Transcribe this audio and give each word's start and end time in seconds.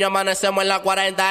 niños, 0.00 0.06
amanecemos 0.06 0.62
en 0.62 0.68
la 0.68 0.78
40, 0.78 1.22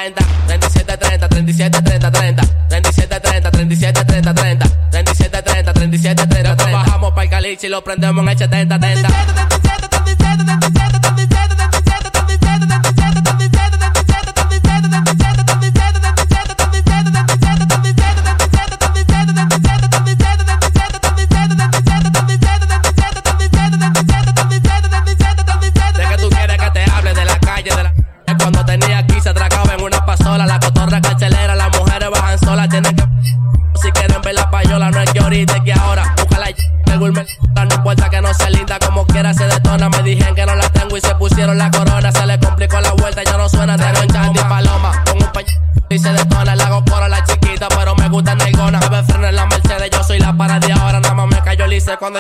37, 0.46 0.98
30, 0.98 1.30
37, 1.30 1.82
30, 1.82 2.12
30, 2.12 2.44
37, 2.70 3.20
30, 3.20 3.52
37, 3.52 4.06
30, 4.06 4.34
30, 4.34 4.66
37, 4.92 5.42
30, 5.42 5.74
37, 5.74 6.28
30, 6.28 6.56
30. 6.56 6.78
Bajamos 6.78 7.12
para 7.12 7.24
el 7.24 7.30
caliche 7.30 7.68
y 7.68 7.70
lo 7.72 7.84
prendemos 7.84 8.22
en 8.22 8.30
el 8.30 8.38
70, 8.38 8.80
30. 8.80 9.79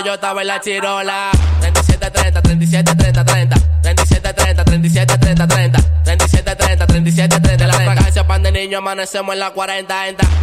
Yo 0.03 0.13
estaba 0.13 0.41
en 0.41 0.47
la 0.47 0.61
chirola, 0.61 1.31
37, 1.61 2.11
30, 2.11 2.41
37, 2.41 2.95
30, 2.95 3.25
30, 3.25 3.55
37, 3.81 4.33
30, 4.33 4.65
37, 4.65 5.17
30, 5.17 5.47
30, 5.47 5.79
37, 6.03 6.55
30, 6.55 6.87
37, 6.87 7.39
30, 7.39 7.67
la 7.67 7.73
fragancia 7.73 8.27
pan 8.27 8.43
de 8.43 8.51
niño, 8.51 8.77
amanecemos 8.77 9.33
en 9.33 9.39
la 9.39 9.51
40, 9.51 9.95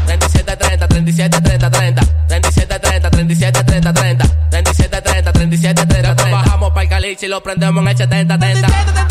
37, 0.06 0.56
30, 0.56 0.88
37, 0.88 1.40
30, 1.40 1.70
30, 1.70 2.02
37, 2.28 2.78
30, 2.78 3.10
37, 3.10 3.64
30, 3.64 3.92
30, 3.92 4.24
37, 4.50 5.02
30, 5.02 5.32
37, 5.32 5.86
30, 5.86 6.16
30. 6.16 6.36
Bajamos 6.36 6.70
para 6.70 6.82
el 6.82 6.88
caliche 6.88 7.26
y 7.26 7.28
lo 7.28 7.42
prendemos 7.42 7.82
en 7.82 7.88
el 7.88 7.96
70, 7.96 8.38
30. 8.38 9.05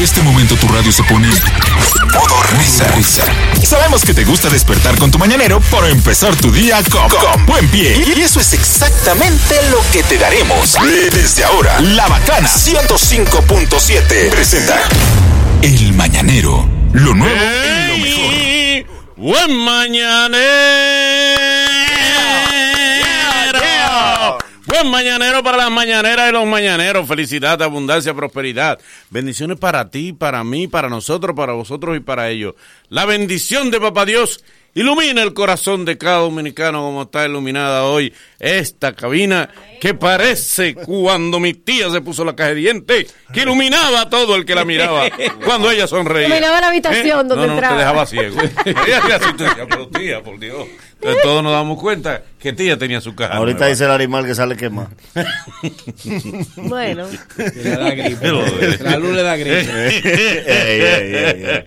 Desde 0.00 0.14
este 0.14 0.22
momento 0.22 0.56
tu 0.56 0.66
radio 0.68 0.90
se 0.90 1.02
pone 1.02 1.28
modo 1.28 2.42
risa. 2.58 2.84
risa. 2.92 3.22
Sabemos 3.62 4.02
que 4.02 4.14
te 4.14 4.24
gusta 4.24 4.48
despertar 4.48 4.96
con 4.96 5.10
tu 5.10 5.18
mañanero 5.18 5.60
para 5.70 5.90
empezar 5.90 6.34
tu 6.36 6.50
día 6.50 6.82
con, 6.90 7.44
buen 7.44 7.68
pie. 7.68 8.02
Y 8.16 8.22
eso 8.22 8.40
es 8.40 8.54
exactamente 8.54 9.60
lo 9.70 9.78
que 9.92 10.02
te 10.02 10.16
daremos. 10.16 10.78
Desde 11.12 11.44
ahora, 11.44 11.78
La 11.82 12.08
Bacana 12.08 12.48
105.7 12.48 14.30
presenta 14.30 14.80
El 15.60 15.92
Mañanero. 15.92 16.66
Lo 16.94 17.12
nuevo 17.12 17.36
y 17.36 17.88
lo 17.88 17.98
mejor. 17.98 18.86
Buen 19.18 19.54
mañanero. 19.54 20.89
Buen 24.80 24.92
mañanero 24.92 25.42
para 25.42 25.58
las 25.58 25.70
mañaneras 25.70 26.30
y 26.30 26.32
los 26.32 26.46
mañaneros. 26.46 27.06
Felicidad, 27.06 27.60
abundancia, 27.60 28.14
prosperidad. 28.14 28.78
Bendiciones 29.10 29.58
para 29.58 29.90
ti, 29.90 30.14
para 30.14 30.42
mí, 30.42 30.68
para 30.68 30.88
nosotros, 30.88 31.36
para 31.36 31.52
vosotros 31.52 31.98
y 31.98 32.00
para 32.00 32.30
ellos. 32.30 32.54
La 32.88 33.04
bendición 33.04 33.70
de 33.70 33.78
Papá 33.78 34.06
Dios 34.06 34.42
ilumina 34.72 35.22
el 35.22 35.34
corazón 35.34 35.84
de 35.84 35.98
cada 35.98 36.20
dominicano 36.20 36.80
como 36.80 37.02
está 37.02 37.26
iluminada 37.26 37.84
hoy 37.84 38.14
esta 38.38 38.94
cabina 38.94 39.50
que 39.80 39.92
parece 39.92 40.74
cuando 40.74 41.40
mi 41.40 41.52
tía 41.52 41.90
se 41.90 42.00
puso 42.00 42.24
la 42.24 42.34
caja 42.34 42.50
de 42.50 42.54
dientes 42.56 43.14
que 43.34 43.42
iluminaba 43.42 44.02
a 44.02 44.08
todo 44.08 44.34
el 44.34 44.46
que 44.46 44.54
la 44.54 44.64
miraba 44.64 45.10
cuando 45.44 45.70
ella 45.70 45.86
sonreía. 45.88 46.28
Iluminaba 46.28 46.60
la 46.60 46.68
habitación 46.68 47.26
¿Eh? 47.26 47.28
donde 47.28 47.36
no, 47.36 47.46
no, 47.46 47.52
entraba. 47.52 47.74
te 47.74 47.80
dejaba 47.80 48.06
ciego. 48.06 48.40
Ella 48.64 49.16
hacía 49.16 49.66
pero 49.68 49.88
tía, 49.88 50.22
por 50.22 50.38
Dios. 50.38 50.66
Entonces 51.00 51.22
todos 51.22 51.42
nos 51.42 51.52
damos 51.52 51.80
cuenta 51.80 52.22
que 52.38 52.52
tía 52.52 52.76
tenía 52.76 53.00
su 53.00 53.14
caja. 53.14 53.34
Ahorita 53.34 53.60
nueva. 53.60 53.70
dice 53.70 53.84
el 53.86 53.90
animal 53.90 54.26
que 54.26 54.34
sale 54.34 54.56
quemado. 54.56 54.90
Bueno, 56.56 57.08
Le 57.36 57.70
da 57.70 57.90
gripe. 57.90 58.28
Joder. 58.28 58.80
La 58.82 58.96
luz 58.98 59.14
le 59.16 59.22
da 59.22 59.36
gripe. 59.36 59.60
Ey, 59.88 60.02
ey, 60.46 61.14
ey, 61.14 61.44
ey. 61.44 61.64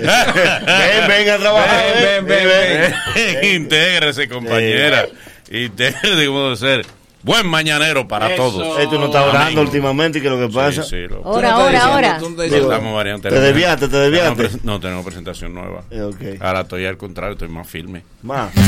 Ven, 0.00 1.08
ven 1.08 1.28
a 1.28 1.38
trabajar. 1.38 1.84
Ven, 2.00 2.26
ven, 2.26 2.48
ven, 2.48 2.92
ven. 3.14 3.54
Intégrese, 3.62 4.28
compañera. 4.28 5.06
Intégrese 5.50 6.26
como 6.26 6.44
debe 6.44 6.56
ser. 6.56 6.99
Buen 7.22 7.46
mañanero 7.46 8.08
para 8.08 8.32
Eso. 8.32 8.36
todos. 8.50 8.78
Ey, 8.78 8.86
tú 8.88 8.98
no 8.98 9.06
estás 9.06 9.22
orando 9.24 9.40
Amén. 9.48 9.58
últimamente, 9.58 10.20
¿qué 10.22 10.28
es 10.28 10.32
lo 10.32 10.38
que 10.48 10.52
pasa? 10.54 10.82
Sí, 10.82 10.88
sí, 10.90 10.96
lo- 11.08 11.22
ahora, 11.24 11.52
ahora, 11.52 11.84
ahora. 11.84 12.18
Te 13.20 13.40
desviaste, 13.40 13.88
te 13.88 13.96
desviaste. 13.98 14.50
No, 14.62 14.72
no, 14.74 14.80
tenemos 14.80 15.04
presentación 15.04 15.52
nueva. 15.52 15.82
Eh, 15.90 16.00
ok. 16.00 16.40
Ahora 16.42 16.60
estoy 16.62 16.86
al 16.86 16.96
contrario, 16.96 17.34
estoy 17.34 17.48
más 17.48 17.68
firme. 17.68 18.02
Más. 18.22 18.50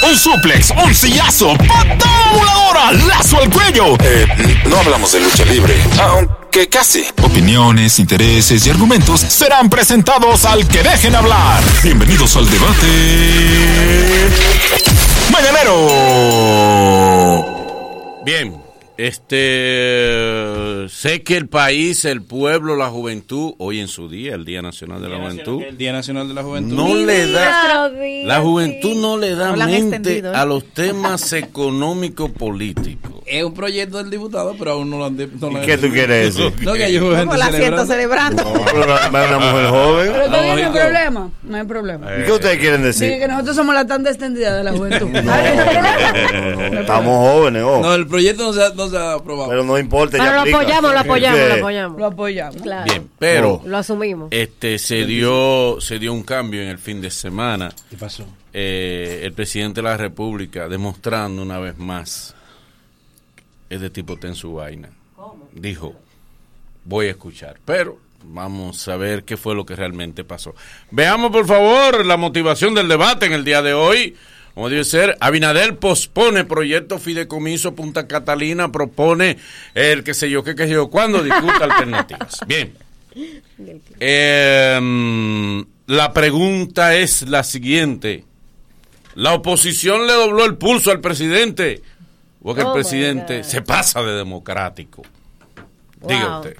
Un 0.00 0.16
suplex, 0.16 0.70
un 0.70 0.94
sillazo, 0.94 1.54
patada 1.58 2.30
voladora, 2.32 2.92
lazo 2.92 3.38
al 3.42 3.50
cuello. 3.50 3.96
Eh, 4.00 4.26
no 4.68 4.78
hablamos 4.78 5.10
de 5.12 5.20
lucha 5.20 5.44
libre, 5.44 5.74
aunque 6.00 6.68
casi. 6.68 7.04
Opiniones, 7.20 7.98
intereses 7.98 8.64
y 8.64 8.70
argumentos 8.70 9.20
serán 9.20 9.68
presentados 9.68 10.44
al 10.44 10.66
que 10.68 10.84
dejen 10.84 11.16
hablar. 11.16 11.60
Bienvenidos 11.82 12.36
al 12.36 12.48
debate. 12.48 12.86
Mañanero. 15.32 15.86
Bien, 18.24 18.57
este 18.98 20.88
sé 20.88 21.22
que 21.22 21.36
el 21.36 21.48
país, 21.48 22.04
el 22.04 22.22
pueblo, 22.22 22.76
la 22.76 22.88
juventud, 22.88 23.52
hoy 23.58 23.80
en 23.80 23.88
su 23.88 24.08
día, 24.08 24.34
el 24.34 24.44
Día 24.44 24.60
Nacional 24.60 25.00
de 25.00 25.08
la 25.08 25.18
Juventud, 25.18 25.62
El 25.62 25.78
Día 25.78 25.92
Nacional 25.92 26.26
de 26.28 26.34
la 26.34 26.42
Juventud. 26.42 26.74
no 26.74 26.94
le 26.94 27.30
da 27.30 27.88
la 28.24 28.40
juventud 28.40 28.94
no 29.00 29.16
le 29.16 29.34
da 29.34 29.54
No 29.54 29.66
mente 29.66 30.18
¿eh? 30.18 30.22
a 30.34 30.44
los 30.44 30.64
temas 30.74 31.32
económico 31.32 32.28
políticos. 32.32 33.12
Es 33.26 33.44
un 33.44 33.52
proyecto 33.52 33.98
del 33.98 34.08
diputado, 34.08 34.54
pero 34.58 34.72
aún 34.72 34.88
no 34.88 34.96
lo 34.98 35.04
han. 35.04 35.16
de- 35.16 35.26
no 35.26 35.50
lo 35.50 35.58
han- 35.58 35.64
¿Qué 35.66 35.76
tú 35.76 35.90
quieres 35.90 36.34
decir? 36.34 36.50
No, 36.62 36.72
que 36.72 36.84
hay 36.84 36.98
gente 36.98 37.36
la 37.36 37.50
siento 37.52 37.84
celebrando. 37.84 38.42
celebrando. 38.42 38.64
Pero 38.72 38.84
una, 38.84 39.38
mujer 39.38 39.66
joven. 39.68 40.12
Pero 40.12 40.24
todavía 40.24 40.54
no 40.54 40.60
hay 40.74 40.80
problema. 40.80 41.30
No 41.42 41.56
hay 41.58 41.64
problema. 41.64 42.06
¿Y 42.18 42.24
qué 42.24 42.32
ustedes 42.32 42.58
quieren 42.58 42.82
decir? 42.82 43.18
que 43.18 43.28
nosotros 43.28 43.54
somos 43.56 43.74
la 43.74 43.86
tanda 43.86 44.08
extendida 44.10 44.56
de 44.56 44.64
la 44.64 44.72
juventud. 44.72 45.08
No, 45.10 45.20
no, 45.22 45.30
no, 45.30 46.70
no, 46.70 46.80
Estamos 46.80 47.32
jóvenes, 47.32 47.62
oh. 47.66 47.80
No, 47.82 47.94
el 47.94 48.06
proyecto 48.06 48.44
no 48.44 48.52
se 48.54 48.62
no 48.90 48.98
se 48.98 49.04
ha 49.04 49.12
aprobado. 49.14 49.48
Pero 49.50 49.64
no 49.64 49.78
importa. 49.78 50.12
Pero 50.12 50.24
ya 50.24 50.32
lo 50.32 50.40
aplica. 50.40 50.58
apoyamos, 50.58 50.92
lo 50.92 50.98
apoyamos, 50.98 51.48
lo 51.48 51.54
apoyamos. 51.54 51.98
Lo 51.98 52.06
apoyamos. 52.06 52.62
Claro. 52.62 52.84
Bien, 52.84 53.10
pero 53.18 53.62
Lo 53.64 53.76
asumimos. 53.76 54.28
este 54.30 54.78
se 54.78 55.04
dio 55.04 55.80
se 55.80 55.98
dio 55.98 56.12
un 56.12 56.22
cambio 56.22 56.62
en 56.62 56.68
el 56.68 56.78
fin 56.78 57.00
de 57.00 57.10
semana. 57.10 57.72
¿Qué 57.90 57.96
pasó? 57.96 58.24
Eh, 58.52 59.20
el 59.22 59.32
presidente 59.32 59.80
de 59.82 59.88
la 59.88 59.96
República 59.96 60.68
demostrando 60.68 61.42
una 61.42 61.58
vez 61.58 61.78
más 61.78 62.34
este 63.70 63.90
tipo 63.90 64.14
está 64.14 64.28
en 64.28 64.34
su 64.34 64.54
vaina. 64.54 64.88
Dijo, 65.52 65.94
voy 66.84 67.06
a 67.06 67.10
escuchar, 67.10 67.58
pero 67.64 67.98
vamos 68.24 68.86
a 68.88 68.96
ver 68.96 69.24
qué 69.24 69.36
fue 69.36 69.54
lo 69.54 69.66
que 69.66 69.76
realmente 69.76 70.24
pasó. 70.24 70.54
Veamos 70.90 71.30
por 71.30 71.46
favor 71.46 72.04
la 72.06 72.16
motivación 72.16 72.74
del 72.74 72.88
debate 72.88 73.26
en 73.26 73.32
el 73.32 73.44
día 73.44 73.60
de 73.62 73.74
hoy. 73.74 74.16
Como 74.58 74.70
debe 74.70 74.82
ser, 74.82 75.16
Abinader 75.20 75.76
pospone 75.78 76.44
proyecto 76.44 76.98
fideicomiso 76.98 77.76
Punta 77.76 78.08
Catalina, 78.08 78.72
propone 78.72 79.36
el 79.72 80.02
que 80.02 80.14
sé 80.14 80.28
yo, 80.28 80.42
qué, 80.42 80.56
qué 80.56 80.64
sé 80.66 80.72
yo, 80.72 80.90
cuándo 80.90 81.22
discuta 81.22 81.62
alternativas. 81.62 82.40
Bien. 82.48 82.72
Eh, 84.00 85.64
la 85.86 86.12
pregunta 86.12 86.96
es 86.96 87.28
la 87.28 87.44
siguiente. 87.44 88.24
¿La 89.14 89.34
oposición 89.34 90.08
le 90.08 90.12
dobló 90.14 90.44
el 90.44 90.56
pulso 90.56 90.90
al 90.90 91.00
presidente? 91.00 91.80
¿O 92.42 92.52
que 92.52 92.62
el 92.62 92.66
Oh, 92.66 92.70
my 92.70 92.74
presidente 92.80 93.44
se 93.44 93.62
pasa 93.62 94.02
de 94.02 94.14
democrático? 94.14 95.02
Diga 96.04 96.30
Wow. 96.30 96.36
usted. 96.40 96.56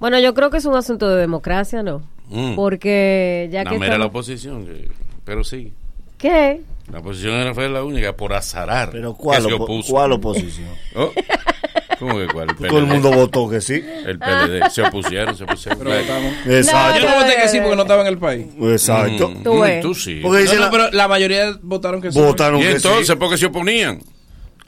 Bueno, 0.00 0.18
yo 0.18 0.34
creo 0.34 0.50
que 0.50 0.56
es 0.56 0.64
un 0.64 0.74
asunto 0.74 1.08
de 1.08 1.20
democracia, 1.20 1.84
¿no? 1.84 2.02
Mm. 2.28 2.56
Porque 2.56 3.48
ya 3.52 3.62
No, 3.62 3.70
que 3.70 3.76
mira 3.76 3.90
la 3.98 4.06
estamos- 4.06 4.10
oposición, 4.10 4.66
que- 4.66 4.88
pero 5.24 5.44
sí. 5.44 5.72
¿Qué? 6.18 6.60
La 6.92 7.00
oposición 7.00 7.34
era 7.34 7.52
fue 7.54 7.68
la 7.68 7.82
única 7.82 8.14
por 8.16 8.32
azarar 8.32 8.90
Pero 8.92 9.12
que 9.16 9.22
¿cuál, 9.22 9.44
opo- 9.46 9.64
opuso. 9.64 9.92
¿cuál 9.92 10.12
oposición? 10.12 10.68
Oh, 10.94 11.12
¿Cómo 11.98 12.18
que 12.18 12.26
cuál? 12.26 12.50
El 12.50 12.56
Todo 12.68 12.78
el 12.78 12.84
mundo 12.86 13.10
votó 13.10 13.48
que 13.48 13.60
sí. 13.62 13.82
El 14.04 14.18
PLD. 14.18 14.68
Se 14.70 14.82
opusieron, 14.82 15.34
se 15.36 15.44
opusieron. 15.44 15.78
Pero 15.78 15.98
votamos. 15.98 16.32
Exacto. 16.46 17.00
Yo 17.00 17.08
no 17.08 17.16
voté 17.16 17.36
que 17.40 17.48
sí 17.48 17.58
porque 17.60 17.76
no 17.76 17.82
estaba 17.82 18.02
en 18.02 18.06
el 18.08 18.18
país. 18.18 18.46
Exacto. 18.60 19.30
Mm, 19.30 19.42
Tú 19.42 19.54
mm, 19.54 19.80
tú 19.80 19.94
sí. 19.94 20.20
Porque 20.22 20.36
No, 20.36 20.42
dice 20.42 20.54
no, 20.56 20.60
la- 20.60 20.70
pero 20.70 20.90
la 20.92 21.08
mayoría 21.08 21.56
votaron 21.62 22.02
que 22.02 22.12
sí. 22.12 22.18
votaron 22.20 22.60
Y 22.60 22.64
que 22.64 22.70
entonces, 22.72 23.06
sí. 23.06 23.16
¿por 23.16 23.30
qué 23.30 23.38
se 23.38 23.46
oponían? 23.46 24.00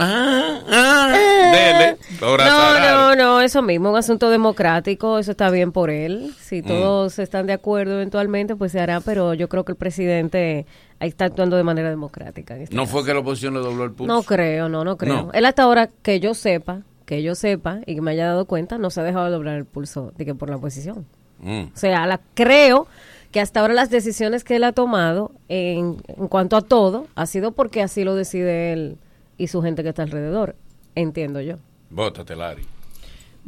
Ah, 0.00 0.61
ah, 0.71 1.09
dele. 1.53 1.97
Por 2.21 2.39
No, 2.39 2.79
no, 2.79 3.17
no, 3.17 3.41
eso 3.41 3.62
mismo, 3.62 3.91
un 3.91 3.97
asunto 3.97 4.31
democrático, 4.31 5.19
eso 5.19 5.33
está 5.33 5.50
bien 5.50 5.73
por 5.73 5.91
él. 5.91 6.33
Si 6.41 6.62
todos 6.62 7.19
están 7.19 7.47
de 7.47 7.53
acuerdo 7.53 7.95
eventualmente, 7.95 8.55
pues 8.55 8.71
se 8.73 8.81
hará, 8.81 9.00
pero 9.00 9.35
yo 9.35 9.49
creo 9.49 9.65
que 9.65 9.73
el 9.73 9.77
presidente 9.77 10.67
ahí 11.00 11.09
está 11.09 11.25
actuando 11.25 11.56
de 11.56 11.65
manera 11.65 11.91
democrática. 11.91 12.56
este 12.56 12.77
No 12.77 12.83
caso. 12.83 12.93
fue 12.93 13.05
que 13.05 13.12
la 13.12 13.21
oposición 13.21 13.55
le 13.55 13.61
dobló 13.61 13.85
el 13.85 13.91
pulso. 13.91 14.12
No 14.15 14.23
creo, 14.23 14.69
no, 14.69 14.85
no 14.85 14.97
creo. 14.97 15.23
No. 15.25 15.33
Él 15.33 15.45
hasta 15.45 15.65
ahora, 15.65 15.89
que 16.03 16.21
yo 16.21 16.35
sepa, 16.35 16.83
que 17.05 17.23
yo 17.25 17.35
sepa 17.35 17.81
y 17.85 17.97
que 17.97 18.00
me 18.00 18.12
haya 18.12 18.27
dado 18.27 18.45
cuenta, 18.45 18.79
no 18.79 18.91
se 18.91 19.00
ha 19.00 19.05
dejado 19.05 19.25
de 19.25 19.33
doblar 19.33 19.56
el 19.56 19.65
pulso 19.65 20.12
de 20.17 20.25
que 20.25 20.35
por 20.35 20.49
la 20.49 20.56
oposición. 20.56 21.06
Mm. 21.41 21.62
O 21.75 21.77
sea, 21.77 22.06
la, 22.06 22.21
creo 22.35 22.87
que 23.33 23.41
hasta 23.41 23.61
ahora 23.61 23.75
las 23.75 23.91
decisiones 23.91 24.45
que 24.45 24.56
él 24.56 24.65
ha 24.65 24.73
tomado 24.73 25.33
en, 25.49 25.97
en 26.06 26.29
cuanto 26.29 26.56
a 26.56 26.62
todo 26.62 27.09
ha 27.17 27.27
sido 27.27 27.50
porque 27.50 27.83
así 27.83 28.05
lo 28.05 28.15
decide 28.15 28.73
él 28.73 28.97
y 29.38 29.46
su 29.46 29.62
gente 29.62 29.82
que 29.82 29.88
está 29.90 30.02
alrededor, 30.02 30.56
entiendo 30.94 31.40
yo. 31.40 31.56
Bótate, 31.88 32.37
Lari. 32.37 32.67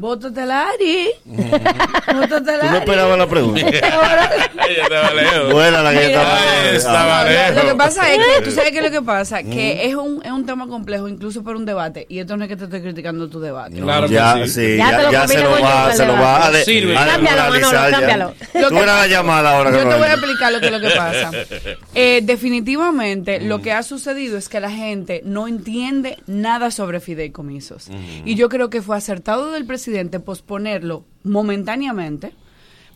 Bótate 0.00 0.47
Lari. 0.47 1.11
Bótate 1.26 2.41
¿Tú 2.41 2.41
no 2.52 2.56
Lari. 2.56 2.76
esperabas 2.79 3.19
la 3.19 3.26
pregunta? 3.29 3.61
Ella 3.69 4.82
estaba 4.82 5.12
lejos. 5.12 5.52
Buena 5.52 5.82
la 5.82 5.93
que 5.93 6.06
Mira, 6.06 6.73
estaba. 6.73 7.25
Lejos. 7.25 7.55
lo, 7.64 7.70
que 7.70 7.76
pasa 7.76 8.11
es 8.11 8.19
que, 8.19 8.44
tú 8.44 8.50
sabes 8.50 8.70
qué 8.70 8.79
es 8.79 8.85
lo 8.85 8.91
que 8.91 9.02
pasa, 9.02 9.43
que 9.43 9.85
es 9.85 9.94
un, 9.94 10.23
es 10.25 10.32
un 10.32 10.47
tema 10.47 10.67
complejo, 10.69 11.06
incluso 11.06 11.44
para 11.44 11.58
un 11.58 11.67
debate, 11.67 12.06
y 12.08 12.19
esto 12.19 12.35
no 12.38 12.44
es 12.44 12.49
que 12.49 12.56
te 12.56 12.64
estoy 12.64 12.81
criticando 12.81 13.29
tu 13.29 13.41
debate. 13.41 13.79
Claro 13.79 14.08
que 14.08 14.14
ya, 14.14 14.37
sí. 14.44 14.49
sí, 14.49 14.76
Ya 14.79 14.91
ya, 14.91 14.97
te 14.97 15.02
lo 15.02 15.12
ya 15.12 15.29
se 15.29 15.43
lo 15.43 15.50
va, 15.50 15.93
se 15.93 16.06
lo 16.06 16.12
va 16.14 16.47
a, 16.47 16.52
Sirve. 16.64 16.94
Cámbialo, 16.94 17.43
Manolo, 17.52 17.91
cámbialo. 17.91 18.35
Lo 18.55 18.69
Tú 18.69 18.75
que- 18.75 18.81
verás 18.81 19.00
la 19.00 19.06
llamada 19.06 19.56
ahora. 19.58 19.70
que 19.70 19.76
Yo 19.76 19.88
te 19.91 19.97
voy 19.97 20.06
a 20.08 20.12
explicar 20.12 20.52
lo 20.52 20.61
que 20.61 20.67
es 20.67 20.73
lo 20.73 20.81
que 20.81 20.91
pasa. 20.97 21.31
Eh, 21.94 22.20
definitivamente, 22.23 23.41
lo 23.41 23.61
que 23.61 23.73
ha 23.73 23.82
sucedido 23.82 24.38
es 24.38 24.49
que 24.49 24.61
la 24.61 24.70
gente 24.70 25.20
no 25.25 25.49
entiende 25.49 26.17
nada 26.26 26.70
sobre 26.70 27.00
fideicomisos. 27.00 27.88
Y 28.25 28.35
yo 28.37 28.49
creo 28.49 28.70
que 28.70 28.81
fue 28.81 28.97
acertado 28.97 29.50
del 29.50 29.67
presidente 29.67 29.89
posponerlo 30.20 31.04
momentáneamente 31.22 32.32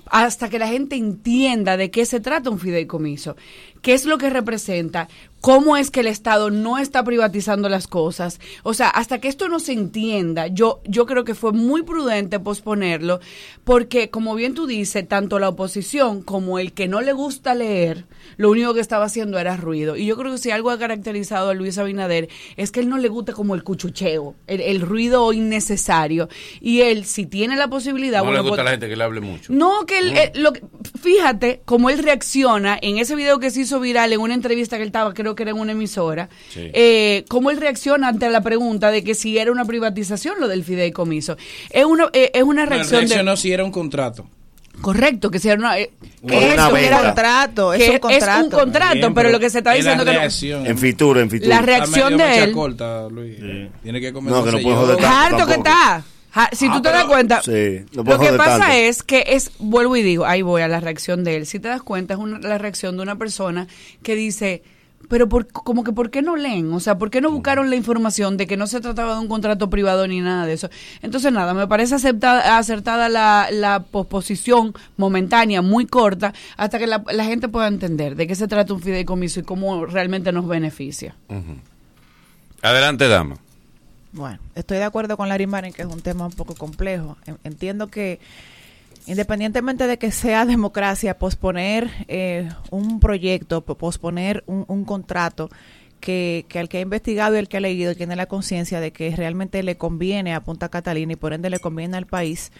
hasta 0.07 0.49
que 0.49 0.59
la 0.59 0.69
gente 0.69 0.97
entienda 0.97 1.77
de 1.77 1.91
qué 1.91 2.05
se 2.05 2.21
trata 2.21 2.51
un 2.51 2.59
fideicomiso, 2.59 3.37
qué 3.85 3.93
es 3.93 4.07
lo 4.07 4.17
que 4.17 4.31
representa, 4.31 5.09
cómo 5.43 5.77
es 5.77 5.91
que 5.91 6.01
el 6.01 6.07
Estado 6.07 6.51
no 6.51 6.79
está 6.79 7.05
privatizando 7.05 7.69
las 7.69 7.87
cosas. 7.87 8.41
O 8.63 8.73
sea, 8.73 8.89
hasta 8.89 9.19
que 9.21 9.29
esto 9.29 9.47
no 9.51 9.61
se 9.61 9.73
entienda, 9.73 10.47
yo, 10.47 10.81
yo 10.87 11.05
creo 11.05 11.25
que 11.25 11.35
fue 11.35 11.53
muy 11.53 11.83
prudente 11.83 12.41
posponerlo, 12.41 13.21
porque 13.63 14.09
como 14.09 14.35
bien 14.35 14.55
tú 14.55 14.67
dices, 14.67 15.07
tanto 15.07 15.39
la 15.39 15.51
oposición 15.51 16.23
como 16.23 16.59
el 16.59 16.73
que 16.73 16.89
no 16.89 17.03
le 17.03 17.13
gusta 17.13 17.55
leer, 17.55 18.07
lo 18.39 18.51
único 18.51 18.73
que 18.73 18.81
estaba 18.81 19.05
haciendo 19.05 19.39
era 19.39 19.59
ruido. 19.59 19.97
Y 19.97 20.07
yo 20.07 20.17
creo 20.17 20.33
que 20.33 20.39
si 20.39 20.51
algo 20.51 20.71
ha 20.71 20.79
caracterizado 20.79 21.51
a 21.51 21.55
Luis 21.55 21.77
Abinader 21.77 22.31
es 22.57 22.71
que 22.71 22.81
él 22.81 22.89
no 22.89 22.97
le 22.97 23.09
gusta 23.09 23.35
como 23.35 23.55
el 23.55 23.65
cuchucheo, 23.65 24.35
el, 24.47 24.63
el 24.63 24.81
ruido 24.81 25.31
innecesario. 25.35 26.31
Y 26.63 26.81
él, 26.81 27.05
si 27.05 27.27
tiene 27.27 27.57
la 27.57 27.69
posibilidad... 27.69 28.25
No 28.25 28.33
le 28.33 28.39
gusta 28.39 28.49
pues- 28.49 28.61
a 28.61 28.65
la 28.65 28.71
gente 28.71 28.89
que 28.89 28.97
le 28.97 29.05
hable 29.05 29.21
mucho. 29.21 29.53
no, 29.53 29.85
que 29.85 29.99
él, 29.99 30.17
eh, 30.17 30.33
lo 30.37 30.55
fíjate 31.03 31.61
cómo 31.67 31.91
él 31.91 31.99
reacciona 31.99 32.79
en 32.81 32.97
ese 32.97 33.15
video 33.15 33.39
que 33.39 33.51
se 33.51 33.61
hizo 33.61 33.74
viral 33.81 34.13
en 34.13 34.21
una 34.21 34.35
entrevista 34.35 34.77
que 34.77 34.83
él 34.83 34.89
estaba, 34.89 35.13
creo 35.15 35.35
que 35.35 35.43
era 35.45 35.53
en 35.53 35.59
una 35.59 35.73
emisora, 35.73 36.29
Sí. 36.51 36.71
eh, 36.73 37.25
cómo 37.29 37.51
él 37.51 37.57
reacciona 37.59 38.09
ante 38.09 38.29
la 38.31 38.41
pregunta 38.43 38.91
de 38.91 39.05
que 39.05 39.15
si 39.15 39.39
era 39.39 39.51
una 39.53 39.65
privatización 39.65 40.37
lo 40.41 40.49
del 40.49 40.65
fideicomiso. 40.65 41.37
Es 41.71 41.85
una, 41.85 42.09
eh, 42.13 42.31
es 42.35 42.43
una 42.43 42.65
No, 42.65 42.71
reacción 42.71 43.01
reaccionó 43.01 43.31
de... 43.33 43.37
si 43.37 43.53
era 43.53 43.65
un 43.65 43.71
contrato. 43.73 44.27
Correcto, 44.81 45.31
que 45.31 45.39
si 45.39 45.49
era 45.49 45.59
una... 45.59 45.79
eh, 45.79 45.93
que 46.27 46.37
una 46.37 46.47
eso, 46.47 46.77
era- 46.77 46.97
venta. 46.97 47.03
contrato, 47.07 47.75
es 47.75 47.89
un 47.91 47.99
contrato. 48.01 48.27
Es 48.39 48.43
un 48.45 48.51
contrato, 48.51 48.95
Bien, 48.97 49.15
pero 49.15 49.31
lo 49.31 49.39
que 49.39 49.49
se 49.49 49.59
está 49.59 49.73
es 49.77 49.85
diciendo 49.85 50.05
la 50.05 50.11
que... 50.11 50.15
no- 50.17 50.21
reacción. 50.21 50.67
En 50.67 50.79
Fitur, 50.79 51.19
en 51.19 51.31
Fitur. 51.31 51.49
La 51.49 51.63
reacción 51.63 52.17
de 52.17 52.43
él... 52.43 52.53
corta, 52.53 53.09
Luis. 53.09 53.37
Tiene 53.83 54.01
que 54.01 54.13
comer 54.13 54.33
No, 54.33 54.45
que 54.45 54.51
no 54.51 54.59
yo. 54.59 54.75
joder 54.77 54.97
tanto. 54.97 55.37
Harto 55.37 55.47
que 55.47 55.55
está. 55.55 56.05
Ja- 56.35 56.49
Si 56.53 56.67
Ah, 56.67 56.73
tú 56.75 56.83
te 56.83 56.89
pero- 56.89 56.99
das 56.99 57.07
cuenta, 57.07 57.43
Sí, 57.43 57.85
no 57.95 58.03
lo 58.03 58.19
que 58.19 58.33
pasa 58.33 58.59
tanto. 58.59 58.75
es 58.75 59.03
que 59.05 59.25
es, 59.29 59.53
vuelvo 59.61 59.95
y 59.97 60.03
digo, 60.03 60.27
ahí 60.27 60.43
voy 60.43 60.63
a 60.63 60.69
la 60.69 60.81
reacción 60.81 61.23
de 61.23 61.37
él. 61.37 61.47
Si 61.47 61.61
te 61.61 61.69
das 61.69 61.83
cuenta, 61.83 62.15
es 62.15 62.21
una- 62.21 62.41
la 62.41 62.59
reacción 62.59 62.97
de 62.97 63.03
una 63.05 63.17
persona 63.17 63.69
que 64.03 64.17
dice, 64.17 64.63
pero 65.09 65.29
por, 65.29 65.47
como 65.47 65.85
que 65.85 65.93
¿por 65.93 66.11
qué 66.11 66.23
no 66.23 66.35
leen? 66.35 66.73
O 66.73 66.81
sea, 66.81 66.97
¿por 66.99 67.11
qué 67.11 67.21
no 67.21 67.31
buscaron 67.31 67.69
la 67.71 67.77
información 67.77 68.37
de 68.39 68.47
que 68.47 68.57
no 68.57 68.67
se 68.67 68.81
trataba 68.81 69.15
de 69.15 69.21
un 69.21 69.29
contrato 69.29 69.69
privado 69.71 70.09
ni 70.09 70.21
nada 70.23 70.47
de 70.47 70.55
eso? 70.55 70.71
Entonces, 71.03 71.31
nada, 71.31 71.53
me 71.55 71.69
parece 71.69 71.95
aceptada, 71.95 72.57
acertada 72.59 73.09
la, 73.11 73.49
la 73.53 73.81
posposición 73.81 74.75
momentánea, 74.97 75.61
muy 75.63 75.87
corta, 75.87 76.33
hasta 76.57 76.79
que 76.79 76.87
la, 76.87 77.05
la 77.13 77.25
gente 77.27 77.49
pueda 77.49 77.69
entender 77.69 78.17
de 78.17 78.27
qué 78.27 78.35
se 78.35 78.49
trata 78.49 78.73
un 78.73 78.81
fideicomiso 78.81 79.41
y 79.41 79.43
cómo 79.45 79.85
realmente 79.87 80.33
nos 80.33 80.49
beneficia. 80.49 81.15
Adelante, 82.63 83.07
dama. 83.09 83.37
Bueno, 84.15 84.39
estoy 84.55 84.79
de 84.79 84.85
acuerdo 84.85 85.17
con 85.17 85.29
Larry 85.29 85.47
Maren 85.47 85.73
que 85.73 85.83
es 85.83 85.89
un 85.89 86.01
tema 86.01 86.25
un 86.27 86.33
poco 86.33 86.55
complejo. 86.55 87.17
En- 87.27 87.39
Entiendo 87.45 87.89
que 87.89 88.21
independientemente 89.07 89.87
de 89.87 89.99
que 89.99 90.11
sea 90.13 90.47
democracia, 90.47 91.19
posponer 91.19 91.91
eh, 92.09 92.49
un 92.71 93.01
proyecto, 93.01 93.63
po- 93.63 93.75
posponer 93.77 94.43
un, 94.47 94.85
contrato 94.85 95.51
que, 96.01 96.47
que 96.49 96.59
al 96.61 96.69
que 96.69 96.79
ha 96.79 96.83
investigado 96.83 97.35
y 97.35 97.39
el 97.39 97.49
que 97.49 97.57
ha 97.59 97.61
leído 97.61 97.95
tiene 97.95 98.15
la 98.17 98.27
conciencia 98.27 98.81
de 98.81 98.93
que 98.93 99.15
realmente 99.15 99.63
le 99.63 99.77
conviene 99.77 100.33
a 100.33 100.41
Punta 100.45 100.69
Catalina 100.69 101.15
y 101.15 101.17
por 101.17 101.33
ende 101.33 101.51
le 101.51 101.59
conviene 101.59 101.97
al 101.97 102.07
país, 102.07 102.53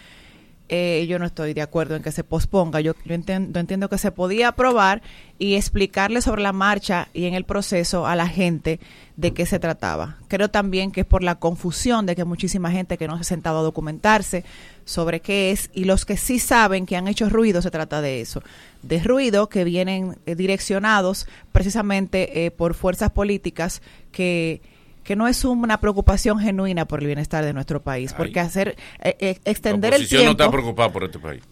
eh, 0.69 1.05
yo 1.07 1.19
no 1.19 1.25
estoy 1.25 1.53
de 1.53 1.61
acuerdo 1.61 1.95
en 1.95 2.03
que 2.03 2.11
se 2.11 2.23
posponga. 2.23 2.81
Yo, 2.81 2.93
yo 3.05 3.13
entiendo, 3.13 3.59
entiendo 3.59 3.89
que 3.89 3.97
se 3.97 4.11
podía 4.11 4.49
aprobar 4.49 5.01
y 5.37 5.55
explicarle 5.55 6.21
sobre 6.21 6.41
la 6.41 6.53
marcha 6.53 7.09
y 7.13 7.25
en 7.25 7.33
el 7.33 7.43
proceso 7.43 8.07
a 8.07 8.15
la 8.15 8.27
gente 8.27 8.79
de 9.15 9.33
qué 9.33 9.45
se 9.45 9.59
trataba. 9.59 10.17
Creo 10.27 10.49
también 10.49 10.91
que 10.91 11.01
es 11.01 11.07
por 11.07 11.23
la 11.23 11.35
confusión 11.35 12.05
de 12.05 12.15
que 12.15 12.25
muchísima 12.25 12.71
gente 12.71 12.97
que 12.97 13.07
no 13.07 13.15
se 13.15 13.21
ha 13.21 13.25
sentado 13.25 13.59
a 13.59 13.63
documentarse 13.63 14.43
sobre 14.85 15.19
qué 15.19 15.51
es 15.51 15.69
y 15.73 15.85
los 15.85 16.05
que 16.05 16.17
sí 16.17 16.39
saben 16.39 16.85
que 16.85 16.95
han 16.95 17.07
hecho 17.07 17.29
ruido 17.29 17.61
se 17.61 17.71
trata 17.71 18.01
de 18.01 18.21
eso, 18.21 18.41
de 18.81 18.99
ruido 18.99 19.49
que 19.49 19.63
vienen 19.63 20.17
eh, 20.25 20.35
direccionados 20.35 21.27
precisamente 21.51 22.45
eh, 22.45 22.51
por 22.51 22.73
fuerzas 22.73 23.11
políticas 23.11 23.81
que 24.11 24.61
que 25.05 25.15
no 25.15 25.27
es 25.29 25.45
una 25.45 25.79
preocupación 25.79 26.39
genuina 26.39 26.85
por 26.85 26.99
el 26.99 27.05
bienestar 27.05 27.45
de 27.45 27.53
nuestro 27.53 27.81
país, 27.81 28.11
Ay. 28.11 28.17
porque 28.17 28.39
hacer 28.41 28.75
eh, 29.01 29.15
eh, 29.19 29.39
La 29.45 29.51
extender 29.51 29.93
el 29.93 30.01
oposición 30.01 30.25
no 30.25 30.35
tiempo 30.35 30.43
está 30.43 30.51
preocupada 30.51 30.91
por 30.91 31.03
este 31.03 31.19
país. 31.19 31.43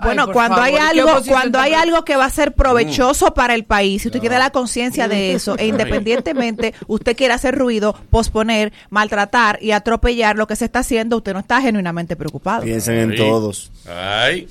bueno, 0.00 0.24
Ay, 0.26 0.32
cuando 0.32 0.60
hay 0.60 0.74
favor, 0.74 0.92
¿qué 0.92 1.00
algo, 1.00 1.22
cuando 1.28 1.58
hay 1.60 1.72
algo 1.72 2.04
que 2.04 2.16
va 2.16 2.24
a 2.24 2.30
ser 2.30 2.52
provechoso 2.52 3.32
para 3.32 3.54
el 3.54 3.64
país, 3.64 4.02
si 4.02 4.08
usted 4.08 4.20
tiene 4.20 4.38
la 4.40 4.50
conciencia 4.50 5.06
de 5.06 5.32
eso, 5.32 5.56
e 5.58 5.68
independientemente 5.68 6.74
usted 6.88 7.16
quiera 7.16 7.36
hacer 7.36 7.56
ruido, 7.56 7.94
posponer, 8.10 8.72
maltratar 8.90 9.58
y 9.62 9.70
atropellar 9.70 10.36
lo 10.36 10.48
que 10.48 10.56
se 10.56 10.64
está 10.64 10.80
haciendo, 10.80 11.16
usted 11.18 11.32
no 11.32 11.38
está 11.38 11.62
genuinamente 11.62 12.16
preocupado. 12.16 12.64
Piensen 12.64 12.98
en 12.98 13.10
Ay. 13.12 13.16
todos. 13.16 13.70
Ay, 13.88 14.48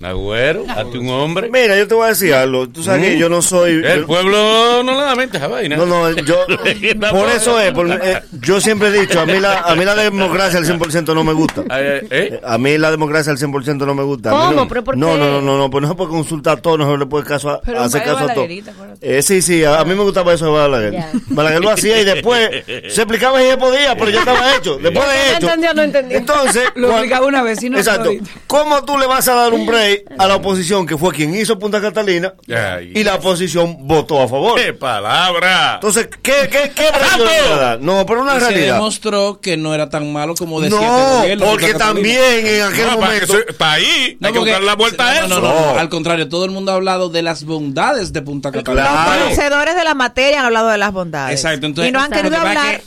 Nagüero, 0.00 0.64
hazte 0.68 0.96
un 0.96 1.08
hombre. 1.10 1.50
Mira, 1.50 1.76
yo 1.76 1.88
te 1.88 1.94
voy 1.94 2.04
a 2.04 2.08
decir 2.10 2.32
algo. 2.32 2.68
Tú 2.68 2.84
sabes 2.84 3.02
que 3.04 3.18
yo 3.18 3.28
no 3.28 3.42
soy. 3.42 3.72
El 3.84 4.00
yo- 4.02 4.06
pueblo 4.06 4.82
no 4.84 4.92
le 4.94 5.00
da 5.00 5.16
mente 5.16 5.38
a 5.38 5.40
esa 5.40 5.48
vaina. 5.48 5.76
No, 5.76 5.86
no, 5.86 6.08
yo. 6.10 6.36
por 7.10 7.28
eso 7.28 7.58
es. 7.58 7.72
por- 7.72 7.90
eh, 7.90 8.22
yo 8.40 8.60
siempre 8.60 8.88
he 8.88 8.92
dicho, 8.92 9.18
a 9.20 9.26
mí, 9.26 9.40
la, 9.40 9.58
a 9.60 9.74
mí 9.74 9.84
la 9.84 9.96
democracia 9.96 10.60
al 10.60 10.66
100% 10.66 11.14
no 11.14 11.24
me 11.24 11.32
gusta. 11.32 11.62
¿eh? 11.72 12.06
Eh, 12.10 12.40
A 12.44 12.58
mí 12.58 12.78
la 12.78 12.92
democracia 12.92 13.32
al 13.32 13.38
100% 13.38 13.84
no 13.86 13.94
me 13.96 14.04
gusta. 14.04 14.30
A 14.30 14.32
¿Cómo? 14.32 14.52
No, 14.52 14.68
¿Pero 14.68 14.84
por 14.84 14.96
no, 14.96 15.14
qué? 15.14 15.18
no, 15.18 15.30
no, 15.32 15.40
no, 15.42 15.58
no, 15.58 15.68
pues 15.70 15.82
no 15.82 15.88
se 15.88 15.94
puede 15.96 16.10
consultar 16.10 16.60
todo, 16.60 16.78
no 16.78 16.92
se 16.92 16.96
le 16.96 17.06
puede 17.06 17.24
caso 17.24 17.50
a, 17.50 17.60
Pero 17.62 17.80
hacer 17.80 18.02
caso 18.04 18.18
a 18.18 18.20
todo. 18.20 18.28
Balaguerita, 18.28 18.70
acuérdate. 18.70 19.18
Eh, 19.18 19.22
sí, 19.22 19.42
sí, 19.42 19.64
a, 19.64 19.80
a 19.80 19.84
mí 19.84 19.94
me 19.96 20.02
gustaba 20.04 20.32
eso 20.32 20.44
de 20.44 20.52
Balaguer. 20.52 21.04
Balaguer 21.26 21.60
lo 21.60 21.70
hacía 21.70 22.00
y 22.00 22.04
después 22.04 22.48
se 22.66 23.02
explicaba 23.02 23.42
y 23.42 23.48
se 23.50 23.56
podía, 23.56 23.96
pero 23.96 24.10
ya 24.12 24.20
estaba 24.20 24.54
hecho. 24.54 24.78
Después 24.78 25.08
de 25.08 25.14
No 25.14 25.36
hecho. 25.38 25.46
entendió, 25.46 25.74
no 25.74 25.82
entendió. 25.82 26.16
Entonces, 26.18 26.62
Lo 26.76 26.92
explicaba 26.92 27.26
una 27.26 27.42
vez 27.42 27.60
y 27.64 27.68
no 27.70 27.78
Exacto. 27.78 28.10
¿Cómo 28.46 28.84
tú 28.84 28.96
le 28.96 29.06
vas 29.08 29.26
a 29.26 29.34
dar 29.34 29.52
un 29.52 29.66
break 29.66 29.87
a 30.18 30.26
la 30.26 30.36
oposición, 30.36 30.86
que 30.86 30.96
fue 30.96 31.12
quien 31.12 31.34
hizo 31.34 31.58
Punta 31.58 31.80
Catalina, 31.80 32.34
Ay. 32.48 32.92
y 32.94 33.04
la 33.04 33.16
oposición 33.16 33.86
votó 33.86 34.20
a 34.22 34.28
favor? 34.28 34.60
¡Qué 34.60 34.72
palabra! 34.72 35.74
Entonces, 35.74 36.08
¿qué, 36.22 36.48
qué, 36.50 36.72
qué 36.74 36.88
a 36.88 37.56
dar? 37.56 37.80
No, 37.80 38.04
pero 38.06 38.22
una 38.22 38.36
Y 38.36 38.40
se 38.40 38.48
realidad. 38.50 38.74
demostró 38.74 39.40
que 39.40 39.56
no 39.56 39.74
era 39.74 39.88
tan 39.90 40.12
malo 40.12 40.34
como 40.34 40.60
decía 40.60 40.78
No, 40.80 41.18
gobierno, 41.20 41.46
porque 41.46 41.74
también 41.74 42.46
en 42.46 42.62
aquel 42.62 42.86
No, 42.86 42.98
para 42.98 43.12
momento. 43.12 43.34
ahí. 43.60 44.16
No, 44.20 44.28
Hay 44.28 44.32
que 44.32 44.38
buscar 44.40 44.62
la 44.62 44.74
vuelta 44.74 45.08
a 45.08 45.14
no, 45.20 45.26
eso. 45.26 45.28
No, 45.28 45.40
no, 45.40 45.54
no, 45.60 45.72
No. 45.74 45.78
al 45.78 45.88
contrario, 45.88 46.28
todo 46.28 46.44
el 46.44 46.50
mundo 46.50 46.72
ha 46.72 46.74
hablado 46.76 47.08
de 47.08 47.22
las 47.22 47.44
bondades 47.44 48.12
de 48.12 48.22
Punta 48.22 48.50
Catalina. 48.52 48.86
Claro. 48.88 49.22
Conocedores 49.24 49.76
de 49.76 49.84
la 49.84 49.94
materia 49.94 50.40
han 50.40 50.46
hablado 50.46 50.68
de 50.68 50.78
las 50.78 50.92
bondades. 50.92 51.38
Exacto, 51.38 51.66
entonces 51.66 51.90
y 51.90 51.92
no 51.92 52.00
han 52.00 52.10
querido 52.10 52.36
hablar. 52.36 52.78
que, 52.78 52.82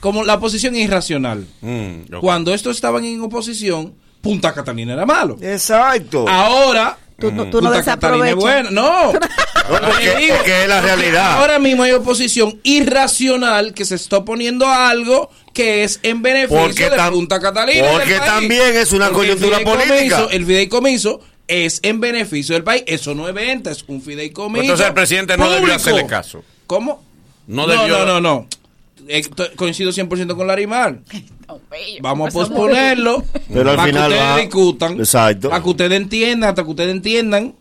como 0.00 0.22
la 0.24 0.34
oposición 0.34 0.74
es 0.74 0.82
irracional. 0.82 1.46
Mm. 1.62 2.16
Cuando 2.20 2.52
estos 2.52 2.76
estaban 2.76 3.04
en 3.04 3.20
oposición, 3.22 3.94
Punta 4.24 4.52
Catalina 4.52 4.94
era 4.94 5.06
malo. 5.06 5.36
Exacto. 5.40 6.28
Ahora 6.28 6.98
Tú, 7.16 7.30
tú- 7.30 7.46
tú 7.48 7.60
no 7.62 7.70
Punta 7.70 7.84
Catalina 7.84 8.30
es 8.30 8.34
desaprovechas. 8.34 8.36
bueno. 8.36 8.70
No. 8.72 9.12
No, 9.64 9.80
porque- 9.80 10.14
digo, 10.18 10.34
es 10.34 10.42
que 10.42 10.62
es 10.64 10.68
la 10.68 10.80
realidad. 10.82 11.38
Ahora 11.38 11.58
mismo 11.58 11.84
hay 11.84 11.92
oposición 11.92 12.60
irracional 12.64 13.72
que 13.72 13.86
se 13.86 13.94
está 13.94 14.18
oponiendo 14.18 14.66
a 14.66 14.90
algo 14.90 15.30
que 15.54 15.84
es 15.84 16.00
en 16.02 16.20
beneficio 16.20 16.58
Porque 16.64 16.90
de 16.90 17.10
Punta 17.10 17.40
Catalina. 17.40 17.88
porque 17.92 18.16
también 18.16 18.76
es 18.76 18.92
una 18.92 19.08
Porque 19.10 19.28
coyuntura 19.34 19.60
política. 19.60 20.26
El 20.30 20.44
fideicomiso 20.44 21.20
es 21.48 21.80
en 21.82 21.98
beneficio 22.00 22.54
del 22.54 22.62
país. 22.64 22.82
Eso 22.86 23.14
no 23.14 23.26
es 23.26 23.32
venta, 23.34 23.70
es 23.70 23.84
un 23.88 24.02
fideicomiso. 24.02 24.60
Entonces 24.62 24.86
el 24.86 24.92
presidente 24.94 25.36
no 25.38 25.44
debió 25.44 25.60
público. 25.60 25.76
hacerle 25.76 26.06
caso. 26.06 26.44
¿Cómo? 26.66 27.02
No 27.46 27.66
No, 27.66 27.72
debió- 27.72 28.04
no, 28.04 28.20
no, 28.20 28.46
coincido 29.56 29.90
100% 29.90 30.36
con 30.36 30.46
Larimar. 30.46 31.00
Vamos 32.00 32.30
a 32.30 32.32
posponerlo. 32.38 33.22
Pero 33.52 33.70
al 33.70 33.76
para 33.76 33.88
final 33.88 34.08
que 34.08 34.14
ustedes 34.14 34.30
va- 34.30 34.38
discutan. 34.38 34.98
Exacto. 34.98 35.50
Para 35.50 35.62
que 35.62 35.68
ustedes 35.68 35.92
entiendan, 35.92 36.48
hasta 36.50 36.64
que 36.64 36.70
ustedes 36.70 36.90
entiendan. 36.90 37.54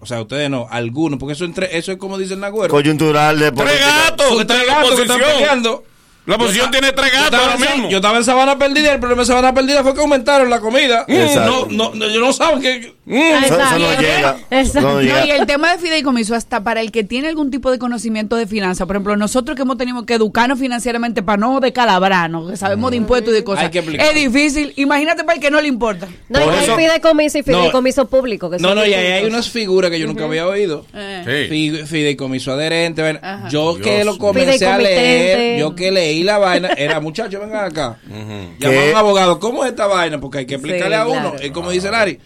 O 0.00 0.06
sea, 0.06 0.22
ustedes 0.22 0.48
no, 0.48 0.66
algunos. 0.70 1.18
Porque 1.18 1.32
eso, 1.34 1.44
entre, 1.44 1.76
eso 1.76 1.92
es 1.92 1.98
como 1.98 2.16
dice 2.16 2.34
el 2.34 2.40
Nagüero. 2.40 2.70
Coyuntural 2.70 3.38
de 3.38 3.52
¡Tres 3.52 3.80
gatos! 3.80 4.46
Tres 4.46 4.66
gatos 4.66 4.94
que 4.94 5.02
están 5.02 5.20
peleando. 5.20 5.84
La 6.28 6.36
oposición 6.36 6.70
tiene 6.70 6.92
tres 6.92 7.10
Yo 7.12 7.20
gatos 7.20 7.40
ahora 7.40 7.56
mismo. 7.56 7.88
yo 7.88 7.96
estaba 7.98 8.18
en 8.18 8.24
Sabana 8.24 8.58
Perdida 8.58 8.90
y 8.90 8.94
el 8.94 9.00
problema 9.00 9.22
de 9.22 9.26
Sabana 9.26 9.54
Perdida 9.54 9.82
fue 9.82 9.94
que 9.94 10.00
aumentaron 10.00 10.50
la 10.50 10.60
comida. 10.60 11.06
Mm. 11.08 11.34
No, 11.36 11.66
no, 11.70 11.94
no, 11.94 12.04
ellos 12.04 12.20
no 12.20 12.32
saben 12.34 12.60
que... 12.60 12.92
mm, 13.06 13.16
Eso, 13.44 13.54
eso 13.60 13.78
no 13.78 14.00
llega. 14.00 14.36
Exacto. 14.50 14.80
No 14.88 14.94
No, 14.94 15.00
llega. 15.00 15.26
y 15.26 15.30
el 15.30 15.46
tema 15.46 15.72
de 15.72 15.78
fideicomiso, 15.78 16.34
hasta 16.34 16.62
para 16.62 16.82
el 16.82 16.92
que 16.92 17.02
tiene 17.02 17.28
algún 17.28 17.50
tipo 17.50 17.70
de 17.70 17.78
conocimiento 17.78 18.36
de 18.36 18.46
finanzas, 18.46 18.86
por 18.86 18.96
ejemplo, 18.96 19.16
nosotros 19.16 19.56
que 19.56 19.62
hemos 19.62 19.78
tenido 19.78 20.04
que 20.04 20.14
educarnos 20.14 20.58
financieramente 20.58 21.22
para 21.22 21.38
no 21.38 21.60
descalabrarnos, 21.60 22.50
que 22.50 22.56
sabemos 22.58 22.90
de 22.90 22.98
impuestos 22.98 23.32
y 23.32 23.36
de 23.36 23.44
cosas, 23.44 23.64
Hay 23.64 23.70
que 23.70 23.78
explicar. 23.78 24.06
es 24.08 24.14
difícil. 24.14 24.74
Imagínate 24.76 25.24
para 25.24 25.36
el 25.36 25.40
que 25.40 25.50
no 25.50 25.62
le 25.62 25.68
importa. 25.68 26.08
No, 26.28 26.40
Por 26.40 26.52
y 26.52 26.56
hay 26.58 26.66
fideicomiso 26.76 27.38
y 27.38 27.40
No. 27.40 27.44
fideicomiso 27.58 28.06
público. 28.06 28.50
Que 28.50 28.58
No, 28.58 28.74
no, 28.74 28.84
y 28.84 28.92
ahí 28.92 29.12
hay 29.12 29.24
unas 29.24 29.48
figuras 29.48 29.90
que 29.90 29.98
yo 29.98 30.06
nunca 30.06 30.24
había 30.26 30.46
oído. 30.46 30.84
Eh. 30.94 31.84
Fideicomiso 31.86 32.52
adherente. 32.52 33.18
Yo 33.48 33.74
Dios. 33.76 33.78
que 33.86 34.04
lo 34.04 34.18
comencé 34.18 34.66
a 34.66 34.76
leer, 34.76 35.58
yo 35.58 35.74
que 35.74 35.90
leí 35.90 36.17
la 36.22 36.38
vaina, 36.38 36.68
era 36.76 37.00
muchacho, 37.00 37.40
vengan 37.40 37.64
acá. 37.66 37.96
Llama 38.08 38.54
a 38.54 38.58
¿Qué? 38.58 38.90
un 38.92 38.96
abogado, 38.96 39.38
¿cómo 39.40 39.64
es 39.64 39.70
esta 39.70 39.86
vaina? 39.86 40.20
Porque 40.20 40.38
hay 40.38 40.46
que 40.46 40.54
explicarle 40.54 40.96
Sí, 40.96 41.02
a 41.02 41.06
uno. 41.06 41.20
claro. 41.30 41.36
Es 41.40 41.50
como 41.52 41.70
dice 41.70 41.90
Lari. 41.90 42.18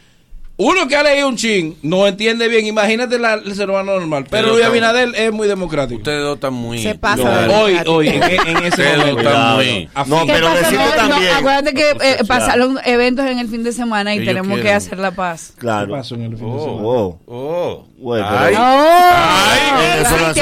Uno 0.58 0.86
que 0.86 0.94
ha 0.94 1.02
leído 1.02 1.26
un 1.28 1.34
chin 1.36 1.76
no 1.82 2.06
entiende 2.06 2.46
bien. 2.46 2.66
Imagínate 2.66 3.18
la- 3.18 3.34
el 3.34 3.54
ser 3.56 3.70
humano 3.70 3.98
normal. 3.98 4.26
Pero 4.30 4.48
Luis 4.50 4.60
no. 4.60 4.66
Abinader 4.68 5.08
es 5.16 5.32
muy 5.32 5.48
democrático. 5.48 5.96
Ustedes 5.98 6.22
dos 6.22 6.34
están 6.34 6.52
muy. 6.52 6.78
Se 6.80 6.94
pasa 6.94 7.46
No. 7.46 7.60
Hoy, 7.62 7.78
hoy, 7.86 8.08
en, 8.08 8.22
en 8.22 8.64
ese 8.64 8.96
momento. 8.98 9.20
están 9.22 9.54
muy- 9.56 9.88
A 9.94 10.04
No. 10.04 10.26
¿Qué 10.26 10.32
pero 10.34 10.46
pasa? 10.48 10.58
decirlo 10.60 10.84
No, 10.84 10.90
no, 10.90 11.08
también. 11.08 11.32
acuérdate 11.34 11.74
que 11.74 11.90
eh, 11.90 11.94
Claro. 11.96 12.26
pasaron 12.28 12.78
eventos 12.84 13.26
en 13.26 13.38
el 13.38 13.48
fin 13.48 13.64
de 13.64 13.72
semana 13.72 14.14
y 14.14 14.24
tenemos 14.24 14.60
que 14.60 14.70
hacer 14.70 14.98
la 14.98 15.10
paz. 15.12 15.52
¿Qué 15.54 15.60
Claro. 15.62 15.90
pasó 15.90 16.14
en 16.16 16.22
el 16.24 16.36
fin 16.36 16.46
de 16.46 16.52
Oh, 16.54 16.64
semana? 16.64 16.82
Oh. 16.86 17.18
oh. 17.26 17.86
Bueno, 17.98 18.26
Ay. 18.28 18.46
pero- 18.50 18.62
Ay. 18.62 20.00
Eso 20.02 20.16
no 20.18 20.26
Ay, 20.26 20.34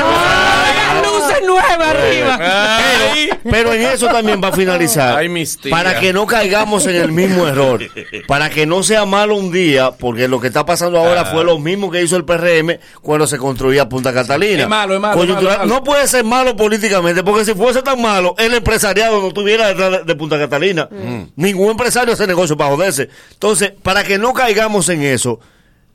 luces 1.02 1.42
nuevas 1.46 1.78
arriba. 1.78 2.38
Ay. 2.40 3.30
Pero 3.50 3.72
en 3.72 3.82
eso 3.82 4.06
también 4.08 4.40
va 4.42 4.48
a 4.48 4.52
finalizar. 4.52 5.16
Ay, 5.18 5.28
mis 5.28 5.56
tías. 5.58 5.70
para 5.70 5.98
que 6.00 6.12
no 6.12 6.26
caigamos 6.26 6.86
en 6.86 6.96
el 6.96 7.12
mismo 7.12 7.46
error. 7.46 7.80
Para 8.26 8.50
que 8.50 8.66
no 8.66 8.82
sea 8.82 9.04
malo 9.04 9.36
un 9.36 9.50
día, 9.52 9.92
porque 9.92 10.28
lo 10.28 10.40
que 10.40 10.48
está 10.48 10.64
pasando 10.66 10.98
ahora 10.98 11.22
Ah. 11.22 11.24
fue 11.26 11.44
lo 11.44 11.58
mismo 11.58 11.90
que 11.90 12.02
hizo 12.02 12.16
el 12.16 12.24
PRM 12.24 12.78
cuando 13.02 13.26
se 13.26 13.38
construía 13.38 13.88
Punta 13.88 14.12
Catalina. 14.12 14.62
Es 14.62 14.68
malo, 14.68 14.94
es 14.94 15.00
malo, 15.00 15.16
Coyuntural- 15.16 15.38
es 15.38 15.42
malo, 15.42 15.52
es 15.52 15.58
malo. 15.68 15.74
No 15.74 15.84
puede 15.84 16.06
ser 16.08 16.24
malo 16.24 16.56
políticamente, 16.56 17.22
porque 17.22 17.44
si 17.44 17.54
fuese 17.54 17.82
tan 17.82 18.00
malo, 18.00 18.34
el 18.38 18.54
empresariado 18.54 19.20
no 19.20 19.28
estuviera 19.28 19.68
detrás 19.68 20.06
de, 20.06 20.14
Punta 20.14 20.38
Catalina. 20.38 20.88
Ningún 21.36 21.70
empresario 21.70 22.12
hace 22.14 22.26
negocio 22.26 22.56
para 22.56 22.70
joderse. 22.70 23.08
Entonces, 23.32 23.72
para 23.82 24.04
que 24.04 24.18
no 24.18 24.32
caigamos 24.32 24.88
en 24.88 25.02
eso, 25.02 25.40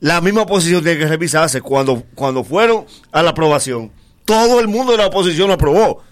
la 0.00 0.20
misma 0.20 0.42
oposición 0.42 0.82
tiene 0.82 0.98
que 0.98 1.06
revisarse. 1.06 1.60
Cuando, 1.62 2.02
cuando 2.14 2.44
fueron 2.44 2.84
a 3.12 3.22
la 3.22 3.30
aprobación, 3.30 3.90
todo 4.26 4.60
el 4.60 4.68
mundo 4.68 4.92
de 4.92 4.98
la 4.98 5.06
oposición 5.06 5.48
lo 5.48 5.54
aprobó. 5.54 6.02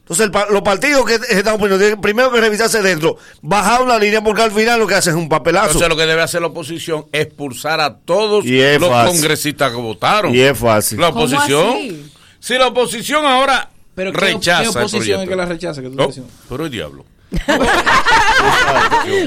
Entonces, 0.00 0.26
el 0.26 0.32
los 0.52 0.60
partidos 0.62 1.06
que 1.06 1.14
están 1.14 1.54
oponiendo 1.54 1.78
tienen 1.78 1.98
primero 2.00 2.30
que 2.30 2.38
revisarse 2.38 2.82
dentro, 2.82 3.16
bajar 3.40 3.80
una 3.82 3.98
línea, 3.98 4.22
porque 4.22 4.42
al 4.42 4.50
final 4.52 4.78
lo 4.78 4.86
que 4.86 4.94
hacen 4.94 5.14
es 5.14 5.18
un 5.18 5.30
papelazo. 5.30 5.66
Entonces 5.68 5.88
lo 5.88 5.96
que 5.96 6.04
debe 6.04 6.20
hacer 6.20 6.42
la 6.42 6.48
oposición 6.48 7.06
es 7.10 7.22
expulsar 7.22 7.80
a 7.80 7.96
todos 7.96 8.44
Y 8.44 8.58
los 8.78 8.90
fácil. 8.90 9.12
congresistas 9.12 9.70
que 9.70 9.76
votaron. 9.78 10.34
Y 10.34 10.40
es 10.40 10.58
fácil. 10.58 11.00
La 11.00 11.10
¿Cómo 11.10 11.24
oposición. 11.24 11.68
así? 11.70 12.12
Si 12.38 12.54
la 12.58 12.66
oposición 12.66 13.24
ahora 13.24 13.70
Pero 13.94 14.12
¿qué, 14.12 14.20
rechaza 14.20 14.58
¿qué 14.58 14.64
el 14.64 14.76
oposición 14.76 15.22
es 15.22 15.28
que 15.30 15.36
la 15.36 15.46
rechaza? 15.46 15.80
Que 15.80 15.88
tú 15.88 15.94
No, 15.94 16.02
estás 16.02 16.16
diciendo? 16.16 16.32
pero 16.50 16.64
el 16.66 16.70
diablo. 16.70 17.04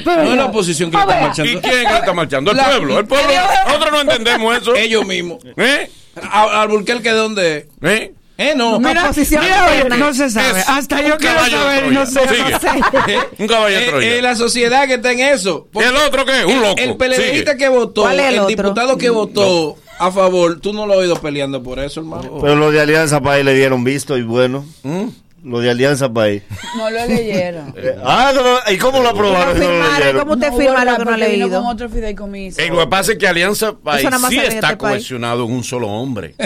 No 0.05 0.21
es 0.31 0.35
la 0.37 0.45
oposición 0.45 0.91
que 0.91 0.97
le 0.97 1.03
está 1.03 1.17
¿Y 1.19 1.21
marchando. 1.23 1.61
quién 1.61 1.73
es 1.79 1.87
que 1.87 1.97
está 1.97 2.13
marchando? 2.13 2.51
El 2.51 2.57
La- 2.57 2.65
pueblo. 2.69 2.99
El 2.99 3.05
pueblo. 3.07 3.33
Nosotros 3.67 3.91
no 3.91 4.01
entendemos 4.01 4.57
eso. 4.57 4.75
Ellos 4.75 5.05
mismos. 5.05 5.39
¿Eh? 5.57 5.89
A- 6.21 6.61
Alburquerque, 6.61 7.09
¿de 7.09 7.15
dónde 7.15 7.57
es? 7.57 7.65
¿Eh? 7.81 8.13
Eh, 8.37 8.53
no. 8.55 8.79
Mira, 8.79 9.11
mira, 9.13 9.67
oye, 9.71 9.97
no 9.97 10.13
se 10.13 10.29
sabe. 10.29 10.59
Es 10.59 10.69
Hasta 10.69 11.01
yo 11.01 11.17
quiero 11.17 11.39
saber, 11.39 11.79
Troya. 11.85 11.91
no 11.99 12.05
sé. 12.05 12.19
No 12.25 12.59
sé. 12.59 13.17
Un 13.39 13.47
caballo 13.47 13.77
Troya. 13.89 14.15
es 14.15 14.21
la 14.21 14.35
sociedad 14.35 14.87
que 14.87 14.93
está 14.95 15.11
en 15.11 15.19
eso. 15.21 15.67
¿Y 15.73 15.79
el 15.79 15.95
otro 15.95 16.23
qué? 16.25 16.45
Un 16.45 16.61
loco. 16.61 16.75
El 16.77 16.97
PLDista 16.97 17.53
Sigue. 17.53 17.57
que 17.57 17.67
votó, 17.69 18.01
¿Cuál 18.03 18.19
es 18.19 18.25
el 18.27 18.33
el, 18.35 18.39
otro? 18.41 18.49
diputado 18.49 18.97
que 18.97 19.09
votó 19.09 19.75
a 19.99 20.11
favor, 20.11 20.59
tú 20.59 20.73
no 20.73 20.85
lo 20.85 20.93
has 20.93 20.99
oído 20.99 21.15
peleando 21.19 21.63
por 21.63 21.79
eso, 21.79 22.01
hermano. 22.01 22.37
Pero 22.39 22.55
los 22.55 22.71
de 22.71 22.79
Alianza 22.81 23.19
País 23.21 23.43
le 23.43 23.55
dieron 23.55 23.83
visto 23.83 24.15
y 24.17 24.21
bueno. 24.21 24.63
¿Mm? 24.83 25.05
Los 25.43 25.61
de 25.61 25.69
Alianza 25.69 26.11
País. 26.11 26.41
No 26.75 26.89
lo 26.89 27.05
leyeron. 27.05 27.73
Ah, 28.03 28.31
no, 28.33 28.41
no, 28.43 28.57
¿y 28.71 28.77
cómo 28.77 29.01
lo 29.01 29.09
aprobaron? 29.09 29.53
no 29.57 29.65
lo 29.65 29.69
firmaron, 29.69 29.99
leyeron? 29.99 30.19
¿cómo 30.21 30.33
usted 30.33 30.51
No, 30.51 30.57
firma 30.57 30.85
lo 30.85 30.97
que 30.97 31.05
no 31.05 31.11
ha 31.13 31.17
leído? 31.17 31.61
con 31.61 31.67
otro 31.71 31.89
fideicomiso. 31.89 32.61
Eh, 32.61 32.69
lo 32.69 32.79
que 32.79 32.87
pasa 32.87 33.11
es 33.13 33.17
que 33.17 33.27
Alianza 33.27 33.73
País 33.73 34.07
sí 34.29 34.35
de 34.39 34.47
está 34.47 34.67
este 34.67 34.77
país. 34.77 34.77
cohesionado 34.77 35.45
en 35.45 35.51
un 35.51 35.63
solo 35.63 35.87
hombre. 35.87 36.35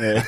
Eh. 0.00 0.22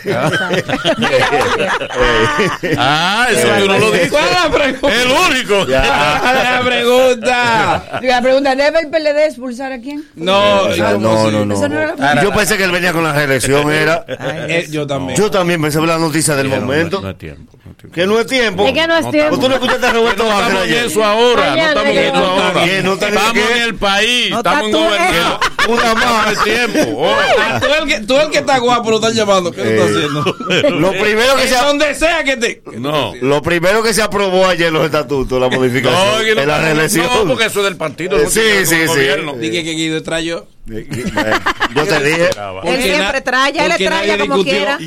ah, 2.78 3.26
eso 3.30 3.48
tú 3.58 3.66
no 3.68 3.78
lo 3.78 3.90
dices. 3.92 4.10
¿Cuál 4.10 4.24
es 4.24 4.32
la 4.44 4.50
pregunta? 4.50 5.02
El 5.02 5.08
único. 5.08 5.66
Ya. 5.66 6.18
¿Cuál 6.20 6.36
es 6.36 6.44
la 6.50 6.62
pregunta? 6.64 8.00
La 8.02 8.22
pregunta, 8.22 8.54
¿debe 8.56 8.78
el 8.80 8.88
PLD 8.88 9.24
expulsar 9.26 9.72
a 9.72 9.80
quién? 9.80 10.04
No, 10.14 10.62
¿cómo 10.62 10.98
no, 10.98 11.30
no, 11.30 11.44
no, 11.44 11.68
no 11.68 11.96
no. 11.96 12.22
Yo 12.22 12.32
pensé 12.32 12.56
que 12.56 12.64
él 12.64 12.70
venía 12.72 12.92
con 12.92 13.02
la 13.02 13.12
reelección, 13.12 13.70
era. 13.72 14.04
Eh, 14.08 14.66
yo 14.70 14.86
también. 14.86 15.18
Yo 15.18 15.30
también 15.30 15.60
pensé 15.60 15.78
en 15.78 15.86
la 15.86 15.98
noticia 15.98 16.34
del 16.36 16.48
No, 16.48 16.56
no, 16.56 16.62
momento. 16.62 17.00
No, 17.02 17.10
es 17.10 17.18
tiempo. 17.18 17.52
Tiempo. 17.76 17.94
Que 17.94 18.06
no 18.06 18.18
es 18.20 18.26
tiempo. 18.26 18.66
Es 18.66 18.72
que 18.72 18.86
no 18.86 18.96
es 18.96 19.10
tiempo. 19.10 19.38
Tú 19.38 19.48
no 19.48 19.54
escuchaste 19.54 19.86
a 19.86 19.92
Roberto 19.92 20.24
No 20.24 20.30
estamos 20.30 20.66
en 20.66 20.72
eso 20.74 21.04
ahora. 21.04 21.56
No 21.56 21.62
estamos 21.62 21.88
en 21.90 21.98
eso 21.98 22.16
ahora. 22.16 22.64
Estamos 22.64 23.50
en 23.50 23.62
el 23.62 23.74
país. 23.74 24.34
Estamos 24.34 24.70
tú, 24.70 24.78
gobernando. 24.78 25.40
Una 25.68 25.94
más. 25.94 26.44
tiempo. 26.44 26.78
oh. 26.98 27.14
Ah, 27.38 27.60
tú, 27.60 27.66
el 27.82 27.88
que, 27.88 28.00
tú 28.06 28.16
el 28.18 28.30
que 28.30 28.38
está 28.38 28.58
guapo 28.58 28.90
lo 28.90 28.96
están 28.96 29.14
llamando. 29.14 29.50
¿Qué 29.52 29.62
tú 29.62 29.68
estás 29.68 29.90
Eh, 29.90 29.94
haciendo? 29.94 30.70
Lo 30.80 30.90
primero 30.92 31.36
que 31.36 31.42
En 31.42 31.48
se 31.48 31.56
donde 31.56 31.94
sea 31.94 32.24
que 32.24 32.36
te. 32.36 32.62
No. 32.78 33.12
lo 33.20 33.42
primero 33.42 33.82
que 33.82 33.92
se 33.94 34.02
aprobó 34.02 34.46
ayer 34.46 34.72
los 34.72 34.84
estatutos, 34.84 35.40
la 35.40 35.48
modificación 35.56 36.36
No, 36.36 36.44
la 36.44 36.58
reelección. 36.60 37.06
no, 37.06 37.26
porque 37.28 37.46
eso 37.46 37.60
es 37.60 37.64
del 37.64 37.76
partido. 37.76 38.16
Eh, 38.18 38.26
sí, 38.28 38.40
sí, 38.64 38.76
sí. 38.82 38.86
gobierno. 38.86 39.32
Dije 39.34 39.64
que 39.64 39.70
Guido 39.72 40.02
trayó. 40.02 40.46
Yo 40.66 41.84
te 41.86 42.04
dije. 42.04 42.28
Él 42.64 42.82
siempre 42.82 43.20
trae, 43.20 43.50
él 43.56 43.68
le 43.78 43.86
trae 43.86 44.18
como 44.18 44.42
quiera. 44.42 44.78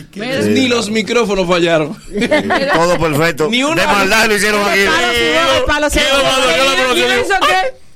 Ni 0.45 0.67
los 0.67 0.89
micrófonos 0.89 1.47
fallaron. 1.47 1.95
Todo 2.73 2.99
perfecto. 2.99 3.47
Ni 3.49 3.63
una- 3.63 3.81
de 3.81 3.87
maldad 3.87 4.27
lo 4.27 4.35
hicieron 4.35 4.61
aquí. 4.67 4.81
Palo 5.65 5.89
palo 5.89 5.89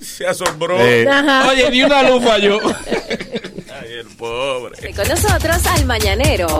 ¿Y? 0.03 0.05
Se 0.05 0.27
asombró. 0.27 0.77
Eh. 0.79 1.07
Oye, 1.49 1.71
ni 1.71 1.81
una 1.83 2.03
luz 2.03 2.23
falló. 2.23 2.59
Ay, 2.59 3.93
el 3.99 4.05
pobre. 4.17 4.93
Con 4.93 5.07
nosotros 5.07 5.65
al 5.65 5.85
Mañanero. 5.85 6.59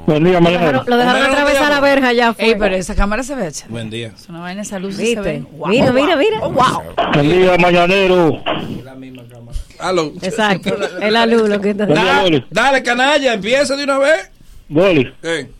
Buen 0.07 0.25
día, 0.25 0.41
Lo 0.41 0.49
dejaron, 0.49 0.85
lo 0.87 0.97
dejaron 0.97 1.21
Homero, 1.21 1.29
no 1.29 1.35
te 1.37 1.43
atravesar 1.43 1.71
la 1.71 1.81
verja 1.81 2.13
ya. 2.15 2.33
Fue. 2.33 2.47
Ey, 2.47 2.55
pero 2.59 2.75
esa 2.75 2.95
cámara 2.95 3.23
se 3.23 3.35
ve 3.35 3.49
hecha. 3.49 3.67
Buen 3.69 3.91
día. 3.91 4.13
Es 4.17 4.27
una 4.31 4.41
vaina 4.41 4.63
esa 4.63 4.79
luz 4.79 4.97
se 4.97 5.21
ve. 5.21 5.45
Wow. 5.59 5.69
Mira, 5.69 5.93
mira, 5.93 6.17
mira. 6.17 6.41
Buen 6.41 7.29
día, 7.29 7.57
mañanero. 7.59 8.43
Aló. 9.79 10.11
Exacto. 10.23 10.75
El 11.03 11.17
alumno 11.17 11.61
que 11.61 11.71
está. 11.71 11.85
Buen 11.85 12.01
día, 12.01 12.13
Da- 12.15 12.23
Boli. 12.23 12.45
dale, 12.51 12.83
canalla, 12.83 13.35
empieza 13.35 13.77
de 13.77 13.85
una 13.85 13.99
vez. 13.99 14.31
Boli, 14.71 15.13
Eh. 15.23 15.51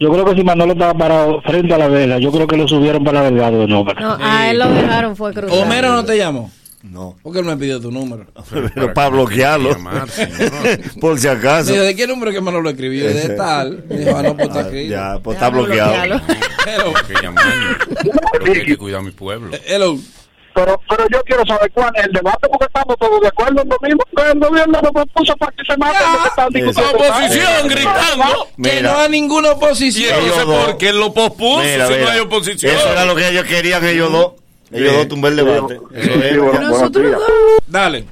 Yo 0.00 0.12
creo 0.12 0.24
que 0.24 0.34
si 0.34 0.44
Manolo 0.44 0.72
estaba 0.72 0.94
parado 0.94 1.40
frente 1.42 1.74
a 1.74 1.78
la 1.78 1.88
vela, 1.88 2.18
yo 2.18 2.30
creo 2.30 2.46
que 2.46 2.56
lo 2.56 2.68
subieron 2.68 3.04
para 3.04 3.22
la 3.22 3.30
Delgado 3.30 3.60
de 3.60 3.66
nuevo. 3.66 3.92
No, 3.94 4.16
a 4.20 4.50
él 4.50 4.58
lo 4.58 4.68
dejaron 4.68 5.16
fue 5.16 5.32
cruzar. 5.32 5.58
Homero 5.58 5.92
no 5.92 6.04
te 6.04 6.16
llamó. 6.16 6.50
No. 6.82 7.16
Porque 7.22 7.40
él 7.40 7.44
me 7.44 7.56
pidió 7.56 7.80
tu 7.80 7.90
número. 7.90 8.26
Pero 8.74 8.94
para 8.94 9.08
bloquearlo. 9.08 9.76
Por 11.00 11.18
si 11.18 11.26
acaso. 11.26 11.72
¿de 11.72 11.96
qué 11.96 12.06
número 12.06 12.30
que 12.30 12.40
Manolo 12.40 12.70
escribió? 12.70 13.06
De 13.06 13.30
tal. 13.30 13.84
Me 13.88 13.98
dijo, 13.98 14.16
ah, 14.16 14.22
no, 14.22 14.36
pues 14.36 14.48
está 14.48 14.60
aquí. 14.60 14.86
Ya, 14.86 15.18
pues 15.22 15.36
está 15.36 15.50
bloqueado. 15.50 16.20
que 17.06 17.14
llamarme. 17.20 17.76
Hay 18.46 18.64
que 18.64 18.76
cuidar 18.76 19.00
a 19.00 19.02
mi 19.02 19.10
pueblo. 19.10 19.50
Hello. 19.66 19.98
Pero, 20.58 20.80
pero 20.88 21.04
yo 21.12 21.20
quiero 21.24 21.46
saber 21.46 21.70
cuál 21.72 21.92
es 21.94 22.04
el 22.06 22.12
debate 22.12 22.48
porque 22.50 22.64
estamos 22.66 22.96
todos 22.98 23.20
de 23.20 23.28
acuerdo 23.28 23.62
en 23.62 23.68
lo 23.68 23.76
mismo 23.80 24.02
que 24.16 24.22
el 24.32 24.40
gobierno 24.40 24.80
lo 24.82 24.92
propuso 24.92 25.36
para 25.36 25.52
que 25.52 25.64
se 25.64 25.76
mate 25.76 25.96
lo 26.12 26.22
que 26.22 26.28
están 26.28 26.48
discutiendo. 26.48 26.98
Oposición 26.98 27.68
gritando. 27.68 28.24
Que 28.44 28.52
Mira. 28.56 28.92
no 28.92 28.98
hay 28.98 29.08
ninguna 29.10 29.48
Y 29.48 29.50
oposición. 29.52 30.14
entonces, 30.14 30.34
Ellos 30.42 30.46
dos. 30.48 30.64
¿por 30.66 30.78
qué 30.78 30.92
lo 30.92 31.14
pospuso 31.14 31.60
Mira, 31.62 31.86
si 31.86 31.94
no 31.96 32.08
hay 32.08 32.18
oposición? 32.20 32.74
Eso 32.74 32.88
era 32.90 33.04
lo 33.04 33.14
que 33.14 33.28
ellos 33.28 33.44
querían, 33.44 33.84
ellos 33.84 34.10
dos. 34.10 34.32
Ellos 34.72 34.90
Sí. 34.90 34.96
dos 34.96 35.08
tumbar 35.08 35.30
el 35.32 35.36
debate. 35.36 35.80
Eso 35.94 36.12
Sí, 36.28 36.38
bueno. 36.38 36.60
Nosotros 36.60 37.12
dos. 37.12 37.22
Dale. 37.68 38.04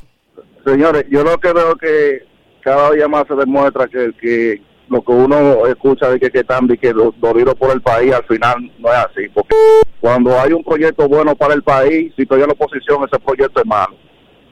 Señores, 0.65 1.05
yo 1.11 1.25
lo 1.25 1.39
que 1.39 1.53
veo 1.53 1.75
que 1.77 2.23
cada 2.63 2.93
día 2.93 3.09
más 3.09 3.25
se 3.27 3.35
demuestra 3.35 3.87
que, 3.89 4.11
que 4.21 4.63
lo 4.89 5.03
que 5.03 5.13
uno 5.13 5.67
escucha 5.67 6.11
de 6.11 6.21
que, 6.21 6.31
que 6.31 6.41
están 6.41 6.67
de 6.67 6.79
que 6.79 6.93
dolidos 6.93 7.55
por 7.55 7.73
el 7.73 7.81
país, 7.81 8.13
al 8.13 8.25
final 8.25 8.71
no 8.79 8.93
es 8.93 8.99
así. 8.99 9.29
Porque 9.35 9.55
cuando 10.01 10.39
hay 10.39 10.53
un 10.53 10.63
proyecto 10.63 11.09
bueno 11.09 11.35
para 11.35 11.55
el 11.55 11.63
país, 11.63 12.13
si 12.17 12.23
estoy 12.23 12.43
en 12.43 12.49
la 12.49 12.53
oposición, 12.53 13.05
ese 13.05 13.19
proyecto 13.19 13.61
es 13.61 13.67
malo. 13.67 13.97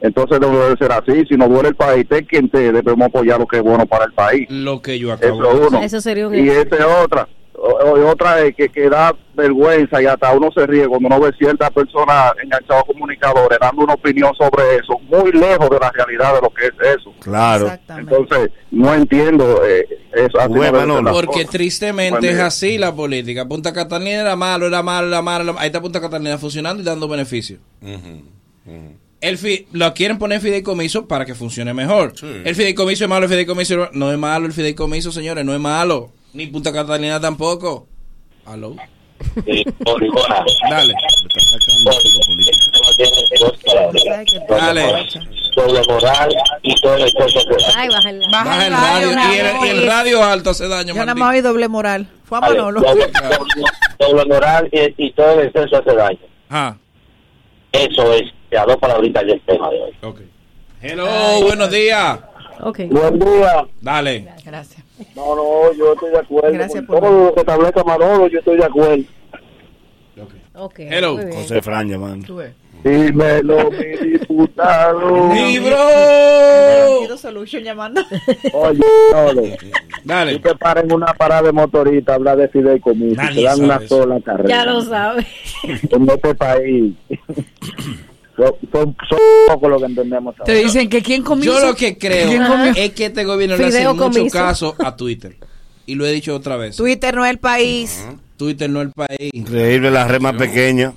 Entonces 0.00 0.38
no 0.40 0.50
debe 0.50 0.76
ser 0.76 0.92
así. 0.92 1.24
Si 1.26 1.36
no 1.36 1.48
duele 1.48 1.70
el 1.70 1.76
país, 1.76 2.06
te 2.08 2.26
quien 2.26 2.50
te 2.50 2.72
debemos 2.72 3.06
apoyar 3.06 3.38
lo 3.38 3.46
que 3.46 3.56
es 3.56 3.62
bueno 3.62 3.86
para 3.86 4.04
el 4.04 4.12
país. 4.12 4.46
Lo 4.50 4.82
que 4.82 4.98
yo 4.98 5.12
acabo 5.12 5.70
de. 5.70 5.84
Eso 5.84 6.00
sería 6.00 6.28
un 6.28 6.34
Y 6.34 6.48
esa 6.48 6.76
es 6.76 6.84
otra. 7.02 7.28
Otra 7.66 8.40
es 8.42 8.54
que, 8.54 8.68
que 8.68 8.90
da 8.90 9.14
vergüenza 9.34 10.02
y 10.02 10.06
hasta 10.06 10.32
uno 10.32 10.50
se 10.52 10.66
ríe 10.66 10.86
cuando 10.86 11.06
uno 11.08 11.20
ve 11.20 11.32
ciertas 11.38 11.70
personas 11.70 12.32
enganchadas 12.42 12.82
a 12.82 12.86
comunicadores 12.86 13.58
dando 13.58 13.84
una 13.84 13.94
opinión 13.94 14.34
sobre 14.34 14.76
eso, 14.76 14.98
muy 15.08 15.32
lejos 15.32 15.70
de 15.70 15.78
la 15.80 15.90
realidad 15.90 16.34
de 16.34 16.40
lo 16.42 16.50
que 16.52 16.66
es 16.66 16.98
eso. 16.98 17.12
Claro. 17.20 17.72
Entonces, 17.88 18.50
no 18.70 18.92
entiendo 18.94 19.62
eh, 19.66 19.86
eso. 20.14 20.38
así 20.38 20.52
no 20.52 21.00
la 21.02 21.12
Porque 21.12 21.46
tristemente 21.46 22.30
es 22.30 22.38
así 22.38 22.76
la 22.76 22.94
política. 22.94 23.48
Punta 23.48 23.72
Catalina 23.72 24.20
era 24.20 24.36
malo, 24.36 24.66
era 24.66 24.82
malo, 24.82 25.08
era 25.08 25.22
malo. 25.22 25.54
Ahí 25.58 25.68
está 25.68 25.80
Punta 25.80 26.00
Catalina 26.00 26.36
funcionando 26.36 26.82
y 26.82 26.84
dando 26.84 27.08
beneficios. 27.08 27.60
El 29.20 29.38
fi- 29.38 29.66
lo 29.72 29.94
quieren 29.94 30.18
poner 30.18 30.36
en 30.36 30.42
fideicomiso 30.42 31.08
para 31.08 31.24
que 31.24 31.34
funcione 31.34 31.72
mejor. 31.72 32.12
El 32.44 32.54
fideicomiso 32.54 33.04
es 33.04 33.10
malo, 33.10 33.24
el 33.24 33.30
fideicomiso 33.30 33.88
no 33.92 34.12
es 34.12 34.18
malo, 34.18 34.44
el 34.44 34.52
fideicomiso, 34.52 35.10
señores, 35.10 35.46
no 35.46 35.54
es 35.54 35.60
malo. 35.60 36.10
Ni 36.34 36.46
Punta 36.48 36.72
Catalina 36.72 37.20
tampoco. 37.20 37.86
Aló. 38.46 38.76
Dale. 40.70 40.94
¿Sabes 43.64 44.32
qué? 44.32 44.40
Dale. 44.48 45.08
Doble 45.54 45.80
moral 45.88 46.34
y 46.62 46.74
todo 46.80 46.96
el 46.96 47.04
Ay, 47.76 47.88
baja 47.88 48.10
el- 48.10 48.22
Baja 48.30 48.44
Baja 48.44 48.66
el 48.66 48.72
radio. 48.72 49.12
radio, 49.14 49.32
Y 49.32 49.38
el, 49.38 49.66
y 49.66 49.68
el 49.80 49.86
radio 49.86 50.24
alto 50.24 50.50
hace 50.50 50.66
daño, 50.68 50.94
Yo 50.94 51.00
nada 51.00 51.14
más 51.14 51.30
oí 51.34 51.40
doble 51.40 51.68
moral. 51.68 52.08
Fue 52.24 52.38
a 52.38 52.40
Manolo. 52.40 52.80
doble 53.98 54.24
moral 54.26 54.68
y, 54.72 55.06
y 55.06 55.12
todo 55.12 55.40
el 55.40 55.46
exceso 55.46 55.76
hace 55.76 55.94
daño. 55.94 56.18
Ah, 56.50 56.76
Eso 57.72 58.12
es, 58.14 58.22
ya 58.50 58.64
dos 58.66 58.76
palabritas 58.78 59.24
del 59.24 59.40
tema 59.42 59.70
de 59.70 59.80
hoy. 59.80 59.92
ok. 60.02 60.20
Hello, 60.82 61.06
buenos 61.42 61.70
días. 61.70 62.18
Ok. 62.60 62.80
Buen 62.90 63.18
día. 63.18 63.66
Dale. 63.80 64.28
Gracias. 64.44 64.83
No, 65.16 65.34
no, 65.36 65.72
yo 65.74 65.92
estoy 65.94 66.10
de 66.10 66.18
acuerdo. 66.18 66.52
Gracias 66.52 66.84
con 66.86 66.98
por- 66.98 67.00
todo 67.08 67.24
lo 67.26 67.34
que 67.34 67.40
establezca 67.40 67.84
Manolo, 67.84 68.26
yo 68.28 68.38
estoy 68.38 68.56
de 68.56 68.64
acuerdo. 68.64 69.04
Ok. 70.56 70.74
Hello. 70.78 71.18
José 71.32 71.60
Fran 71.62 71.88
llamando. 71.88 72.40
Dímelo, 72.84 73.70
mi 73.70 74.08
diputado. 74.10 75.32
¡Libro! 75.34 75.76
Solution 77.18 77.62
llamando. 77.62 78.02
Oye, 78.52 78.80
Manolo, 79.12 79.42
Dale. 80.04 80.32
tú 80.34 80.40
te 80.40 80.54
paras 80.56 80.84
en 80.84 80.92
una 80.92 81.14
parada 81.14 81.42
de 81.42 81.52
motorista, 81.52 82.14
habla 82.14 82.36
de 82.36 82.48
fideicomiso, 82.48 83.16
Nadie 83.22 83.36
te 83.36 83.42
dan 83.44 83.64
una 83.64 83.76
eso. 83.76 84.02
sola 84.02 84.20
carrera. 84.20 84.48
Ya 84.48 84.64
lo 84.66 84.82
sabes. 84.82 85.24
En 85.62 86.10
este 86.10 86.34
país. 86.34 86.92
son, 88.36 88.52
son, 88.72 88.96
son 89.08 89.18
pocos 89.48 89.70
lo 89.70 89.78
que 89.78 89.84
entendemos. 89.86 90.34
Te 90.44 90.54
dicen 90.54 90.88
que 90.88 91.02
quién 91.02 91.22
comió. 91.22 91.44
Yo 91.44 91.60
lo 91.66 91.74
que 91.74 91.96
creo 91.98 92.64
es 92.76 92.90
que 92.92 93.06
este 93.06 93.24
gobierno 93.24 93.56
le 93.56 93.64
hace 93.66 93.78
Fideo 93.78 93.94
mucho 93.94 94.10
comiso. 94.10 94.32
caso 94.38 94.74
a 94.78 94.96
Twitter. 94.96 95.36
Y 95.86 95.94
lo 95.96 96.06
he 96.06 96.12
dicho 96.12 96.34
otra 96.34 96.56
vez. 96.56 96.76
Twitter 96.76 97.14
no 97.14 97.24
es 97.24 97.30
el 97.30 97.38
país. 97.38 98.04
Twitter 98.36 98.68
no 98.70 98.80
es 98.80 98.86
el 98.88 98.92
país. 98.92 99.30
Increíble, 99.32 99.90
la 99.90 100.06
red 100.08 100.20
más 100.20 100.34
pequeña. 100.34 100.92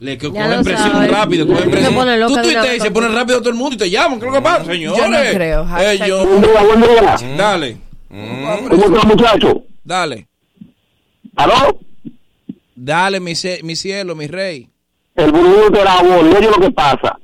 Le 0.00 0.18
que 0.18 0.26
Ya 0.26 0.32
cogen 0.32 0.50
lo 0.58 0.64
presión 0.64 0.90
sabes. 0.92 1.10
rápido, 1.12 1.46
cogen 1.46 1.62
Se 1.64 1.70
presión. 1.70 1.94
pone 1.94 2.16
loca 2.18 2.34
Tú 2.34 2.42
tuiteas 2.42 2.76
y 2.76 2.80
se 2.80 2.90
pone 2.90 3.08
rápido 3.08 3.38
todo 3.38 3.50
el 3.50 3.54
mundo 3.54 3.74
y 3.76 3.78
te 3.78 3.88
llaman. 3.88 4.18
¿Qué 4.18 4.26
es 4.26 4.32
lo 4.32 4.38
que 4.38 4.42
pasa, 4.42 4.64
señores? 4.64 4.98
Yo 5.00 5.08
no 5.08 5.18
creo. 5.32 5.64
Hashtag- 5.64 6.04
Ellos- 6.04 6.26
Buen 6.28 6.42
día, 6.42 6.62
buen 6.62 6.80
día. 6.80 7.36
Dale. 7.36 7.76
¿Cómo 8.08 8.84
está, 8.96 9.06
muchacho? 9.06 9.62
Dale. 9.84 10.26
¿Aló? 11.36 11.78
Dale, 12.74 13.20
mi, 13.20 13.32
mi 13.62 13.76
cielo, 13.76 14.14
mi 14.16 14.26
rey. 14.26 14.68
El 15.14 15.30
burbujo 15.32 15.70
voz, 15.70 16.36
oye 16.36 16.48
lo 16.48 16.60
que 16.60 16.70
pasa. 16.70 17.18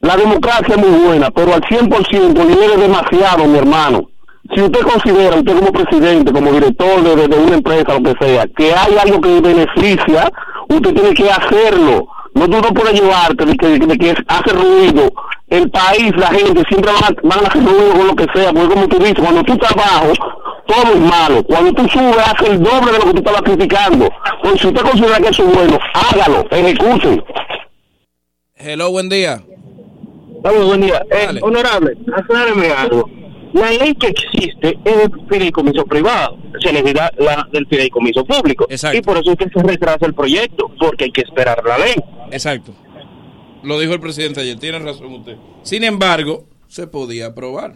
La 0.00 0.16
democracia 0.16 0.74
es 0.74 0.78
muy 0.78 0.98
buena, 1.06 1.30
pero 1.30 1.52
al 1.54 1.60
100% 1.62 2.32
dinero 2.46 2.72
es 2.74 2.80
demasiado, 2.80 3.44
mi 3.46 3.58
hermano. 3.58 4.08
Si 4.54 4.62
usted 4.62 4.80
considera, 4.80 5.36
usted 5.36 5.58
como 5.58 5.72
presidente, 5.72 6.32
como 6.32 6.50
director 6.52 7.02
de, 7.02 7.28
de- 7.28 7.36
una 7.36 7.56
empresa, 7.56 7.98
lo 7.98 8.02
que 8.02 8.24
sea, 8.24 8.46
que 8.56 8.72
hay 8.74 8.96
algo 8.98 9.20
que 9.20 9.40
beneficia, 9.40 10.30
usted 10.68 10.94
tiene 10.94 11.14
que 11.14 11.30
hacerlo. 11.30 12.06
No 12.34 12.44
tú 12.48 12.52
no 12.60 12.72
puedes 12.74 13.00
llevarte 13.00 13.44
de 13.44 13.56
que, 13.56 13.66
de 13.78 13.98
que 13.98 14.14
hace 14.28 14.52
ruido. 14.52 15.10
El 15.48 15.68
país, 15.70 16.12
la 16.16 16.28
gente, 16.28 16.62
siempre 16.68 16.92
van 16.92 17.04
a, 17.04 17.16
van 17.22 17.44
a 17.44 17.48
hacer 17.48 17.62
ruido 17.64 17.90
con 17.92 18.06
lo 18.06 18.14
que 18.16 18.26
sea, 18.34 18.52
porque 18.52 18.68
como 18.74 18.88
tú 18.88 18.98
dices, 18.98 19.18
cuando 19.20 19.42
tú 19.42 19.52
abajo, 19.68 20.12
todo 20.70 20.94
es 20.94 21.00
malo. 21.00 21.42
Cuando 21.44 21.72
tú 21.72 21.88
subes, 21.88 22.16
hace 22.18 22.52
el 22.52 22.62
doble 22.62 22.92
de 22.92 22.98
lo 22.98 23.04
que 23.04 23.12
tú 23.12 23.18
estabas 23.18 23.42
criticando. 23.42 24.08
Pues 24.42 24.60
si 24.60 24.68
usted 24.68 24.82
considera 24.82 25.18
que 25.18 25.28
eso 25.28 25.48
es 25.48 25.54
bueno, 25.54 25.78
hágalo, 25.94 26.46
ejecute. 26.50 27.24
Hello, 28.56 28.90
buen 28.90 29.08
día. 29.08 29.42
Vamos, 30.42 30.66
buen 30.66 30.80
día. 30.80 31.02
Eh, 31.10 31.38
honorable, 31.42 31.96
acláreme 32.14 32.70
algo. 32.70 33.10
La 33.52 33.70
ley 33.72 33.94
que 33.94 34.06
existe 34.06 34.78
es 34.84 34.96
del 34.96 35.10
fideicomiso 35.28 35.84
privado, 35.84 36.38
se 36.60 36.72
necesita 36.72 37.10
la 37.18 37.48
del 37.52 37.66
fideicomiso 37.66 38.24
público. 38.24 38.66
Exacto. 38.70 38.96
Y 38.96 39.02
por 39.02 39.18
eso 39.18 39.32
es 39.32 39.38
que 39.38 39.48
se 39.52 39.66
retrasa 39.66 40.06
el 40.06 40.14
proyecto, 40.14 40.70
porque 40.78 41.04
hay 41.04 41.10
que 41.10 41.22
esperar 41.22 41.60
la 41.66 41.78
ley. 41.78 41.96
Exacto. 42.30 42.72
Lo 43.64 43.78
dijo 43.78 43.92
el 43.92 44.00
presidente 44.00 44.40
ayer. 44.40 44.58
Tiene 44.58 44.78
razón 44.78 45.12
usted. 45.14 45.36
Sin 45.62 45.82
embargo, 45.84 46.46
se 46.68 46.86
podía 46.86 47.26
aprobar. 47.26 47.74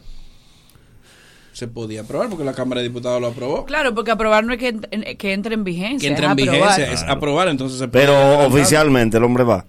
Se 1.55 1.69
podía 1.69 2.01
aprobar 2.03 2.29
porque 2.29 2.45
la 2.45 2.53
Cámara 2.53 2.81
de 2.83 2.89
Diputados 2.89 3.21
lo 3.21 3.29
aprobó. 3.29 3.65
Claro, 3.65 3.95
porque 3.95 4.11
aprobar 4.11 4.45
no 4.45 4.53
es 4.53 4.59
que, 4.59 4.75
ent- 4.75 5.17
que 5.17 5.33
entre 5.33 5.55
en 5.55 5.63
vigencia. 5.65 6.01
Que 6.01 6.09
entre 6.09 6.27
en 6.27 6.33
aprobar. 6.33 6.53
vigencia, 6.77 6.93
es 6.93 7.03
aprobar, 7.05 7.49
entonces 7.49 7.79
se 7.79 7.87
puede 7.89 8.05
Pero 8.07 8.41
oficialmente 8.47 9.17
el 9.19 9.25
hombre 9.25 9.45
va. 9.45 9.65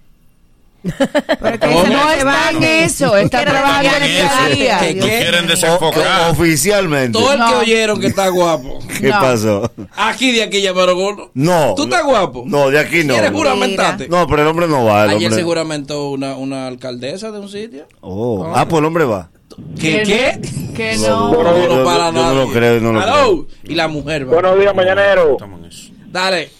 Pero 0.82 1.58
que 1.58 1.66
No 1.66 2.10
está 2.12 2.50
en 2.50 2.62
eso, 2.62 3.16
está 3.16 3.44
trabajando 3.44 3.88
en 3.96 4.02
ese 4.04 4.54
día. 4.56 4.78
¿Qué, 4.80 4.94
No 4.94 5.06
qué? 5.06 5.18
quieren 5.18 5.46
desenfocar. 5.46 6.28
o- 6.28 6.30
oficialmente. 6.32 7.12
Todo 7.18 7.32
el 7.32 7.38
que 7.38 7.44
No. 7.52 7.58
oyeron 7.58 8.00
que 8.00 8.06
está 8.08 8.28
guapo. 8.30 8.78
¿Qué 9.00 9.08
No. 9.08 9.20
pasó? 9.20 9.72
Aquí 9.96 10.32
de 10.32 10.42
aquí 10.44 10.60
llamaron 10.62 10.96
gordo. 10.96 11.30
No. 11.34 11.74
¿Tú 11.76 11.84
estás 11.84 12.04
guapo? 12.04 12.44
No, 12.46 12.70
de 12.70 12.78
aquí 12.78 13.04
no. 13.04 13.14
¿Quieres 13.14 13.32
juramentarte? 13.32 14.08
No, 14.08 14.26
pero 14.26 14.42
el 14.42 14.48
hombre 14.48 14.68
no 14.68 14.84
va. 14.84 15.04
El 15.04 15.10
Ayer 15.10 15.26
hombre... 15.28 15.36
se 15.40 15.42
juramentó 15.44 16.10
una, 16.10 16.36
una 16.36 16.66
alcaldesa 16.66 17.30
de 17.32 17.38
un 17.40 17.48
sitio. 17.48 17.86
Oh. 18.00 18.52
Ah, 18.54 18.66
pues 18.68 18.78
el 18.80 18.84
hombre 18.86 19.04
va. 19.04 19.30
¿Qué? 19.80 20.02
¿Qué? 20.04 20.40
Que 20.74 20.96
No, 20.98 21.32
no. 21.32 21.42
No, 21.42 21.52
no, 21.52 21.68
yo- 21.78 21.84
para 21.84 22.06
yo 22.06 22.12
no 22.12 22.22
nada. 22.22 22.34
lo 22.34 22.48
creo, 22.52 22.80
no 22.80 22.92
lo 22.92 23.00
Aló. 23.00 23.46
Y 23.64 23.74
la 23.74 23.88
mujer 23.88 24.28
va. 24.28 24.32
Buenos 24.34 24.58
días, 24.58 24.74
mañanero. 24.74 25.32
Estamos 25.32 25.60
en 25.60 25.66
eso. 25.66 25.92
Dale. 26.08 26.50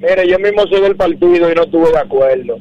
Mire, 0.00 0.28
yo 0.28 0.38
mismo 0.38 0.62
soy 0.66 0.80
del 0.80 0.96
partido 0.96 1.50
y 1.50 1.54
no 1.54 1.62
estuve 1.62 1.90
de 1.90 1.98
acuerdo. 1.98 2.56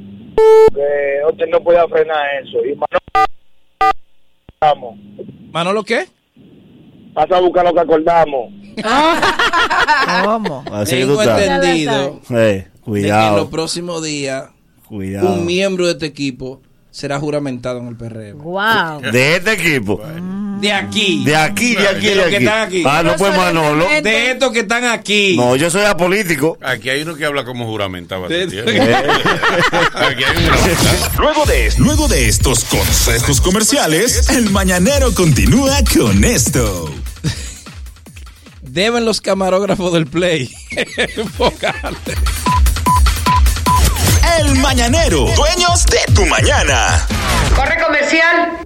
Que 0.74 1.32
usted 1.32 1.46
no 1.52 1.62
podía 1.64 1.88
frenar 1.88 2.18
eso. 2.44 2.58
Y 2.66 2.76
Manolo, 2.76 3.26
vamos, 4.62 4.96
¿Manolo 5.52 5.84
qué? 5.84 6.06
pasa 7.14 7.38
a 7.38 7.42
buscar 7.42 7.66
lo 7.66 7.74
que 7.74 7.80
acordamos. 7.80 8.54
¿Cómo? 10.26 10.64
Así 10.72 10.96
que 10.98 11.02
tú 11.04 11.08
Tengo 11.18 11.22
estás. 11.22 11.42
entendido 11.42 12.22
Eh, 12.30 12.34
de 12.36 12.36
que 12.36 12.60
en 12.66 12.72
cuidado. 12.82 13.38
los 13.38 13.48
próximos 13.50 14.04
días 14.04 14.50
Cuidado. 14.88 15.34
un 15.34 15.46
miembro 15.46 15.86
de 15.88 15.94
este 15.94 16.06
equipo 16.06 16.62
será 17.00 17.18
juramentado 17.18 17.80
en 17.80 17.88
el 17.88 17.96
PRM. 17.96 18.40
Wow. 18.44 19.02
De 19.14 19.38
este 19.38 19.54
equipo. 19.54 20.02
De 20.60 20.74
aquí. 20.74 21.24
De 21.24 21.34
aquí, 21.34 21.74
de 21.74 21.88
aquí, 21.88 22.08
De 22.08 22.10
de 22.10 22.16
los 22.16 22.26
aquí. 22.26 22.32
que 22.32 22.38
están 22.44 22.62
aquí. 22.68 22.84
Ah, 22.86 23.02
no, 23.04 23.16
pues 23.16 23.38
Manolo. 23.38 23.88
De 24.04 24.32
estos 24.32 24.52
que 24.52 24.60
están 24.60 24.84
aquí. 24.84 25.38
No, 25.38 25.56
yo 25.56 25.70
soy 25.70 25.86
apolítico. 25.86 26.58
Aquí 26.62 26.90
hay 26.90 27.04
uno 27.04 27.16
que 27.16 27.24
habla 27.24 27.46
como 27.46 27.66
juramentado. 27.68 28.28
De-. 28.28 28.44
Aquí 28.44 30.24
hay 30.26 30.38
un 30.38 30.44
juramentado. 30.44 31.12
Luego 31.20 31.46
de, 31.46 31.74
luego 31.78 32.08
de 32.10 32.28
estos 32.28 32.66
consejos 32.66 33.40
comerciales, 33.40 34.28
el 34.32 34.50
mañanero 34.50 35.14
continúa 35.14 35.78
con 35.98 36.26
esto. 36.26 36.94
Deben 38.62 39.06
los 39.06 39.22
camarógrafos 39.22 39.94
del 39.94 40.06
Play 40.06 40.54
enfocarte. 41.16 42.14
El 44.50 44.58
mañanero, 44.58 45.28
dueños 45.36 45.86
de 45.86 46.12
tu 46.16 46.26
mañana. 46.26 47.06
Corre 47.56 47.78
comercial. 47.86 48.58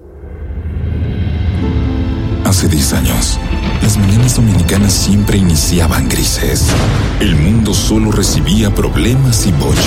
Hace 2.45 2.69
10 2.69 2.93
años, 2.93 3.37
las 3.81 3.97
mañanas 3.97 4.35
dominicanas 4.37 4.93
siempre 4.93 5.37
iniciaban 5.37 6.07
grises. 6.07 6.67
El 7.19 7.35
mundo 7.35 7.73
solo 7.73 8.13
recibía 8.13 8.73
problemas 8.73 9.45
y 9.45 9.51
bochas. 9.51 9.83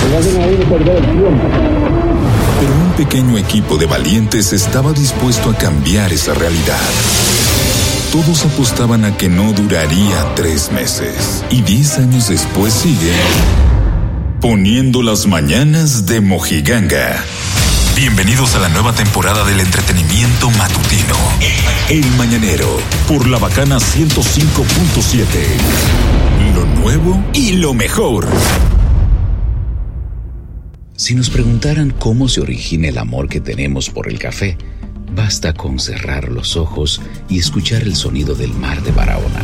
Pero 2.59 2.73
un 2.73 2.93
pequeño 2.95 3.39
equipo 3.39 3.77
de 3.77 3.87
valientes 3.87 4.53
estaba 4.53 4.93
dispuesto 4.93 5.49
a 5.49 5.55
cambiar 5.55 6.13
esa 6.13 6.35
realidad. 6.35 6.77
Todos 8.11 8.45
apostaban 8.45 9.03
a 9.03 9.17
que 9.17 9.29
no 9.29 9.51
duraría 9.51 10.35
tres 10.35 10.71
meses. 10.71 11.43
Y 11.49 11.63
10 11.63 11.97
años 11.97 12.27
después 12.29 12.71
sigue 12.71 13.13
poniendo 14.41 15.01
las 15.01 15.25
mañanas 15.25 16.05
de 16.05 16.21
Mojiganga. 16.21 17.23
Bienvenidos 17.95 18.55
a 18.55 18.59
la 18.59 18.69
nueva 18.69 18.93
temporada 18.93 19.43
del 19.43 19.59
entretenimiento 19.59 20.51
matutino. 20.51 21.15
El 21.89 22.05
Mañanero, 22.17 22.77
por 23.07 23.27
la 23.27 23.39
bacana 23.39 23.77
105.7. 23.77 25.25
Lo 26.53 26.65
nuevo 26.81 27.23
y 27.33 27.53
lo 27.53 27.73
mejor. 27.73 28.27
Si 30.95 31.15
nos 31.15 31.29
preguntaran 31.31 31.89
cómo 31.89 32.27
se 32.27 32.41
origina 32.41 32.89
el 32.89 32.99
amor 32.99 33.29
que 33.29 33.41
tenemos 33.41 33.89
por 33.89 34.07
el 34.07 34.19
café, 34.19 34.57
basta 35.15 35.53
con 35.53 35.79
cerrar 35.79 36.29
los 36.29 36.57
ojos 36.57 37.01
y 37.27 37.39
escuchar 37.39 37.81
el 37.81 37.95
sonido 37.95 38.35
del 38.35 38.53
mar 38.53 38.83
de 38.83 38.91
Barahona, 38.91 39.41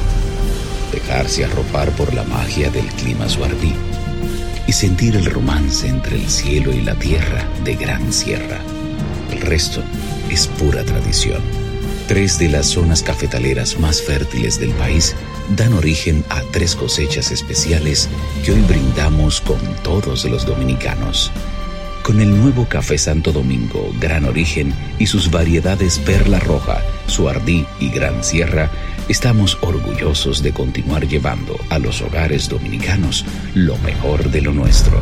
dejarse 0.91 1.45
arropar 1.45 1.89
por 1.91 2.13
la 2.13 2.23
magia 2.23 2.69
del 2.69 2.85
clima 2.85 3.27
suardí 3.27 3.73
sentir 4.73 5.15
el 5.15 5.25
romance 5.25 5.87
entre 5.87 6.15
el 6.15 6.29
cielo 6.29 6.73
y 6.73 6.81
la 6.81 6.95
tierra 6.95 7.47
de 7.63 7.75
Gran 7.75 8.11
Sierra. 8.11 8.59
El 9.31 9.41
resto 9.41 9.83
es 10.29 10.47
pura 10.47 10.83
tradición. 10.83 11.41
Tres 12.07 12.39
de 12.39 12.49
las 12.49 12.65
zonas 12.67 13.03
cafetaleras 13.03 13.79
más 13.79 14.01
fértiles 14.01 14.59
del 14.59 14.71
país 14.71 15.15
dan 15.55 15.73
origen 15.73 16.25
a 16.29 16.41
tres 16.51 16.75
cosechas 16.75 17.31
especiales 17.31 18.09
que 18.43 18.51
hoy 18.51 18.61
brindamos 18.61 19.41
con 19.41 19.59
todos 19.83 20.25
los 20.25 20.45
dominicanos. 20.45 21.31
Con 22.01 22.19
el 22.19 22.35
nuevo 22.35 22.67
café 22.67 22.97
Santo 22.97 23.31
Domingo, 23.31 23.93
Gran 23.99 24.25
Origen 24.25 24.73
y 24.99 25.05
sus 25.05 25.31
variedades 25.31 25.99
Perla 25.99 26.39
Roja, 26.39 26.81
Suardí 27.07 27.65
y 27.79 27.89
Gran 27.89 28.23
Sierra, 28.23 28.69
estamos 29.09 29.57
orgullosos 29.61 30.41
de 30.41 30.53
continuar 30.53 31.07
llevando 31.07 31.55
a 31.69 31.79
los 31.79 32.01
hogares 32.01 32.49
dominicanos 32.49 33.25
lo 33.53 33.77
mejor 33.79 34.29
de 34.29 34.41
lo 34.41 34.53
nuestro. 34.53 34.99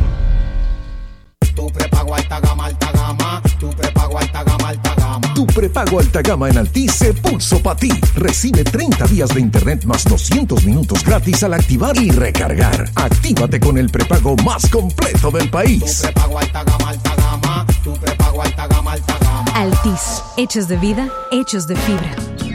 Tu 1.54 1.66
prepago 1.70 2.14
alta 2.14 2.40
gama, 2.40 2.66
alta 2.66 2.90
gama. 2.92 3.42
Tu 3.58 3.70
prepago 3.70 4.18
alta 4.18 4.42
gama, 4.42 4.68
alta 4.68 4.94
gama. 4.94 5.34
Tu 5.34 5.46
prepago 5.46 6.00
alta 6.00 6.22
gama 6.22 6.48
en 6.48 6.58
Altis 6.58 6.92
se 6.92 7.12
pulso 7.12 7.62
para 7.62 7.76
ti. 7.76 7.90
Recibe 8.14 8.64
30 8.64 9.06
días 9.06 9.28
de 9.30 9.40
internet 9.40 9.84
más 9.84 10.04
200 10.04 10.64
minutos 10.64 11.04
gratis 11.04 11.42
al 11.42 11.54
activar 11.54 11.96
y 11.96 12.10
recargar. 12.10 12.90
Actívate 12.94 13.60
con 13.60 13.76
el 13.76 13.90
prepago 13.90 14.36
más 14.36 14.68
completo 14.70 15.30
del 15.30 15.50
país. 15.50 15.98
Tu 15.98 16.02
prepago 16.02 16.38
alta 16.38 16.64
gama, 16.64 16.88
alta 16.88 17.14
gama. 17.16 17.66
Tu 17.84 17.92
prepago 17.94 18.42
alta 18.42 18.66
gama, 18.66 18.92
alta 18.92 19.18
gama. 19.20 19.52
Altis, 19.54 20.22
hechos 20.36 20.68
de 20.68 20.76
vida, 20.78 21.08
hechos 21.30 21.66
de 21.66 21.76
fibra. 21.76 22.51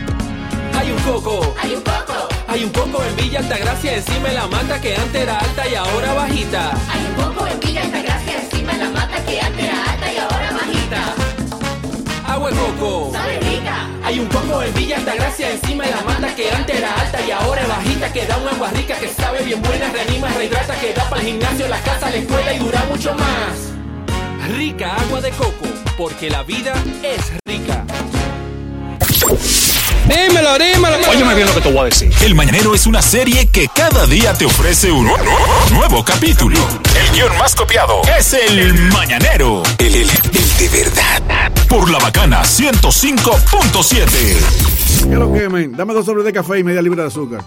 Hay 0.78 0.92
un 0.92 1.00
coco. 1.00 1.56
Hay 1.60 1.74
un 1.74 1.82
coco. 1.82 2.28
Hay 2.48 2.64
un 2.64 2.70
coco 2.70 3.04
en 3.04 3.16
Villa 3.16 3.40
Altagracia 3.40 3.96
encima 3.96 4.30
de 4.30 4.36
la 4.36 4.48
mata 4.48 4.80
que 4.80 4.96
antes 4.96 5.22
era 5.24 5.40
alta 5.40 5.68
y 5.68 5.74
ahora 5.74 6.14
bajita. 6.14 6.72
Hay 6.92 7.06
un 7.08 7.16
coco 7.16 7.48
en 7.48 7.60
Villa 7.60 7.82
Altagracia 7.82 8.42
encima 8.44 8.74
de 8.74 8.78
la 8.78 8.90
mata 8.92 9.26
que 9.26 9.42
antes 9.42 9.66
era 9.66 9.92
alta 9.92 10.14
y 10.14 10.18
ahora 10.18 10.52
bajita. 10.52 11.16
Agua 12.28 12.52
de 12.52 12.56
coco. 12.58 13.10
Sabe 13.12 13.40
rica. 13.40 13.90
Hay 14.04 14.20
un 14.20 14.28
coco 14.28 14.62
en 14.62 14.74
Villa 14.76 14.98
Altagracia 14.98 15.52
encima 15.52 15.84
de 15.84 15.92
la 15.92 16.02
mata 16.02 16.36
que 16.36 16.52
antes 16.52 16.76
era 16.78 16.94
alta 16.94 17.22
y 17.26 17.32
ahora 17.32 17.62
es 17.62 17.68
bajita 17.68 18.14
que 18.14 18.26
da 18.28 18.38
un 18.38 18.48
agua 18.48 18.70
rica 18.70 18.96
que 19.00 19.08
sabe 19.08 19.44
bien 19.44 19.62
buena, 19.64 19.90
reanima, 19.92 20.30
rehidrata, 20.30 20.80
que 20.80 20.94
da 20.94 21.10
para 21.10 21.22
el 21.22 21.28
gimnasio, 21.28 21.68
la 21.68 21.82
casa, 21.82 22.10
la 22.12 22.18
escuela 22.18 22.54
y 22.54 22.60
dura 22.60 22.86
mucho 22.88 23.16
más. 23.16 23.74
Rica 24.56 24.96
agua 24.96 25.22
de 25.22 25.32
coco, 25.32 25.66
porque 25.98 26.30
la 26.30 26.44
vida 26.44 26.74
es 27.02 27.30
rica. 27.30 27.47
Dímelo, 30.08 30.58
dímelo. 30.58 30.98
Óyeme 31.10 31.36
bien 31.36 31.48
lo 31.48 31.54
que 31.54 31.62
te 31.62 31.72
voy 31.72 31.82
a 31.82 31.84
decir. 31.86 32.12
El 32.22 32.36
Mañanero 32.36 32.74
es 32.74 32.88
una 32.88 33.02
serie 33.02 33.48
que 33.48 33.68
cada 33.68 34.06
día 34.06 34.34
te 34.34 34.46
ofrece 34.46 34.92
un 34.92 35.10
nuevo 35.72 36.04
capítulo. 36.04 36.58
El 36.96 37.16
guion 37.16 37.38
más 37.38 37.56
copiado 37.56 38.02
es 38.18 38.34
El 38.34 38.74
Mañanero. 38.92 39.64
El, 39.78 39.96
el, 39.96 40.10
el 40.10 40.58
de 40.58 40.70
verdad. 40.70 41.52
Por 41.68 41.90
la 41.92 42.00
bacana 42.00 42.44
105.7. 42.44 44.06
¿Qué 44.08 44.34
es 45.04 45.20
lo 45.20 45.34
que, 45.34 45.50
men? 45.50 45.76
Dame 45.76 45.94
dos 45.94 46.06
sobres 46.06 46.26
de 46.26 46.34
café 46.34 46.60
y 46.60 46.64
media 46.64 46.82
libra 46.82 47.04
de 47.04 47.10
azúcar. 47.10 47.42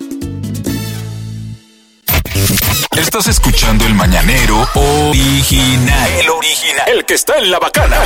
Estás 2.96 3.26
escuchando 3.26 3.86
el 3.86 3.94
mañanero 3.94 4.68
original. 4.74 6.10
El 6.20 6.30
original. 6.30 6.88
El 6.94 7.04
que 7.04 7.14
está 7.14 7.38
en 7.38 7.50
la 7.50 7.58
bacana. 7.58 7.96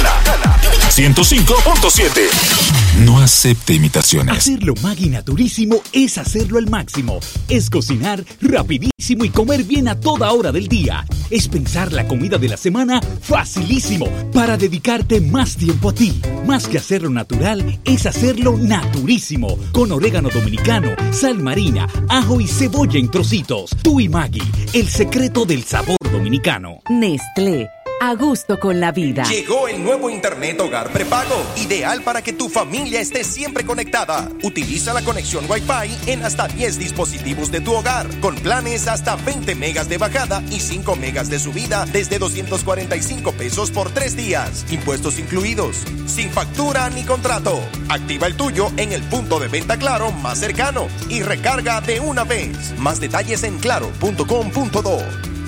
105.7. 0.90 3.04
No 3.04 3.20
acepte 3.20 3.74
imitaciones. 3.74 4.36
Hacerlo 4.36 4.74
Maggi 4.82 5.08
Naturísimo 5.08 5.82
es 5.92 6.18
hacerlo 6.18 6.58
al 6.58 6.68
máximo. 6.68 7.20
Es 7.48 7.70
cocinar 7.70 8.24
rapidísimo 8.40 9.24
y 9.24 9.28
comer 9.28 9.62
bien 9.62 9.88
a 9.88 10.00
toda 10.00 10.32
hora 10.32 10.50
del 10.50 10.66
día. 10.66 11.04
Es 11.30 11.48
pensar 11.48 11.92
la 11.92 12.08
comida 12.08 12.38
de 12.38 12.48
la 12.48 12.56
semana 12.56 13.00
facilísimo 13.20 14.06
para 14.32 14.56
dedicarte 14.56 15.20
más 15.20 15.56
tiempo 15.56 15.90
a 15.90 15.94
ti. 15.94 16.20
Más 16.46 16.66
que 16.66 16.78
hacerlo 16.78 17.10
natural, 17.10 17.78
es 17.84 18.06
hacerlo 18.06 18.56
naturísimo. 18.58 19.58
Con 19.70 19.92
orégano 19.92 20.30
dominicano, 20.30 20.90
sal 21.12 21.38
marina, 21.38 21.86
ajo 22.08 22.40
y 22.40 22.48
cebolla 22.48 22.98
en 22.98 23.10
trocitos. 23.10 23.70
Tú 23.82 24.00
y 24.00 24.08
Maggi, 24.08 24.42
el 24.78 24.88
secreto 24.88 25.44
del 25.44 25.64
sabor 25.64 25.96
dominicano. 26.12 26.82
Nestlé. 26.88 27.68
a 28.00 28.14
gusto 28.14 28.60
con 28.60 28.78
la 28.78 28.92
vida. 28.92 29.24
Llegó 29.24 29.66
el 29.66 29.82
nuevo 29.82 30.08
Internet 30.08 30.60
Hogar 30.60 30.92
Prepago, 30.92 31.34
ideal 31.56 32.02
para 32.02 32.22
que 32.22 32.32
tu 32.32 32.48
familia 32.48 33.00
esté 33.00 33.24
siempre 33.24 33.64
conectada. 33.64 34.28
Utiliza 34.44 34.94
la 34.94 35.02
conexión 35.02 35.44
Wi-Fi 35.48 36.12
en 36.12 36.24
hasta 36.24 36.46
10 36.46 36.78
dispositivos 36.78 37.50
de 37.50 37.60
tu 37.60 37.74
hogar, 37.74 38.06
con 38.20 38.36
planes 38.36 38.86
hasta 38.86 39.16
20 39.16 39.56
megas 39.56 39.88
de 39.88 39.98
bajada 39.98 40.42
y 40.50 40.60
5 40.60 40.94
megas 40.94 41.28
de 41.28 41.40
subida 41.40 41.86
desde 41.86 42.20
245 42.20 43.32
pesos 43.32 43.72
por 43.72 43.90
3 43.90 44.16
días, 44.16 44.64
impuestos 44.70 45.18
incluidos, 45.18 45.78
sin 46.06 46.30
factura 46.30 46.88
ni 46.90 47.02
contrato. 47.02 47.58
Activa 47.88 48.28
el 48.28 48.36
tuyo 48.36 48.70
en 48.76 48.92
el 48.92 49.02
punto 49.02 49.40
de 49.40 49.48
venta 49.48 49.76
Claro 49.76 50.12
más 50.12 50.38
cercano 50.38 50.86
y 51.08 51.22
recarga 51.22 51.80
de 51.80 51.98
una 51.98 52.22
vez. 52.22 52.78
Más 52.78 53.00
detalles 53.00 53.42
en 53.42 53.58
claro.com.do. 53.58 54.67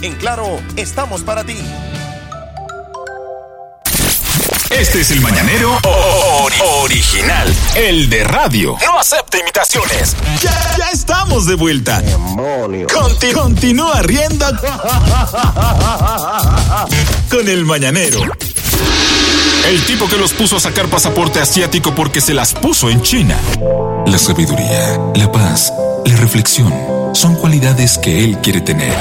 En 0.03 0.15
Claro, 0.17 0.59
estamos 0.77 1.21
para 1.23 1.45
ti. 1.45 1.57
Este 4.71 5.01
es 5.03 5.11
el 5.11 5.21
mañanero 5.21 5.77
ori- 5.83 6.63
original, 6.83 7.55
el 7.75 8.09
de 8.09 8.25
radio. 8.25 8.77
No 8.87 8.99
acepta 8.99 9.39
imitaciones. 9.39 10.17
Ya, 10.43 10.77
ya 10.79 10.87
estamos 10.93 11.45
de 11.47 11.55
vuelta. 11.57 12.03
Conti- 12.95 13.33
continúa 13.33 14.01
riendo 14.03 14.47
con 17.31 17.47
el 17.49 17.65
mañanero. 17.67 18.23
El 19.69 19.85
tipo 19.85 20.09
que 20.09 20.17
los 20.17 20.33
puso 20.33 20.57
a 20.57 20.61
sacar 20.61 20.87
pasaporte 20.89 21.41
asiático 21.41 21.95
porque 21.95 22.21
se 22.23 22.33
las 22.33 22.55
puso 22.55 22.89
en 22.89 23.03
China. 23.03 23.37
La 24.07 24.17
sabiduría, 24.19 24.99
la 25.15 25.31
paz, 25.31 25.73
la 26.07 26.17
reflexión 26.17 26.73
son 27.21 27.35
cualidades 27.35 27.99
que 27.99 28.25
él 28.25 28.39
quiere 28.39 28.63
tener. 28.63 28.95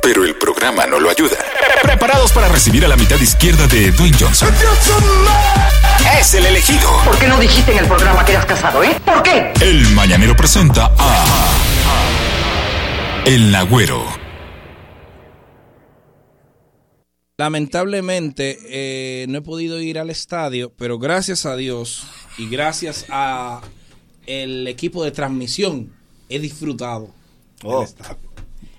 Pero 0.00 0.24
el 0.24 0.34
programa 0.36 0.86
no 0.86 0.98
lo 0.98 1.10
ayuda. 1.10 1.36
Preparados 1.82 2.32
para 2.32 2.48
recibir 2.48 2.82
a 2.86 2.88
la 2.88 2.96
mitad 2.96 3.20
izquierda 3.20 3.66
de 3.66 3.90
Dwayne 3.92 4.16
Johnson. 4.18 4.48
Es 6.18 6.32
el 6.32 6.46
elegido. 6.46 6.88
¿Por 7.04 7.18
qué 7.18 7.28
no 7.28 7.38
dijiste 7.38 7.72
en 7.72 7.78
el 7.80 7.86
programa 7.86 8.24
que 8.24 8.32
eras 8.32 8.46
casado, 8.46 8.82
eh? 8.82 8.96
¿Por 9.04 9.22
qué? 9.22 9.52
El 9.60 9.86
mañanero 9.90 10.34
presenta 10.34 10.94
a 10.98 11.52
El 13.26 13.52
Nagüero. 13.52 14.02
Lamentablemente 17.36 18.58
eh, 18.64 19.26
no 19.28 19.36
he 19.36 19.42
podido 19.42 19.78
ir 19.78 19.98
al 19.98 20.08
estadio, 20.08 20.72
pero 20.78 20.98
gracias 20.98 21.44
a 21.44 21.54
Dios 21.56 22.06
y 22.38 22.48
gracias 22.48 23.04
a 23.10 23.60
el 24.24 24.66
equipo 24.68 25.04
de 25.04 25.10
transmisión 25.10 25.92
he 26.30 26.38
disfrutado 26.38 27.21
estadio. 27.84 28.16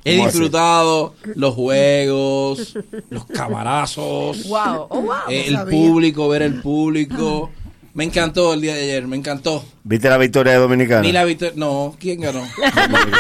He 0.06 0.16
disfrutado 0.18 1.14
los 1.36 1.56
juegos, 1.56 2.78
los 3.10 3.26
camarazos, 3.26 4.48
Wow, 4.50 4.88
oh, 4.90 5.02
wow. 5.02 5.14
eh, 5.30 5.46
el 5.48 5.54
sabía. 5.56 5.72
público, 5.78 6.28
ver 6.28 6.42
el 6.42 6.62
público. 6.62 7.50
Me 7.94 8.04
encantó 8.04 8.54
el 8.56 8.62
día 8.62 8.74
de 8.74 8.82
ayer, 8.84 9.06
me 9.08 9.16
encantó. 9.16 9.64
¿Viste 9.84 10.10
la 10.10 10.18
victoria 10.18 10.54
de 10.54 10.60
Dominicana? 10.60 11.02
Ni 11.02 11.12
la 11.12 11.26
victoria, 11.26 11.54
no, 11.56 11.96
¿quién 12.00 12.22
ganó? 12.22 12.44
¿Y 12.58 12.62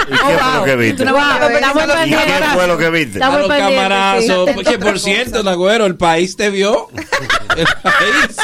qué 0.07 0.17
fue 0.17 0.57
lo 0.57 0.63
que 0.65 0.75
viste? 0.75 1.03
¿Y 1.03 2.09
qué 2.09 2.43
fue 2.53 2.67
lo 2.67 2.77
que 2.77 2.89
viste? 2.89 3.23
A 3.23 3.37
los 3.37 3.47
camarazos. 3.47 4.49
Porque 4.55 4.79
por 4.79 4.99
cierto, 4.99 5.43
Nagüero, 5.43 5.85
el 5.85 5.95
país 5.95 6.35
te 6.35 6.49
vio. 6.49 6.87
El 7.55 7.65
país. 7.83 8.37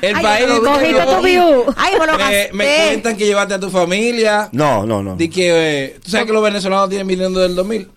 El 0.00 0.16
Ay, 0.16 0.22
país 0.22 0.46
cogiste 0.58 0.92
vio. 0.94 1.04
tu 1.16 1.22
view. 1.22 1.64
Ay, 1.76 1.92
me 1.96 2.06
lo 2.06 2.12
me, 2.14 2.18
gasté. 2.18 2.50
me 2.52 2.64
cuentan 2.88 3.16
que 3.16 3.26
llevaste 3.26 3.54
a 3.54 3.60
tu 3.60 3.70
familia. 3.70 4.48
No, 4.50 4.84
no, 4.84 5.00
no. 5.00 5.14
Di 5.14 5.28
que, 5.28 5.84
eh, 5.84 6.00
tú 6.02 6.10
sabes 6.10 6.26
que 6.26 6.32
los 6.32 6.42
venezolanos 6.42 6.88
tienen 6.88 7.06
viniendo 7.06 7.38
del 7.38 7.54
2000. 7.54 7.88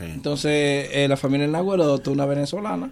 Entonces, 0.00 0.90
eh, 0.92 1.06
la 1.08 1.16
familia 1.16 1.46
del 1.46 1.52
Nagüero 1.52 1.84
adoptó 1.84 2.10
una 2.12 2.26
venezolana. 2.26 2.90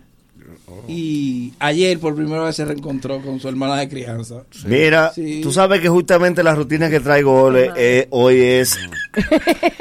Y 0.88 1.52
ayer 1.60 1.98
por 1.98 2.14
primera 2.14 2.42
vez 2.42 2.56
se 2.56 2.64
reencontró 2.64 3.20
con 3.20 3.38
su 3.40 3.48
hermana 3.48 3.76
de 3.76 3.88
crianza. 3.88 4.42
Mira, 4.64 5.12
Sí. 5.14 5.40
tú 5.42 5.52
sabes 5.52 5.80
que 5.80 5.88
justamente 5.88 6.42
la 6.42 6.54
rutina 6.54 6.90
que 6.90 7.00
traigo 7.00 7.40
hoy, 7.42 7.68
eh, 7.76 8.06
hoy 8.10 8.40
es, 8.40 8.76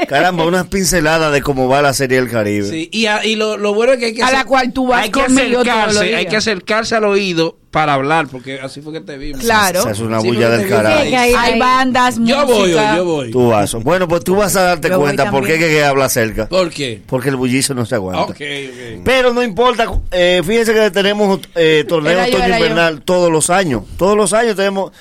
caramba, 0.08 0.46
unas 0.46 0.68
pinceladas 0.68 1.32
de 1.34 1.42
cómo 1.42 1.68
va 1.68 1.82
la 1.82 1.94
Serie 1.94 2.20
del 2.22 2.30
Caribe. 2.30 2.70
Sí, 2.70 2.90
y, 2.92 3.06
a- 3.08 3.26
y 3.26 3.36
lo, 3.36 3.58
lo 3.58 3.74
bueno 3.74 3.94
es 3.94 4.00
que 4.00 4.06
hay 4.06 4.14
que 4.14 4.22
A 4.24 4.28
hacer- 4.28 4.38
la 4.40 4.46
cual 4.46 4.74
tú 4.74 4.88
vas 4.88 5.04
hay 5.06 5.12
que 5.12 5.22
conmigo 5.22 5.64
todos 5.64 5.66
los 5.66 5.68
acercarse, 5.76 6.06
días. 6.06 6.20
hay 6.20 6.26
que 6.28 6.36
acercarse 6.38 6.96
al 6.96 7.04
oído 7.06 7.58
para 7.76 7.96
hablar, 7.96 8.28
porque 8.32 8.58
así 8.62 8.80
fue 8.80 8.94
que 8.94 9.02
te 9.02 9.18
vimos. 9.18 9.42
Claro. 9.42 9.82
Esa 9.82 9.92
es 9.92 10.00
una 10.00 10.20
bulla 10.20 10.50
del 10.50 10.70
carajo. 10.70 10.98
ahí. 10.98 11.14
Hay 11.14 11.60
bandas, 11.60 12.16
Yo 12.24 12.46
voy, 12.46 12.60
música. 12.60 12.96
yo 12.96 13.04
voy. 13.04 13.32
Tú 13.32 13.50
vas. 13.50 13.74
Bueno, 13.74 14.08
pues 14.08 14.24
tú 14.24 14.38
vas 14.38 14.56
a 14.56 14.62
darte 14.62 14.88
Yo 14.88 14.98
cuenta 14.98 15.30
por 15.30 15.46
qué 15.46 15.60
que, 15.60 15.68
que 15.68 15.84
habla 15.84 16.08
cerca. 16.08 16.48
¿Por 16.48 16.70
qué? 16.70 17.02
Porque 17.06 17.28
el 17.28 17.36
bullicio 17.36 17.76
no 17.76 17.86
se 17.86 17.96
aguanta. 17.96 18.22
Ok, 18.22 18.30
ok. 18.32 19.02
Pero 19.04 19.34
no 19.34 19.44
importa, 19.44 19.92
eh, 20.12 20.42
fíjense 20.46 20.74
que 20.74 20.90
tenemos 20.90 21.42
eh, 21.54 21.84
torneo 21.86 22.18
otoño 22.18 22.48
yo. 22.48 22.56
invernal 22.56 23.02
todos 23.02 23.30
los 23.30 23.50
años. 23.50 23.84
Todos 23.98 24.16
los 24.16 24.32
años 24.32 24.56
tenemos... 24.56 24.94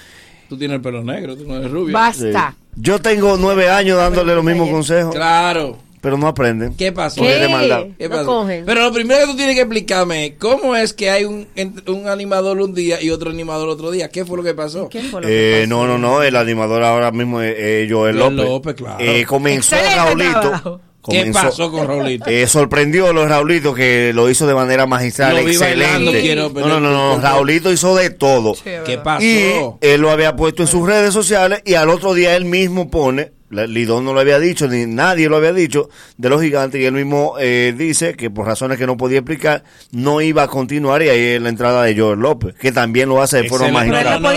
Tú 0.49 0.59
tienes 0.59 0.75
el 0.75 0.83
pelo 0.83 1.05
negro, 1.05 1.37
tú 1.37 1.45
no 1.47 1.57
eres 1.57 1.71
rubio. 1.71 1.97
Sí. 2.13 2.33
Yo 2.75 2.99
tengo 3.01 3.37
nueve 3.37 3.71
años 3.71 3.99
dándole 3.99 4.35
los 4.35 4.43
mismos 4.43 4.69
consejos. 4.69 5.15
Claro. 5.15 5.79
Pero 6.05 6.19
no 6.19 6.29
aprenden. 6.29 6.75
¿Qué 6.75 6.93
pasó? 6.93 7.25
De 7.25 7.49
maldad. 7.49 7.87
¿Qué 7.99 8.11
pasó? 8.11 8.47
Pero 8.47 8.83
lo 8.83 8.93
primero 8.93 9.21
que 9.21 9.27
tú 9.27 9.37
tienes 9.37 9.55
que 9.55 9.62
explicarme 9.62 10.27
es 10.27 10.33
cómo 10.38 10.77
es 10.77 10.93
que 10.93 11.09
hay 11.09 11.25
un, 11.25 11.49
un 11.87 12.09
animador 12.09 12.61
un 12.61 12.75
día 12.75 13.01
y 13.03 13.09
otro 13.09 13.31
animador 13.31 13.71
otro 13.71 13.90
día. 13.90 14.11
¿Qué 14.11 14.27
fue 14.27 14.37
lo 14.37 14.43
que 14.43 14.53
pasó? 14.53 14.90
Eh, 15.23 15.64
no, 15.67 15.87
no, 15.87 15.97
no, 15.97 16.23
el 16.23 16.37
animador 16.37 16.83
ahora 16.85 17.11
mismo 17.11 17.40
es 17.40 17.55
eh, 17.57 17.88
Joel 17.90 18.19
Joel 18.19 18.37
López. 18.37 18.51
López, 18.51 18.75
claro. 18.75 18.97
Eh, 19.01 19.25
comenzó 19.25 19.77
Raulito. 19.97 20.81
¿Qué 21.09 21.31
pasó 21.33 21.71
con 21.71 21.87
Raulito? 21.87 22.29
Eh, 22.29 22.47
sorprendió 22.49 23.09
a 23.09 23.12
los 23.14 23.27
Raulito 23.27 23.73
que 23.73 24.12
lo 24.14 24.29
hizo 24.29 24.47
de 24.47 24.55
manera 24.55 24.87
magistral, 24.87 25.37
Lo 25.37 25.45
vi 25.45 25.53
excelente. 25.53 26.21
quiero 26.21 26.51
no, 26.51 26.67
no, 26.69 26.81
no, 26.81 26.90
no, 27.17 27.19
Raulito 27.19 27.73
hizo 27.73 27.97
de 27.97 28.11
todo. 28.11 28.55
¿Qué 28.62 28.99
pasó? 29.03 29.25
Y 29.25 29.53
él 29.81 30.03
lo 30.03 30.11
había 30.11 30.37
puesto 30.37 30.61
en 30.62 30.69
sus 30.69 30.87
redes 30.87 31.14
sociales 31.14 31.62
y 31.64 31.75
al 31.75 31.88
otro 31.88 32.12
día 32.12 32.37
él 32.37 32.45
mismo 32.45 32.90
pone, 32.90 33.33
Lidón 33.55 34.05
no 34.05 34.12
lo 34.12 34.21
había 34.21 34.38
dicho, 34.38 34.69
ni 34.69 34.87
nadie 34.87 35.29
lo 35.29 35.37
había 35.37 35.53
dicho, 35.53 35.88
de 36.17 36.29
los 36.29 36.43
gigantes, 36.43 36.81
y 36.81 36.85
él 36.85 36.93
mismo 36.93 37.35
eh, 37.40 37.75
dice 37.77 38.14
que 38.14 38.31
por 38.31 38.47
razones 38.47 38.79
que 38.79 38.87
no 38.87 38.97
podía 38.97 39.19
explicar, 39.19 39.64
no 39.93 40.21
iba 40.21 40.43
a 40.45 40.49
continuar 40.49 41.03
y 41.03 41.09
ahí 41.09 41.21
es 41.35 41.43
la 41.43 41.49
entrada 41.49 41.83
de 41.85 41.97
Joel 41.99 42.19
López, 42.19 42.55
que 42.55 42.73
también 42.73 43.09
lo 43.09 43.23
hace 43.23 43.43
de 43.43 43.49
forma 43.49 43.69
magistral. 43.69 44.21
No 44.21 44.33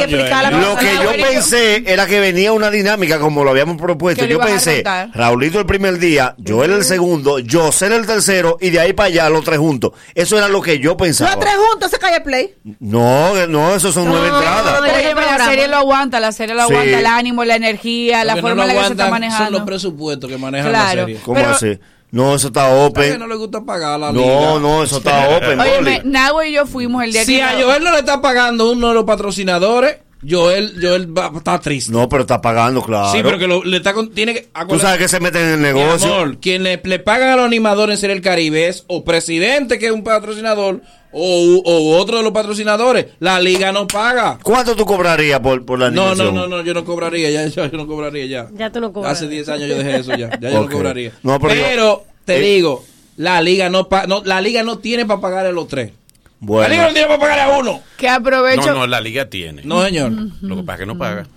Lo 0.59 0.75
que 0.77 0.93
no, 0.93 1.03
yo 1.03 1.11
pensé 1.23 1.83
era 1.85 2.05
que 2.05 2.19
venía 2.19 2.51
una 2.51 2.69
dinámica 2.69 3.19
como 3.19 3.43
lo 3.43 3.51
habíamos 3.51 3.77
propuesto. 3.81 4.25
Yo 4.25 4.39
pensé. 4.39 4.83
Raulito 5.13 5.59
el 5.59 5.65
primer 5.65 5.97
día, 5.99 6.35
Joel 6.45 6.71
el 6.71 6.83
segundo, 6.83 7.37
José 7.49 7.87
el 7.87 8.05
tercero 8.05 8.57
y 8.59 8.69
de 8.69 8.79
ahí 8.79 8.93
para 8.93 9.07
allá 9.07 9.29
los 9.29 9.43
tres 9.43 9.59
juntos. 9.59 9.91
Eso 10.13 10.37
era 10.37 10.47
lo 10.47 10.61
que 10.61 10.79
yo 10.79 10.97
pensaba. 10.97 11.31
Los 11.31 11.39
tres 11.39 11.55
juntos 11.55 11.91
se 11.91 11.97
cae 11.97 12.17
el 12.17 12.23
play. 12.23 12.53
No, 12.79 13.47
no, 13.47 13.75
eso 13.75 13.91
son 13.91 14.05
nueve 14.05 14.27
entradas. 14.27 14.81
Pero 14.81 15.21
la 15.37 15.45
serie 15.45 15.67
lo 15.67 15.77
aguanta, 15.77 16.19
la 16.19 16.31
serie 16.31 16.55
lo 16.55 16.67
Sí. 16.67 16.73
aguanta, 16.73 16.99
el 16.99 17.05
ánimo, 17.05 17.45
la 17.45 17.55
energía, 17.55 18.23
la 18.25 18.35
no 18.35 18.41
forma 18.41 18.63
en 18.63 18.67
la 18.69 18.73
que 18.81 18.87
se 18.89 18.95
Son 19.37 19.51
los 19.51 19.61
presupuestos 19.63 20.29
que 20.29 20.37
manejan 20.37 20.69
Claro. 20.69 20.85
la 21.01 21.05
serie. 21.05 21.19
¿Cómo 21.23 21.39
así? 21.39 21.79
No, 22.09 22.35
eso 22.35 22.47
está 22.47 22.69
open. 22.69 23.11
que 23.13 23.17
no 23.17 23.27
le 23.27 23.35
gusta 23.35 23.61
pagar 23.65 23.99
la 23.99 24.11
No, 24.13 24.19
liga? 24.21 24.59
no, 24.61 24.83
eso 24.83 24.97
está 24.99 25.27
open, 25.29 25.59
Oye, 25.59 26.01
Nago 26.05 26.41
y 26.41 26.53
yo 26.53 26.65
fuimos 26.65 27.03
el 27.03 27.11
día 27.11 27.25
Si 27.25 27.35
que... 27.35 27.43
a 27.43 27.61
Joel 27.61 27.83
no 27.83 27.91
le 27.91 27.99
está 27.99 28.21
pagando 28.21 28.71
uno 28.71 28.87
de 28.89 28.93
los 28.93 29.03
patrocinadores, 29.03 29.97
Joel, 30.27 30.73
Joel 30.81 31.15
va- 31.15 31.31
está 31.35 31.59
triste. 31.59 31.91
No, 31.91 32.09
pero 32.09 32.21
está 32.21 32.41
pagando, 32.41 32.81
claro. 32.81 33.11
Sí, 33.11 33.19
pero 33.21 33.37
que 33.37 33.47
lo- 33.47 33.63
le 33.63 33.77
está 33.77 33.93
con- 33.93 34.09
tiene 34.11 34.33
que 34.33 34.49
Tú 34.67 34.79
sabes 34.79 34.97
que 34.97 35.07
se 35.07 35.19
meten 35.19 35.41
en 35.43 35.49
el 35.65 35.73
Mi 35.73 35.79
negocio. 35.79 36.13
amor, 36.13 36.37
quien 36.39 36.63
le, 36.63 36.81
le 36.83 36.99
pagan 36.99 37.29
a 37.29 37.35
los 37.35 37.45
animadores 37.45 38.01
en 38.03 38.11
el 38.11 38.21
Caribe 38.21 38.67
es 38.67 38.83
o 38.87 39.03
presidente, 39.03 39.77
que 39.77 39.85
es 39.87 39.91
un 39.91 40.03
patrocinador, 40.03 40.81
o, 41.11 41.61
o 41.65 41.97
otro 41.97 42.17
de 42.17 42.23
los 42.23 42.31
patrocinadores. 42.31 43.07
La 43.19 43.39
liga 43.39 43.71
no 43.71 43.87
paga. 43.87 44.39
¿Cuánto 44.41 44.75
tú 44.75 44.85
cobrarías 44.85 45.39
por, 45.39 45.63
por 45.65 45.79
la 45.79 45.91
No, 45.91 46.09
animación? 46.09 46.35
no, 46.35 46.47
no, 46.47 46.57
no, 46.57 46.63
yo 46.63 46.73
no 46.73 46.83
cobraría, 46.83 47.29
ya, 47.29 47.45
ya, 47.47 47.67
yo 47.71 47.77
no 47.77 47.85
cobraría 47.87 48.25
ya. 48.25 48.47
Ya 48.53 48.71
tú 48.71 48.79
no 48.79 48.91
cobras. 48.91 49.13
Hace 49.13 49.27
10 49.27 49.47
años 49.49 49.69
yo 49.69 49.77
dejé 49.77 49.97
eso 49.97 50.15
ya, 50.15 50.37
ya 50.39 50.49
yo 50.49 50.61
Ok. 50.61 50.69
no 50.71 50.77
cobraría. 50.77 51.11
No, 51.23 51.39
pero 51.39 51.53
pero 51.53 51.75
yo- 51.83 52.03
te 52.25 52.37
eh. 52.37 52.41
digo, 52.55 52.83
la 53.17 53.41
liga 53.41 53.69
no, 53.69 53.87
pa- 53.87 54.07
no 54.07 54.21
la 54.25 54.41
liga 54.41 54.63
no 54.63 54.79
tiene 54.79 55.05
para 55.05 55.21
pagar 55.21 55.45
a 55.45 55.51
los 55.51 55.67
tres. 55.67 55.91
Bueno. 56.39 56.67
La 56.67 56.69
liga 56.69 56.87
no 56.87 56.93
tiene 56.93 57.07
para 57.07 57.19
pagar 57.19 57.39
a 57.39 57.57
uno. 57.57 57.81
Que 57.97 58.07
aprovecho... 58.09 58.67
No, 58.67 58.73
no, 58.79 58.87
la 58.87 59.01
liga 59.01 59.29
tiene. 59.29 59.63
No, 59.63 59.83
señor. 59.83 60.11
Lo 60.41 60.55
que 60.55 60.63
pasa 60.63 60.75
es 60.75 60.79
que 60.81 60.85
no 60.85 60.97
paga. 60.97 61.27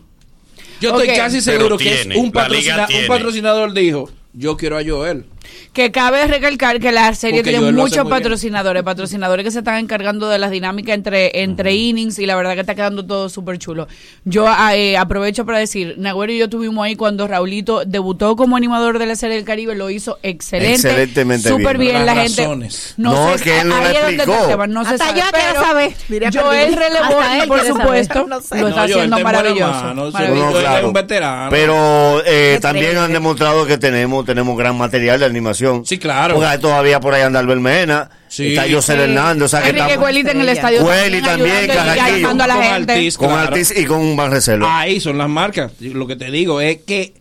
Yo 0.81 0.91
estoy 0.91 1.17
casi 1.17 1.41
seguro 1.41 1.77
que 1.77 2.01
es 2.01 2.07
un, 2.17 2.33
patrocina- 2.33 2.87
un 3.03 3.07
patrocinador 3.07 3.73
dijo, 3.73 4.11
yo 4.33 4.57
quiero 4.57 4.79
a 4.79 4.83
Joel. 4.85 5.25
Que 5.73 5.91
cabe 5.93 6.27
recalcar 6.27 6.81
que 6.81 6.93
la 6.93 7.15
serie 7.15 7.41
Porque 7.43 7.51
tiene 7.57 7.73
muchos 7.73 8.05
bien. 8.05 8.09
patrocinadores, 8.09 8.83
patrocinadores 8.83 9.45
que 9.45 9.51
se 9.51 9.59
están 9.59 9.77
encargando 9.77 10.29
de 10.29 10.39
las 10.39 10.51
dinámicas 10.51 10.95
entre, 10.95 11.43
entre 11.43 11.75
innings 11.75 12.19
y 12.19 12.27
la 12.27 12.35
verdad 12.37 12.55
que 12.55 12.61
está 12.61 12.75
quedando 12.75 13.05
todo 13.07 13.29
súper 13.29 13.59
chulo. 13.59 13.87
Yo 14.25 14.47
ah, 14.49 14.75
eh, 14.77 14.97
aprovecho 14.97 15.47
para 15.47 15.59
decir, 15.59 15.95
Nagüero 15.99 16.33
y 16.33 16.39
yo 16.39 16.45
estuvimos 16.47 16.85
ahí 16.85 16.97
cuando 16.97 17.27
Raulito 17.29 17.85
debutó 17.87 18.37
como 18.37 18.57
animador 18.57 18.99
de 18.99 19.07
la 19.07 19.17
serie 19.17 19.37
del 19.37 19.45
Caribe, 19.45 19.75
lo 19.75 19.91
hizo 19.91 20.19
excelente, 20.23 20.75
Excelentemente 20.75 21.49
súper 21.49 21.79
bien. 21.79 22.05
la 22.07 22.15
gente. 22.15 22.43
razones. 22.43 22.95
No, 22.97 23.35
es 23.35 23.43
que 23.43 23.61
él 23.61 23.69
no 23.69 23.77
ahí 23.77 23.83
la 23.85 23.91
es 23.93 24.03
donde 24.03 24.23
explicó. 24.25 24.67
no 24.67 24.85
se 24.85 24.91
Hasta 24.95 25.07
sabe, 25.07 25.21
yo 25.21 25.25
quiero 25.33 25.61
saber, 25.61 25.93
Joel 26.33 26.77
relevó, 26.77 27.21
Hasta 27.21 27.43
él 27.43 27.49
por 27.49 27.65
supuesto. 27.67 28.27
No 28.27 28.41
sé. 28.41 28.61
lo 28.61 28.69
está 28.69 28.87
No, 28.87 28.93
haciendo 28.95 29.19
maravilloso. 29.21 29.73
mano, 29.73 30.11
maravilloso. 30.11 30.45
No, 30.47 30.51
Joel 30.53 30.65
es 30.65 30.69
claro. 30.71 30.87
un 30.89 30.93
veterano. 30.93 31.51
Pero 31.51 32.23
eh, 32.27 32.59
también 32.61 32.97
han 32.97 33.13
demostrado 33.13 33.67
que 33.67 33.79
tenemos 33.79 34.25
tenemos 34.25 34.57
gran 34.57 34.77
material 34.77 35.21
de 35.21 35.27
animación. 35.40 35.85
Sí, 35.87 35.98
claro. 35.98 36.35
Porque 36.35 36.48
hay 36.48 36.59
todavía 36.59 37.00
por 37.00 37.14
ahí 37.14 37.22
anda 37.22 37.40
Albert 37.40 37.61
Mena. 37.61 38.11
Sí. 38.29 38.48
Está 38.55 38.62
José 38.72 38.94
Sí. 38.94 39.00
Hernández. 39.00 39.42
O 39.44 39.48
sea, 39.48 39.61
que 39.62 39.68
Enrique 39.70 39.87
estamos- 39.88 40.05
Cuelita 40.05 40.31
en 40.31 40.40
el 40.40 40.48
estadio 40.50 40.83
Cueli 40.83 41.20
también, 41.22 41.64
y 41.64 41.68
Carraquillo. 41.68 42.14
ayudando 42.16 42.44
a 42.44 42.46
la 42.46 42.55
Con 42.55 42.62
gente. 42.64 42.92
Artis, 42.92 43.16
Con 43.18 43.29
claro. 43.29 43.42
Artis 43.48 43.74
y 43.76 43.85
con 43.85 44.16
Van 44.16 44.31
Reserva. 44.31 44.81
Ahí 44.81 45.00
son 45.00 45.18
las 45.18 45.29
marcas. 45.29 45.72
Lo 45.81 46.07
que 46.07 46.16
te 46.16 46.31
digo 46.31 46.61
es 46.61 46.79
que 46.87 47.14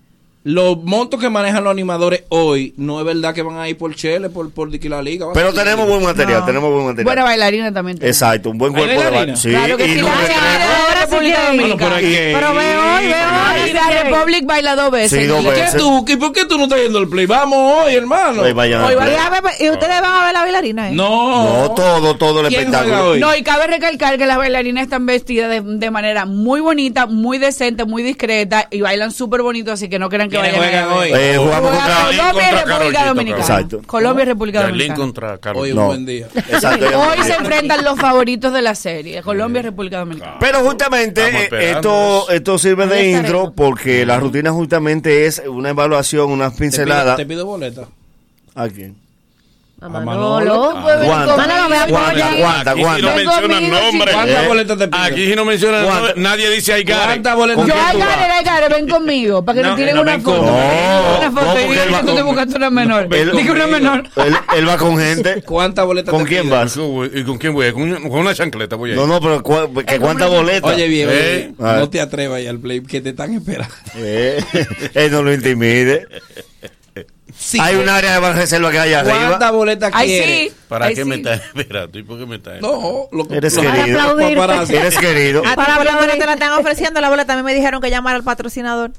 los 0.43 0.81
montos 0.83 1.19
que 1.19 1.29
manejan 1.29 1.63
los 1.65 1.71
animadores 1.71 2.23
hoy 2.29 2.73
no 2.77 2.99
es 2.99 3.05
verdad 3.05 3.33
que 3.33 3.41
van 3.41 3.57
a 3.59 3.67
ir 3.67 3.77
por 3.77 3.93
Chele, 3.93 4.29
por, 4.29 4.49
por 4.51 4.71
Dicky 4.71 4.87
la 4.87 5.01
Liga. 5.01 5.27
Pero 5.33 5.53
tenemos 5.53 5.87
buen 5.87 6.01
material, 6.03 6.45
tenemos 6.45 6.71
buen 6.71 6.85
material. 6.85 7.03
Buena 7.05 7.23
bailarina 7.23 7.73
también. 7.73 7.97
tenemos. 7.97 8.15
Exacto, 8.15 8.49
un 8.49 8.57
buen 8.57 8.73
¿Hay 8.75 8.83
cuerpo 8.85 9.01
de 9.01 9.09
bailarina? 9.09 9.37
Sí, 9.37 9.49
Claro 9.49 9.77
que 9.77 9.85
y 9.85 9.89
sí, 9.95 9.95
la 10.01 10.03
la 10.09 11.05
República 11.05 11.45
Dominicana. 11.47 11.95
pero 11.99 12.53
ve 12.53 12.77
hoy, 12.77 13.07
ve 13.07 13.13
hoy. 13.13 13.73
La 13.73 14.03
Republic 14.03 14.45
baila 14.45 14.75
dos 14.75 14.91
veces. 14.91 15.19
Sí, 15.21 15.27
dos 15.27 15.43
¿Qué 15.43 15.49
veces. 15.51 15.77
tú? 15.77 16.05
¿Y 16.07 16.15
por 16.15 16.31
qué 16.31 16.45
tú 16.45 16.57
no 16.57 16.63
estás 16.63 16.79
yendo 16.81 16.99
al 16.99 17.07
play? 17.09 17.25
Vamos 17.25 17.57
hoy, 17.83 17.95
hermano. 17.95 18.41
Hoy 18.41 18.53
vayan 18.53 18.83
Hoy 18.83 18.93
a 18.93 19.29
ver, 19.29 19.43
y 19.59 19.69
ustedes 19.69 20.01
van 20.01 20.11
a 20.21 20.23
ver 20.25 20.33
la 20.33 20.39
bailarina, 20.41 20.89
¿eh? 20.89 20.93
No. 20.93 21.63
No, 21.63 21.71
todo, 21.71 22.15
todo 22.15 22.41
el 22.41 22.47
¿Quién 22.47 22.63
juega 22.65 22.79
espectáculo. 22.79 23.11
hoy? 23.11 23.19
No, 23.19 23.35
y 23.35 23.43
cabe 23.43 23.67
recalcar 23.67 24.17
que 24.17 24.25
las 24.25 24.37
bailarinas 24.37 24.83
están 24.83 25.05
vestidas 25.05 25.49
de, 25.49 25.61
de 25.61 25.91
manera 25.91 26.25
muy 26.25 26.61
bonita, 26.61 27.05
muy 27.07 27.37
decente, 27.37 27.85
muy 27.85 28.03
discreta 28.03 28.67
y 28.71 28.81
bailan 28.81 29.11
súper 29.11 29.41
bonito, 29.41 29.71
así 29.71 29.89
que 29.89 29.99
no 29.99 30.09
crean 30.09 30.28
que 30.29 30.37
¿Quiénes 30.37 30.57
vayan 30.59 30.71
juegan 30.85 30.89
a 30.89 30.95
hoy? 30.95 31.11
Eh, 31.13 31.35
jugamos 31.37 31.71
Juega 31.71 31.85
contra. 31.85 32.05
Colombia 32.05 32.49
y 32.49 32.55
República 32.65 33.05
Dominicana. 33.05 33.41
Exacto. 33.43 33.81
Colombia 33.85 34.21
y 34.23 34.25
República 34.25 34.61
Dominicana. 34.63 34.95
contra 34.95 35.37
Carlos. 35.39 35.63
Hoy 35.63 35.69
es 35.69 35.75
No. 35.75 35.81
un 35.81 35.87
buen 35.87 36.05
día. 36.05 36.27
Exacto. 36.35 36.85
Hoy 36.99 37.23
se 37.23 37.33
enfrentan 37.33 37.83
los 37.83 37.99
favoritos 37.99 38.53
de 38.53 38.61
la 38.61 38.75
serie, 38.75 39.21
Colombia 39.21 39.59
y 39.59 39.63
República 39.63 39.99
Dominicana. 39.99 40.37
Pero 40.39 40.59
justamente 40.59 41.21
eh, 41.27 41.71
esto, 41.71 42.29
esto 42.29 42.57
sirve 42.57 42.87
de 42.87 43.09
intro 43.11 43.51
porque 43.55 44.05
la 44.05 44.19
rutina 44.19 44.51
justamente 44.51 45.25
es 45.25 45.41
una 45.47 45.69
evaluación, 45.69 46.31
unas 46.31 46.53
pinceladas. 46.53 47.17
te 47.17 47.25
pido 47.25 47.45
boleta. 47.45 47.87
¿A 48.55 48.67
quién? 48.67 48.95
A 49.81 49.87
Manolo. 49.87 50.75
Me 51.69 51.77
apoya. 51.77 52.27
Aguanta, 52.31 52.71
Aquí 52.71 52.81
no 52.81 52.95
si 55.29 55.35
no 55.35 55.45
mencionan 55.45 55.85
nombres, 55.87 56.15
nadie 56.17 56.49
dice 56.49 56.73
hay 56.73 56.83
Gare. 56.83 57.05
¿Cuántas 57.05 57.35
boletas 57.35 57.65
Yo, 57.67 57.73
te 57.73 57.79
ay, 57.79 57.95
pido? 57.95 58.07
Gare, 58.07 58.23
ay, 58.31 58.43
Gare, 58.43 58.73
ven 58.73 58.87
conmigo, 58.89 59.45
para 59.45 59.55
que 59.57 59.61
No, 59.63 59.69
nos 59.69 59.77
tiren 59.77 59.95
no, 59.95 60.01
una 60.01 60.19
foto. 60.19 60.37
conmigo. 60.37 60.57
una 61.17 61.29
No, 61.29 61.41
foto 61.41 61.59
y 61.59 61.67
que 61.73 62.05
tú 62.05 62.15
te 62.15 62.21
buscaste 62.23 62.55
una 62.57 62.69
menor. 62.69 63.07
Él- 63.15 63.31
Dije 63.31 63.51
una 63.51 63.67
menor. 63.67 64.03
Él, 64.55 64.67
va 64.67 64.77
con 64.77 64.97
gente. 64.97 65.41
¿Cuántas 65.43 65.85
boletas 65.85 66.13
¿Con 66.13 66.25
quién 66.25 66.49
vas? 66.49 66.77
¿Y 67.13 67.23
con 67.23 67.37
quién 67.37 67.53
voy? 67.53 67.71
¿Con 67.71 67.83
una, 67.83 67.99
una 67.99 68.33
chancleta 68.35 68.75
voy 68.75 68.91
a 68.91 68.93
ir. 68.93 68.99
No, 68.99 69.07
no, 69.07 69.21
pero 69.21 69.41
cuántas 69.43 70.29
boletas. 70.29 70.73
Oye, 70.73 70.87
bien, 70.87 71.09
Eh. 71.11 71.53
no 71.57 71.89
te 71.89 72.01
atrevas 72.01 72.37
ahí 72.39 72.47
al 72.47 72.59
play, 72.59 72.81
que 72.81 72.99
te 73.01 73.09
están 73.09 73.33
esperando. 73.33 73.73
Eh, 73.95 74.43
él 74.93 75.11
no 75.11 75.21
lo 75.23 75.33
intimide. 75.33 76.07
Hay 77.59 77.75
un 77.75 77.87
área 77.89 78.19
de 78.19 78.33
reserva 78.33 78.69
que 78.71 78.79
hay 78.79 78.91
¿Cuántas 78.91 79.17
arriba. 79.23 79.51
boletas 79.51 79.91
Ay, 79.93 80.07
quieres? 80.07 80.49
sí. 80.51 80.55
¿Para 80.67 80.85
Ay, 80.87 80.95
qué 80.95 81.05
me 81.05 81.15
estás 81.15 81.41
esperando? 81.55 81.97
¿Y 81.97 82.03
por 82.03 82.19
qué 82.19 82.25
me 82.25 82.35
estás 82.35 82.61
No, 82.61 83.07
lo 83.11 83.27
que 83.27 83.37
Eres 83.37 83.55
lo- 83.55 83.61
querido. 83.61 83.97
Para 83.97 84.53
aplaudir. 84.61 84.75
Eres 84.77 84.97
querido. 84.97 85.43
A 85.47 85.55
Para 85.55 85.75
hablar 85.75 85.99
te 86.17 86.25
la 86.25 86.33
están 86.33 86.51
ofreciendo 86.53 86.99
la 87.01 87.09
boleta. 87.09 87.33
A 87.33 87.37
mí 87.37 87.43
me 87.43 87.53
dijeron 87.53 87.81
que 87.81 87.89
llamara 87.89 88.17
al 88.17 88.23
patrocinador. 88.23 88.91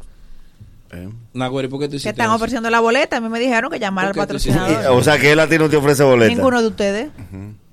Nagüero, 1.32 1.68
¿y 1.68 1.70
por 1.70 1.78
qué 1.78 1.86
tú 1.86 1.92
Que 1.92 1.96
hiciste 1.98 2.10
están 2.10 2.26
eso? 2.26 2.34
ofreciendo 2.34 2.68
la 2.70 2.80
boleta. 2.80 3.18
A 3.18 3.20
mí 3.20 3.28
me 3.28 3.38
dijeron 3.38 3.70
que 3.70 3.78
llamara 3.78 4.08
al 4.08 4.14
¿Por 4.14 4.22
qué 4.26 4.32
tú 4.34 4.38
patrocinador. 4.38 4.86
O 4.98 5.02
sea 5.04 5.18
que 5.18 5.30
él 5.32 5.38
a 5.40 5.46
ti 5.46 5.56
no 5.58 5.68
te 5.68 5.76
ofrece 5.76 6.02
boleta. 6.02 6.34
Ninguno 6.34 6.60
de 6.60 6.66
ustedes. 6.68 7.08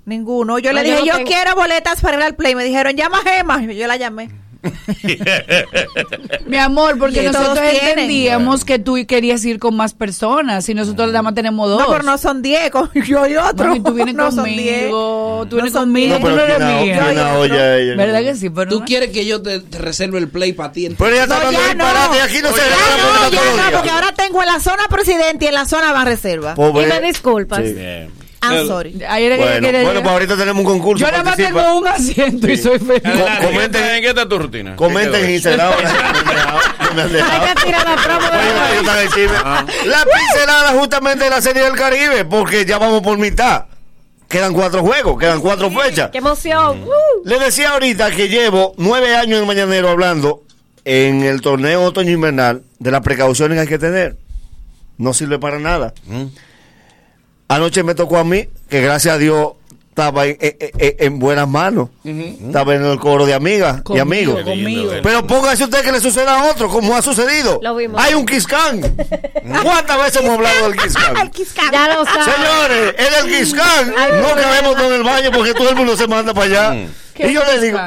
Ninguno. 0.06 0.60
Yo 0.60 0.72
No, 0.72 0.82
le 0.82 0.88
yo 0.88 0.96
dije, 0.96 1.00
no 1.00 1.06
yo 1.08 1.14
tengo. 1.18 1.28
quiero 1.30 1.56
boletas 1.56 2.02
para 2.02 2.18
ir 2.18 2.24
al 2.24 2.36
play. 2.36 2.54
Me 2.56 2.64
dijeron, 2.64 2.96
llama 2.96 3.18
a 3.20 3.30
Gema. 3.30 3.64
Yo 3.64 3.88
la 3.88 3.96
llamé. 3.98 4.30
Mi 6.46 6.58
amor, 6.58 6.98
porque 6.98 7.24
Y 7.24 7.26
nosotros 7.28 7.58
entendíamos 7.60 8.64
que 8.66 8.80
tú 8.80 8.96
querías 9.08 9.44
ir 9.46 9.60
con 9.60 9.76
más 9.76 9.94
personas 9.94 10.68
y 10.70 10.74
nosotros 10.74 11.08
nada 11.08 11.22
más 11.22 11.34
tenemos 11.36 11.70
dos. 11.70 11.80
No, 11.80 11.88
pero 11.88 12.04
no 12.04 12.18
son 12.18 12.42
10, 12.42 12.72
con 12.72 12.90
yo 13.08 13.28
y 13.28 13.36
otro. 13.36 13.68
Mami, 13.68 13.80
tú 13.82 13.94
vienes 13.94 14.16
no 14.16 14.32
son 14.32 14.46
10. 14.46 14.80
conmigo, 14.82 15.46
tú 15.50 15.56
No 15.58 15.64
vienes 15.64 15.74
conmigo, 15.74 16.16
diez. 16.18 16.22
tú 16.30 16.36
no 16.36 16.42
eres 16.42 16.58
¿quién, 16.58 16.68
mía. 16.84 17.06
quién 17.14 17.20
olla 17.20 17.78
ella? 17.78 17.96
¿Verdad 17.96 18.20
que 18.22 18.36
sí? 18.36 18.50
Pero 18.50 18.70
¿Tú 18.72 18.80
no- 18.80 18.86
quieres 18.86 19.12
que 19.12 19.26
yo 19.26 19.42
te, 19.42 19.60
te 19.60 19.78
reserve 19.78 20.18
el 20.20 20.28
play 20.30 20.54
para 20.54 20.72
ti? 20.72 20.90
Pero 20.98 21.10
ella 21.12 21.24
está 21.24 21.44
No, 21.44 21.52
ya 21.52 21.60
y 21.60 22.20
aquí 22.20 22.38
no 22.42 22.50
se 22.52 22.58
Ya 22.58 22.68
no, 22.98 23.30
ya 23.32 23.66
no, 23.72 23.72
porque 23.78 23.90
ahora 23.90 24.14
tengo 24.16 24.42
en 24.42 24.48
la 24.48 24.60
zona 24.60 24.84
presidente 24.90 25.46
y 25.46 25.48
en 25.50 25.54
la 25.54 25.66
zona 25.66 25.92
van 25.92 26.06
reserva. 26.06 26.56
Pobre- 26.56 26.84
Y 26.84 26.90
me 26.90 27.02
disculpas. 27.02 27.62
I'm 28.42 28.68
sorry. 28.68 29.04
Ayer 29.10 29.32
que 29.38 29.38
Bueno, 29.38 29.84
bueno, 29.84 30.02
pues 30.02 30.14
ahorita 30.14 30.38
tenemos 30.38 30.60
un 30.66 30.72
concurso. 30.72 31.06
Yo 31.06 31.12
nada 31.12 31.24
más 31.24 31.36
tengo 31.36 31.78
un 31.78 31.88
asiento 31.88 32.48
y 32.50 32.58
soy 32.58 32.80
feliz. 32.80 33.06
Adelante, 33.06 33.48
comenten- 33.48 33.66
¿en 33.66 33.72
qué- 33.72 33.96
¿En 33.98 34.02
qué 34.02 34.08
está 34.10 34.30
tu 34.30 34.38
rutina? 34.40 34.76
Comenten 34.76 35.26
han 35.26 35.28
dejado. 35.28 35.74
Hay 36.98 37.54
que 37.56 37.62
tirar 37.66 37.88
la 37.88 37.96
promo 38.04 38.28
de 38.30 38.38
Oye, 38.38 39.30
la 39.86 40.06
pincelada 40.06 40.70
justamente 40.80 41.24
de 41.26 41.30
la 41.30 41.42
Serie 41.42 41.64
del 41.64 41.74
Caribe, 41.74 42.26
porque 42.26 42.66
ya 42.66 42.78
vamos 42.78 43.02
por 43.02 43.18
mitad. 43.18 43.66
Quedan 44.28 44.54
cuatro 44.54 44.82
juegos, 44.82 45.18
quedan 45.18 45.40
cuatro 45.40 45.70
fechas. 45.72 46.10
¡Qué 46.12 46.18
emoción! 46.18 46.86
Le 47.24 47.40
decía 47.40 47.72
ahorita 47.72 48.12
que 48.12 48.28
llevo 48.28 48.74
nueve 48.78 49.16
años 49.16 49.40
en 49.40 49.48
Mañanero 49.48 49.90
hablando 49.90 50.44
en 50.86 51.24
el 51.24 51.42
torneo 51.42 51.82
otoño 51.84 52.12
invernal 52.12 52.62
de 52.80 52.92
las 52.92 53.02
precauciones 53.02 53.56
que 53.56 53.62
hay 53.62 53.68
que 53.68 53.80
tener. 53.80 54.18
No 54.98 55.14
sirve 55.14 55.40
para 55.40 55.60
nada. 55.60 55.94
Anoche 57.48 57.84
me 57.84 57.96
tocó 57.96 58.18
a 58.18 58.24
mí, 58.24 58.48
que 58.70 58.82
gracias 58.82 59.16
a 59.16 59.18
Dios 59.18 59.54
estaba 59.90 60.26
en, 60.28 60.38
en- 60.40 60.56
en- 60.60 60.96
en 61.00 61.20
buenas 61.20 61.48
manos. 61.48 61.90
Estaba 62.06 62.76
en 62.76 62.86
el 62.86 63.00
coro 63.00 63.26
de 63.26 63.34
amigas 63.34 63.82
y 63.96 64.00
amigos. 64.00 64.44
conmigo. 64.44 64.92
Pero 65.02 65.26
póngase 65.26 65.64
usted 65.64 65.82
que 65.82 65.92
le 65.92 66.00
suceda 66.02 66.40
a 66.40 66.52
otro, 66.52 66.68
como 66.70 66.96
ha 66.96 67.02
sucedido. 67.02 67.60
Lo 67.64 67.76
vimos. 67.76 68.00
Hay 68.02 68.14
un 68.14 68.26
Kiskan. 68.26 68.82
¿Cuántas 69.64 69.98
veces 69.98 70.22
hemos 70.22 70.38
hablado 70.38 70.70
del 70.70 70.78
Kiskan? 70.80 71.32
Ya 71.72 71.88
lo 71.96 72.06
sabes. 72.06 72.26
Señores, 72.36 72.96
en 72.98 73.26
el 73.26 73.38
Kiskan 73.38 73.94
no 74.22 74.36
cabemos 74.36 74.76
todo 74.76 74.88
en 74.88 74.94
el 74.94 75.04
baño 75.04 75.32
porque 75.34 75.54
todo 75.54 75.70
el 75.70 75.76
mundo 75.76 75.96
se 75.98 76.08
manda 76.08 76.34
para 76.34 76.46
allá. 76.46 76.88
¿Qué 77.16 77.30
Y 77.30 77.34
yo 77.34 77.42
le 77.46 77.60
digo, 77.62 77.80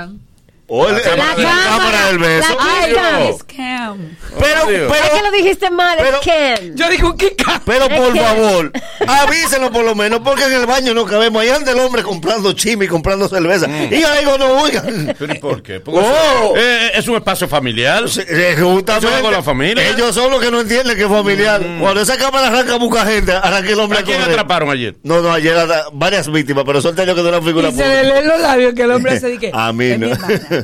oh, 0.71 0.89
el- 0.89 0.97
el- 0.97 1.19
la, 1.19 1.65
cámara 1.67 2.07
del 2.07 2.19
beso. 2.19 2.57
Ay, 2.59 2.93
Pero- 2.95 3.19
es 3.35 3.43
Cam. 3.45 4.17
Pero, 4.39 4.67
Dios. 4.67 4.93
Es 4.95 5.01
que 5.03 5.09
pero, 5.13 5.25
lo 5.25 5.31
dijiste 5.37 5.71
mal, 5.71 5.99
pero- 6.01 6.17
es 6.21 6.23
Ken. 6.23 6.77
Yo 6.77 6.89
digo, 6.89 7.17
¿qué 7.17 7.35
ca- 7.35 7.61
pero 7.67 7.87
Es 7.87 8.01
por 8.01 8.13
que- 8.13 8.21
favor, 8.21 8.73
avísenos 9.07 9.71
por 9.71 9.85
lo 9.85 9.95
menos, 9.95 10.21
porque 10.25 10.45
en 10.45 10.53
el 10.55 10.67
baño 10.67 10.95
no 10.95 11.05
cabemos. 11.05 11.43
Ahí 11.43 11.49
anda 11.51 11.73
el 11.73 11.81
hombre 11.81 12.03
comprando 12.03 12.53
chimi, 12.53 12.87
comprando 12.87 13.29
cerveza. 13.29 13.67
Y 13.91 14.01
yo 14.01 14.09
digo, 14.21 14.39
no, 14.39 14.63
oigan. 14.63 15.15
¿Pero 15.19 15.35
y 15.35 15.39
por 15.39 15.63
qué? 15.63 15.81
Porque 15.85 16.01
Oh. 16.01 16.55
eh, 16.57 16.93
es 16.95 17.09
un 17.09 17.17
espacio 17.17 17.49
familiar. 17.49 18.05
Eh, 18.29 18.57
justamente, 18.61 19.21
con 19.23 19.33
la 19.33 19.43
familia. 19.43 19.89
Ellos 19.89 20.15
son 20.15 20.31
los 20.31 20.41
que 20.41 20.51
no 20.51 20.61
entienden 20.61 20.97
que 20.97 21.03
es 21.03 21.09
familiar. 21.09 21.61
Cuando 21.81 22.01
esa 22.01 22.17
cámara 22.17 22.47
arranca 22.49 22.79
mucha 22.79 23.05
gente, 23.07 23.33
arranca 23.33 23.69
el 23.71 23.81
hombre 23.81 23.99
¿A 23.99 24.03
quién 24.03 24.21
atraparon 24.23 24.71
ayer? 24.71 24.95
No, 25.03 25.21
no, 25.21 25.33
ayer 25.33 25.57
varias 25.93 26.31
víctimas, 26.31 26.65
pero 26.67 26.81
son 26.81 26.95
yo 26.95 27.15
que 27.15 27.23
de 27.23 27.29
una 27.29 27.43
figura 27.43 27.69
Y 27.71 27.73
se 27.73 27.87
le 27.87 28.05
leen 28.05 28.29
los 28.29 28.41
labios 28.41 28.75
que 28.75 28.83
el 28.83 28.91
hombre 28.93 29.19
se 29.21 29.29
dice 29.29 29.51
A 29.53 29.73
mí 29.73 29.97
no. 29.99 30.09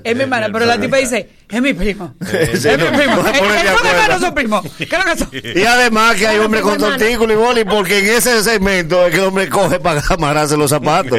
Es 0.05 0.17
mi 0.17 0.23
hermana, 0.23 0.49
pero 0.53 0.67
la 0.67 0.79
tipa 0.81 0.97
dice, 0.99 1.29
es 1.49 1.63
mi 1.63 1.73
primo. 1.75 2.15
Es 2.31 2.65
mi 2.65 2.77
primo. 2.97 3.17
no 3.17 3.25
se 3.25 3.31
Es 3.31 3.39
ponen 3.39 3.53
de 3.53 3.61
es 3.61 3.65
un 3.65 3.69
acuerdo. 3.87 3.89
hermano, 3.89 4.27
su 4.27 4.35
primo. 4.35 4.63
¿Qué 4.79 4.85
es 4.85 4.91
lo 4.93 5.05
que 5.05 5.17
son? 5.19 5.31
Y 5.57 5.65
además 5.65 6.15
que 6.17 6.27
hay 6.27 6.39
hombres 6.39 6.63
con 6.63 6.79
tortículo 6.79 7.33
y 7.33 7.37
boli, 7.37 7.65
porque 7.65 7.99
en 7.99 8.07
ese 8.17 8.43
segmento 8.43 9.05
es 9.07 9.13
que 9.13 9.19
el 9.21 9.25
hombre 9.27 9.49
coge 9.49 9.79
para 9.81 10.03
amarrarse 10.09 10.57
los 10.57 10.71
zapatos. 10.71 11.19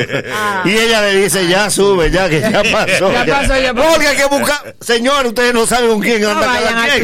Y 0.65 0.69
ella 0.71 1.01
le 1.01 1.15
dice, 1.15 1.47
ya 1.47 1.69
sube, 1.69 2.11
ya 2.11 2.29
que 2.29 2.41
ya 2.41 2.63
pasó. 2.71 3.11
Ya 3.11 3.25
pasó, 3.25 3.57
ya 3.59 3.73
pasó. 3.73 3.89
Porque 3.91 4.07
hay 4.07 4.17
que 4.17 4.25
buscar. 4.25 4.75
Señor, 4.81 5.25
ustedes 5.27 5.53
no 5.53 5.65
saben 5.65 5.89
con 5.89 6.01
quién 6.01 6.21
No 6.21 6.29
anda 6.31 6.47
vayan 6.47 6.73
cada 6.73 6.83
al 6.83 6.89
quien. 6.91 7.03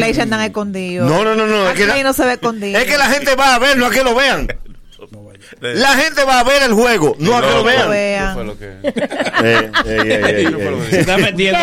No, 1.06 1.24
no, 1.24 1.36
no, 1.36 1.48
no. 1.48 1.70
Es 1.70 1.76
que, 1.76 2.04
no 2.04 2.14
se 2.14 2.26
ve 2.26 2.34
escondido. 2.34 2.80
es 2.80 2.86
que 2.86 2.98
la 2.98 3.06
gente 3.08 3.36
va 3.36 3.56
a 3.56 3.60
verlo, 3.60 3.86
a 3.88 3.92
que 3.92 4.04
lo 4.04 4.16
vean. 4.16 4.48
La 5.60 5.96
gente 5.96 6.24
va 6.24 6.40
a 6.40 6.44
ver 6.44 6.64
el 6.64 6.74
juego, 6.74 7.16
no 7.20 7.38
a 7.38 7.42
que 7.42 7.48
lo 7.48 7.64
vean. 7.64 7.90
vean. 7.90 8.28
¿Qué 8.28 8.34
fue 8.34 8.46
lo 8.46 8.58
que.? 8.58 8.74
Se 10.90 11.00
está 11.00 11.18
metiendo. 11.18 11.60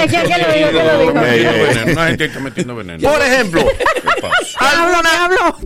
Por 3.01 3.23
ejemplo, 3.23 3.65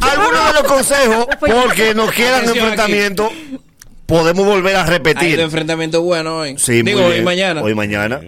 algunos 0.00 0.46
de 0.46 0.53
los 0.55 0.62
consejos, 0.64 1.27
porque 1.40 1.94
nos 1.94 2.11
quieran 2.12 2.40
Atención 2.42 2.59
enfrentamiento, 2.59 3.33
podemos 4.07 4.46
volver 4.46 4.77
a 4.77 4.85
Hay 4.85 4.90
repetir. 4.90 5.37
de 5.37 5.42
enfrentamiento 5.42 6.03
bueno 6.03 6.38
hoy. 6.38 6.57
Sí, 6.59 6.83
Digo, 6.83 7.00
muy 7.03 7.12
hoy 7.12 7.22
mañana. 7.22 7.62
Hoy 7.62 7.74
mañana. 7.74 8.20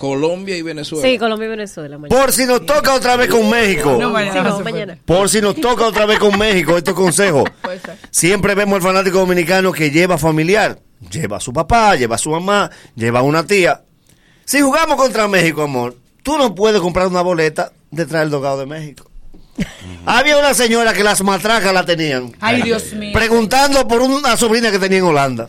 Colombia 0.00 0.56
y 0.56 0.62
Venezuela. 0.62 1.06
Sí, 1.06 1.18
Colombia 1.18 1.44
y 1.44 1.50
Venezuela. 1.50 1.98
mañana. 1.98 2.18
Por 2.22 2.32
si 2.32 2.46
nos 2.46 2.64
toca 2.64 2.94
otra 2.94 3.16
vez 3.16 3.28
con 3.28 3.50
México. 3.50 3.98
No, 4.00 4.08
mañana 4.08 4.32
Sí, 4.32 4.38
no 4.38 4.44
no, 4.44 4.56
se 4.56 4.62
puede. 4.62 4.72
mañana. 4.72 4.98
Por 5.04 5.28
si 5.28 5.42
nos 5.42 5.56
toca 5.56 5.84
otra 5.84 6.06
vez 6.06 6.18
con 6.18 6.38
México, 6.38 6.74
estos 6.78 6.94
consejos. 6.94 7.44
Siempre 8.10 8.54
vemos 8.54 8.76
al 8.76 8.82
fanático 8.82 9.18
dominicano 9.18 9.72
que 9.72 9.90
lleva 9.90 10.16
familiar. 10.16 10.80
Lleva 11.10 11.36
a 11.36 11.40
su 11.40 11.52
papá, 11.52 11.96
lleva 11.96 12.14
a 12.14 12.18
su 12.18 12.30
mamá, 12.30 12.70
lleva 12.96 13.18
a 13.18 13.22
una 13.22 13.46
tía. 13.46 13.82
Si 14.46 14.62
jugamos 14.62 14.96
contra 14.96 15.28
México, 15.28 15.60
amor, 15.62 15.94
tú 16.22 16.38
no 16.38 16.54
puedes 16.54 16.80
comprar 16.80 17.06
una 17.06 17.20
boleta 17.20 17.70
detrás 17.90 18.22
del 18.22 18.30
dogado 18.30 18.58
de 18.60 18.66
México. 18.66 19.10
Había 20.06 20.38
una 20.38 20.54
señora 20.54 20.94
que 20.94 21.04
las 21.04 21.22
matracas 21.22 21.74
la 21.74 21.84
tenían. 21.84 22.32
Ay, 22.40 22.62
Dios 22.62 22.94
mío. 22.94 23.12
Preguntando 23.12 23.86
por 23.86 24.00
una 24.00 24.34
sobrina 24.38 24.70
que 24.70 24.78
tenía 24.78 24.98
en 25.00 25.04
Holanda. 25.04 25.46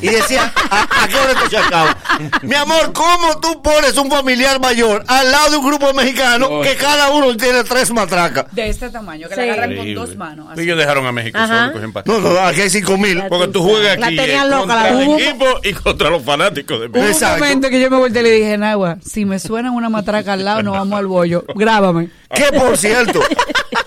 Y 0.00 0.06
decía, 0.08 0.50
¿a, 0.70 1.04
a 1.04 1.08
qué 1.08 1.14
hora 1.16 1.32
esto 1.32 1.50
se 1.50 1.58
acaba? 1.58 1.96
Mi 2.42 2.54
amor, 2.54 2.92
¿cómo 2.94 3.38
tú 3.40 3.60
pones 3.62 3.96
un 3.98 4.10
familiar 4.10 4.58
mayor 4.60 5.04
al 5.06 5.30
lado 5.30 5.50
de 5.50 5.56
un 5.58 5.66
grupo 5.66 5.92
mexicano 5.92 6.62
que 6.62 6.74
cada 6.76 7.10
uno 7.10 7.36
tiene 7.36 7.64
tres 7.64 7.90
matracas? 7.92 8.46
De 8.52 8.68
este 8.70 8.88
tamaño, 8.88 9.28
que 9.28 9.34
Sí. 9.34 9.40
la 9.42 9.52
agarran 9.52 9.76
con 9.76 9.94
dos 9.94 10.16
manos. 10.16 10.48
así. 10.52 10.62
Ellos 10.62 10.78
dejaron 10.78 11.06
a 11.06 11.12
México 11.12 11.38
Ajá. 11.38 11.72
solo, 11.72 11.92
pa- 11.92 12.02
No, 12.06 12.18
no, 12.18 12.38
aquí 12.40 12.62
hay 12.62 12.70
cinco 12.70 12.96
mil. 12.96 13.22
Porque 13.28 13.48
tú 13.48 13.62
juegas 13.62 13.98
La 13.98 14.06
aquí 14.06 14.16
tenían 14.16 14.46
eh, 14.46 14.50
loca, 14.50 14.58
contra 14.60 14.82
la 14.82 14.88
el 14.88 15.08
hubo- 15.08 15.18
equipo 15.18 15.46
y 15.62 15.72
contra 15.74 16.10
los 16.10 16.22
fanáticos 16.22 16.80
de 16.80 16.86
Hubo 16.86 16.98
un 17.00 17.04
México. 17.06 17.26
momento 17.30 17.68
que 17.68 17.80
yo 17.80 17.90
me 17.90 17.96
volteé 17.98 18.20
y 18.20 18.24
le 18.24 18.30
dije, 18.30 18.58
Nagua, 18.58 18.96
si 19.04 19.24
me 19.26 19.38
suena 19.38 19.70
una 19.70 19.88
matraca 19.90 20.32
al 20.32 20.44
lado, 20.44 20.62
no 20.62 20.72
vamos 20.72 20.98
al 20.98 21.06
bollo. 21.06 21.44
Grábame. 21.54 22.08
Que 22.34 22.44
por 22.58 22.76
cierto, 22.78 23.20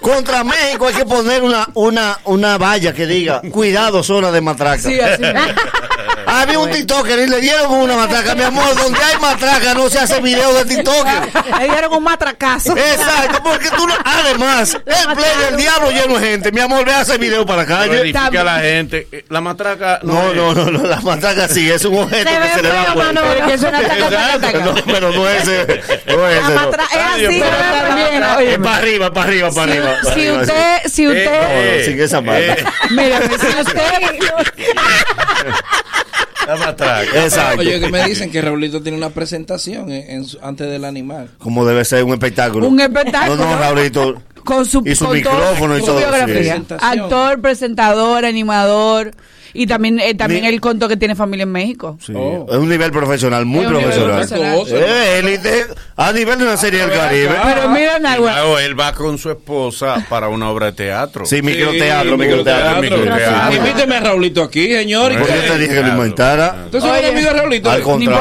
contra 0.02 0.44
México 0.44 0.88
hay 0.88 0.94
que 0.94 1.06
poner 1.06 1.44
una, 1.44 1.68
una, 1.74 2.18
una 2.26 2.58
valla 2.58 2.94
que 2.94 3.06
diga, 3.08 3.42
cuidado, 3.52 4.04
zona 4.04 4.32
de 4.32 4.42
matraca. 4.42 4.78
Sí, 4.82 5.00
así. 5.00 5.24
Había 6.28 6.60
un 6.60 6.70
TikToker 6.70 7.20
y 7.20 7.28
le 7.28 7.40
dieron 7.42 7.72
una 7.72 7.96
matraca. 7.96 8.36
Mi 8.36 8.44
amor, 8.44 8.76
donde 8.76 9.00
hay 9.00 9.18
matraca 9.20 9.74
no 9.74 9.90
se 9.90 10.00
hace 10.00 10.20
video 10.22 10.54
de 10.54 10.66
TikToker. 10.66 11.30
Le 11.60 11.70
dieron 11.70 11.94
un 11.94 12.04
matracazo. 12.04 12.76
Exacto, 12.76 13.42
porque 13.44 13.70
tú 13.70 13.88
no. 13.88 13.94
Además, 14.04 14.74
el 14.86 15.16
play 15.16 15.38
del 15.46 15.58
diablo 15.58 15.90
lleno 15.92 16.20
de 16.20 16.28
gente. 16.28 16.52
Mi 16.52 16.60
amor, 16.62 16.86
ve 16.86 16.94
a 16.94 17.02
ese 17.02 17.18
video 17.18 17.46
para 17.46 17.64
la 17.64 17.68
calle. 17.68 18.00
edifica 18.02 18.42
a 18.42 18.44
la 18.44 18.60
gente. 18.60 19.08
Eh, 19.12 19.26
La 19.30 19.42
matraca. 19.42 20.00
No, 20.04 20.34
no, 20.34 20.54
no, 20.54 20.66
no, 20.72 20.84
la 20.84 21.00
matraca 21.02 21.48
sí, 21.48 21.70
es 21.72 21.84
un 21.86 21.98
objeto 21.98 22.30
Se 22.30 22.40
que 22.40 22.50
se 22.56 22.62
le 22.62 22.70
da 22.70 22.94
vuelta. 22.94 23.14
Manolo. 23.14 23.46
Que 23.48 23.54
es 23.54 23.62
una 23.62 23.82
taca, 23.82 24.10
taca, 24.10 24.40
taca. 24.40 24.60
No, 24.60 24.76
pero 24.86 25.12
no 25.12 25.30
es 25.30 25.42
ese. 25.48 25.82
No 26.08 26.28
es 26.28 26.40
ese. 26.44 26.54
no. 26.54 26.56
matra- 26.72 26.88
es 26.92 27.26
así, 27.26 27.42
Es 28.48 28.58
para 28.60 28.78
arriba, 28.78 29.12
para 29.14 29.28
arriba, 29.28 29.52
para 29.52 29.72
Si- 29.72 29.78
arriba. 29.80 29.96
si 30.04 30.10
arriba, 30.10 30.42
usted- 30.42 30.82
si 30.92 31.08
usted- 31.08 31.42
No, 31.42 31.78
no, 31.78 31.86
sin 31.86 32.02
esa 32.02 32.22
mano. 32.22 32.40
Mira, 32.92 33.20
si 33.22 33.36
usted... 33.62 33.84
Exacto. 36.48 37.60
Oye, 37.60 37.80
que 37.80 37.90
me 37.90 38.06
dicen 38.06 38.32
que 38.32 38.42
Raulito 38.42 38.82
tiene 38.82 38.98
una 38.98 39.10
presentación 39.10 39.92
en- 39.92 40.10
en 40.22 40.26
antes 40.42 40.70
del 40.70 40.86
animal. 40.86 41.30
Como 41.40 41.66
debe 41.66 41.84
ser 41.84 42.04
un 42.04 42.14
espectáculo. 42.14 42.68
Un 42.68 42.80
espectáculo. 42.80 43.36
No, 43.36 43.52
no, 43.52 43.58
Raulito. 43.60 44.22
con 44.46 44.66
su, 44.66 44.82
Y 44.86 44.96
su 44.96 45.04
con 45.06 45.22
todo- 45.22 45.34
micrófono 45.34 45.78
y 45.78 45.82
su 45.82 45.86
todo, 45.88 45.98
biografía. 45.98 46.56
sí. 46.58 46.76
Actor, 46.80 47.42
presentador, 47.42 48.24
animador. 48.24 49.12
Y 49.58 49.66
también, 49.68 50.00
eh, 50.00 50.14
también 50.14 50.44
Ni- 50.44 50.48
él 50.50 50.62
contó 50.62 50.88
que 50.88 50.98
tiene 50.98 51.16
familia 51.16 51.44
en 51.44 51.52
México. 51.52 51.98
Sí, 52.06 52.12
Es 52.14 52.56
un 52.58 52.70
nivel 52.70 52.92
profesional, 52.92 53.46
muy 53.46 53.62
Es 53.66 53.68
un 53.72 53.74
nivel 53.78 53.90
profesional. 53.92 54.56
profesional. 54.56 54.90
Eh, 54.90 55.20
élite, 55.20 55.66
a 55.96 56.12
nivel 56.14 56.38
de 56.38 56.44
una 56.46 56.58
serie 56.58 56.82
del 56.82 56.92
Caribe. 56.92 57.32
Pero 57.44 57.70
mira, 57.70 57.98
Y 57.98 58.02
Nagua. 58.02 58.34
luego 58.34 58.60
él 58.60 58.80
va 58.80 58.94
con 58.94 59.18
su 59.18 59.32
esposa 59.32 60.06
para 60.10 60.30
una 60.30 60.50
obra 60.50 60.68
de 60.68 60.72
teatro. 60.74 61.26
Sí, 61.26 61.42
microteatro, 61.42 62.18
microteatro. 62.18 62.82
microteatro. 62.82 63.56
Invíteme 63.58 63.96
a 63.96 64.00
Raulito 64.02 64.44
aquí, 64.44 64.68
señor. 64.72 65.12
Pues 65.18 65.28
yo 65.28 65.54
te 65.54 65.60
dije 65.60 65.74
que 65.74 65.82
lo 65.82 65.88
inventara. 65.90 66.56
Entonces, 66.66 66.90
un 66.90 67.06
amigo 67.06 67.30
de 67.32 67.34
Raulito. 67.34 67.72
Al 67.72 67.82
contrario. 67.82 68.20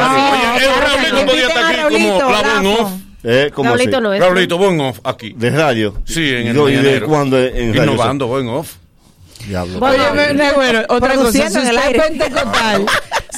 Oye, 0.57 0.64
el 0.66 0.82
Raulito 0.82 1.26
podía 1.26 1.49
estar 1.49 1.80
aquí 1.80 1.95
como 2.09 2.30
la 2.30 2.43
voz 2.43 2.61
en 2.61 2.66
off. 2.66 2.91
Eh, 3.28 3.51
¿cómo 3.53 3.68
Raulito 3.70 3.97
así? 3.97 4.03
no 4.03 4.14
es. 4.14 4.20
Raulito, 4.20 4.57
voz 4.59 4.72
en 4.72 4.80
off 4.80 5.01
aquí. 5.05 5.34
¿De 5.37 5.51
radio? 5.51 5.95
Sí, 6.05 6.20
en 6.32 6.47
¿Y 6.47 6.49
el 6.49 6.57
¿Y 6.57 6.59
de 6.59 6.62
mañanero. 6.62 7.07
cuándo 7.09 7.39
en 7.43 7.74
radio? 7.74 7.93
Innovando, 7.93 8.26
voz 8.28 8.41
en 8.43 8.49
off. 8.49 8.72
Diablo. 9.47 9.78
Oye, 9.80 10.53
bueno, 10.55 10.80
otra 10.88 11.14
cosa, 11.14 11.32
si 11.32 11.40
usted 11.42 11.62
es 11.64 12.03
pentecostal, 12.03 12.86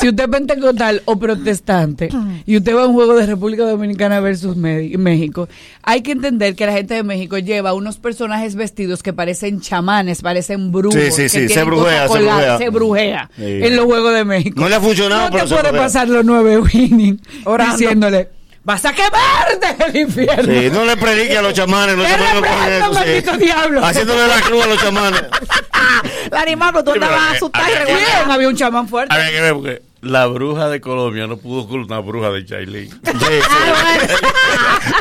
si 0.01 0.09
usted 0.09 0.25
es 0.25 0.31
pentecostal 0.31 1.03
o 1.05 1.19
protestante 1.19 2.09
y 2.47 2.57
usted 2.57 2.75
va 2.75 2.83
a 2.85 2.87
un 2.87 2.95
juego 2.95 3.15
de 3.17 3.27
República 3.27 3.65
Dominicana 3.65 4.21
versus 4.21 4.57
México, 4.57 5.49
hay 5.83 6.03
que 6.03 6.13
entender 6.13 6.55
que 6.55 6.67
la 6.67 6.73
gente 6.73 6.95
de 6.95 7.03
México 7.03 7.39
lleva 7.39 7.75
unos 7.75 7.97
personajes 7.99 8.55
vestidos 8.55 9.03
que 9.03 9.13
parecen 9.13 9.61
chamanes, 9.61 10.23
parecen 10.23 10.73
brujos. 10.73 10.95
Sí, 11.01 11.11
sí, 11.11 11.29
sí, 11.29 11.49
se 11.49 11.65
brujea, 11.65 12.09
se 12.09 12.19
brujea. 12.19 12.59
se 12.59 12.69
brujea 12.71 13.31
Sí. 13.37 13.43
en 13.45 13.77
los 13.77 13.85
juegos 13.85 14.15
de 14.15 14.25
México. 14.25 14.61
No 14.61 14.69
le 14.69 14.75
ha 14.77 14.81
funcionado, 14.81 15.31
No 15.31 15.37
te 15.45 15.47
puede 15.55 15.73
pasar 15.79 16.09
los 16.09 16.25
nueve 16.25 16.59
winning 16.75 17.21
Orando. 17.45 17.77
diciéndole, 17.77 18.29
vas 18.69 18.85
a 18.85 18.93
quemarte 18.93 19.85
el 19.87 19.97
infierno. 19.97 20.53
Sí, 20.53 20.69
no 20.71 20.85
le 20.85 20.95
predique 20.99 21.39
a 21.39 21.43
los 21.43 21.55
chamanes. 21.55 21.97
Los 21.97 22.07
chamanes 22.07 22.81
no 22.81 22.89
sí. 22.93 22.95
maldito 22.99 23.37
diablo. 23.39 23.83
Haciéndole 23.85 24.27
la 24.29 24.41
cruz 24.43 24.63
a 24.63 24.67
los 24.69 24.79
chamanes. 24.81 25.23
La 26.31 26.43
animal, 26.43 26.71
pero 26.73 26.85
tú 26.85 26.93
andabas 26.93 27.37
asustado 27.37 27.65
y 27.67 27.73
había- 27.73 27.85
reguardado. 27.87 28.17
Bien, 28.19 28.31
había 28.31 28.49
un 28.49 28.57
chamán 28.57 28.89
fuerte. 28.89 29.15
Había 29.15 29.31
que 29.31 29.41
ver 29.41 29.55
porque 29.55 29.83
la 30.01 30.27
bruja 30.27 30.69
de 30.69 30.81
Colombia 30.81 31.27
no 31.27 31.37
pudo 31.37 31.69
con 31.69 31.81
una 31.81 31.99
bruja 32.01 32.31
de 32.31 32.45
Chailín. 32.45 32.89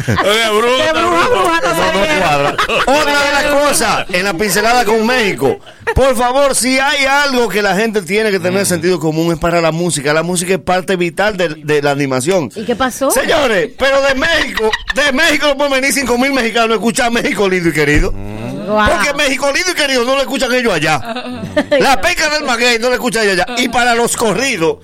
Oye, 0.07 0.49
bruja, 0.49 0.93
De 0.93 1.01
bruja 1.01 1.25
a 1.25 1.29
bruja 1.29 1.61
no 1.61 1.69
No, 1.69 2.21
cuadra. 2.21 2.55
Otra 2.87 3.23
de 3.23 3.31
las 3.31 3.43
cosas, 3.53 4.05
en 4.09 4.23
la 4.25 4.33
pincelada 4.33 4.85
con 4.85 5.05
México. 5.05 5.59
Por 5.95 6.15
favor, 6.15 6.55
si 6.55 6.79
hay 6.79 7.05
algo 7.05 7.47
que 7.49 7.61
la 7.61 7.75
gente 7.75 8.01
tiene 8.01 8.31
que 8.31 8.39
tener 8.39 8.65
sentido 8.65 8.99
común 8.99 9.33
es 9.33 9.39
para 9.39 9.61
la 9.61 9.71
música. 9.71 10.13
La 10.13 10.23
música 10.23 10.53
es 10.53 10.59
parte 10.59 10.95
vital 10.95 11.37
de, 11.37 11.49
de 11.49 11.81
la 11.81 11.91
animación. 11.91 12.49
¿Y 12.55 12.63
qué 12.65 12.75
pasó? 12.75 13.11
Señores, 13.11 13.71
pero 13.77 14.01
de 14.01 14.15
México, 14.15 14.69
de 14.95 15.11
México 15.11 15.47
no 15.47 15.57
pueden 15.57 15.73
venir 15.73 15.93
5 15.93 16.17
mil 16.17 16.33
mexicanos 16.33 16.71
a 16.71 16.73
escuchar 16.75 17.11
México 17.11 17.47
lindo 17.49 17.69
y 17.69 17.73
querido. 17.73 18.13
Porque 18.75 19.13
México 19.15 19.51
lindo 19.53 19.71
y 19.71 19.75
querido 19.75 20.03
no 20.03 20.15
lo 20.15 20.21
escuchan 20.21 20.53
ellos 20.53 20.73
allá. 20.73 20.99
La 21.79 22.01
peca 22.01 22.29
del 22.29 22.43
maguey 22.43 22.79
no 22.79 22.89
lo 22.89 22.95
escuchan 22.95 23.23
ellos 23.23 23.39
allá. 23.39 23.61
Y 23.61 23.69
para 23.69 23.95
los 23.95 24.15
corridos, 24.17 24.77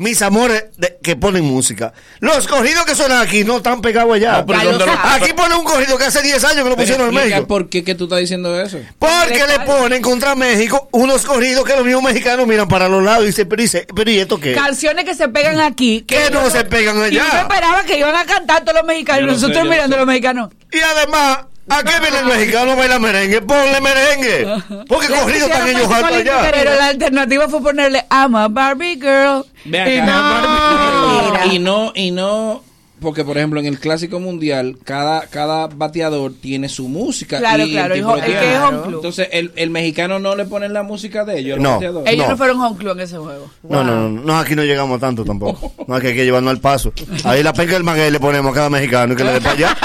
mis 0.00 0.22
amores 0.22 0.66
de- 0.76 0.96
que 1.02 1.16
ponen 1.16 1.44
música. 1.44 1.92
Los 2.20 2.46
corridos 2.46 2.84
que 2.86 2.94
suenan 2.94 3.20
aquí 3.20 3.42
no 3.42 3.56
están 3.56 3.80
pegados 3.82 4.14
allá. 4.14 4.38
No, 4.38 4.46
pero 4.46 4.62
¿dónde 4.62 4.86
lo- 4.86 4.92
aquí 4.92 5.32
ponen 5.32 5.58
un 5.58 5.64
corrido 5.64 5.98
que 5.98 6.04
hace 6.04 6.22
10 6.22 6.44
años 6.44 6.62
que 6.62 6.70
lo 6.70 6.76
pusieron 6.76 7.08
en 7.08 7.14
México. 7.14 7.46
¿Por 7.48 7.68
qué 7.68 7.82
que 7.82 7.96
tú 7.96 8.04
estás 8.04 8.20
diciendo 8.20 8.60
eso? 8.60 8.78
Porque 8.98 9.42
le 9.48 9.58
ponen 9.66 10.00
contra 10.00 10.36
México 10.36 10.88
unos 10.92 11.24
corridos 11.26 11.64
que 11.64 11.74
los 11.74 11.84
mismos 11.84 12.04
mexicanos 12.04 12.46
miran 12.46 12.68
para 12.68 12.88
los 12.88 13.02
lados 13.02 13.24
y 13.24 13.26
dicen, 13.28 13.48
pero, 13.48 13.60
¿y, 13.60 13.66
se- 13.66 13.88
pero 13.92 14.08
¿y 14.08 14.20
esto 14.20 14.38
qué? 14.38 14.52
Canciones 14.54 15.04
que 15.04 15.16
se 15.16 15.28
pegan 15.28 15.58
aquí. 15.60 16.02
Que 16.02 16.30
no 16.30 16.48
se 16.48 16.62
pegan 16.64 16.96
Y 17.10 17.16
yo 17.16 17.22
allá. 17.24 17.40
esperaba 17.42 17.82
que 17.82 17.98
iban 17.98 18.14
a 18.14 18.24
cantar 18.24 18.60
todos 18.62 18.74
los 18.78 18.84
mexicanos. 18.86 19.22
Yo 19.22 19.34
sé, 19.34 19.40
nosotros 19.48 19.68
mirando 19.68 19.96
a 19.96 19.98
los 19.98 20.06
mexicanos. 20.06 20.50
Y 20.70 20.78
además, 20.78 21.38
¿a 21.68 21.82
qué 21.82 22.00
viene 22.00 22.18
el 22.18 22.26
mexicano 22.26 22.72
a 22.72 22.74
bailar 22.74 23.00
merengue? 23.00 23.42
Ponle 23.42 23.80
merengue. 23.80 24.62
Porque 24.86 25.08
Le 25.08 25.16
corridos 25.16 25.50
están 25.50 25.68
ellos 25.68 25.88
lindo, 25.88 26.06
allá. 26.06 26.50
Pero 26.52 26.74
la 26.74 26.86
alternativa 26.86 27.48
fue 27.48 27.62
ponerle 27.62 28.04
I'm 28.10 28.34
a 28.36 28.48
Barbie 28.48 28.96
girl. 28.96 29.44
Ve 29.64 29.96
Y 29.96 30.00
no 30.00 30.12
Barbie 30.12 31.38
girl. 31.38 31.52
Y 31.52 31.58
no, 31.58 31.92
y 31.94 32.10
no, 32.10 32.62
porque 33.00 33.24
por 33.24 33.36
ejemplo 33.36 33.60
en 33.60 33.66
el 33.66 33.78
clásico 33.78 34.20
mundial, 34.20 34.76
cada, 34.84 35.22
cada 35.26 35.66
bateador 35.68 36.32
tiene 36.40 36.68
su 36.68 36.88
música. 36.88 37.38
Claro, 37.38 37.64
y 37.64 37.72
claro, 37.72 37.94
el 37.94 38.00
el 38.00 38.04
tipo 38.06 38.12
ho- 38.12 38.16
el 38.16 38.24
tiene- 38.24 38.40
que 38.40 38.52
es 38.54 38.60
home 38.60 38.78
club. 38.82 38.94
Entonces, 38.96 39.28
el, 39.32 39.52
el 39.56 39.70
mexicano 39.70 40.18
no 40.18 40.34
le 40.36 40.44
ponen 40.44 40.72
la 40.72 40.82
música 40.82 41.24
de 41.24 41.38
ellos. 41.38 41.58
No. 41.58 41.80
Ellos 41.80 41.94
no. 41.94 42.28
No. 42.28 42.36
fueron 42.36 42.60
home 42.60 42.76
club 42.76 42.92
en 42.92 43.00
ese 43.00 43.16
juego. 43.18 43.50
No, 43.62 43.84
no, 43.84 44.08
no, 44.08 44.22
no, 44.22 44.38
aquí 44.38 44.54
no 44.54 44.64
llegamos 44.64 44.96
a 44.96 45.00
tanto 45.00 45.24
tampoco. 45.24 45.72
No, 45.86 45.96
es 45.96 46.02
que 46.02 46.08
hay 46.08 46.14
que 46.14 46.24
llevarnos 46.24 46.50
al 46.50 46.60
paso. 46.60 46.92
Ahí 47.24 47.42
la 47.42 47.52
penca 47.52 47.74
del 47.74 47.84
maguey 47.84 48.10
le 48.10 48.20
ponemos 48.20 48.52
a 48.52 48.54
cada 48.54 48.70
mexicano 48.70 49.12
y 49.12 49.16
que 49.16 49.24
le 49.24 49.32
dé 49.34 49.40
para 49.40 49.52
allá. 49.54 49.76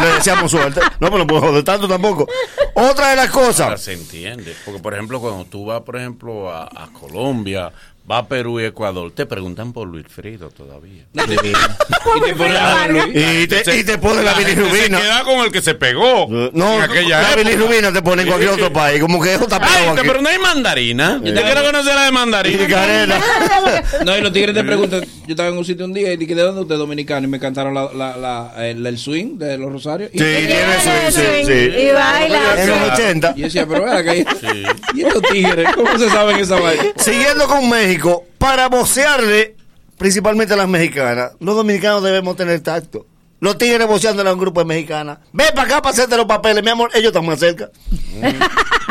Le 0.00 0.06
deseamos 0.14 0.50
suerte. 0.50 0.80
No, 1.00 1.08
pero 1.08 1.18
no 1.18 1.26
puedo 1.26 1.42
joder 1.42 1.62
tanto 1.64 1.86
tampoco. 1.88 2.26
Otra 2.74 3.10
de 3.10 3.16
las 3.16 3.30
Ahora 3.34 3.46
cosas. 3.46 3.80
se 3.80 3.92
entiende. 3.92 4.54
Porque, 4.64 4.80
por 4.80 4.94
ejemplo, 4.94 5.20
cuando 5.20 5.44
tú 5.44 5.66
vas, 5.66 5.80
por 5.82 5.96
ejemplo, 5.96 6.50
a, 6.50 6.64
a 6.64 6.88
Colombia, 6.98 7.70
vas 8.10 8.24
a 8.24 8.28
Perú 8.28 8.58
y 8.60 8.64
Ecuador, 8.64 9.12
te 9.14 9.24
preguntan 9.24 9.72
por 9.72 9.86
Luis 9.86 10.04
Frido 10.08 10.50
todavía. 10.50 11.04
Y 11.14 11.18
te 11.18 12.34
ponen. 12.34 13.12
Y 13.14 13.46
te, 13.46 13.76
y 13.78 13.84
te 13.84 13.98
ponen 13.98 14.24
la 14.24 14.34
bilirrubina. 14.34 14.98
Se 14.98 15.02
queda 15.04 15.22
con 15.24 15.38
el 15.44 15.52
que 15.52 15.62
se 15.62 15.74
pegó. 15.74 16.26
No, 16.52 16.74
en 16.76 16.82
aquella 16.82 17.22
la 17.22 17.36
bilirrubina 17.36 17.92
te 17.92 18.02
pone 18.02 18.22
en 18.22 18.28
cualquier 18.28 18.50
otro 18.52 18.72
país. 18.72 19.00
Como 19.00 19.22
que 19.22 19.34
eso 19.34 19.44
está 19.44 19.58
Ay, 19.62 19.96
pero 20.02 20.20
no 20.20 20.28
hay 20.28 20.38
mandarina. 20.38 21.20
Yo 21.22 21.32
te 21.32 21.40
quiero 21.42 21.62
conocer 21.64 21.94
la 21.94 22.02
de 22.02 22.08
Y 22.08 22.12
mandarina. 22.12 22.66
carena. 22.68 23.20
No, 24.04 24.16
y 24.16 24.20
los 24.20 24.32
tigres 24.32 24.54
te 24.54 24.64
preguntan, 24.64 25.00
yo 25.02 25.08
estaba 25.28 25.48
en 25.48 25.58
un 25.58 25.64
sitio 25.64 25.84
un 25.84 25.92
día 25.92 26.12
y 26.12 26.16
dije, 26.16 26.34
¿de 26.34 26.42
dónde 26.42 26.62
usted 26.62 26.74
es 26.74 26.78
dominicano? 26.78 27.26
Y 27.26 27.30
me 27.30 27.38
cantaron 27.38 27.74
la, 27.74 27.90
la, 27.92 28.16
la- 28.16 28.68
el, 28.68 28.84
el 28.86 28.98
swing 28.98 29.36
de 29.38 29.58
los 29.58 29.70
Rosarios. 29.72 30.10
Y, 30.12 30.18
Sí, 30.18 30.24
tiene 30.24 31.10
su- 31.10 31.20
sí, 31.20 31.44
sí. 31.44 31.52
Y 31.52 31.92
baila. 31.92 32.62
En 32.62 32.68
los 32.68 32.78
80. 32.92 33.32
y 33.36 33.40
yo 33.40 33.44
decía, 33.46 33.66
pero 33.66 33.84
vea 33.84 34.02
que 34.02 34.24
¿Y 34.94 35.02
estos 35.02 35.22
tigres? 35.30 35.68
¿Cómo 35.74 35.98
se 35.98 36.08
saben 36.08 36.36
esa 36.38 36.58
vaina? 36.58 36.82
Siguiendo 36.96 37.46
con 37.46 37.68
México, 37.68 37.99
para 38.38 38.68
vocearle 38.68 39.56
principalmente 39.98 40.54
a 40.54 40.56
las 40.56 40.68
mexicanas, 40.68 41.32
los 41.40 41.54
dominicanos 41.56 42.02
debemos 42.02 42.36
tener 42.36 42.60
tacto. 42.60 43.06
Los 43.40 43.56
tigres 43.56 43.86
voceándole 43.86 44.28
a 44.28 44.34
un 44.34 44.38
grupo 44.40 44.60
de 44.60 44.66
mexicanas. 44.66 45.18
Ven 45.32 45.48
para 45.54 45.62
acá 45.66 45.82
para 45.82 45.94
hacerte 45.94 46.14
los 46.16 46.26
papeles, 46.26 46.62
mi 46.62 46.68
amor. 46.70 46.90
Ellos 46.92 47.06
están 47.08 47.24
más 47.24 47.38
cerca. 47.38 47.70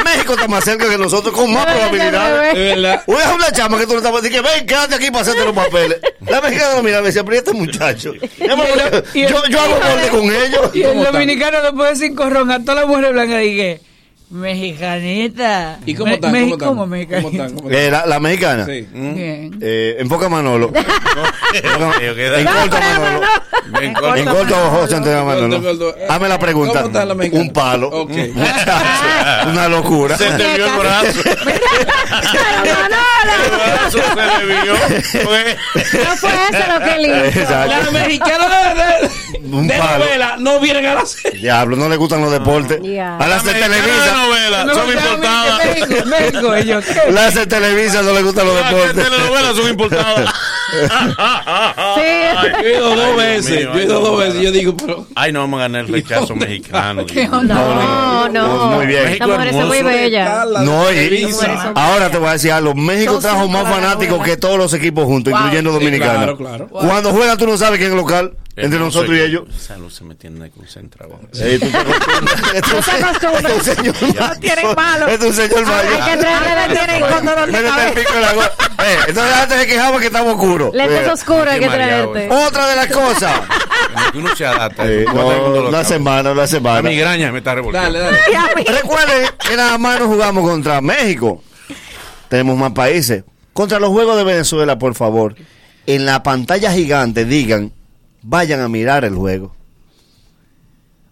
México 0.03 0.33
está 0.33 0.47
más 0.47 0.63
cerca 0.63 0.89
que 0.89 0.97
nosotros, 0.97 1.35
con 1.35 1.53
más 1.53 1.65
probabilidades. 1.67 2.49
Es 2.57 2.75
verdad. 2.75 3.03
Voy 3.05 3.21
a 3.21 3.33
una 3.35 3.51
chama 3.51 3.77
que 3.77 3.85
tú 3.85 3.91
le 3.91 3.97
estabas 3.97 4.23
diciendo, 4.23 4.49
ven, 4.55 4.65
quédate 4.65 4.95
aquí 4.95 5.11
para 5.11 5.21
hacerte 5.21 5.45
los 5.45 5.53
papeles. 5.53 5.99
La 6.21 6.41
mexicana 6.41 6.75
lo 6.77 6.81
miraba 6.83 7.03
y 7.03 7.05
decía, 7.07 7.23
pero 7.23 7.35
¿y 7.35 7.37
este 7.37 7.53
muchacho. 7.53 8.13
El- 8.13 9.27
yo, 9.27 9.45
yo 9.49 9.61
hago 9.61 9.75
borde 9.75 10.09
con 10.09 10.23
ellos. 10.23 10.71
Y 10.73 10.81
el 10.81 11.03
dominicano 11.03 11.61
después 11.61 11.99
de 11.99 12.07
cinco 12.07 12.27
ron 12.29 12.49
a 12.49 12.59
todas 12.59 12.77
las 12.77 12.87
mujeres 12.87 13.11
blancas 13.11 13.41
dije, 13.41 13.81
Mexicanita. 14.29 15.79
¿Y 15.85 15.95
cómo 15.95 16.09
Me- 16.09 16.15
están? 16.15 16.31
México 16.31 16.57
¿Cómo 16.65 16.85
mexicanita. 16.85 17.23
¿Cómo 17.29 17.31
están? 17.43 17.55
¿Cómo 17.57 17.69
están? 17.69 17.83
Eh, 17.85 17.91
la, 17.91 18.05
la 18.05 18.19
mexicana. 18.19 18.65
Sí. 18.65 18.87
Bien. 18.93 19.57
Eh, 19.61 19.95
enfoca 19.99 20.27
a 20.27 20.29
Manolo. 20.29 20.71
en 21.53 22.45
corto 22.45 22.77
a 22.77 22.99
Manolo. 22.99 23.27
En 23.81 23.93
corto. 23.93 24.15
En 24.15 24.25
corto 24.25 24.55
José 24.55 24.95
Antonio 24.97 25.25
Manolo. 25.25 25.95
Hazme 26.09 26.29
la 26.29 26.39
pregunta. 26.39 26.73
¿Cómo 26.73 26.85
está 26.87 27.05
la 27.05 27.15
mexicana? 27.15 27.43
Un 27.43 27.53
palo. 27.53 27.87
Ok. 27.89 28.11
Muchacho, 28.33 28.71
Una 29.49 29.67
locura. 29.67 30.17
Se 30.17 30.29
te 30.31 30.53
vio 30.55 30.65
el 30.65 30.79
brazo. 30.79 31.21
El 33.29 33.51
brazo 33.51 33.97
se 34.13 34.45
le 34.45 34.61
vio. 34.61 34.75
Fue- 35.23 35.57
No 35.75 36.15
fue 36.17 36.29
eso 36.51 36.73
lo 36.73 36.85
que 36.85 36.95
él 36.95 37.05
hizo. 37.05 37.39
Exacto. 37.41 37.67
Las 37.69 37.91
mexicanas 37.91 38.75
de, 38.75 39.47
Un 39.47 39.67
de 39.67 39.77
palo. 39.77 40.05
novela 40.05 40.35
no 40.39 40.59
vienen 40.59 40.85
a 40.85 40.95
la 40.95 41.05
serie. 41.05 41.39
Diablo, 41.41 41.75
no 41.75 41.89
le 41.89 41.95
gustan 41.95 42.21
los 42.21 42.31
deportes. 42.31 42.77
A 42.77 42.81
de 42.81 42.87
mexicanas 42.87 43.43
de 43.43 43.53
Televisa. 43.53 44.18
Novela 44.27 44.63
No, 44.65 44.73
son 44.73 44.89
importadas. 44.89 45.59
México, 45.65 46.05
México, 46.05 46.55
ellos. 46.55 46.85
Las 47.11 47.35
de 47.35 47.45
Televisa 47.47 48.01
no 48.01 48.13
le 48.13 48.21
gustan 48.23 48.45
los 48.47 48.55
Las 48.55 48.69
de 48.71 48.75
deportes. 48.77 49.03
telenovelas 49.03 49.55
son 49.55 49.69
importadas. 49.69 50.29
Yo 51.97 52.01
he 52.63 52.73
ido 52.75 52.95
dos 52.95 53.15
veces. 53.17 53.49
mío, 53.59 53.71
Yo 53.73 53.79
he 53.79 53.83
ido 53.83 53.97
ay, 53.97 54.01
dos 54.03 54.11
no, 54.11 54.17
veces. 54.17 54.41
Yo 54.41 54.51
digo, 54.51 54.77
pero. 54.77 55.05
Ay, 55.15 55.31
no 55.31 55.39
vamos 55.39 55.57
a 55.59 55.61
ganar 55.63 55.81
el 55.81 55.87
rechazo 55.87 56.35
mexicano. 56.35 57.05
¿Qué 57.05 57.21
Dios. 57.21 57.33
onda? 57.33 57.55
No, 57.55 58.29
no. 58.29 58.65
Muy 58.71 58.85
bien. 58.85 59.07
Esta 59.07 59.27
mujer 59.27 59.47
es 59.47 59.55
muy 59.55 59.77
hermoso. 59.77 59.95
bella. 59.97 60.45
No, 60.61 60.91
y 60.91 61.27
ahora 61.75 62.09
te 62.11 62.17
voy 62.17 62.29
a 62.29 62.33
decir 62.33 62.51
algo. 62.51 62.75
México 62.75 63.19
trajo 63.19 63.47
más 63.47 63.63
la 63.63 63.69
fanáticos 63.71 64.23
que 64.23 64.37
todos 64.37 64.57
los 64.57 64.73
equipos 64.73 65.05
juntos, 65.05 65.31
Wow. 65.33 65.41
incluyendo 65.41 65.79
Sí, 65.79 65.99
claro. 65.99 66.37
Cuando 66.69 67.11
juegan 67.11 67.37
tú 67.37 67.47
no 67.47 67.57
sabes 67.57 67.77
quién 67.79 67.91
es 67.91 67.95
el 67.95 67.97
local, 67.97 68.33
entre 68.65 68.79
nosotros 68.79 69.15
y 69.17 69.21
ellos. 69.21 69.43
Esa 69.55 69.77
luz 69.77 69.95
se 69.95 70.03
me 70.03 70.15
tiene 70.15 70.49
concentrado. 70.51 71.19
Eh, 71.39 71.57
tú 71.59 71.69
te 71.69 71.77
acostumbras. 71.77 72.41
Este 72.53 72.73
No 72.75 72.81
se 72.81 72.91
acostumbra. 72.91 73.49
es 73.49 73.55
un 73.55 73.63
señor 73.75 73.95
mayor. 74.01 74.37
tienen 74.37 74.75
malo. 74.75 75.07
Este 75.07 75.27
es 75.27 75.39
un 75.39 75.49
señor 75.49 75.65
mayor. 75.65 75.93
Hay 76.01 76.11
que 76.11 76.17
traerle 76.17 76.75
tienen 76.75 77.01
con 77.01 77.25
dolor 77.25 77.45
de 77.51 77.63
cabeza. 77.63 78.19
la 78.19 78.85
Eh, 78.85 78.97
entonces 79.07 79.35
antes 79.35 79.57
se 79.59 79.67
quejaba 79.67 79.99
que 79.99 80.05
estamos 80.07 80.33
oscuros. 80.35 80.73
Lentes 80.73 81.07
oscuros 81.07 81.47
hay 81.47 81.59
que 81.59 81.67
traerte. 81.67 82.29
Otra 82.31 82.67
de 82.67 82.75
las 82.75 82.87
cosas. 82.87 83.41
Uno 84.13 84.35
se 84.35 84.45
adapta. 84.45 84.83
Eh, 84.87 85.05
no, 85.13 85.71
sabe. 85.71 85.85
semana, 85.85 86.31
una 86.31 86.41
La 86.41 86.47
semana. 86.47 86.81
migraña 86.89 87.31
me 87.31 87.39
está 87.39 87.55
revolviendo. 87.55 87.99
Dale, 87.99 88.17
dale. 88.27 88.65
Recuerden 88.81 89.25
que 89.47 89.55
nada 89.55 89.77
más 89.77 89.99
nos 89.99 90.07
jugamos 90.07 90.43
contra 90.47 90.81
México. 90.81 91.43
Tenemos 92.27 92.57
más 92.57 92.71
países. 92.71 93.23
Contra 93.53 93.79
los 93.79 93.89
juegos 93.89 94.15
de 94.17 94.23
Venezuela, 94.23 94.77
por 94.77 94.95
favor. 94.95 95.35
En 95.85 96.05
la 96.05 96.21
pantalla 96.23 96.71
gigante 96.71 97.25
digan, 97.25 97.73
vayan 98.21 98.59
a 98.61 98.67
mirar 98.67 99.03
el 99.05 99.15
juego. 99.15 99.55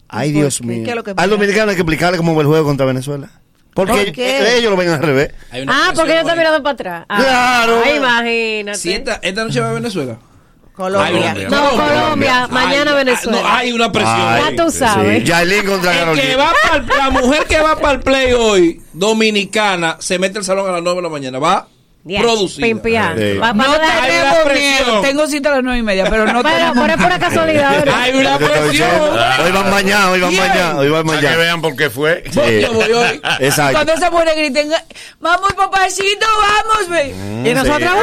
Ay, 0.09 0.31
¿Por 0.31 0.41
Dios 0.41 0.59
qué? 0.59 0.67
mío. 0.67 0.83
¿Qué 0.85 0.95
lo 0.95 1.03
que 1.03 1.13
Al 1.15 1.29
dominicano 1.29 1.69
hay 1.71 1.75
que 1.75 1.81
explicarle 1.81 2.17
cómo 2.17 2.33
va 2.35 2.41
el 2.41 2.47
juego 2.47 2.65
contra 2.65 2.85
Venezuela. 2.85 3.29
Porque 3.73 3.91
¿Por 3.91 4.01
ellos, 4.01 4.13
qué? 4.15 4.57
ellos 4.57 4.71
lo 4.71 4.77
ven 4.77 4.89
al 4.89 5.01
revés. 5.03 5.31
Ah, 5.67 5.91
porque 5.95 6.15
estoy 6.17 6.31
ahí. 6.31 6.37
mirando 6.37 6.63
para 6.63 6.73
atrás. 6.73 7.05
Ah, 7.09 7.17
Claro. 7.19 7.81
ay, 7.85 7.97
imagínate. 7.97 8.77
Si 8.79 8.91
esta, 8.93 9.19
esta 9.21 9.43
noche 9.43 9.59
va 9.59 9.69
a 9.69 9.73
Venezuela. 9.73 10.17
Colombia. 10.73 11.33
No, 11.49 11.69
Colombia, 11.71 12.47
mañana 12.51 12.91
Ay, 12.91 12.97
Venezuela. 13.05 13.41
No, 13.41 13.47
hay 13.47 13.71
una 13.71 13.91
presión. 13.91 14.15
Ay, 14.19 14.55
Ya 14.55 14.63
tú 14.63 14.71
sabes. 14.71 15.19
Sí. 15.23 15.25
Yailin 15.25 15.65
contra 15.65 16.13
que 16.13 16.35
va 16.35 16.53
la 16.97 17.09
mujer 17.09 17.45
que 17.47 17.59
va 17.59 17.75
para 17.79 17.93
el 17.93 17.99
play 18.01 18.33
hoy, 18.33 18.81
dominicana, 18.93 19.97
se 19.99 20.19
mete 20.19 20.37
al 20.37 20.43
salón 20.43 20.69
a 20.69 20.73
las 20.73 20.83
9 20.83 20.97
de 20.97 21.01
la 21.03 21.09
mañana. 21.09 21.39
Va 21.39 21.67
Ya, 22.07 22.21
producida. 22.21 22.67
Sí. 23.17 23.37
Va- 23.37 23.53
No 23.53 23.65
tenemos 23.79 24.53
miedo. 24.53 25.01
Tengo 25.01 25.27
cita 25.27 25.49
a 25.49 25.55
las 25.55 25.63
nueve 25.63 25.79
y 25.79 25.83
media, 25.83 26.05
pero 26.09 26.25
no 26.25 26.41
Pero, 26.47 26.55
tenemos 26.55 26.77
pero 26.87 26.93
es 26.93 27.03
pura 27.03 27.19
casualidad. 27.19 27.71
¿verdad? 27.79 28.01
Hay 28.01 28.13
una 28.15 28.37
presión. 28.37 28.69
diciendo. 28.71 29.19
Hoy 29.43 29.51
van 29.51 29.69
mañana, 29.69 30.11
hoy 30.11 30.21
van 30.21 30.35
mañana, 30.35 30.77
hoy 30.77 30.89
van 30.89 31.05
Para 31.05 31.19
que 31.19 31.25
mañana. 31.25 31.43
vean 31.43 31.61
por 31.61 31.75
qué 31.75 31.89
fue. 31.89 32.23
Sí. 32.31 32.61
Yo 32.61 32.73
voy 32.73 32.91
hoy. 32.91 33.21
Exacto. 33.39 33.73
Cuando 33.73 33.93
esa 33.93 34.09
mujer 34.09 34.29
griten, 34.37 34.69
vamos 35.19 35.53
papacito, 35.53 36.25
vamos, 36.41 36.89
ve. 36.89 37.13
y 37.49 37.53
nosotros, 37.53 37.91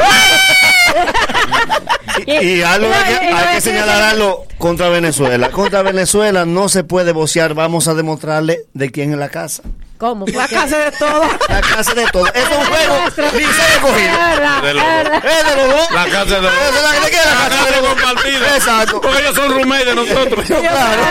Y, 2.25 2.31
y 2.31 2.61
algo 2.61 2.87
hay 2.93 3.13
que, 3.19 3.29
no, 3.31 3.37
hay 3.37 3.55
que 3.55 3.61
señalar 3.61 4.01
algo 4.03 4.45
contra 4.57 4.89
Venezuela. 4.89 5.49
Contra 5.51 5.81
Venezuela 5.81 6.45
no 6.45 6.69
se 6.69 6.83
puede 6.83 7.11
bocear. 7.11 7.53
Vamos 7.53 7.87
a 7.87 7.93
demostrarle 7.93 8.61
de 8.73 8.91
quién 8.91 9.11
es 9.11 9.17
la 9.17 9.29
casa. 9.29 9.63
¿Cómo? 9.97 10.25
La 10.27 10.45
casa 10.47 10.77
de 10.77 10.91
todo. 10.91 11.21
La 11.47 11.61
casa 11.61 11.93
de 11.93 12.05
todo. 12.11 12.25
Es 12.33 12.43
un 12.49 12.65
juego 12.65 12.99
ni 13.33 13.43
se 13.45 13.79
cogido. 13.81 14.17
De 14.61 14.69
es 14.69 14.75
los 14.75 14.83
dos. 14.83 15.23
Es 15.23 15.45
de 15.47 15.55
los 15.55 15.69
dos. 15.75 15.91
La 15.91 16.05
casa 16.05 16.25
de 16.35 16.41
los 16.41 16.51
Es 16.53 16.75
de 16.75 16.81
la- 16.81 16.91
¿de 16.91 17.09
qué 17.11 17.15
es 17.17 17.25
la 17.25 17.31
casa 17.49 17.65
de 17.65 17.71
de 17.71 17.71
los 17.71 17.81
dos? 17.81 17.89
compartida. 18.03 18.55
Exacto. 18.57 19.01
Porque 19.01 19.19
ellos 19.21 19.35
son 19.35 19.51
roommates 19.51 19.85
de 19.85 19.95
nosotros. 19.95 20.45
Claro. 20.45 21.01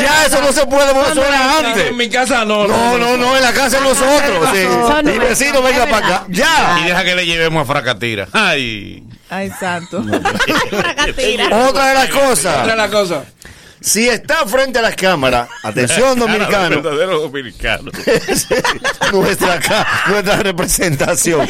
Ya 0.00 0.26
eso 0.26 0.40
no 0.40 0.52
se 0.52 0.66
puede 0.66 0.92
bocear 0.92 1.32
antes. 1.66 1.86
En 1.88 1.96
mi 1.96 2.08
casa 2.08 2.44
no. 2.44 2.66
No, 2.68 2.96
no, 2.98 3.16
no, 3.16 3.36
en 3.36 3.42
la 3.42 3.52
casa 3.52 3.78
de 3.78 3.82
nosotros. 3.88 4.48
Sí. 4.52 4.66
Mi 5.04 5.18
vecino 5.18 5.60
venga 5.62 5.86
para 5.86 6.06
acá. 6.06 6.24
Ya. 6.28 6.78
Y 6.80 6.84
deja 6.84 7.02
que 7.04 7.14
le 7.16 7.26
llevemos 7.26 7.62
a 7.62 7.72
Fracatira. 7.72 8.28
Ay. 8.32 9.02
Ay, 9.30 9.50
santo. 9.58 9.98
Otra 10.02 11.86
de 11.88 11.94
las 11.94 12.04
Otra 12.08 12.08
cosas. 12.10 12.76
la 12.76 12.88
cosa. 12.88 13.24
Si 13.82 14.08
está 14.08 14.46
frente 14.46 14.78
a 14.78 14.82
las 14.82 14.94
cámaras, 14.94 15.48
atención 15.62 16.18
dominicano, 16.18 16.82
Verdadero 16.82 17.20
dominicano. 17.20 17.90
nuestra, 19.12 19.86
nuestra 20.08 20.36
representación. 20.36 21.46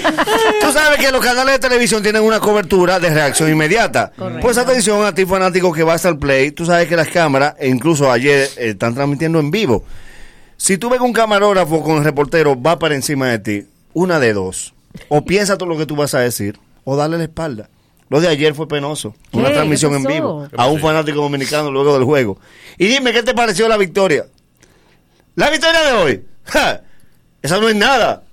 Tú 0.61 0.73
sabes 0.73 0.99
que 0.99 1.13
los 1.13 1.23
canales 1.23 1.55
de 1.55 1.69
televisión 1.69 2.03
tienen 2.03 2.23
una 2.23 2.41
cobertura 2.41 2.99
de 2.99 3.11
reacción 3.11 3.51
inmediata. 3.51 4.13
Pues 4.41 4.57
atención 4.57 5.05
a 5.05 5.15
ti 5.15 5.27
fanático 5.27 5.73
que 5.73 5.83
vas 5.83 6.07
al 6.07 6.19
play, 6.19 6.53
tú 6.53 6.65
sabes 6.65 6.89
que 6.89 6.97
las 6.97 7.09
cámaras, 7.09 7.55
e 7.59 7.69
incluso 7.69 8.11
ayer 8.11 8.49
eh, 8.57 8.71
están 8.71 8.95
transmitiendo 8.95 9.39
en 9.39 9.51
vivo. 9.51 9.85
Si 10.57 10.79
tú 10.79 10.89
ves 10.89 11.01
que 11.01 11.05
un 11.05 11.13
camarógrafo 11.13 11.83
con 11.83 11.99
el 11.99 12.05
reportero 12.05 12.61
va 12.61 12.79
para 12.79 12.95
encima 12.95 13.29
de 13.29 13.39
ti, 13.39 13.67
una 13.93 14.19
de 14.19 14.33
dos. 14.33 14.75
O 15.09 15.25
piensa 15.25 15.59
todo 15.59 15.69
lo 15.69 15.77
que 15.77 15.87
tú 15.87 15.97
vas 15.97 16.15
a 16.15 16.21
decir, 16.21 16.59
o 16.85 16.97
dale 16.97 17.19
la 17.19 17.25
espalda. 17.25 17.69
Lo 18.13 18.21
de 18.21 18.29
ayer 18.29 18.55
fue 18.55 18.69
penoso. 18.69 19.15
Una 19.33 19.49
¿Qué? 19.49 19.55
transmisión 19.55 19.93
¿Qué 19.93 19.97
en 19.97 20.05
vivo 20.05 20.47
a 20.55 20.67
un 20.67 20.79
fanático 20.79 21.23
dominicano 21.23 21.71
luego 21.71 21.95
del 21.95 22.05
juego. 22.05 22.39
Y 22.77 22.85
dime, 22.87 23.11
¿qué 23.11 23.23
te 23.23 23.33
pareció 23.33 23.67
la 23.69 23.79
victoria? 23.79 24.27
La 25.35 25.49
victoria 25.49 25.81
de 25.81 25.93
hoy. 25.95 26.23
¡Ja! 26.45 26.83
Esa 27.41 27.57
no 27.59 27.71
es 27.71 27.75
nada. 27.75 28.25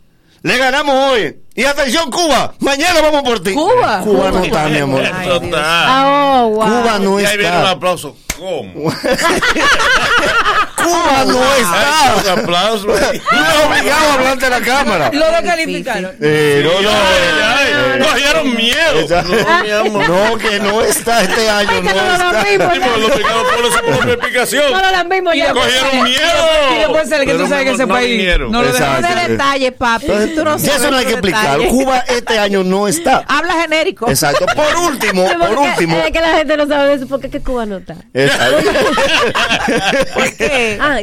Le 0.41 0.57
ganamos 0.57 0.93
hoy. 1.13 1.37
Y 1.55 1.63
atención, 1.63 2.11
Cuba. 2.11 2.53
Mañana 2.59 2.99
vamos 2.99 3.23
por 3.23 3.41
ti. 3.41 3.53
Cuba. 3.53 4.01
Cuba 4.03 4.31
no 4.31 4.43
está, 4.43 4.67
mi 4.67 4.79
amor. 4.79 5.01
Ay. 5.01 5.49
Ah, 5.55 6.41
oh, 6.43 6.49
wow. 6.49 6.65
Cuba 6.67 6.99
no 6.99 7.21
Y 7.21 7.23
ahí 7.25 7.37
viene 7.37 7.53
un 7.53 7.57
está. 7.59 7.71
aplauso. 7.71 8.17
¿Cómo? 8.37 8.91
Cuba 10.83 11.25
no 11.25 11.39
Ay, 11.41 11.61
está. 11.61 12.33
un 12.33 12.39
aplauso. 12.39 12.87
No 12.89 12.95
es 12.95 13.65
obligado 13.65 14.09
a 14.09 14.13
hablar 14.13 14.37
de 14.37 14.49
la 14.49 14.61
cámara. 14.61 15.09
Lo 15.13 15.25
descalificaron. 15.31 16.11
Eh, 16.21 16.61
no, 16.63 16.81
no. 16.81 16.89
Ay, 16.89 17.93
ay, 17.93 17.99
Cogieron 18.01 18.55
miedo. 18.55 18.99
Esa- 18.99 19.21
No, 19.23 19.63
mi 19.63 19.71
amor. 19.71 20.09
No, 20.09 20.37
que 20.37 20.59
no 20.59 20.81
está 20.81 21.21
este 21.21 21.49
año. 21.49 21.81
No 21.81 21.81
no 21.81 21.93
lo 21.93 22.11
está. 22.13 22.23
los 22.97 23.09
mexicanos 23.09 23.43
ponen 23.55 23.71
su 23.71 23.79
propia 23.79 24.13
explicación. 24.13 24.71
No 24.71 24.81
lo 24.81 24.91
lambimos 24.91 25.35
ya. 25.35 25.53
Cogieron 25.53 26.03
miedo. 26.03 26.73
Y 26.75 26.79
después 26.79 27.09
sale 27.09 27.25
que 27.25 27.33
tú 27.33 27.47
sabes 27.47 27.63
que 27.63 27.69
no- 27.69 27.75
ese 27.75 27.85
no 27.85 27.93
país 27.93 28.17
vinieron. 28.17 28.51
no 28.51 28.61
lo 28.63 28.69
hacer. 28.69 29.01
de 29.01 29.27
detalles, 29.29 29.71
papi. 29.73 30.07
Tú 30.35 30.43
no 30.43 30.57
Ya 30.57 30.75
eso 30.75 30.91
no 30.91 30.97
hay 30.97 31.05
que 31.05 31.11
explicar. 31.13 31.57
Cuba 31.67 31.99
este 32.07 32.39
año 32.39 32.63
no 32.63 32.87
está. 32.87 33.23
Habla 33.27 33.53
genérico. 33.61 34.09
Exacto. 34.09 34.45
Por 34.55 34.75
último, 34.91 35.29
por 35.37 35.57
último. 35.57 35.97
Es 36.05 36.11
que 36.11 36.19
la 36.21 36.37
gente 36.37 36.57
no 36.57 36.67
sabe 36.67 36.87
de 36.89 36.93
eso 36.95 37.07
porque 37.07 37.29
que 37.29 37.39
Cuba 37.41 37.65
no 37.65 37.77
está. 37.77 37.95
Exacto. 38.13 38.57
¿Por 40.13 40.33
qué? 40.35 40.68
Ah, 40.79 40.99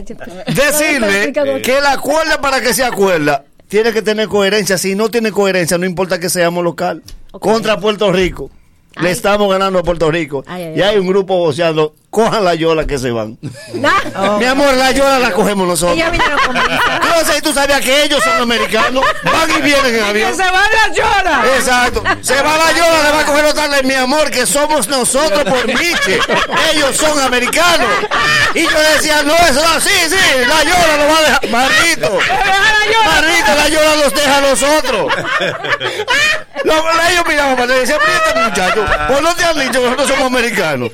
Decirle 0.46 1.32
que 1.62 1.80
la 1.80 1.98
cuerda 1.98 2.40
para 2.40 2.60
que 2.60 2.74
se 2.74 2.84
acuerda 2.84 3.44
tiene 3.68 3.92
que 3.92 4.02
tener 4.02 4.28
coherencia. 4.28 4.78
Si 4.78 4.94
no 4.94 5.08
tiene 5.08 5.32
coherencia, 5.32 5.78
no 5.78 5.86
importa 5.86 6.20
que 6.20 6.28
seamos 6.28 6.62
local. 6.62 7.02
Contra 7.32 7.78
Puerto 7.78 8.12
Rico. 8.12 8.50
Le 8.98 9.10
estamos 9.10 9.50
ganando 9.50 9.78
a 9.78 9.82
Puerto 9.82 10.10
Rico. 10.10 10.42
Ay, 10.46 10.72
y 10.76 10.80
hay 10.82 10.96
un 10.98 11.06
grupo 11.06 11.36
voceando. 11.36 11.94
Cojan 12.08 12.44
la 12.44 12.54
yola 12.54 12.86
que 12.86 12.98
se 12.98 13.10
van. 13.10 13.38
Mi 14.38 14.44
amor, 14.46 14.72
la 14.74 14.90
yola 14.92 15.18
la 15.18 15.32
cogemos 15.32 15.68
nosotros. 15.68 15.98
No 17.16 17.24
sé 17.24 17.36
si 17.36 17.40
tú 17.40 17.52
sabías 17.52 17.80
que 17.80 18.04
ellos 18.04 18.22
son 18.22 18.42
americanos. 18.42 19.02
Van 19.24 19.50
y 19.50 19.62
vienen 19.62 19.86
en 19.86 19.94
Que 20.04 20.08
avión. 20.10 20.36
se 20.36 20.42
va 20.44 20.62
la 20.68 20.92
llora. 20.92 21.42
Exacto. 21.56 22.02
Se 22.20 22.34
va 22.42 22.56
la 22.58 22.72
yola, 22.72 23.02
le 23.04 23.10
va 23.10 23.20
a 23.20 23.24
coger 23.26 23.44
otra 23.46 23.68
vez, 23.68 23.84
mi 23.84 23.94
amor, 23.94 24.30
que 24.30 24.44
somos 24.44 24.86
nosotros 24.88 25.44
por 25.44 25.66
Miche. 25.66 26.20
Ellos 26.74 26.94
son 26.96 27.18
americanos. 27.20 27.88
Y 28.54 28.62
yo 28.64 28.80
decía, 28.94 29.22
no, 29.22 29.34
eso 29.34 29.62
no, 29.62 29.80
sí, 29.80 29.90
sí, 30.08 30.16
la 30.46 30.62
yola 30.62 30.96
lo 30.98 31.12
va 31.12 31.18
a 31.18 31.22
dejar. 31.22 31.48
Marrito. 31.50 32.18
Marrito, 33.06 33.54
la 33.56 33.68
yola 33.68 33.96
los 33.96 34.14
deja 34.14 34.36
a 34.36 34.40
nosotros. 34.42 35.12
Lo- 36.64 36.74
ellos 37.10 37.24
miraban 37.28 37.56
para 37.56 37.64
allá 37.64 37.76
y 37.76 37.80
decían, 37.80 37.98
mira 38.04 38.18
este 38.26 38.40
muchacho, 38.64 38.84
¿por 39.12 39.22
no 39.22 39.34
te 39.34 39.44
han 39.44 39.58
dicho 39.58 39.72
que 39.80 39.84
nosotros 39.90 40.08
somos 40.08 40.24
americanos? 40.26 40.90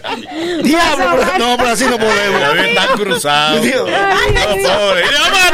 Diablo, 0.62 1.04
pero- 1.18 1.38
no, 1.38 1.56
pero 1.56 1.68
así 1.70 1.84
no 1.84 1.98
podemos. 1.98 2.58
Están 2.66 2.88
cruzados. 2.96 3.64
No, 3.64 4.92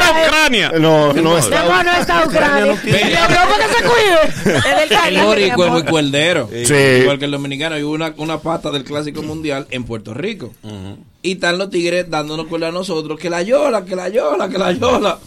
a 0.04 0.26
Ucrania. 0.26 0.72
No, 0.78 1.12
no 1.12 1.38
está. 1.38 1.60
amor, 1.60 1.84
no 1.84 1.92
está 1.92 2.24
Ucrania. 2.26 2.80
que 2.82 2.90
se 2.90 3.82
cuide. 3.84 5.08
El 5.08 5.22
boricua 5.22 5.66
es 5.66 5.72
muy 5.72 5.82
cuerdero. 5.84 6.48
Sí. 6.52 6.74
Igual 6.74 7.18
que 7.18 7.24
el 7.26 7.30
dominicano. 7.30 7.78
Y 7.78 7.82
hubo 7.82 7.92
una, 7.94 8.12
una 8.16 8.38
pata 8.40 8.70
del 8.70 8.84
Clásico 8.84 9.22
Mundial 9.22 9.66
en 9.70 9.84
Puerto 9.84 10.14
Rico. 10.14 10.52
Y 11.22 11.32
están 11.32 11.58
los 11.58 11.70
tigres 11.70 12.08
dándonos 12.08 12.46
cuerda 12.46 12.68
a 12.68 12.72
nosotros. 12.72 13.18
Que 13.18 13.28
la 13.30 13.42
yola, 13.42 13.84
que 13.84 13.96
la 13.96 14.08
yola, 14.08 14.48
que 14.48 14.58
la 14.58 14.72
yola. 14.72 15.18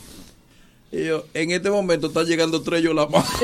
Y 0.93 1.05
yo, 1.05 1.23
en 1.33 1.51
este 1.51 1.69
momento 1.69 2.07
están 2.07 2.25
llegando 2.25 2.61
tres 2.61 2.83
yo 2.83 2.93
la 2.93 3.05
mano. 3.07 3.25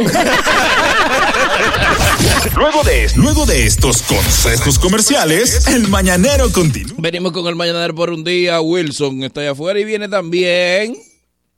Luego 2.55 2.83
de, 2.83 3.09
luego 3.15 3.45
de 3.45 3.65
estos 3.65 4.01
consejos 4.01 4.79
comerciales, 4.79 5.67
el 5.67 5.87
mañanero 5.87 6.51
continúa. 6.51 6.95
Venimos 6.99 7.31
con 7.31 7.45
el 7.47 7.55
mañanero 7.55 7.93
por 7.93 8.09
un 8.09 8.23
día. 8.23 8.59
Wilson 8.61 9.23
está 9.23 9.41
allá 9.41 9.51
afuera 9.51 9.79
y 9.79 9.85
viene 9.85 10.09
también 10.09 10.97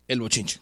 el 0.07 0.19
bochinche. 0.19 0.59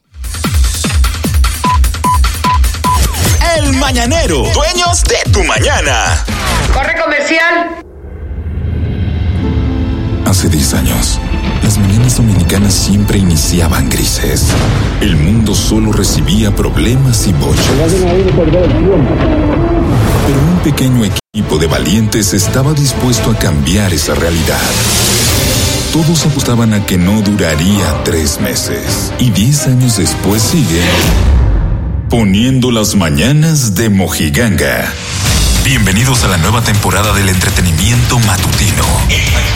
El 3.58 3.74
mañanero, 3.74 4.44
dueños 4.54 5.04
de 5.04 5.18
tu 5.32 5.44
mañana. 5.44 6.24
Corre 6.74 7.02
comercial. 7.02 7.82
Hace 10.26 10.50
10 10.50 10.74
años, 10.76 11.20
dominicanas 12.16 12.74
siempre 12.74 13.20
iniciaban 13.20 13.90
grises. 13.90 14.48
El 15.02 15.18
mundo 15.18 15.54
solo 15.54 15.92
recibía 15.92 16.56
problemas 16.56 17.28
y 17.28 17.34
bochas. 17.34 17.66
Pero 20.26 20.40
un 20.40 20.60
pequeño 20.64 21.04
equipo 21.04 21.58
de 21.58 21.68
valientes 21.68 22.34
estaba 22.34 22.74
dispuesto 22.74 23.32
a 23.32 23.36
cambiar 23.36 23.94
esa 23.94 24.16
realidad. 24.16 24.62
Todos 25.92 26.26
apostaban 26.26 26.74
a 26.74 26.86
que 26.86 26.98
no 26.98 27.22
duraría 27.22 28.04
tres 28.06 28.40
meses. 28.40 29.12
Y 29.20 29.32
10 29.32 29.68
años 29.68 29.98
después 29.98 30.42
sigue 30.42 30.82
poniendo 32.10 32.72
las 32.72 32.96
mañanas 32.96 33.76
de 33.76 33.90
Mojiganga. 33.90 34.94
Bienvenidos 35.68 36.24
a 36.24 36.30
la 36.30 36.38
nueva 36.38 36.62
temporada 36.62 37.12
del 37.12 37.28
entretenimiento 37.28 38.18
matutino. 38.20 38.86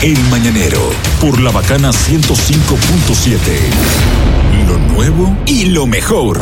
El 0.01 0.21
Mañanero, 0.25 0.91
por 1.21 1.39
la 1.39 1.51
bacana 1.51 1.91
105.7. 1.91 3.37
Lo 4.67 4.77
nuevo 4.77 5.33
y 5.45 5.67
lo 5.67 5.87
mejor. 5.87 6.41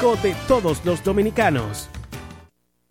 de 0.00 0.34
todos 0.48 0.80
los 0.84 1.04
dominicanos. 1.04 1.88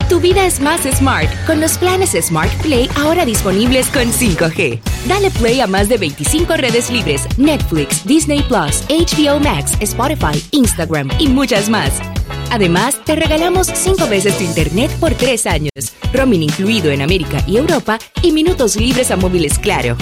Tu 0.09 0.19
vida 0.19 0.45
es 0.45 0.59
más 0.59 0.81
smart 0.81 1.27
con 1.47 1.59
los 1.59 1.77
planes 1.77 2.11
Smart 2.11 2.51
Play 2.61 2.87
ahora 2.95 3.25
disponibles 3.25 3.87
con 3.87 4.11
5G. 4.11 4.79
Dale 5.07 5.31
play 5.31 5.59
a 5.59 5.67
más 5.67 5.89
de 5.89 5.97
25 5.97 6.55
redes 6.57 6.91
libres, 6.91 7.27
Netflix, 7.37 8.05
Disney 8.05 8.43
Plus, 8.43 8.83
HBO 8.89 9.39
Max, 9.39 9.73
Spotify, 9.79 10.43
Instagram 10.51 11.09
y 11.19 11.27
muchas 11.27 11.67
más. 11.69 11.99
Además, 12.51 12.99
te 13.05 13.15
regalamos 13.15 13.67
5 13.67 14.07
veces 14.07 14.37
tu 14.37 14.43
internet 14.43 14.91
por 14.99 15.13
3 15.13 15.47
años, 15.47 15.93
roaming 16.13 16.43
incluido 16.43 16.91
en 16.91 17.01
América 17.01 17.43
y 17.47 17.57
Europa 17.57 17.97
y 18.21 18.31
minutos 18.31 18.75
libres 18.75 19.09
a 19.09 19.15
móviles 19.15 19.57
Claro. 19.57 19.97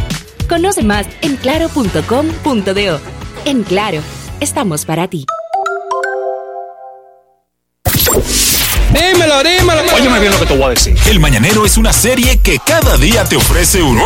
Conoce 0.49 0.84
más 0.84 1.08
en 1.22 1.38
claro.com.do. 1.38 2.99
En 3.45 3.64
Claro, 3.64 4.01
estamos 4.41 4.86
para 4.86 5.08
ti. 5.08 5.26
Dímelo, 8.97 9.43
dímelo. 9.43 9.81
Óyeme 9.95 10.19
bien 10.19 10.31
lo 10.31 10.39
que 10.39 10.45
te 10.45 10.55
voy 10.55 10.65
a 10.65 10.69
decir. 10.69 10.97
El 11.07 11.19
Mañanero 11.19 11.65
es 11.65 11.77
una 11.77 11.93
serie 11.93 12.39
que 12.39 12.59
cada 12.59 12.97
día 12.97 13.23
te 13.25 13.35
ofrece 13.35 13.81
un 13.83 14.01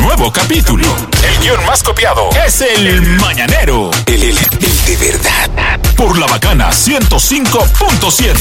nuevo 0.00 0.32
capítulo. 0.32 0.84
El 1.22 1.38
guion 1.42 1.64
más 1.66 1.82
copiado 1.82 2.28
es 2.46 2.60
El 2.60 3.00
Mañanero. 3.18 3.90
El, 4.06 4.22
el- 4.22 4.38
el 4.38 4.84
de 4.86 4.96
verdad. 5.12 5.80
Por 5.96 6.18
la 6.18 6.26
bacana 6.26 6.70
105.7. 6.70 8.34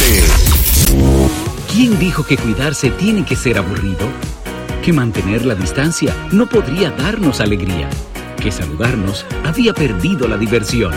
¿Quién 1.71 1.99
dijo 1.99 2.25
que 2.25 2.37
cuidarse 2.37 2.89
tiene 2.91 3.25
que 3.25 3.35
ser 3.35 3.57
aburrido? 3.57 4.07
Que 4.83 4.91
mantener 4.93 5.45
la 5.45 5.55
distancia 5.55 6.15
no 6.31 6.47
podría 6.47 6.89
darnos 6.91 7.39
alegría. 7.39 7.89
Que 8.41 8.51
saludarnos 8.51 9.25
había 9.45 9.73
perdido 9.73 10.27
la 10.27 10.37
diversión. 10.37 10.93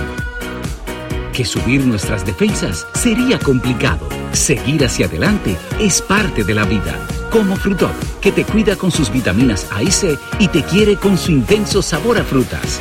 Que 1.37 1.45
subir 1.45 1.84
nuestras 1.84 2.24
defensas 2.24 2.87
sería 2.95 3.39
complicado. 3.39 4.09
Seguir 4.32 4.87
hacia 4.87 5.05
adelante 5.05 5.55
es 5.78 6.01
parte 6.01 6.45
de 6.45 6.55
la 6.55 6.64
vida. 6.64 6.99
Como 7.30 7.57
Frutop, 7.57 7.93
que 8.22 8.32
te 8.32 8.45
cuida 8.45 8.76
con 8.76 8.91
sus 8.91 9.12
vitaminas 9.12 9.66
A 9.70 9.82
y 9.82 9.91
C 9.91 10.16
y 10.39 10.49
te 10.49 10.62
quiere 10.62 10.97
con 10.97 11.18
su 11.18 11.32
intenso 11.32 11.82
sabor 11.82 12.16
a 12.16 12.24
frutas. 12.24 12.80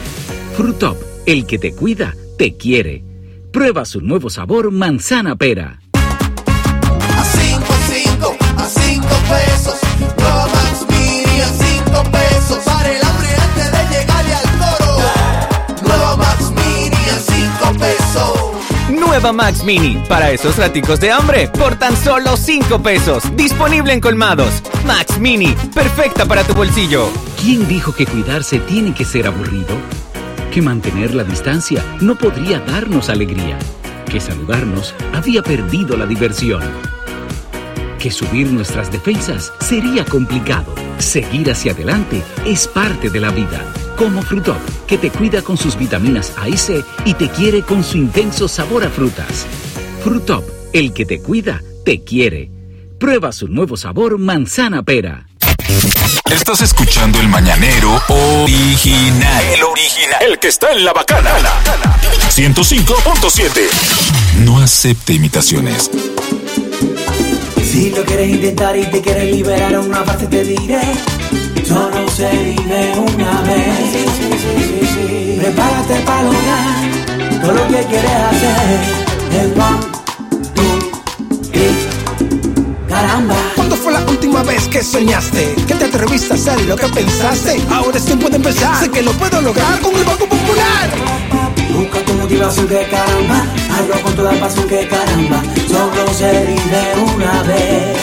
Frutop, 0.56 0.96
el 1.26 1.46
que 1.46 1.60
te 1.60 1.76
cuida, 1.76 2.16
te 2.38 2.56
quiere. 2.56 3.04
Prueba 3.52 3.84
su 3.84 4.00
nuevo 4.00 4.30
sabor 4.30 4.72
manzana 4.72 5.36
pera. 5.36 5.82
A 5.92 7.24
5, 7.26 7.62
5, 7.90 8.38
a 8.56 8.66
5 8.70 9.08
pesos. 9.28 9.80
Nueva 10.18 10.45
Nueva 19.16 19.32
Max 19.32 19.64
Mini, 19.64 20.04
para 20.10 20.32
esos 20.32 20.58
raticos 20.58 21.00
de 21.00 21.10
hambre, 21.10 21.48
por 21.48 21.78
tan 21.78 21.96
solo 21.96 22.36
5 22.36 22.84
pesos. 22.84 23.24
Disponible 23.38 23.94
en 23.94 24.02
colmados. 24.02 24.62
Max 24.86 25.18
Mini, 25.20 25.56
perfecta 25.74 26.26
para 26.26 26.44
tu 26.44 26.54
bolsillo. 26.54 27.08
¿Quién 27.42 27.66
dijo 27.66 27.96
que 27.96 28.06
cuidarse 28.06 28.60
tiene 28.60 28.94
que 28.94 29.06
ser 29.06 29.28
aburrido? 29.28 29.74
Que 30.52 30.62
mantener 30.62 31.16
la 31.16 31.24
distancia 31.24 31.82
no 32.02 32.16
podría 32.16 32.60
darnos 32.60 33.08
alegría. 33.08 33.58
Que 34.12 34.20
saludarnos 34.20 34.94
había 35.14 35.42
perdido 35.42 35.96
la 35.96 36.06
diversión. 36.06 36.62
Que 37.98 38.12
subir 38.12 38.52
nuestras 38.52 38.92
defensas 38.92 39.54
sería 39.62 40.04
complicado. 40.04 40.76
Seguir 40.98 41.50
hacia 41.52 41.72
adelante 41.72 42.22
es 42.46 42.68
parte 42.68 43.10
de 43.10 43.22
la 43.22 43.30
vida. 43.30 43.62
Como 43.98 44.22
Frutop, 44.22 44.60
que 44.88 44.98
te 44.98 45.10
cuida 45.10 45.42
con 45.42 45.58
sus 45.58 45.78
vitaminas 45.78 46.34
A 46.38 46.50
y 46.50 46.58
C 46.58 46.84
y 47.06 47.14
te 47.14 47.30
quiere 47.30 47.62
con 47.62 47.84
su 47.84 47.98
intenso 47.98 48.48
sabor 48.48 48.84
a 48.84 48.90
frutas. 48.90 49.46
Frutop, 50.04 50.44
el 50.74 50.94
que 50.94 51.06
te 51.06 51.22
cuida, 51.22 51.62
te 51.86 52.04
quiere. 52.04 52.52
Prueba 53.00 53.32
su 53.32 53.48
nuevo 53.48 53.78
sabor 53.78 54.18
manzana 54.18 54.84
pera. 54.84 55.28
Estás 56.30 56.62
escuchando 56.62 57.20
el 57.22 57.30
Mañanero 57.30 58.02
original. 58.10 59.44
El 59.54 59.64
original. 59.64 60.24
El 60.30 60.40
que 60.40 60.50
está 60.50 60.72
en 60.72 60.84
la 60.84 60.92
bacana. 60.92 61.32
105.7. 62.30 63.50
No 64.44 64.60
acepte 64.60 65.14
imitaciones. 65.14 65.90
Si 67.64 67.92
lo 67.92 68.04
quieres 68.04 68.30
intentar 68.30 68.78
y 68.78 68.86
te 68.86 69.02
quieres 69.02 69.32
liberar 69.32 69.80
una 69.80 70.04
parte 70.04 70.28
te 70.28 70.44
diré. 70.44 70.82
Solo 71.68 72.08
se 72.10 72.30
vive 72.30 72.94
una 72.98 73.42
vez. 73.42 74.06
Prepárate 75.40 75.96
para 76.06 76.24
lograr 76.24 77.42
todo 77.42 77.54
lo 77.54 77.68
que 77.68 77.84
quieres 77.86 78.12
hacer. 78.12 78.80
El 79.34 79.52
one, 79.60 79.80
two, 80.54 80.80
three. 81.52 81.76
Caramba. 82.88 83.36
¿Cuándo 83.56 83.76
fue 83.76 83.94
la 83.94 84.00
última 84.06 84.44
vez 84.44 84.68
que 84.68 84.84
soñaste? 84.84 85.56
Que 85.68 85.74
te 85.74 85.86
atreviste 85.86 86.34
a 86.34 86.36
hacer 86.36 86.62
lo 86.66 86.76
que 86.76 86.88
pensaste. 86.88 87.60
Ahora 87.72 87.98
es 87.98 88.06
tiempo 88.06 88.30
de 88.30 88.36
empezar. 88.36 88.84
Sé 88.84 88.92
que 88.92 89.02
lo 89.02 89.12
puedo 89.14 89.42
lograr 89.42 89.80
con 89.82 89.96
el 89.96 90.04
Banco 90.04 90.28
Popular. 90.28 90.90
Busca 91.74 92.00
tu 92.06 92.14
motivación 92.14 92.68
que 92.68 92.88
caramba. 92.90 93.44
Hazlo 93.76 94.02
con 94.04 94.16
toda 94.16 94.34
pasión 94.40 94.68
que 94.68 94.88
caramba. 94.88 95.42
Solo 95.68 96.14
se 96.14 96.46
vive 96.46 97.14
una 97.16 97.44
vez. 97.44 97.98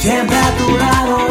Siempre 0.00 0.36
a 0.36 0.56
tu 0.56 0.76
lado 0.78 1.29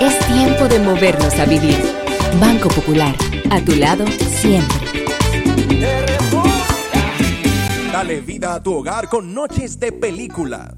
Es 0.00 0.18
tiempo 0.26 0.68
de 0.68 0.78
movernos 0.78 1.34
a 1.38 1.44
vivir. 1.44 1.78
Banco 2.40 2.68
Popular, 2.68 3.14
a 3.50 3.60
tu 3.60 3.74
lado 3.76 4.04
siempre. 4.40 5.04
Dale 7.92 8.20
vida 8.20 8.54
a 8.54 8.62
tu 8.62 8.74
hogar 8.74 9.08
con 9.08 9.34
noches 9.34 9.78
de 9.78 9.92
película. 9.92 10.74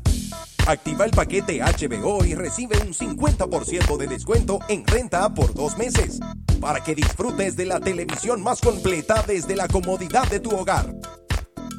Activa 0.67 1.05
el 1.05 1.11
paquete 1.11 1.61
HBO 1.61 2.25
y 2.25 2.35
recibe 2.35 2.79
un 2.79 2.95
50% 2.95 3.97
de 3.97 4.07
descuento 4.07 4.59
en 4.69 4.87
renta 4.87 5.33
por 5.35 5.55
dos 5.55 5.77
meses 5.79 6.21
para 6.61 6.83
que 6.83 6.95
disfrutes 6.95 7.57
de 7.57 7.67
la 7.67 7.81
televisión 7.81 8.43
más 8.43 8.61
completa 8.61 9.25
desde 9.27 9.57
la 9.57 9.69
comodidad 9.69 10.29
de 10.29 10.41
tu 10.41 10.51
hogar. 10.51 10.95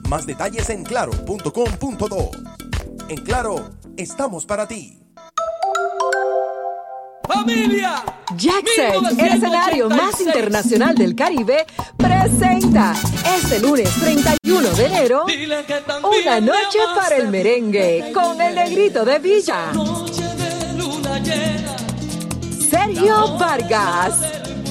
Más 0.10 0.26
detalles 0.26 0.70
en 0.70 0.84
claro.com.do. 0.84 2.32
En 3.08 3.18
Claro, 3.18 3.70
estamos 3.98 4.46
para 4.46 4.68
ti. 4.68 4.98
familia. 7.28 8.04
Jackset, 8.36 8.96
el 9.18 9.28
escenario 9.28 9.90
más 9.90 10.20
internacional 10.20 10.96
del 10.96 11.16
Caribe, 11.16 11.66
presenta 11.98 12.94
este 13.38 13.60
lunes 13.60 13.90
31 14.00 14.70
de 14.72 14.86
enero 14.86 15.26
una 15.26 16.40
noche 16.40 16.80
para 16.96 17.18
el 17.18 17.30
merengue 17.30 18.12
con 18.14 18.40
el 18.42 18.56
negrito 18.56 19.06
de 19.06 19.20
Villa. 19.20 19.72
Sergio 22.70 23.38
Vargas, 23.38 24.20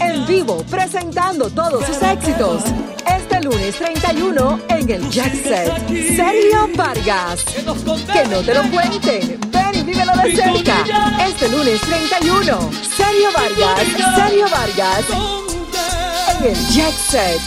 en 0.01 0.27
vivo 0.27 0.65
presentando 0.71 1.49
todos 1.51 1.85
sus 1.87 2.01
éxitos. 2.03 2.63
Este 3.07 3.41
lunes 3.43 3.77
31 3.77 4.61
en 4.69 4.91
el 4.91 5.09
Jackset. 5.11 5.69
Sergio 5.89 6.69
Vargas. 6.75 7.45
Que 7.45 7.63
no 8.29 8.41
te 8.41 8.55
lo 8.55 8.63
cuenten. 8.71 9.39
Ven 9.51 9.75
y 9.75 9.83
vívelo 9.83 10.13
de 10.23 10.35
cerca. 10.35 10.85
Este 11.27 11.49
lunes 11.49 11.81
31. 11.81 12.71
Sergio 12.97 13.33
Vargas. 13.33 13.81
Sergio 14.17 14.49
Vargas. 14.51 15.05
En 16.39 16.45
el 16.47 16.57
Jackset. 16.69 17.41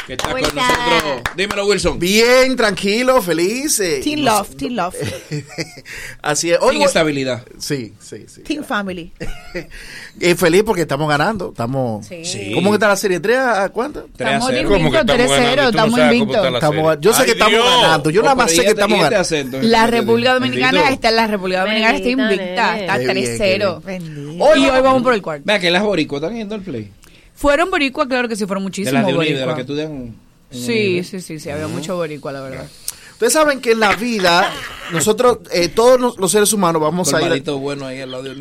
que 0.09 0.15
está 0.15 0.31
con 0.31 0.41
nosotros. 0.41 1.23
Dímelo, 1.37 1.67
Wilson. 1.67 1.99
Bien, 1.99 2.57
tranquilo, 2.57 3.21
feliz. 3.23 3.79
eh, 3.79 4.01
Team 4.03 4.23
nos- 4.25 4.39
Love, 4.49 4.57
Team 4.57 4.73
Love. 4.75 4.95
Así 6.23 6.51
es. 6.51 6.59
Hoy 6.61 6.77
voy- 6.79 6.87
estabilidad. 6.87 7.45
Sí, 7.59 7.93
sí, 8.01 8.25
sí. 8.27 8.41
Team 8.43 8.65
Family. 8.65 9.13
Eh, 10.21 10.35
feliz 10.35 10.65
porque 10.65 10.83
estamos 10.83 11.09
ganando. 11.09 11.51
Estamos. 11.51 12.05
Sí. 12.05 12.51
¿Cómo 12.53 12.71
que 12.71 12.75
está 12.75 12.89
la 12.89 12.97
serie? 12.97 13.23
¿3 13.23 13.37
a 13.37 13.69
cuánto? 13.69 14.07
Estamos 14.07 14.51
invictos, 14.53 15.05
3-0, 15.07 15.69
estamos 15.69 15.99
invictos. 16.01 16.55
Estamos- 16.55 16.99
yo 17.01 17.13
sé 17.15 17.25
que 17.25 17.31
estamos 17.33 17.59
ganando. 17.65 18.11
Yo 18.11 18.23
nada 18.23 18.35
más 18.35 18.51
sé 18.51 18.63
que 18.63 18.69
estamos 18.71 18.99
ganando. 19.01 19.59
La 19.63 19.87
República 19.87 20.35
Dominicana 20.35 20.91
está, 20.91 21.11
la 21.13 21.27
República 21.29 21.61
Dominicana 21.61 21.97
está 21.97 22.09
invicta, 22.09 22.79
está 22.81 22.99
Qué 22.99 23.15
bien, 23.15 23.39
3-0. 23.39 23.83
Hoy 23.85 24.59
Y 24.65 24.67
vamos- 24.67 24.71
hoy 24.77 24.81
vamos 24.83 25.03
por 25.03 25.15
el 25.15 25.23
cuarto. 25.23 25.43
Vea 25.47 25.59
que 25.61 25.71
las 25.71 25.83
boricuas 25.85 26.21
están 26.23 26.37
yendo 26.37 26.55
al 26.57 26.63
play. 26.63 26.91
Fueron 27.39 27.71
boricua, 27.71 28.07
claro 28.09 28.29
que 28.29 28.37
sí, 28.37 28.45
fueron 28.47 28.63
De 28.65 28.69
muchísimos 28.69 28.93
de 29.07 29.13
Unido, 29.15 29.21
de 29.21 29.27
boricua. 29.27 29.47
las 29.47 29.55
que 29.55 29.61
estudian. 29.63 29.91
en 29.93 30.17
Sí, 30.51 30.89
Unido. 30.89 31.05
sí, 31.05 31.21
sí, 31.21 31.39
sí, 31.41 31.51
había 31.51 31.69
mucho 31.69 31.95
boricua, 31.97 32.33
la 32.33 32.41
verdad. 32.41 32.67
Ustedes 33.13 33.33
saben 33.33 33.61
que 33.61 33.73
en 33.73 33.81
la 33.81 33.97
vida, 33.97 34.49
nosotros, 34.93 35.39
eh, 35.53 35.69
todos 35.69 35.99
los, 36.01 36.19
los 36.19 36.31
seres 36.31 36.53
humanos, 36.53 36.81
vamos 36.81 37.09
a 37.13 37.17
ir. 37.17 37.23
Colmadito 37.23 37.59
bueno 37.59 37.85
ahí 37.87 38.01
al 38.01 38.13
lado 38.13 38.23
de 38.23 38.35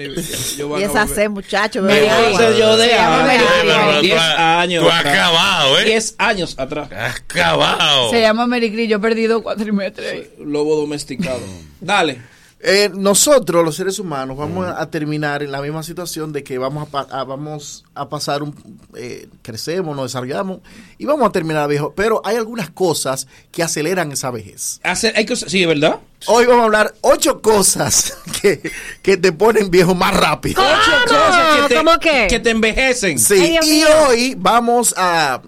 Y 0.58 0.84
a 0.84 0.86
esa 0.86 1.08
sed, 1.08 1.30
muchacho. 1.32 1.82
Me 1.82 1.94
bebé. 1.94 2.06
voy 2.06 2.16
a 2.16 2.36
hacer 2.36 2.56
yo 2.58 2.78
de 2.78 2.88
Se 2.90 2.96
llama 2.96 3.24
años. 3.24 3.44
Mary 3.66 3.92
Kay. 3.94 4.02
10 4.02 4.20
años. 4.38 4.84
tú 4.84 4.90
acabado, 4.92 5.80
¿eh? 5.80 5.86
10 5.86 6.16
años 6.20 6.56
atrás. 6.60 6.90
Acabado. 6.92 8.12
Se 8.12 8.22
llama 8.22 8.46
Cris, 8.72 8.88
yo 8.90 8.98
he 8.98 9.00
perdido 9.00 9.42
cuatrimestres. 9.42 10.12
ahí. 10.12 10.30
Lobo 10.46 10.76
domesticado. 10.76 11.40
Dale. 11.82 12.22
Eh, 12.60 12.90
nosotros, 12.92 13.64
los 13.64 13.76
seres 13.76 14.00
humanos, 14.00 14.36
vamos 14.36 14.66
a 14.68 14.90
terminar 14.90 15.44
en 15.44 15.52
la 15.52 15.62
misma 15.62 15.84
situación 15.84 16.34
de 16.34 16.44
que 16.44 16.58
vamos 16.58 16.88
a, 16.88 16.92
pa- 16.92 17.08
a- 17.12 17.24
vamos 17.24 17.86
a 17.94 18.10
pasar 18.10 18.42
un. 18.42 18.56
eh, 18.96 19.28
crecemos, 19.44 19.96
nos 19.96 20.06
desarrollamos 20.06 20.62
y 20.98 21.06
vamos 21.06 21.30
a 21.30 21.32
terminar 21.32 21.70
viejo. 21.70 21.94
Pero 21.96 22.20
hay 22.26 22.36
algunas 22.36 22.72
cosas 22.72 23.28
que 23.52 23.62
aceleran 23.62 24.12
esa 24.12 24.32
vejez. 24.32 24.80
Hacer, 24.84 25.14
hay 25.16 25.28
cosas, 25.28 25.52
sí, 25.52 25.68
¿verdad? 25.68 26.00
Hoy 26.26 26.48
vamos 26.48 26.62
a 26.64 26.66
hablar 26.66 26.96
ocho 27.02 27.44
cosas 27.44 28.18
que, 28.42 28.60
que 29.04 29.18
te 29.18 29.32
ponen 29.32 29.70
viejo 29.70 29.94
más 29.94 30.16
rápido. 30.18 30.60
Ocho 30.60 31.14
cosas 31.14 31.56
que 31.62 31.68
te, 31.70 31.76
¿Cómo 31.76 32.00
qué? 32.00 32.26
que 32.28 32.40
te 32.40 32.50
envejecen. 32.50 33.20
Sí, 33.20 33.36
Ay, 33.36 33.60
y 33.62 33.70
mío. 33.70 33.88
hoy 34.08 34.36
vamos 34.36 34.96
a, 34.98 35.44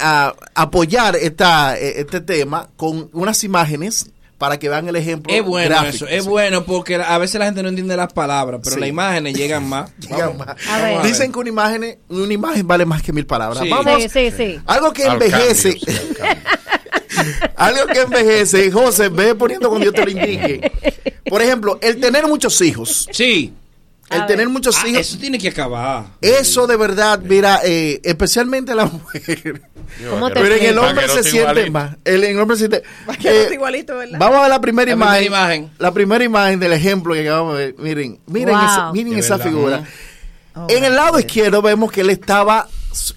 a 0.00 0.34
apoyar 0.54 1.16
esta, 1.16 1.76
eh, 1.76 1.94
este 2.00 2.20
tema 2.20 2.68
con 2.76 3.10
unas 3.14 3.42
imágenes 3.42 4.10
para 4.42 4.58
que 4.58 4.68
vean 4.68 4.88
el 4.88 4.96
ejemplo. 4.96 5.32
Es 5.32 5.44
bueno 5.44 5.68
gráfico, 5.68 5.94
eso, 6.06 6.08
es 6.08 6.24
sí. 6.24 6.28
bueno 6.28 6.64
porque 6.64 6.96
a 6.96 7.16
veces 7.18 7.38
la 7.38 7.44
gente 7.44 7.62
no 7.62 7.68
entiende 7.68 7.96
las 7.96 8.12
palabras, 8.12 8.60
pero 8.64 8.74
Sí. 8.74 8.80
las 8.80 8.88
imágenes 8.88 9.34
llegan 9.36 9.68
más. 9.68 9.92
Llegan 10.00 10.36
Vamos, 10.36 10.46
más. 10.48 10.56
A 10.68 10.78
ver. 10.82 10.90
vamos 10.96 11.06
Dicen 11.06 11.30
que 11.30 11.38
una 11.38 11.48
imagen, 11.48 11.98
una 12.08 12.32
imagen 12.34 12.66
vale 12.66 12.84
más 12.84 13.02
que 13.02 13.12
mil 13.12 13.24
palabras. 13.24 13.62
Sí. 13.62 13.68
Vamos, 13.70 14.02
Sí, 14.02 14.08
sí, 14.08 14.32
sí. 14.36 14.58
algo 14.66 14.92
que 14.92 15.04
Al 15.04 15.12
envejece, 15.12 15.76
cambio, 15.78 15.94
sí, 15.94 16.00
al 16.00 16.14
cambio. 16.16 17.52
algo 17.56 17.86
que 17.86 18.00
envejece, 18.00 18.72
José, 18.72 19.08
ve 19.10 19.36
poniendo 19.36 19.68
cuando 19.68 19.84
yo 19.84 19.92
te 19.92 20.04
lo 20.04 20.10
indique. 20.10 20.72
Por 21.28 21.40
ejemplo, 21.40 21.78
el 21.80 22.00
tener 22.00 22.26
muchos 22.26 22.60
hijos. 22.62 23.08
Sí. 23.12 23.52
El 24.14 24.26
tener 24.26 24.48
muchos 24.48 24.76
Ah, 24.82 24.88
hijos. 24.88 25.00
eso 25.00 25.18
tiene 25.18 25.38
que 25.38 25.48
acabar. 25.48 26.04
Eso 26.20 26.66
de 26.66 26.76
verdad, 26.76 27.20
mira, 27.20 27.60
eh, 27.64 28.00
especialmente 28.04 28.74
la 28.74 28.86
mujer. 28.86 29.62
¿Cómo 30.08 30.28
te 30.30 30.40
Pero 30.40 30.54
en 30.54 30.64
el 30.64 30.78
hombre 30.78 31.08
se 31.08 31.22
siente 31.22 31.70
más. 31.70 31.96
El, 32.04 32.24
el 32.24 32.38
hombre 32.40 32.56
se 32.56 32.68
siente. 32.68 32.82
Eh, 33.24 33.50
igualito, 33.52 33.96
¿verdad? 33.96 34.18
Vamos 34.18 34.38
a 34.38 34.40
ver 34.42 34.50
la 34.50 34.60
primera 34.60 34.94
La 34.96 35.22
imagen. 35.22 35.70
La 35.78 35.92
primera 35.92 36.24
imagen 36.24 36.60
del 36.60 36.72
ejemplo 36.72 37.14
que 37.14 37.20
acabamos 37.22 37.58
de 37.58 37.66
ver. 37.66 37.74
Miren, 37.78 38.18
miren, 38.26 38.54
Wow. 38.56 38.64
esa, 38.64 38.92
miren 38.92 39.18
esa 39.18 39.36
verdad. 39.36 39.50
figura. 39.50 39.84
Oh, 40.54 40.66
en 40.68 40.84
el 40.84 40.94
lado 40.96 41.18
izquierdo 41.18 41.62
vemos 41.62 41.90
que 41.92 42.02
él 42.02 42.10
estaba 42.10 42.68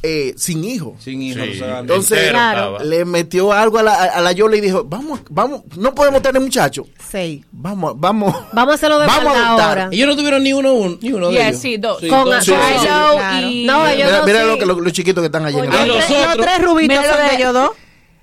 eh, 0.03 0.34
sin 0.38 0.63
hijo. 0.63 0.95
Sin 0.99 1.21
hijos. 1.21 1.43
Sí. 1.43 1.51
o 1.51 1.65
sea, 1.65 1.80
Entonces 1.80 2.11
Entero 2.17 2.34
Claro. 2.34 2.80
le 2.84 3.05
metió 3.05 3.51
algo 3.51 3.80
a 3.80 3.84
la, 3.84 3.93
a 3.93 4.21
la 4.21 4.32
Yola 4.32 4.55
y 4.57 4.61
dijo, 4.61 4.84
vamos, 4.86 5.19
vamos, 5.30 5.61
no 5.78 5.93
podemos 5.95 6.21
tener 6.21 6.41
muchachos. 6.41 6.88
Seis. 7.09 7.43
Vamos, 7.51 7.93
vamos. 7.97 8.36
Vamos 8.53 8.71
a 8.71 8.76
hacerlo 8.76 8.99
de 8.99 9.07
Vamos 9.07 9.36
a 9.36 9.47
ahora. 9.49 9.89
Ellos 9.91 10.07
no 10.07 10.15
tuvieron 10.15 10.43
ni 10.43 10.53
uno, 10.53 10.73
un- 10.73 10.99
ni 11.01 11.11
uno 11.13 11.28
de 11.28 11.34
Yeah, 11.34 11.49
ellos. 11.49 11.61
sí, 11.61 11.78
dos. 11.78 11.99
Con 12.09 12.26
dos. 12.26 12.43
sí, 12.45 12.51
sí, 12.51 12.80
sí. 12.80 12.86
Claro. 12.86 13.47
y... 13.49 13.65
No, 13.65 13.88
ellos 13.88 14.05
Mira, 14.07 14.19
no, 14.19 14.26
mira 14.26 14.41
sí. 14.41 14.47
lo 14.47 14.57
que 14.57 14.65
los, 14.65 14.78
los 14.80 14.93
chiquitos 14.93 15.21
que 15.21 15.26
están 15.28 15.45
allí 15.45 15.57
en 15.57 15.65
el 15.65 15.69
Y 15.69 15.73
lado. 15.73 15.86
los 15.88 16.03
otros. 16.03 16.38
los 16.38 16.45
tres 16.45 16.61
rubitos 16.63 16.97
Mira 16.99 17.17
de 17.30 17.36
ellos 17.36 17.53
dos. 17.53 17.69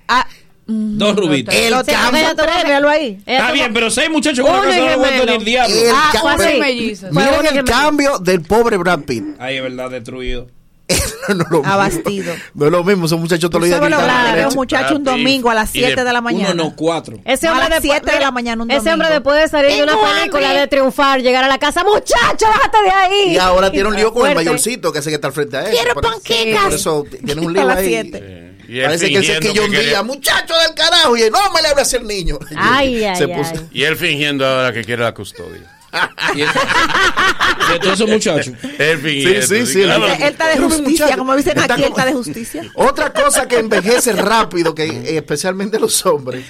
Ah, 0.07 0.27
Dos 0.65 1.15
rubitos. 1.17 1.53
El 1.53 1.73
Sí, 1.85 1.91
míralo 2.63 2.87
ahí. 2.89 3.19
Está 3.25 3.51
bien, 3.51 3.73
pero 3.73 3.89
seis 3.91 4.09
muchachos 4.09 4.45
con 4.45 4.55
una 4.55 4.63
casa 4.69 4.95
no 4.95 5.25
ni 5.25 5.33
el 5.33 5.43
diablo. 5.45 5.75
el 5.75 5.91
Ah, 5.93 6.37
Miren 7.11 7.57
el 7.57 7.63
cambio 7.65 8.17
del 8.19 8.41
pobre 8.41 8.77
Brad 8.77 8.99
Pitt. 9.01 9.23
Ahí 9.39 9.57
es 9.57 9.63
verdad, 9.63 9.89
destruido. 9.91 10.47
no, 11.29 11.43
es 11.43 11.49
lo 11.49 11.57
mismo. 11.59 11.73
Abastido. 11.73 12.33
No 12.53 12.65
es 12.65 12.71
lo 12.71 12.83
mismo, 12.83 13.07
son 13.07 13.21
muchachos 13.21 13.49
todos 13.49 13.61
los 13.61 13.69
días. 13.69 13.77
¿Sabes 13.79 13.89
lo 13.91 13.97
gritando 13.97 14.13
grande 14.21 14.37
de 14.37 14.41
de 14.43 14.47
un 14.49 14.55
muchacho 14.55 14.95
un 14.95 15.03
domingo 15.03 15.49
a 15.49 15.53
las 15.53 15.69
y 15.75 15.79
7 15.79 15.95
de- 15.95 16.03
de 16.03 16.13
la 16.13 16.21
mañana? 16.21 16.51
Uno 16.53 16.63
no, 16.65 16.75
cuatro. 16.75 17.17
Ese 17.23 17.47
A 17.47 17.51
hombre, 17.51 17.69
las 17.69 17.81
después- 17.81 18.01
7 18.03 18.15
de 18.17 18.19
la 18.23 18.31
mañana 18.31 18.63
un 18.63 18.69
ese 18.69 18.79
hombre 18.91 19.07
domingo. 19.07 19.13
después 19.13 19.41
de 19.41 19.47
salir 19.47 19.71
de 19.77 19.83
una 19.83 19.95
película 20.01 20.53
de 20.53 20.67
triunfar, 20.67 21.21
llegar 21.21 21.43
a 21.43 21.47
la 21.47 21.57
casa, 21.57 21.83
muchacho, 21.85 22.45
bájate 22.47 22.77
de 22.83 22.89
ahí. 22.89 23.33
Y 23.33 23.37
ahora 23.37 23.71
tiene 23.71 23.87
un 23.89 23.95
lío 23.95 24.13
con 24.13 24.29
el 24.29 24.35
mayorcito 24.35 24.91
que 24.91 24.99
hace 24.99 25.09
que 25.09 25.15
está 25.15 25.27
al 25.27 25.33
frente 25.33 25.57
a 25.57 25.65
él. 25.69 25.71
Quiero 25.77 25.99
panquecas. 26.01 26.63
Por 26.65 26.73
eso 26.73 27.05
tiene 27.25 27.41
un 27.41 27.49
A 27.51 27.53
lío 27.53 27.67
las 27.67 27.77
ahí. 27.77 27.87
siete. 27.87 28.55
Y 28.67 28.79
él 28.79 28.85
Parece 28.85 29.09
que 29.09 29.17
él 29.17 29.25
se 29.25 29.39
quilló 29.39 29.65
un 29.65 29.71
día, 29.71 30.03
muchacho 30.03 30.53
del 30.57 30.73
carajo, 30.73 31.15
y 31.17 31.21
él, 31.21 31.31
no 31.31 31.39
me 31.53 31.61
le 31.61 31.67
hable 31.69 31.81
así 31.81 31.95
al 31.97 32.07
niño. 32.07 32.39
Ay, 32.57 33.03
ay, 33.03 33.15
Se 33.17 33.23
ay. 33.25 33.33
puso- 33.33 33.67
Y 33.71 33.83
él 33.83 33.95
fingiendo 33.97 34.45
ahora 34.47 34.71
que 34.73 34.83
quiere 34.83 35.03
la 35.03 35.13
custodia. 35.13 35.61
Y 36.35 36.41
eso- 36.41 36.59
de 37.71 37.79
todos 37.79 37.93
esos 37.95 38.09
muchachos. 38.09 38.53
Sí, 38.67 39.41
sí, 39.47 39.65
sí, 39.65 39.83
claro. 39.83 40.07
Él 40.07 40.21
está 40.23 40.47
de 40.49 40.57
justicia, 40.57 40.89
muchacho, 41.05 41.17
como 41.17 41.35
dicen 41.35 41.57
está 41.57 41.73
aquí, 41.73 41.83
él 41.83 41.89
está 41.89 42.05
de 42.05 42.13
justicia. 42.13 42.71
Otra 42.75 43.13
cosa 43.13 43.47
que 43.47 43.59
envejece 43.59 44.13
rápido, 44.13 44.73
que 44.75 44.85
eh, 44.85 45.17
especialmente 45.17 45.79
los 45.79 46.05
hombres, 46.05 46.43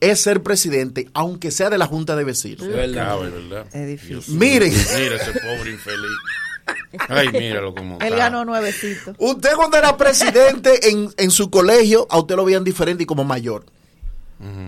es 0.00 0.20
ser 0.20 0.42
presidente, 0.42 1.08
aunque 1.14 1.50
sea 1.50 1.70
de 1.70 1.78
la 1.78 1.86
Junta 1.86 2.14
de 2.16 2.24
Vecinos. 2.24 2.62
Es 2.62 2.72
verdad. 2.72 3.24
Es 3.26 3.32
verdad. 3.32 3.66
Es 3.72 3.86
difícil. 3.86 4.34
Miren, 4.34 4.72
Mira 4.72 5.16
ese 5.16 5.32
pobre 5.32 5.70
infeliz. 5.72 6.10
Ay, 7.08 7.28
míralo 7.32 7.74
como 7.74 7.98
Él 8.00 8.14
ganó 8.14 8.44
nuevecito. 8.44 9.14
usted 9.18 9.50
cuando 9.56 9.76
era 9.78 9.96
presidente 9.96 10.90
en, 10.90 11.10
en 11.16 11.30
su 11.30 11.50
colegio, 11.50 12.06
a 12.10 12.18
usted 12.18 12.36
lo 12.36 12.44
veían 12.44 12.62
diferente 12.62 13.04
y 13.04 13.06
como 13.06 13.24
mayor. 13.24 13.64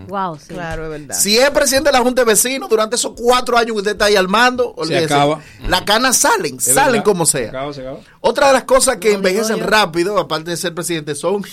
Wow, 0.07 0.37
sí. 0.37 0.53
Claro, 0.53 0.83
es 0.85 0.89
verdad. 1.01 1.15
Si 1.17 1.37
es 1.37 1.49
presidente 1.51 1.89
de 1.89 1.93
la 1.97 2.03
Junta 2.03 2.23
de 2.23 2.25
Vecinos, 2.25 2.69
durante 2.69 2.97
esos 2.97 3.13
cuatro 3.15 3.57
años 3.57 3.67
que 3.73 3.77
usted 3.79 3.91
está 3.93 4.05
ahí 4.05 4.17
al 4.17 4.27
mando, 4.27 4.73
olvídese. 4.75 5.05
acaba. 5.05 5.39
Las 5.67 5.83
canas 5.83 6.17
salen, 6.17 6.57
Es 6.57 6.65
salen 6.65 6.91
verdad. 6.91 7.05
como 7.05 7.25
Se 7.25 7.37
sea. 7.39 7.49
acaba, 7.49 7.73
se 7.73 7.81
acaba. 7.81 7.99
Otra 8.19 8.47
de 8.47 8.53
las 8.53 8.63
cosas 8.65 8.97
que 8.97 9.07
digo 9.09 9.19
envejecen 9.19 9.59
rápido, 9.61 10.19
aparte 10.19 10.51
de 10.51 10.57
ser 10.57 10.73
presidente, 10.75 11.15
son, 11.15 11.45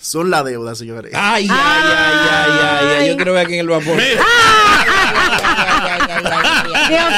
son 0.00 0.30
la 0.30 0.44
deuda, 0.44 0.74
señores. 0.76 1.12
Ay, 1.16 1.48
ay, 1.50 1.82
ay, 1.84 1.90
ay, 2.30 2.50
ay, 2.62 2.86
ay. 3.00 3.08
Yo 3.08 3.16
quiero 3.16 3.32
ver 3.32 3.44
aquí 3.46 3.54
en 3.54 3.60
el 3.60 3.68
vapor. 3.68 3.96
Dios 3.96 4.20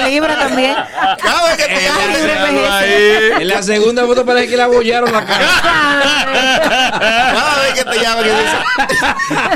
La 0.08 0.14
libre 0.14 0.34
también. 0.36 0.76
Cada 1.22 1.48
vez 1.48 1.58
que 1.58 1.66
te 1.76 1.82
llaman, 1.84 3.42
En 3.42 3.48
la 3.48 3.64
segunda 3.64 4.06
foto 4.06 4.26
parece 4.26 4.48
que 4.48 4.58
le 4.58 4.64
abollaron 4.64 5.12
la 5.12 5.26
cara. 5.26 5.46
cada 5.62 7.64
vez 7.64 7.74
que 7.74 7.84
te 7.84 8.00
llaman, 8.00 8.26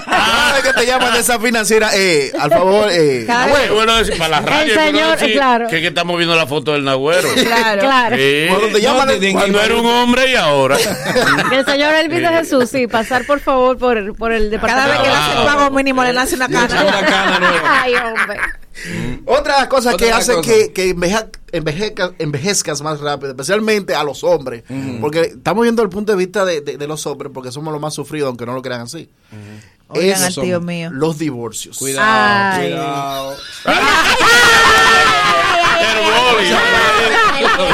cada 0.06 0.54
vez 0.54 0.64
que 0.64 0.74
te 0.74 0.86
llaman 0.86 1.14
de 1.14 1.20
esa 1.20 1.40
financiera, 1.40 1.90
eh, 1.94 2.32
al 2.40 2.50
favor, 2.50 2.88
eh, 2.92 3.26
bueno, 3.50 3.74
bueno, 3.76 3.96
decir, 3.98 4.18
para 4.18 4.30
la 4.30 4.42
radio, 4.42 4.74
señor, 4.76 4.92
bueno 4.94 5.12
decir 5.12 5.34
claro. 5.34 5.68
que, 5.68 5.82
que 5.82 5.88
estamos 5.88 6.18
viendo 6.18 6.36
la 6.36 6.48
foto 6.48 6.74
del 6.74 6.84
Nagüero. 6.84 7.30
Claro. 7.34 7.82
Claro. 7.82 8.16
Sí. 8.18 8.46
Cuando 8.50 8.68
te 8.68 8.82
llaman, 8.82 9.08
No, 9.08 9.14
de- 9.18 9.32
cuando 9.32 9.62
era 9.62 9.76
un 9.76 9.86
hombre 9.86 10.32
y 10.32 10.36
ahora. 10.36 10.78
Que 11.50 11.56
el 11.58 11.66
señor 11.66 11.94
Elvis 11.96 12.22
de 12.22 12.28
Jesús, 12.30 12.70
sí, 12.70 12.88
pasar 12.88 13.26
por 13.26 13.40
favor 13.40 13.78
por, 13.78 14.16
por 14.16 14.32
el 14.32 14.50
Cada 14.60 14.88
vez 14.88 14.98
departamento. 14.98 15.04
que 15.04 15.10
le 15.10 15.16
hace 15.16 15.40
el 15.40 15.46
pago 15.46 15.72
mínimo 15.72 16.04
le 16.04 16.14
nace 16.14 16.36
una 16.36 16.48
cana. 16.48 17.82
Ay, 17.82 17.94
hombre. 17.96 18.40
Otra 19.26 19.54
de 19.56 19.60
las 19.62 19.68
cosas 19.68 19.94
Otra 19.96 20.08
que 20.08 20.14
cosas. 20.14 20.38
que, 20.46 20.72
que 20.74 20.90
enveja- 20.90 21.28
envejezca- 21.52 22.14
envejezcas 22.20 22.82
más 22.82 23.00
rápido, 23.00 23.32
especialmente 23.32 23.94
a 23.96 24.04
los 24.04 24.24
hombres, 24.24 24.64
porque 25.00 25.22
estamos 25.22 25.64
viendo 25.64 25.82
el 25.84 25.90
punto 25.90 26.12
de 26.14 26.18
vista 26.18 26.46
de, 26.46 26.62
de- 26.62 26.78
de 26.78 26.88
los 26.88 27.06
hombres, 27.08 27.32
porque 27.34 27.52
somos 27.52 27.72
los 27.72 27.82
más 27.82 27.94
sufridos, 27.94 28.28
aunque 28.28 28.46
no 28.46 28.54
lo 28.54 28.62
crean 28.62 28.82
así. 28.82 29.10
Oigan 29.90 30.22
Es 30.24 30.38
al 30.38 30.44
tío 30.44 30.62
mío. 30.62 30.90
los 30.92 31.18
divorcios. 31.18 31.78
Cuidado, 31.78 32.08
Ay. 32.54 32.70
cuidado. 32.70 33.36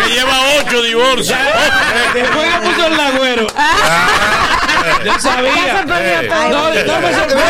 Que 0.03 0.09
lleva 0.13 0.35
ocho 0.61 0.81
divorcios. 0.81 1.37
Después 2.13 2.53
que 2.53 2.59
puso 2.67 2.87
el 2.87 2.97
Nagüero. 2.97 3.47
Yo 5.05 5.19
sabía. 5.19 5.51
Ya 5.65 5.79
se 5.81 5.85
perdió 5.87 6.21
Eh, 6.21 6.27
todo. 6.29 6.49
No, 6.49 6.63
no 6.69 7.01
me 7.01 7.13
sorprende. 7.13 7.43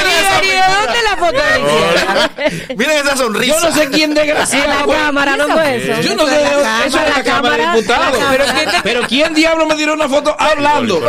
¿Y 1.30 1.36
de 1.36 1.60
dónde 1.60 1.94
la 1.94 2.14
foto 2.22 2.42
de 2.42 2.76
Miren 2.76 2.98
esa 2.98 3.18
sonrisa. 3.18 3.60
Yo 3.60 3.70
no 3.70 3.76
sé 3.76 3.90
quién 3.90 4.14
desgraciado. 4.14 4.66
En 4.66 4.88
la 4.90 4.96
cámara, 4.96 5.38
no 5.38 5.48
fue 5.50 5.76
eso. 5.78 6.02
Yo 6.02 6.16
no 6.16 6.28
sé, 6.28 6.42
eso 6.86 7.00
es 7.00 7.18
la 7.18 7.24
Cámara 7.24 7.58
de 7.72 7.78
Diputados. 7.82 8.18
Pero 8.32 8.46
¿quién 8.46 8.70
te- 8.72 8.82
Pero 8.84 9.02
¿quién 9.08 9.34
diablo 9.34 9.66
me 9.66 9.76
tiró 9.76 9.94
una 9.94 10.08
foto 10.10 10.36
hablando? 10.40 11.02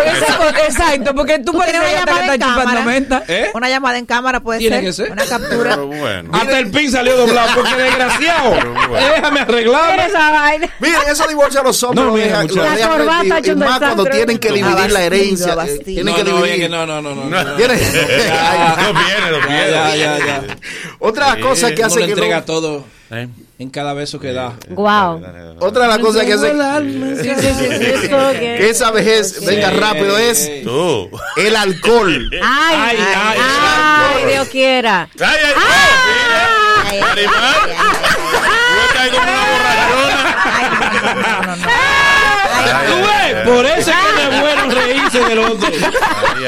Exacto, 0.66 1.14
porque 1.14 1.38
tú 1.40 1.52
Tiene 1.52 1.78
una 1.80 1.92
llamada 1.92 2.20
está 2.20 2.34
en 2.34 2.40
chupando 2.40 2.64
cámara. 2.64 2.80
menta. 2.82 3.22
¿Eh? 3.28 3.50
Una 3.54 3.68
llamada 3.68 3.98
en 3.98 4.06
cámara 4.06 4.40
puede 4.40 4.92
ser. 4.92 5.12
Una 5.12 5.24
captura. 5.24 5.76
Bueno. 5.76 6.30
Hasta 6.32 6.58
el 6.58 6.70
pin 6.70 6.90
salió 6.90 7.16
doblado 7.16 7.48
porque 7.54 7.74
desgraciado. 7.74 8.54
Déjame 9.14 9.40
arreglarme. 9.40 9.92
Mira 9.92 10.06
esa 10.06 10.30
vaina. 10.30 10.68
Miren, 10.80 11.00
eso 11.10 11.26
divorcia 11.28 11.60
a 11.60 11.64
los 11.64 11.82
hombres. 11.82 12.06
No, 12.06 12.12
mira, 12.12 12.42
La 12.42 12.88
corbata 12.88 13.40
y 13.44 13.54
más 13.54 13.78
cuando 13.78 14.04
tienen 14.06 14.38
que 14.38 14.50
dividir 14.52 14.90
la 14.92 15.02
herencia. 15.02 15.54
eh. 15.66 15.78
Tienen 15.84 16.04
No, 16.06 16.14
que 16.16 16.24
no, 16.24 16.42
dividir. 16.42 16.70
no, 16.70 16.86
no, 16.86 17.00
no, 17.02 17.14
no. 17.14 17.24
no. 17.24 17.56
Viene, 17.56 19.30
lo 19.30 19.40
viene. 19.46 20.07
Ya, 20.16 20.26
ya, 20.26 20.46
ya. 20.46 20.56
Otra 20.98 21.38
cosa 21.40 21.74
que 21.74 21.82
hace 21.84 21.98
que 22.00 22.04
entrega 22.12 22.38
no- 22.38 22.44
todo 22.44 22.84
¿Eh? 23.10 23.28
en 23.58 23.70
cada 23.70 23.92
beso 23.94 24.18
que 24.20 24.32
da. 24.32 24.54
Wow. 24.70 25.22
otra 25.60 25.82
de 25.84 25.88
las 25.88 25.98
cosas 25.98 26.24
que 26.24 26.32
hace 26.34 26.52
Sí, 27.22 27.30
sí, 27.40 27.48
sí, 27.54 27.64
sí. 27.78 27.84
Eso 28.06 28.30
que- 28.32 28.68
esa 28.70 28.90
vejez 28.90 29.44
venga 29.44 29.70
rápido 29.70 30.18
es 30.18 30.62
Tú. 30.64 31.10
el 31.36 31.56
alcohol. 31.56 32.30
Ay, 32.42 32.76
Ay, 32.76 32.96
ay, 32.98 33.14
ay, 33.16 33.38
ay, 34.18 34.32
Dios 34.32 34.48
quiera. 34.48 35.08
¡Ay, 35.20 35.26
ay, 35.44 35.54
ay! 35.56 35.62
mira. 36.90 37.06
Marimar. 37.06 37.68
Tú 37.68 38.80
estás 38.88 39.08
como 39.10 39.22
una 39.22 39.44
borrachona. 39.52 40.20
Tú 41.54 41.68
ves, 42.74 43.46
por 43.46 43.66
eso 43.66 43.90
es 43.90 43.96
que 43.96 44.12
no 44.12 44.20
es 44.20 44.40
bueno 44.40 44.74
reírse 44.74 45.20
del 45.20 45.38
otro. 45.38 45.70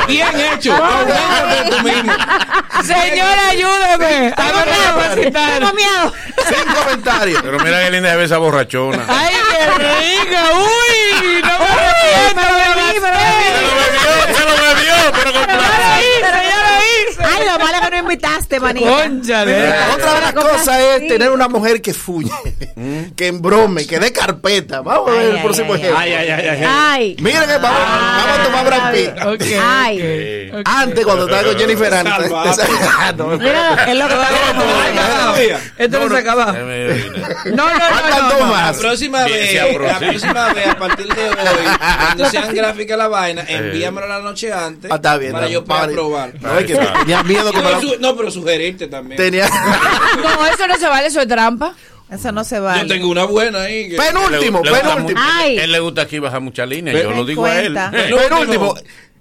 Bien 0.07 0.41
hecho. 0.41 0.75
Aguántate 0.75 1.71
tú 1.71 1.83
mismo. 1.83 2.13
Señor, 2.83 3.37
capacitar. 4.91 5.59
Tengo 5.59 5.73
miedo. 5.75 6.13
Sin 6.49 6.75
comentarios. 6.75 7.43
Pero 7.43 7.59
mira 7.61 7.85
qué 7.85 7.91
linda 7.91 8.17
ve 8.17 8.25
esa 8.25 8.39
borrachona. 8.39 9.05
Ay, 9.09 9.35
qué 9.51 9.67
rica. 9.67 10.43
Uy, 10.55 11.43
no 11.43 11.59
me 11.59 11.65
arrepiento, 11.67 12.43
me 12.43 12.71
Se 12.95 13.63
lo 13.63 13.73
bebió, 13.77 14.11
se 14.35 14.45
lo 14.45 14.55
bebió, 14.63 14.95
pero 15.13 15.33
con 15.33 15.45
placer. 15.45 15.91
Ay, 17.23 17.45
lo 17.45 17.59
malo 17.59 17.77
es 17.77 17.81
que 17.81 17.91
no 17.91 17.97
invitaste, 18.11 18.59
manita. 18.61 18.91
Conchale. 18.91 19.69
Otra 19.95 20.15
de 20.15 20.21
las 20.21 20.33
cosas 20.33 20.79
es 20.81 21.09
tener 21.09 21.31
una 21.31 21.49
mujer 21.49 21.81
que 21.81 21.95
fuye, 21.95 22.31
que 23.17 23.27
embrome, 23.29 23.87
que 23.87 23.99
dé 23.99 24.13
carpeta. 24.13 24.81
Vamos 24.81 25.11
a 25.11 25.13
ver 25.13 25.35
el 25.37 25.43
próximo 25.43 25.75
ejemplo. 25.75 25.99
Ay, 25.99 26.13
ay, 26.13 26.29
ay, 26.31 26.47
ay. 26.49 26.65
Ay. 26.69 27.17
Miren, 27.21 27.43
que 27.43 27.59
vamos, 27.59 27.81
vamos 27.81 28.39
a 28.39 28.43
tomar 28.45 28.67
Brad 28.67 28.93
Pitt. 28.93 29.55
Ay. 29.63 30.51
Antes, 30.65 31.05
cuando 31.05 31.25
estaba 31.27 31.45
con 31.45 31.59
Jennifer 31.59 31.95
Aniston. 31.95 32.31
Mira, 33.41 33.85
Es 33.87 33.97
lo 33.97 34.09
que 34.09 34.15
está 34.15 35.35
Esto 35.79 36.01
no 36.01 36.09
se 36.15 36.19
acaba. 36.19 36.53
No, 36.53 37.53
no, 37.53 37.81
Faltan 37.81 38.29
no. 38.41 38.51
La 38.57 38.73
próxima 38.73 39.25
vez, 39.25 39.55
la 39.81 39.99
próxima 39.99 40.53
vez, 40.53 40.67
a 40.67 40.77
partir 40.79 41.07
de 41.15 41.29
hoy, 41.29 41.37
cuando 42.07 42.31
sean 42.31 42.55
gráficas 42.55 42.99
la 42.99 43.09
vaina, 43.09 43.45
envíamelo 43.49 44.07
la 44.07 44.21
noche 44.21 44.53
antes 44.53 44.91
Ah, 44.91 44.97
está 44.97 45.17
bien. 45.17 45.33
para 45.33 45.49
yo 45.49 45.65
poder 45.65 45.93
probar. 45.93 46.33
No, 46.41 46.59
es 46.59 46.65
que 46.67 46.75
tenía 47.01 47.23
miedo 47.23 47.51
que 47.53 47.59
me 47.59 47.71
la- 47.71 47.81
no, 48.01 48.17
pero 48.17 48.31
sugerirte 48.31 48.87
también. 48.89 49.17
Tenía. 49.17 49.49
No, 50.23 50.47
eso 50.47 50.67
no 50.67 50.77
se 50.77 50.87
vale, 50.89 51.07
eso 51.07 51.21
es 51.21 51.29
trampa. 51.29 51.75
Eso 52.11 52.33
no 52.33 52.43
se 52.43 52.57
Yo 52.57 52.63
vale. 52.65 52.89
tengo 52.93 53.09
una 53.09 53.25
buena 53.25 53.63
ahí. 53.63 53.89
Que... 53.91 53.97
Penúltimo, 53.97 54.63
Le 54.65 54.71
gusta 54.71 54.89
penúltimo. 54.95 55.21
Ay. 55.23 55.59
Él 55.59 55.71
le 55.73 55.79
gusta 55.79 56.03
aquí 56.03 56.19
bajar 56.19 56.41
muchas 56.41 56.69
líneas. 56.69 57.01
Yo 57.03 57.11
lo 57.13 57.25
digo 57.25 57.45
a 57.45 57.61
él. 57.61 57.73
cuenta. 57.75 57.91
Penúltimo. 58.29 58.75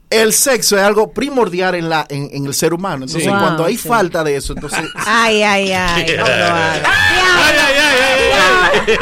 El 0.09 0.33
sexo 0.33 0.75
es 0.75 0.81
algo 0.81 1.11
primordial 1.13 1.75
en 1.75 1.87
la 1.87 2.03
en, 2.09 2.29
en 2.33 2.45
el 2.47 2.53
ser 2.55 2.73
humano. 2.73 3.05
Entonces, 3.05 3.23
Sí. 3.23 3.29
cuando 3.29 3.57
Wow, 3.57 3.65
hay 3.67 3.77
sí. 3.77 3.87
falta 3.87 4.23
de 4.23 4.35
eso, 4.37 4.53
entonces. 4.53 4.79
Ay, 4.95 5.43
ay, 5.43 5.71
ay. 5.71 6.05
No 6.17 6.25
lo 6.25 6.33
hagas. 6.33 6.79
Ay, 6.83 7.55
ay, 7.59 7.75
ay, 7.77 7.99
ay, 8.01 8.31
ay. 8.33 8.97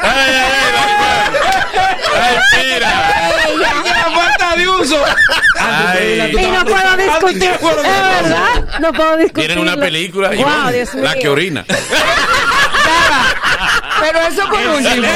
Ay, 0.00 0.32
ay, 0.34 0.52
ay, 0.70 2.38
Ay, 2.52 2.64
mira. 2.74 2.92
La 4.58 4.74
de 4.74 4.82
uso. 4.82 4.96
Ay. 5.60 6.32
Y 6.38 6.46
no 6.50 6.64
puedo 6.64 6.96
discutir. 6.96 7.50
Es 7.50 7.60
verdad. 8.22 8.80
No 8.80 8.92
puedo 8.92 9.16
discutir. 9.16 9.46
Tienen 9.46 9.58
una 9.58 9.76
película, 9.76 10.30
Wow, 10.30 10.72
Dios 10.72 10.94
la 10.94 11.12
mío. 11.12 11.22
que 11.22 11.28
orina. 11.28 11.64
Pero 14.12 14.26
eso 14.26 14.42
por 14.48 14.58
último. 14.76 15.06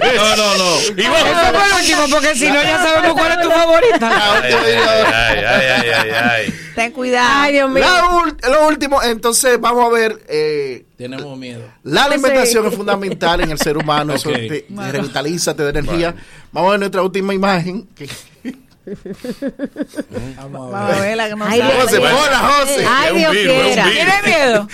No, 0.00 0.36
no, 0.36 0.56
no. 0.56 0.76
Eso 0.78 1.52
por 1.52 1.80
último, 1.80 2.08
porque 2.10 2.34
si 2.34 2.48
no 2.48 2.62
ya 2.62 2.78
sabemos 2.82 3.12
cuál 3.14 3.32
es 3.32 3.40
tu 3.40 3.50
favorita. 3.50 4.10
Ay, 4.42 4.52
ay, 4.52 4.74
ay, 4.76 5.38
ay, 5.44 5.88
ay, 5.90 6.10
ay. 6.10 6.54
Ten 6.74 6.92
cuidado. 6.92 7.28
Ay, 7.42 7.52
Dios 7.52 7.70
mío. 7.70 7.84
La 8.42 8.48
lo 8.48 8.66
último, 8.68 9.02
entonces 9.02 9.60
vamos 9.60 9.86
a 9.86 9.92
ver. 9.92 10.18
eh, 10.28 10.84
Tenemos 10.96 11.36
miedo. 11.38 11.62
la 11.84 12.04
alimentación 12.04 12.64
Sí. 12.64 12.68
es 12.70 12.74
fundamental 12.76 13.40
en 13.42 13.50
el 13.50 13.58
ser 13.58 13.76
humano. 13.76 14.14
Eso 14.14 14.28
Ok. 14.30 14.34
te, 14.36 14.66
te 14.68 14.92
revitaliza, 14.92 15.54
te 15.54 15.62
da 15.62 15.70
energía. 15.70 16.14
Vamos 16.52 16.68
a 16.68 16.70
ver 16.72 16.80
nuestra 16.80 17.02
última 17.02 17.32
imagen. 17.34 17.86
que- 17.94 18.08
Vamos 20.36 20.74
a 20.74 21.00
ver 21.00 21.16
la 21.16 21.28
que 21.28 21.34
no 21.36 21.44
Ay, 21.46 21.58
sabe. 21.60 21.72
Dios 21.72 21.84
José, 21.84 21.98
mío. 22.00 22.08
hola, 22.22 22.38
José. 22.38 22.86
Ay, 22.88 23.06
Es 23.06 23.12
un 23.12 23.18
Dios 23.18 23.32
virus, 23.32 23.54
es 23.54 23.62
un 23.64 23.72
quiera. 23.72 23.84
virus. 23.84 23.94
¿Tienes 23.94 24.24
miedo? 24.24 24.68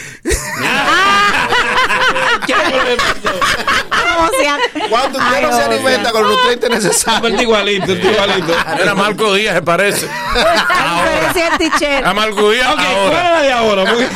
¿Cómo 4.17 4.29
se 4.39 4.49
ha- 4.49 4.59
Cuando 4.89 5.19
usted 5.19 5.43
no 5.43 5.57
se 5.57 5.63
alimenta 5.63 6.11
con 6.13 6.23
los 6.23 6.33
nutrientes 6.33 6.71
necesarios. 6.71 7.31
Está 7.31 7.43
igualito, 7.43 7.93
está 7.93 8.11
igualito. 8.11 8.55
Era 8.83 8.95
Marco 8.95 9.35
Díaz, 9.35 9.55
se 9.55 9.63
parece. 9.63 10.07
La 10.35 11.03
diferencia 11.03 11.49
es 11.49 11.59
teacher. 11.59 12.05
A 12.07 12.13
Marco 12.15 12.51
Díaz 12.51 12.69
Ok, 12.73 12.77
¿cuál 12.77 12.87
es 12.91 12.97
ahora. 12.97 13.31
la 13.33 13.43
de 13.43 13.53
ahora? 13.53 13.85
Porque- 13.85 14.09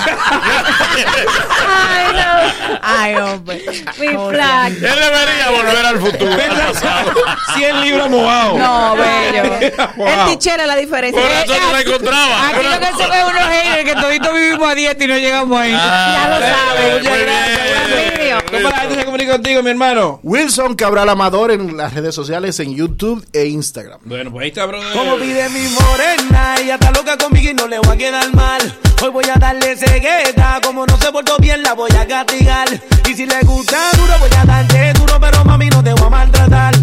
Ay, 1.79 2.07
no. 2.15 2.79
Ay, 2.83 3.15
hombre. 3.17 3.63
Mi 3.99 4.09
flag. 4.09 4.73
Él 4.73 4.81
debería 4.81 5.51
volver 5.51 5.87
al 5.87 6.01
futuro. 6.01 6.33
al 6.51 6.73
pasado. 6.73 7.13
100 7.57 7.81
libras 7.81 8.11
mojados. 8.11 8.59
No, 8.59 8.97
bello. 8.97 9.45
El 9.97 10.27
teacher 10.27 10.61
es 10.61 10.67
la 10.67 10.77
diferencia. 10.77 11.21
Por 11.21 11.31
eso 11.31 11.55
no 11.61 11.73
la 11.73 11.81
encontraba. 11.81 12.49
Aquí 12.49 12.65
lo 12.65 12.81
que 12.81 12.87
son 12.87 13.13
es 13.13 13.25
unos 13.25 13.43
haters 13.43 13.85
que 13.85 14.01
toditos 14.01 14.35
vivimos 14.35 14.69
a 14.69 14.75
dieta 14.75 15.05
y 15.05 15.07
no 15.07 15.19
llegamos 15.19 15.61
ahí. 15.61 15.73
Ya 15.73 16.29
lo 16.29 16.47
saben. 16.47 16.93
Muy 16.93 17.01
bien. 17.01 18.15
Video. 18.19 18.39
¿Cómo 18.51 18.71
la 18.71 18.79
gente 18.79 18.95
se 18.97 19.05
comunica 19.05 19.33
contigo, 19.33 19.63
mi 19.63 19.71
hermano? 19.71 20.21
Wilson 20.23 20.75
Cabral 20.75 21.09
Amador 21.09 21.51
en 21.51 21.77
las 21.77 21.95
redes 21.95 22.15
sociales, 22.15 22.59
en 22.61 22.75
YouTube 22.75 23.27
e 23.33 23.47
Instagram. 23.47 24.01
Bueno, 24.05 24.31
pues 24.31 24.45
ahí 24.45 24.49
está, 24.49 24.67
brother. 24.67 24.93
Como 24.93 25.17
pide 25.17 25.49
mi 25.51 25.69
morena, 25.69 26.55
ella 26.61 26.75
está 26.75 26.91
loca 26.91 27.17
conmigo 27.17 27.51
y 27.51 27.55
no 27.55 27.67
le 27.69 27.79
voy 27.79 27.95
a 27.95 27.97
quedar 27.97 28.35
mal. 28.35 28.79
Hoy 29.03 29.11
voy 29.11 29.25
a 29.33 29.39
darle 29.39 29.77
cegueta, 29.77 30.61
como 30.63 30.87
no 30.87 30.99
se 30.99 31.13
portó 31.13 31.37
bien 31.39 31.63
la 31.63 31.75
voy 31.75 31.91
a 31.99 32.07
castigar. 32.07 32.69
Y 33.09 33.15
si 33.15 33.27
le 33.27 33.41
gusta 33.43 33.79
duro, 33.97 34.15
voy 34.19 34.31
a 34.39 34.45
darle 34.45 34.93
duro, 34.95 35.21
pero 35.21 35.45
mami 35.45 35.69
no 35.69 35.83
te 35.83 35.93
voy 35.93 36.07
a 36.07 36.11
maltratar. 36.11 36.75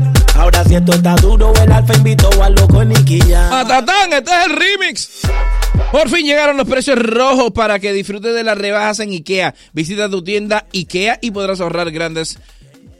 Ahora 0.41 0.63
si 0.63 0.73
esto 0.73 0.93
está 0.93 1.15
duro, 1.17 1.53
el 1.61 1.71
alfa 1.71 1.93
invitó 1.93 2.27
al 2.41 2.55
loco 2.55 2.83
Niquilla. 2.83 3.47
Matatán, 3.51 4.11
este 4.11 4.31
es 4.31 4.45
el 4.47 4.55
remix. 4.55 5.19
Por 5.91 6.09
fin 6.09 6.25
llegaron 6.25 6.57
los 6.57 6.67
precios 6.67 6.97
rojos 6.97 7.51
para 7.51 7.77
que 7.77 7.93
disfrutes 7.93 8.33
de 8.33 8.43
las 8.43 8.57
rebajas 8.57 9.01
en 9.01 9.11
IKEA. 9.11 9.53
Visita 9.71 10.09
tu 10.09 10.23
tienda 10.23 10.65
IKEA 10.73 11.19
y 11.21 11.29
podrás 11.29 11.61
ahorrar 11.61 11.91
grandes 11.91 12.39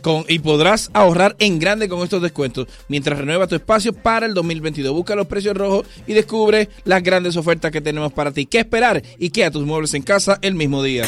con, 0.03 0.23
y 0.27 0.37
podrás 0.37 0.91
ahorrar 0.93 1.35
en 1.39 1.57
grande 1.57 1.89
con 1.89 2.03
estos 2.03 2.21
descuentos 2.21 2.67
mientras 2.89 3.17
renueva 3.17 3.47
tu 3.47 3.55
espacio 3.55 3.91
para 3.91 4.27
el 4.27 4.35
2022. 4.35 4.93
Busca 4.93 5.15
los 5.15 5.25
precios 5.25 5.57
rojos 5.57 5.87
y 6.05 6.13
descubre 6.13 6.69
las 6.83 7.01
grandes 7.01 7.37
ofertas 7.37 7.71
que 7.71 7.81
tenemos 7.81 8.13
para 8.13 8.31
ti. 8.31 8.45
¿Qué 8.45 8.59
esperar? 8.59 9.01
IKEA, 9.19 9.49
tus 9.49 9.65
muebles 9.65 9.95
en 9.95 10.03
casa 10.03 10.37
el 10.43 10.53
mismo 10.53 10.83
día. 10.83 11.05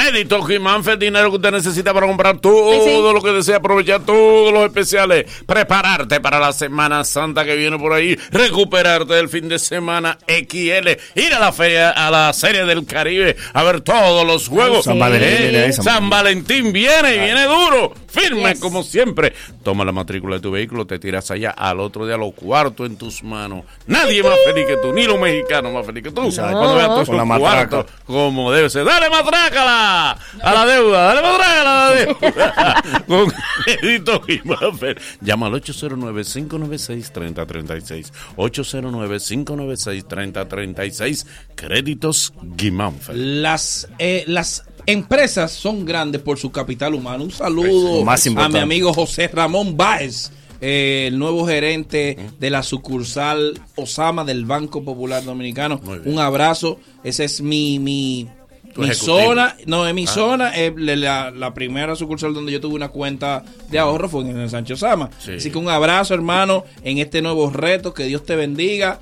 Crédito 0.00 0.42
Guimánfer, 0.42 0.98
dinero 0.98 1.28
que 1.30 1.36
usted 1.36 1.50
necesita 1.52 1.92
para 1.92 2.06
comprar 2.06 2.38
todo 2.38 3.12
lo 3.12 3.20
que 3.20 3.32
desea, 3.32 3.56
aprovechar 3.56 4.00
todos 4.00 4.50
los 4.50 4.64
especiales, 4.64 5.26
prepararte 5.44 6.20
para 6.20 6.40
la 6.40 6.54
Semana 6.54 7.04
Santa 7.04 7.44
que 7.44 7.54
viene 7.54 7.78
por 7.78 7.92
ahí, 7.92 8.16
recuperarte 8.30 9.12
del 9.12 9.28
fin 9.28 9.48
de 9.50 9.58
semana 9.58 10.16
XL, 10.26 10.88
ir 11.16 11.34
a 11.34 11.38
la 11.38 11.52
feria, 11.52 11.90
a 11.90 12.10
la 12.10 12.32
Serie 12.32 12.64
del 12.64 12.86
Caribe, 12.86 13.36
a 13.52 13.62
ver 13.62 13.82
todos 13.82 14.26
los 14.26 14.48
juegos. 14.48 14.86
San 14.86 14.98
Valentín 14.98 15.28
Eh, 15.28 15.72
San 15.74 16.08
Valentín 16.08 16.72
viene 16.72 17.16
y 17.16 17.18
viene 17.18 17.44
duro, 17.44 17.92
firme 18.08 18.58
como 18.58 18.82
siempre. 18.82 19.34
Toma 19.62 19.84
la 19.84 19.92
matrícula 19.92 20.36
de 20.36 20.40
tu 20.40 20.50
vehículo, 20.50 20.86
te 20.86 20.98
tiras 20.98 21.30
allá 21.30 21.50
al 21.50 21.78
otro 21.78 22.06
día 22.06 22.16
los 22.16 22.32
cuartos 22.32 22.86
en 22.88 22.96
tus 22.96 23.22
manos. 23.22 23.64
Nadie 23.86 24.22
más 24.22 24.38
feliz 24.46 24.66
que 24.66 24.78
tú, 24.78 24.94
ni 24.94 25.04
los 25.04 25.20
mexicanos 25.20 25.74
más 25.74 25.84
feliz 25.84 26.04
que 26.04 26.10
tú. 26.10 26.22
Cuando 26.34 27.02
esos 27.02 27.26
matraca. 27.26 27.68
cuartos 27.68 27.86
como 28.06 28.50
debe 28.50 28.70
ser. 28.70 28.86
Dale 28.86 29.10
matrácala 29.10 29.89
a 29.90 30.18
la 30.42 30.66
deuda, 30.66 31.14
dale 31.14 31.22
matrácala 31.22 31.86
a 31.86 31.90
la 31.90 31.96
deuda. 31.96 32.82
Con 33.06 33.32
crédito 33.64 34.20
Maffer. 34.44 35.00
Llama 35.20 35.46
al 35.46 35.54
809-596-3036. 35.54 38.12
809-596-3036. 38.36 41.26
Créditos 41.54 42.34
Guimánfer. 42.42 43.16
Las, 43.16 43.88
eh, 43.98 44.24
las 44.26 44.64
empresas 44.86 45.52
son 45.52 45.84
grandes 45.84 46.22
por 46.22 46.38
su 46.38 46.50
capital 46.50 46.94
humano. 46.94 47.24
Un 47.24 47.30
saludo 47.30 48.04
más 48.04 48.26
a 48.26 48.48
mi 48.48 48.58
amigo 48.58 48.92
José 48.92 49.28
Ramón 49.28 49.76
Báez, 49.76 50.32
eh, 50.60 51.06
el 51.08 51.18
nuevo 51.18 51.46
gerente 51.46 52.16
de 52.38 52.50
la 52.50 52.62
sucursal 52.62 53.60
Osama 53.76 54.24
del 54.24 54.44
Banco 54.44 54.84
Popular 54.84 55.24
Dominicano. 55.24 55.80
Un 56.04 56.18
abrazo. 56.18 56.78
Ese 57.02 57.24
es 57.24 57.40
mi, 57.40 57.78
mi, 57.78 58.28
mi 58.76 58.94
zona. 58.94 59.56
No, 59.66 59.86
es 59.86 59.94
mi 59.94 60.04
Ah. 60.04 60.06
zona. 60.12 60.52
eh, 60.56 60.72
la, 60.76 61.52
primera 61.54 61.94
sucursal 61.96 62.32
donde 62.34 62.52
yo 62.52 62.60
tuve 62.60 62.74
una 62.74 62.88
cuenta 62.88 63.42
de 63.70 63.78
ahorro 63.78 64.08
fue 64.08 64.22
en 64.22 64.38
el 64.38 64.50
Sancho 64.50 64.74
Osama. 64.74 65.10
Sí. 65.18 65.32
Así 65.32 65.50
que 65.50 65.58
un 65.58 65.68
abrazo, 65.68 66.14
hermano, 66.14 66.64
en 66.82 66.98
este 66.98 67.22
nuevo 67.22 67.50
reto. 67.50 67.92
Que 67.94 68.04
Dios 68.04 68.24
te 68.24 68.36
bendiga. 68.36 69.00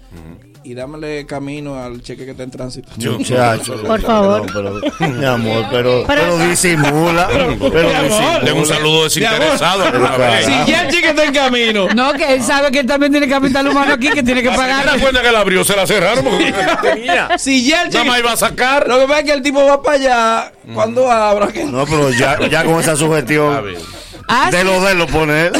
Y 0.68 0.74
dámele 0.74 1.24
camino 1.24 1.82
al 1.82 2.02
cheque 2.02 2.26
que 2.26 2.32
está 2.32 2.42
en 2.42 2.50
tránsito. 2.50 2.90
Muchacho. 2.98 3.74
Por 3.86 4.02
favor. 4.02 4.42
No, 4.54 4.82
pero, 4.98 5.08
mi 5.14 5.24
amor, 5.24 5.64
pero, 5.70 6.04
Pero- 6.06 6.22
pero 6.36 6.38
disimula. 6.46 7.26
Pero 7.32 7.48
disimula. 8.02 8.40
Tengo 8.44 8.58
un 8.58 8.66
saludo 8.66 9.04
desinteresado. 9.04 9.84
Si 10.44 10.70
ya 10.70 10.82
el 10.82 10.92
cheque 10.92 11.08
está 11.08 11.24
en 11.24 11.32
camino. 11.32 11.88
No, 11.94 12.12
que 12.12 12.34
él 12.34 12.42
sabe 12.42 12.70
que 12.70 12.80
él 12.80 12.86
también 12.86 13.10
tiene 13.12 13.26
capital 13.26 13.66
humano 13.66 13.94
aquí, 13.94 14.10
que 14.10 14.22
tiene 14.22 14.42
que 14.42 14.50
¿Se 14.50 14.56
pagar. 14.56 14.84
da 14.84 14.98
cuenta 14.98 15.22
que 15.22 15.32
la 15.32 15.40
abrió? 15.40 15.64
Se 15.64 15.74
la 15.74 15.86
cerraron 15.86 16.22
porque 16.22 16.52
tenía. 16.82 17.38
Si 17.38 17.64
ya 17.66 17.84
el 17.84 17.88
Nada 17.90 18.04
más 18.04 18.16
cheque. 18.16 18.26
iba 18.26 18.32
a 18.34 18.36
sacar. 18.36 18.86
Lo 18.88 18.98
que 18.98 19.06
pasa 19.06 19.20
es 19.20 19.24
que 19.24 19.32
el 19.32 19.42
tipo 19.42 19.64
va 19.64 19.80
para 19.80 19.96
allá 19.96 20.52
cuando 20.74 21.10
abra. 21.10 21.46
que- 21.48 21.64
No, 21.64 21.86
pero 21.86 22.10
ya, 22.10 22.38
ya 22.46 22.62
con 22.64 22.78
esa 22.78 22.92
A 22.92 22.96
sugestión 22.96 23.64
ver. 23.64 23.78
¿Has, 24.28 24.52
de 24.52 24.62
lo 24.62 24.82
de 24.82 24.94
lo 24.94 25.06
pone 25.06 25.46
él. 25.46 25.52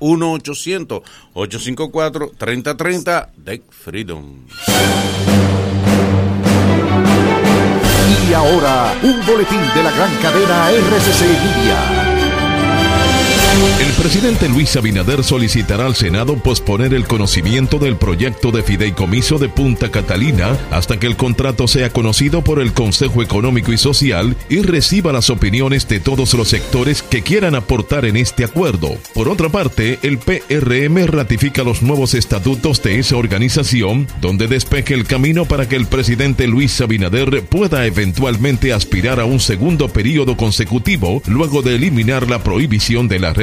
1-800-854-3030. 1.34 3.30
Deck 3.38 3.64
Freedom. 3.70 4.46
Y 8.30 8.34
ahora, 8.34 8.94
un 9.04 9.26
boletín 9.26 9.62
de 9.74 9.84
la 9.84 9.92
gran 9.92 10.14
cadena 10.22 10.70
RCC 10.72 11.22
Media. 11.22 12.07
El 13.58 13.92
presidente 13.94 14.48
Luis 14.50 14.76
Abinader 14.76 15.24
solicitará 15.24 15.88
al 15.88 15.96
Senado 15.96 16.36
posponer 16.36 16.94
el 16.94 17.08
conocimiento 17.08 17.80
del 17.80 17.96
proyecto 17.96 18.52
de 18.52 18.62
fideicomiso 18.62 19.40
de 19.40 19.50
Punta 19.50 19.90
Catalina 19.90 20.58
hasta 20.70 21.00
que 21.00 21.08
el 21.08 21.16
contrato 21.16 21.68
sea 21.68 21.90
conocido 21.90 22.44
por 22.44 22.60
el 22.60 22.74
Consejo 22.74 23.24
Económico 23.24 23.72
y 23.72 23.78
Social 23.78 24.36
y 24.50 24.62
reciba 24.62 25.12
las 25.12 25.32
opiniones 25.32 25.88
de 25.88 26.00
todos 26.00 26.36
los 26.36 26.50
sectores 26.50 27.02
que 27.02 27.24
quieran 27.24 27.56
aportar 27.56 28.06
en 28.06 28.18
este 28.18 28.44
acuerdo. 28.44 28.96
Por 29.16 29.28
otra 29.28 29.50
parte, 29.50 29.98
el 30.04 30.20
PRM 30.20 31.08
ratifica 31.08 31.64
los 31.64 31.82
nuevos 31.82 32.14
estatutos 32.14 32.84
de 32.84 33.00
esa 33.00 33.18
organización, 33.18 34.08
donde 34.22 34.48
despeje 34.48 34.94
el 34.94 35.06
camino 35.06 35.46
para 35.46 35.68
que 35.68 35.76
el 35.78 35.88
presidente 35.88 36.48
Luis 36.48 36.80
Abinader 36.82 37.44
pueda 37.44 37.88
eventualmente 37.88 38.72
aspirar 38.72 39.20
a 39.20 39.26
un 39.26 39.40
segundo 39.40 39.90
periodo 39.90 40.38
consecutivo 40.38 41.24
luego 41.26 41.64
de 41.64 41.76
eliminar 41.76 42.30
la 42.30 42.44
prohibición 42.44 43.08
de 43.08 43.20
la 43.20 43.34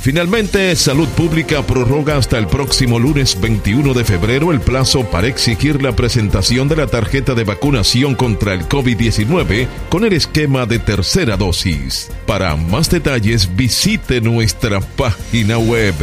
Finalmente, 0.00 0.74
Salud 0.76 1.08
Pública 1.08 1.62
prorroga 1.62 2.16
hasta 2.16 2.38
el 2.38 2.46
próximo 2.46 2.98
lunes 2.98 3.38
21 3.38 3.92
de 3.92 4.04
febrero 4.04 4.50
el 4.50 4.60
plazo 4.60 5.04
para 5.04 5.26
exigir 5.26 5.82
la 5.82 5.94
presentación 5.94 6.68
de 6.68 6.76
la 6.76 6.86
tarjeta 6.86 7.34
de 7.34 7.44
vacunación 7.44 8.14
contra 8.14 8.54
el 8.54 8.66
COVID-19 8.66 9.68
con 9.90 10.06
el 10.06 10.14
esquema 10.14 10.64
de 10.64 10.78
tercera 10.78 11.36
dosis. 11.36 12.10
Para 12.26 12.56
más 12.56 12.88
detalles, 12.88 13.54
visite 13.56 14.22
nuestra 14.22 14.80
página 14.80 15.58
web 15.58 15.94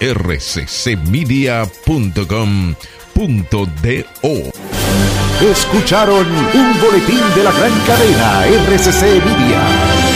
rccmedia.com.do. 0.00 0.74
Escucharon 5.48 6.26
un 6.26 6.80
boletín 6.80 7.20
de 7.36 7.44
la 7.44 7.52
gran 7.52 7.72
cadena 7.86 8.46
RCC 8.46 9.02
Media. 9.24 10.13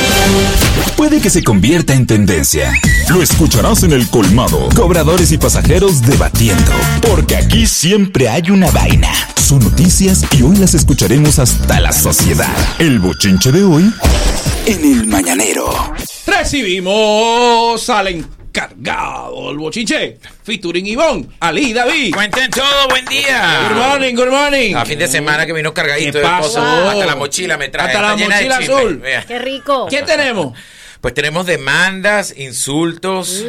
Puede 0.96 1.20
que 1.20 1.30
se 1.30 1.42
convierta 1.42 1.94
en 1.94 2.06
tendencia. 2.06 2.72
Lo 3.08 3.22
escucharás 3.22 3.82
en 3.82 3.92
el 3.92 4.08
colmado. 4.08 4.68
Cobradores 4.74 5.32
y 5.32 5.38
pasajeros 5.38 6.02
debatiendo. 6.02 6.72
Porque 7.02 7.36
aquí 7.36 7.66
siempre 7.66 8.28
hay 8.28 8.50
una 8.50 8.70
vaina. 8.70 9.10
Son 9.36 9.60
noticias 9.60 10.24
y 10.38 10.42
hoy 10.42 10.56
las 10.56 10.74
escucharemos 10.74 11.38
hasta 11.38 11.80
la 11.80 11.92
sociedad. 11.92 12.54
El 12.78 12.98
bochinche 12.98 13.52
de 13.52 13.64
hoy 13.64 13.92
en 14.68 14.84
el 14.84 15.06
mañanero. 15.06 15.94
Recibimos 16.26 17.88
al 17.88 18.08
cargado 18.52 19.50
el 19.50 19.58
bochinche. 19.58 20.18
Featuring 20.42 20.86
Ivonne, 20.86 21.28
Ali, 21.40 21.72
David. 21.72 22.14
Cuenten 22.14 22.50
todo, 22.50 22.88
buen 22.88 23.04
día. 23.06 23.68
Good 23.68 23.76
morning, 23.76 24.14
good 24.14 24.28
morning. 24.28 24.74
A 24.74 24.84
fin 24.84 24.98
de 24.98 25.08
semana 25.08 25.46
que 25.46 25.52
vino 25.52 25.72
cargadito 25.74 26.12
¿Qué 26.12 26.18
de 26.18 26.24
pasó? 26.24 26.60
Hasta 26.60 27.06
la 27.06 27.16
mochila 27.16 27.56
me 27.56 27.68
trae. 27.68 27.86
Hasta 27.86 28.02
la 28.02 28.16
mochila 28.16 28.56
azul. 28.58 29.02
Qué 29.26 29.38
rico. 29.38 29.86
¿Qué 29.88 30.02
tenemos? 30.02 30.56
Pues 31.00 31.14
tenemos 31.14 31.46
demandas, 31.46 32.34
insultos, 32.36 33.44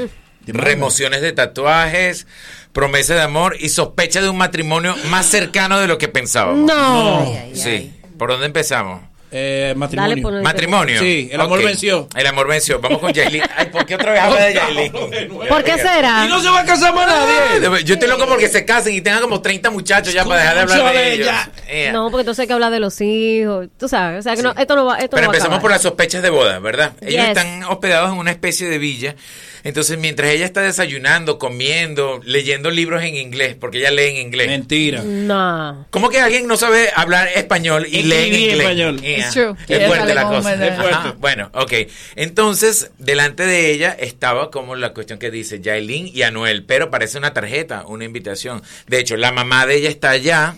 remociones 0.45 1.21
de 1.21 1.31
tatuajes, 1.31 2.27
promesa 2.73 3.15
de 3.15 3.21
amor 3.21 3.57
y 3.59 3.69
sospecha 3.69 4.21
de 4.21 4.29
un 4.29 4.37
matrimonio 4.37 4.95
más 5.09 5.25
cercano 5.25 5.79
de 5.79 5.87
lo 5.87 5.97
que 5.97 6.07
pensábamos. 6.07 6.65
No. 6.65 7.33
Sí. 7.53 7.93
¿Por 8.17 8.29
dónde 8.29 8.45
empezamos? 8.45 9.08
Eh, 9.31 9.73
matrimonio. 9.75 10.25
Dale. 10.31 10.41
Matrimonio. 10.43 10.99
Sí, 10.99 11.29
el 11.31 11.39
amor 11.41 11.63
venció. 11.63 12.07
El 12.15 12.25
amor 12.27 12.47
venció. 12.47 12.79
Vamos 12.79 12.99
con 12.99 13.13
Yailin. 13.13 13.43
Ay, 13.55 13.67
¿por 13.67 13.85
qué 13.85 13.95
otra 13.95 14.11
vez 14.11 14.21
habla 14.21 14.45
de 14.45 14.53
Yailin? 14.55 14.91
¿Por 15.49 15.63
qué 15.63 15.73
será? 15.77 16.23
Y 16.25 16.29
no 16.29 16.39
se 16.41 16.49
va 16.49 16.61
a 16.61 16.65
casar 16.65 16.93
más 16.93 17.07
nadie. 17.07 17.83
Yo 17.83 17.93
estoy 17.93 18.09
loco 18.09 18.25
porque 18.27 18.47
se 18.47 18.65
casen 18.65 18.93
y 18.95 19.01
tengan 19.01 19.21
como 19.21 19.41
30 19.41 19.69
muchachos 19.69 20.13
ya 20.13 20.25
para 20.25 20.39
dejar 20.41 20.55
de 20.55 20.61
hablar 20.73 20.93
de 20.93 21.13
ellos. 21.13 21.29
Ea. 21.67 21.91
No, 21.91 22.09
porque 22.09 22.21
entonces 22.21 22.41
hay 22.41 22.47
que 22.47 22.53
hablar 22.53 22.71
de 22.71 22.79
los 22.79 22.99
hijos. 23.01 23.67
Tú 23.77 23.87
sabes, 23.87 24.19
o 24.19 24.21
sea 24.23 24.35
que 24.35 24.41
no, 24.41 24.53
esto 24.57 24.75
no 24.75 24.85
va, 24.85 24.97
esto 24.97 25.11
Pero 25.15 25.21
no 25.23 25.27
va 25.27 25.33
a 25.33 25.37
empezamos 25.37 25.59
por 25.59 25.71
las 25.71 25.81
sospechas 25.81 26.21
de 26.23 26.29
boda, 26.29 26.59
¿verdad? 26.59 26.93
Ellos 27.01 27.19
Yes. 27.19 27.27
están 27.37 27.63
hospedados 27.65 28.11
en 28.13 28.17
una 28.17 28.31
especie 28.31 28.67
de 28.67 28.77
villa. 28.77 29.15
Entonces, 29.63 29.97
mientras 29.99 30.29
ella 30.31 30.45
está 30.45 30.61
desayunando, 30.61 31.37
comiendo, 31.37 32.21
leyendo 32.23 32.71
libros 32.71 33.03
en 33.03 33.15
inglés, 33.17 33.57
porque 33.59 33.79
ella 33.79 33.91
lee 33.91 34.03
en 34.11 34.17
inglés. 34.17 34.47
Mentira. 34.47 35.01
No. 35.03 35.85
¿Cómo 35.89 36.09
que 36.09 36.21
alguien 36.21 36.47
no 36.47 36.55
sabe 36.55 36.89
hablar 36.95 37.27
español 37.35 37.85
y 37.91 38.03
lee 38.03 38.15
en 38.15 38.33
inglés? 38.35 38.59
español. 38.61 38.99
Ea. 39.03 39.18
It's 39.19 39.33
true. 39.33 39.55
Es 39.67 39.87
fuerte 39.87 40.13
la 40.13 40.27
cosa. 40.27 40.67
Es 40.67 40.75
fuerte. 40.75 41.11
Bueno, 41.19 41.49
ok. 41.53 41.73
Entonces, 42.15 42.91
delante 42.97 43.45
de 43.45 43.71
ella 43.71 43.95
estaba 43.97 44.51
como 44.51 44.75
la 44.75 44.93
cuestión 44.93 45.19
que 45.19 45.31
dice 45.31 45.61
Yailin 45.61 46.09
y 46.13 46.23
Anuel, 46.23 46.63
pero 46.63 46.89
parece 46.89 47.17
una 47.17 47.33
tarjeta, 47.33 47.85
una 47.85 48.05
invitación. 48.05 48.61
De 48.87 48.99
hecho, 48.99 49.17
la 49.17 49.31
mamá 49.31 49.65
de 49.65 49.75
ella 49.75 49.89
está 49.89 50.11
allá. 50.11 50.55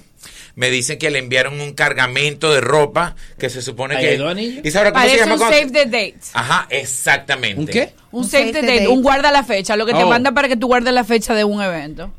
Me 0.55 0.69
dicen 0.69 0.99
que 0.99 1.09
le 1.09 1.19
enviaron 1.19 1.61
un 1.61 1.73
cargamento 1.73 2.53
de 2.53 2.59
ropa 2.59 3.15
que 3.39 3.49
se 3.49 3.61
supone 3.61 3.95
¿Ahí 3.95 4.17
que... 4.17 4.61
¿Y 4.63 4.71
sabrá 4.71 4.91
cómo 4.91 5.05
se 5.05 5.17
llama? 5.17 5.33
un 5.33 5.39
save 5.39 5.71
the 5.71 5.85
date. 5.85 6.19
Ajá, 6.33 6.67
exactamente. 6.69 7.59
¿Un 7.59 7.67
qué? 7.67 7.93
Un 8.11 8.25
save 8.25 8.51
the 8.51 8.61
date, 8.61 8.87
un 8.87 9.01
guarda 9.01 9.31
la 9.31 9.43
fecha, 9.43 9.75
lo 9.75 9.85
que 9.85 9.93
te 9.93 10.03
Oh. 10.03 10.09
manda 10.09 10.31
para 10.33 10.47
que 10.47 10.57
tú 10.57 10.67
guardes 10.67 10.93
la 10.93 11.03
fecha 11.03 11.33
de 11.33 11.43
un 11.43 11.61
evento. 11.61 12.11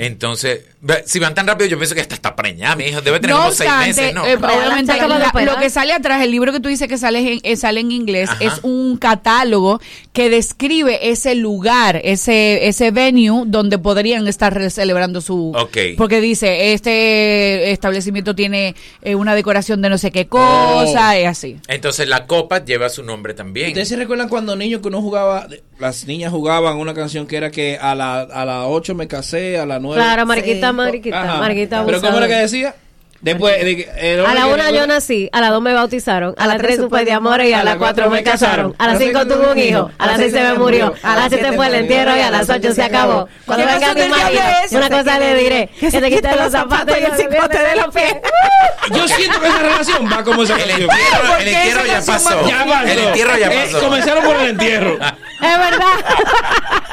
Entonces, 0.00 0.60
ve, 0.80 1.02
si 1.06 1.18
van 1.18 1.34
tan 1.34 1.44
rápido, 1.48 1.68
yo 1.70 1.76
pienso 1.76 1.92
que 1.96 2.00
hasta 2.00 2.14
está 2.14 2.36
preñada, 2.36 2.76
mi 2.76 2.84
hijo. 2.84 3.00
Debe 3.00 3.18
tener 3.18 3.34
No 3.34 3.42
como 3.42 3.52
seis 3.54 3.68
meses, 3.80 4.14
¿no? 4.14 4.24
eh, 4.24 4.36
obviamente 4.36 4.96
la- 4.96 5.44
lo 5.44 5.56
que 5.58 5.70
sale 5.70 5.92
atrás, 5.92 6.22
el 6.22 6.30
libro 6.30 6.52
que 6.52 6.60
tú 6.60 6.68
dices 6.68 6.86
que 6.86 6.98
sale 6.98 7.32
en, 7.32 7.40
eh, 7.42 7.56
sale 7.56 7.80
en 7.80 7.90
inglés, 7.90 8.30
Ajá. 8.30 8.44
es 8.44 8.60
un 8.62 8.96
catálogo 8.96 9.80
que 10.12 10.30
describe 10.30 11.10
ese 11.10 11.34
lugar, 11.34 12.00
ese 12.04 12.68
ese 12.68 12.92
venue 12.92 13.42
donde 13.46 13.78
podrían 13.78 14.28
estar 14.28 14.70
celebrando 14.70 15.20
su... 15.20 15.52
Ok. 15.56 15.76
Porque 15.96 16.20
dice, 16.20 16.72
este 16.74 17.72
establecimiento 17.72 18.34
tiene 18.34 18.74
eh, 19.02 19.14
una 19.14 19.34
decoración 19.34 19.82
de 19.82 19.88
no 19.88 19.98
sé 19.98 20.10
qué 20.12 20.26
cosa, 20.28 21.10
Oh. 21.10 21.18
y 21.20 21.24
así. 21.24 21.56
Entonces, 21.66 22.08
la 22.08 22.26
copa 22.26 22.64
lleva 22.64 22.88
su 22.88 23.02
nombre 23.02 23.34
también. 23.34 23.68
¿Ustedes 23.68 23.88
se 23.88 23.96
recuerdan 23.96 24.28
cuando 24.28 24.54
niños 24.54 24.80
que 24.80 24.88
uno 24.88 25.00
jugaba, 25.02 25.37
las 25.78 26.06
niñas 26.06 26.32
jugaban 26.32 26.76
una 26.78 26.94
canción 26.94 27.26
que 27.26 27.36
era 27.36 27.50
que 27.50 27.78
a 27.80 27.94
la 27.94 28.20
a 28.20 28.44
las 28.44 28.64
8 28.66 28.94
me 28.94 29.06
casé, 29.06 29.58
a 29.58 29.66
las 29.66 29.80
9? 29.80 30.00
Claro, 30.00 30.26
mariquita, 30.26 30.72
mariquita, 30.72 31.22
Ajá. 31.22 31.38
mariquita 31.40 31.84
Pero 31.86 32.00
¿cómo 32.00 32.18
era 32.18 32.26
que 32.28 32.34
decía? 32.34 32.74
Después, 33.20 33.64
de 33.64 33.76
que- 33.76 34.14
el 34.14 34.24
A 34.24 34.32
la 34.32 34.46
una 34.46 34.70
yo 34.70 34.86
nací, 34.86 35.28
a 35.32 35.40
la 35.40 35.50
dos 35.50 35.60
me 35.60 35.72
bautizaron, 35.74 36.34
a 36.38 36.46
la 36.46 36.56
tres 36.56 36.76
supe 36.76 37.04
de 37.04 37.10
amores 37.12 37.48
y 37.48 37.52
a 37.52 37.64
la 37.64 37.76
cuatro 37.76 38.08
me 38.10 38.22
casaron, 38.22 38.76
a 38.78 38.86
las 38.86 38.98
cinco 38.98 39.26
tuve 39.26 39.50
un 39.50 39.58
hijo, 39.58 39.90
a 39.98 40.06
las 40.06 40.16
seis 40.18 40.32
se 40.32 40.40
me 40.40 40.54
murió, 40.54 40.94
a 41.02 41.16
las 41.16 41.28
siete 41.28 41.50
fue 41.52 41.66
el 41.66 41.74
entierro 41.74 42.16
y 42.16 42.20
a 42.20 42.30
las 42.30 42.48
ocho 42.48 42.72
se 42.72 42.82
acabó. 42.82 43.28
Cuando 43.44 43.66
¿Qué 43.66 43.72
venga 43.72 43.94
mi 43.94 44.08
marido, 44.08 44.40
una 44.72 44.88
cosa 44.90 45.18
le 45.18 45.34
diré, 45.34 45.68
que 45.80 45.90
se 45.90 46.00
te 46.00 46.10
quiten 46.10 46.36
los 46.36 46.52
zapatos 46.52 46.96
y 47.00 47.04
el 47.04 47.12
cipote 47.16 47.58
de 47.58 47.76
los 47.76 47.92
pies. 47.94 48.14
Yo 48.94 49.06
siento 49.08 49.40
que 49.40 49.48
esa 49.48 49.58
relación 49.58 50.10
va 50.10 50.22
como 50.24 50.42
esa 50.44 50.54
El 50.54 50.70
entierro, 50.70 50.88
¿Por 51.28 51.38
el 51.40 51.44
qué 51.44 51.50
entierro 51.56 51.80
esa 51.84 52.00
ya 52.00 52.12
pasó. 52.12 52.48
Ya 52.48 52.64
pasó. 52.64 52.86
El 52.86 52.98
entierro 52.98 53.36
ya 53.38 53.46
Eh, 53.52 53.68
pasó. 53.72 53.80
comenzaron 53.84 54.24
por 54.24 54.36
el 54.36 54.48
entierro. 54.50 54.94
Es 54.94 55.58
verdad. 55.58 55.86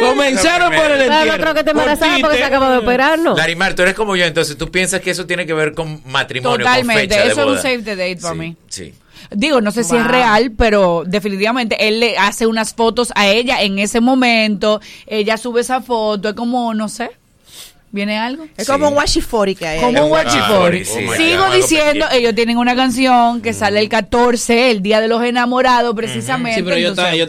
Comenzaron 0.00 0.72
por 0.74 0.90
el 0.90 1.02
entierro. 1.02 1.32
no 1.32 1.38
creo 1.42 1.54
que 1.54 1.64
te 1.64 1.72
Por 1.72 1.82
embarazada 1.82 2.18
porque 2.20 2.36
se 2.38 2.44
acabó 2.44 2.70
de 2.70 2.78
operar, 2.78 3.18
¿no? 3.18 3.36
Larimar, 3.36 3.74
tú 3.74 3.82
eres 3.82 3.94
como 3.94 4.16
yo, 4.16 4.24
entonces 4.24 4.56
tú 4.56 4.70
piensas 4.70 5.00
que 5.00 5.10
eso 5.10 5.26
tiene 5.26 5.46
que 5.46 5.54
ver 5.54 5.74
con 5.74 6.00
matrimonio, 6.06 6.56
con 6.56 6.64
Totalmente, 6.64 7.14
fecha 7.14 7.24
de 7.24 7.32
eso 7.32 7.42
es 7.42 7.46
un 7.46 7.58
save 7.58 7.82
the 7.82 7.96
date 7.96 8.16
para 8.16 8.34
Sí, 8.34 8.40
mí. 8.40 8.56
Sí. 8.68 8.94
Digo, 9.32 9.60
no 9.60 9.70
sé 9.70 9.84
si 9.84 9.94
es 9.96 10.06
real, 10.06 10.52
pero 10.56 11.04
definitivamente 11.06 11.86
él 11.88 12.00
le 12.00 12.16
hace 12.18 12.46
unas 12.46 12.74
fotos 12.74 13.12
a 13.14 13.28
ella 13.28 13.62
en 13.62 13.78
ese 13.78 14.00
momento, 14.00 14.80
ella 15.06 15.36
sube 15.36 15.60
esa 15.60 15.82
foto, 15.82 16.30
es 16.30 16.34
como, 16.34 16.72
no 16.74 16.88
sé, 16.88 17.10
¿viene 17.92 18.18
algo? 18.18 18.46
Es 18.56 18.66
como 18.66 18.88
un 18.88 18.96
washifori 18.96 19.54
que 19.54 19.66
hay. 19.66 19.80
Como 19.80 20.06
un 20.06 20.18
sí. 20.84 21.06
Sigo 21.16 21.50
diciendo, 21.50 22.06
ellos 22.12 22.34
tienen 22.34 22.58
una 22.58 22.76
canción 22.76 23.40
que 23.40 23.52
sale 23.52 23.80
el 23.80 23.88
14, 23.88 24.70
el 24.70 24.82
Día 24.82 25.00
de 25.00 25.08
los 25.08 25.22
Enamorados, 25.24 25.94
precisamente. 25.94 26.58
Sí, 26.58 26.62
pero 26.62 26.76
ellos 26.76 26.90
están, 26.90 27.14
ellos 27.14 27.28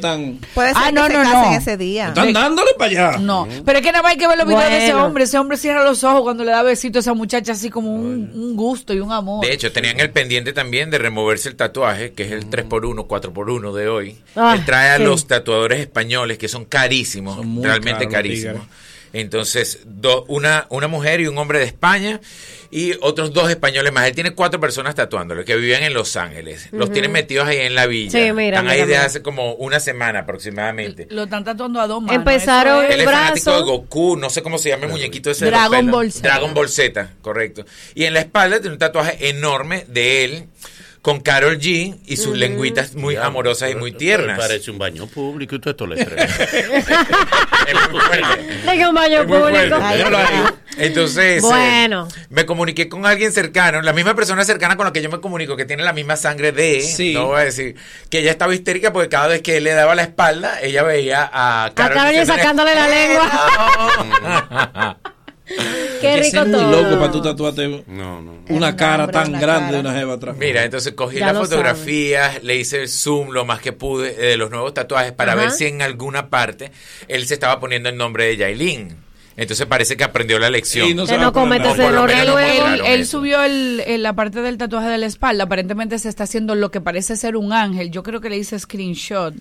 Puede 0.54 0.70
ser 0.70 0.78
Ah, 0.78 0.88
que 0.88 0.94
no, 0.94 1.08
se 1.08 1.14
no, 1.14 1.24
no. 1.24 1.52
ese 1.58 1.78
día. 1.78 2.08
están 2.10 2.34
dándole 2.34 2.72
para 2.78 2.92
allá. 2.92 3.18
No, 3.20 3.48
pero 3.66 3.80
es 3.80 3.86
que 3.86 3.92
nada 3.92 4.04
más 4.04 4.12
hay 4.14 4.18
que 4.18 4.28
ver 4.28 4.38
los 4.38 4.48
videos 4.48 4.70
de 4.70 4.84
ese 4.86 4.94
hombre. 4.94 5.24
Ese 5.24 5.38
hombre 5.38 5.58
cierra 5.58 5.84
los 5.84 6.04
ojos 6.04 6.22
cuando 6.22 6.44
le 6.44 6.52
da 6.52 6.64
besito 6.64 7.00
a 7.00 7.02
esa 7.02 7.14
muchacha, 7.14 7.52
así 7.54 7.70
como 7.70 7.94
un, 7.94 8.32
un 8.34 8.56
gusto 8.56 8.94
y 8.94 9.00
un 9.00 9.12
amor. 9.12 9.46
De 9.46 9.54
hecho, 9.54 9.72
tenían 9.72 10.00
el 10.00 10.12
pendiente 10.12 10.54
también 10.54 10.90
de 10.90 10.98
removerse 10.98 11.50
el 11.50 11.56
tatuaje, 11.56 12.14
que 12.14 12.24
es 12.24 12.32
el 12.32 12.50
3x1, 12.50 13.08
4x1 13.08 13.74
de 13.74 13.88
hoy. 13.90 14.18
Ah, 14.36 14.54
Él 14.58 14.66
trae 14.66 14.90
a 14.92 14.98
sí. 14.98 15.04
los 15.04 15.28
tatuadores 15.28 15.80
españoles, 15.80 16.38
que 16.38 16.48
son 16.48 16.66
carísimos, 16.66 17.36
Son 17.36 17.64
realmente 17.64 18.00
caros 18.08 18.14
carísimos. 18.14 18.62
Entonces, 19.14 19.80
do- 19.86 20.24
una, 20.30 20.68
una 20.70 20.88
mujer 20.88 21.20
y 21.22 21.28
un 21.28 21.38
hombre 21.38 21.60
de 21.60 21.66
España 21.66 22.22
y 22.72 22.94
otros 23.02 23.34
dos 23.34 23.50
españoles 23.50 23.92
más. 23.92 24.08
Él 24.08 24.16
tiene 24.16 24.32
cuatro 24.32 24.60
personas 24.60 24.96
tatuándolo 24.96 25.44
que 25.44 25.56
vivían 25.58 25.84
en 25.84 25.94
Los 25.94 26.16
Ángeles. 26.16 26.70
Los 26.72 26.92
tienen 26.94 27.12
metidos 27.12 27.46
ahí 27.48 27.58
en 27.58 27.76
la 27.76 27.88
villa. 27.88 28.12
Sí, 28.12 28.32
mira, 28.32 28.58
Están 28.58 28.68
ahí 28.70 28.78
mira, 28.78 28.86
desde 28.86 28.88
mira. 28.88 29.06
hace 29.06 29.22
como 29.22 29.54
una 29.56 29.80
semana 29.82 30.20
aproximadamente. 30.20 31.08
Lo 31.10 31.24
están 31.24 31.44
tatuando 31.44 31.82
a 31.82 31.88
dos 31.88 32.02
manos. 32.02 32.16
Empezaron- 32.16 32.86
Él 32.86 33.02
es 33.02 33.06
fanático 33.06 33.52
de 33.52 33.58
brazo. 33.58 33.66
Goku, 33.66 34.16
no 34.16 34.30
sé 34.30 34.42
cómo 34.42 34.58
se 34.58 34.70
llama 34.70 34.86
el 34.86 34.92
muñequito 34.92 35.30
ese. 35.32 35.44
de 35.46 35.52
Dragon 35.52 35.72
pelos. 35.80 35.92
Ball 35.92 36.12
Z. 36.14 36.28
Dragon 36.28 36.54
Ball 36.54 36.70
Z, 36.70 37.10
correcto. 37.22 37.66
Y 37.96 38.06
en 38.06 38.14
la 38.14 38.22
espalda 38.22 38.60
tiene 38.62 38.74
un 38.74 38.80
tatuaje 38.80 39.28
enorme 39.30 39.86
de 39.90 40.24
él 40.24 40.46
con 41.02 41.20
Carol 41.20 41.58
G 41.60 41.98
y 42.06 42.18
sus 42.18 42.38
lengüitas 42.38 42.94
muy 42.94 43.16
amorosas 43.16 43.72
y 43.72 43.76
muy 43.76 43.92
tiernas. 43.92 44.38
Parece 44.38 44.70
un 44.70 44.78
baño 44.78 45.08
público 45.08 45.56
y 45.56 45.60
todo 45.60 45.72
esto 45.72 45.88
le. 45.88 46.02
Es 47.68 47.90
muy 47.92 48.02
fuerte. 48.02 48.48
Tengo 48.66 48.90
un 48.90 48.96
baño 48.96 49.22
Es 49.22 49.28
público. 49.28 49.78
Entonces, 50.78 51.44
eh, 51.44 51.48
Bueno. 51.48 52.08
me 52.30 52.46
comuniqué 52.46 52.88
con 52.90 53.06
alguien 53.06 53.32
cercano, 53.32 53.82
la 53.82 53.94
misma 53.94 54.14
persona 54.16 54.44
cercana 54.44 54.76
con 54.78 54.86
la 54.86 54.94
que 54.94 55.02
yo 55.02 55.10
me 55.10 55.20
comunico, 55.20 55.56
que 55.56 55.66
tiene 55.66 55.84
la 55.84 55.94
misma 55.94 56.16
sangre 56.18 56.52
de, 56.52 56.82
Sí. 56.82 57.14
no 57.14 57.28
voy 57.28 57.42
a 57.42 57.46
decir, 57.46 57.76
que 58.10 58.20
ella 58.20 58.32
estaba 58.32 58.54
histérica 58.56 58.92
porque 58.94 59.10
cada 59.10 59.28
vez 59.28 59.42
que 59.42 59.58
él 59.58 59.64
le 59.64 59.72
daba 59.74 59.96
la 59.96 60.04
espalda, 60.04 60.60
ella 60.62 60.84
veía 60.84 61.30
a 61.32 61.72
Carol, 61.76 61.98
Carol 61.98 62.12
diciéndole, 62.12 62.40
sacándole 62.42 62.76
la 62.76 62.88
lengua. 62.88 64.98
Qué 66.02 66.18
rico 66.18 66.46
muy 66.46 66.52
todo. 66.52 66.72
loco 66.84 67.00
para 67.00 67.12
tú 67.12 67.22
tatuarte 67.22 67.84
No, 67.88 68.22
no. 68.22 68.34
una 68.50 68.76
cara 68.76 69.08
tan 69.08 69.30
una 69.30 69.40
grande 69.40 69.66
cara. 69.68 69.74
de 69.74 69.80
una 69.90 69.94
jeva 70.00 70.14
atrás. 70.16 70.36
Mira, 70.38 70.64
entonces 70.64 70.94
cogí 70.94 71.20
Ya 71.20 71.32
las 71.34 71.38
fotografías, 71.48 72.44
le 72.44 72.56
hice 72.58 72.82
el 72.82 72.90
zoom 72.90 73.30
lo 73.32 73.46
más 73.46 73.62
que 73.62 73.72
pude 73.74 74.14
de 74.14 74.38
los 74.38 74.50
nuevos 74.50 74.74
tatuajes 74.74 75.12
para 75.12 75.34
Ajá. 75.34 75.42
ver 75.42 75.52
si 75.52 75.66
en 75.66 75.82
alguna 75.82 76.30
parte 76.30 76.72
él 77.08 77.28
se 77.28 77.36
estaba 77.36 77.60
poniendo 77.60 77.90
el 77.90 77.98
nombre 77.98 78.26
de 78.26 78.38
Yailin. 78.38 78.96
Entonces 79.38 79.66
parece 79.66 79.96
que 79.96 80.04
aprendió 80.04 80.38
la 80.40 80.50
lección. 80.50 80.90
Y 80.90 80.94
no 80.94 81.06
se 81.06 81.14
Que 81.14 81.18
no 81.20 81.28
a 81.28 81.32
poner 81.34 81.62
comete 81.62 81.64
nada. 81.64 81.74
ese 81.74 81.84
por 81.84 81.92
lo 81.94 82.10
error 82.10 82.42
Él, 82.42 82.82
él 82.86 83.06
subió 83.08 83.42
el, 83.44 83.82
el- 83.88 84.04
la 84.04 84.14
parte 84.14 84.42
del 84.42 84.58
tatuaje 84.58 84.90
de 84.90 84.98
la 84.98 85.06
espalda. 85.06 85.46
Aparentemente 85.46 85.98
se 86.00 86.10
está 86.10 86.26
haciendo 86.26 86.54
lo 86.54 86.70
que 86.70 86.82
parece 86.82 87.16
ser 87.16 87.38
un 87.38 87.54
ángel. 87.54 87.92
Yo 87.92 88.04
creo 88.04 88.20
que 88.20 88.30
le 88.30 88.38
hice 88.38 88.60
screenshot. 88.60 89.34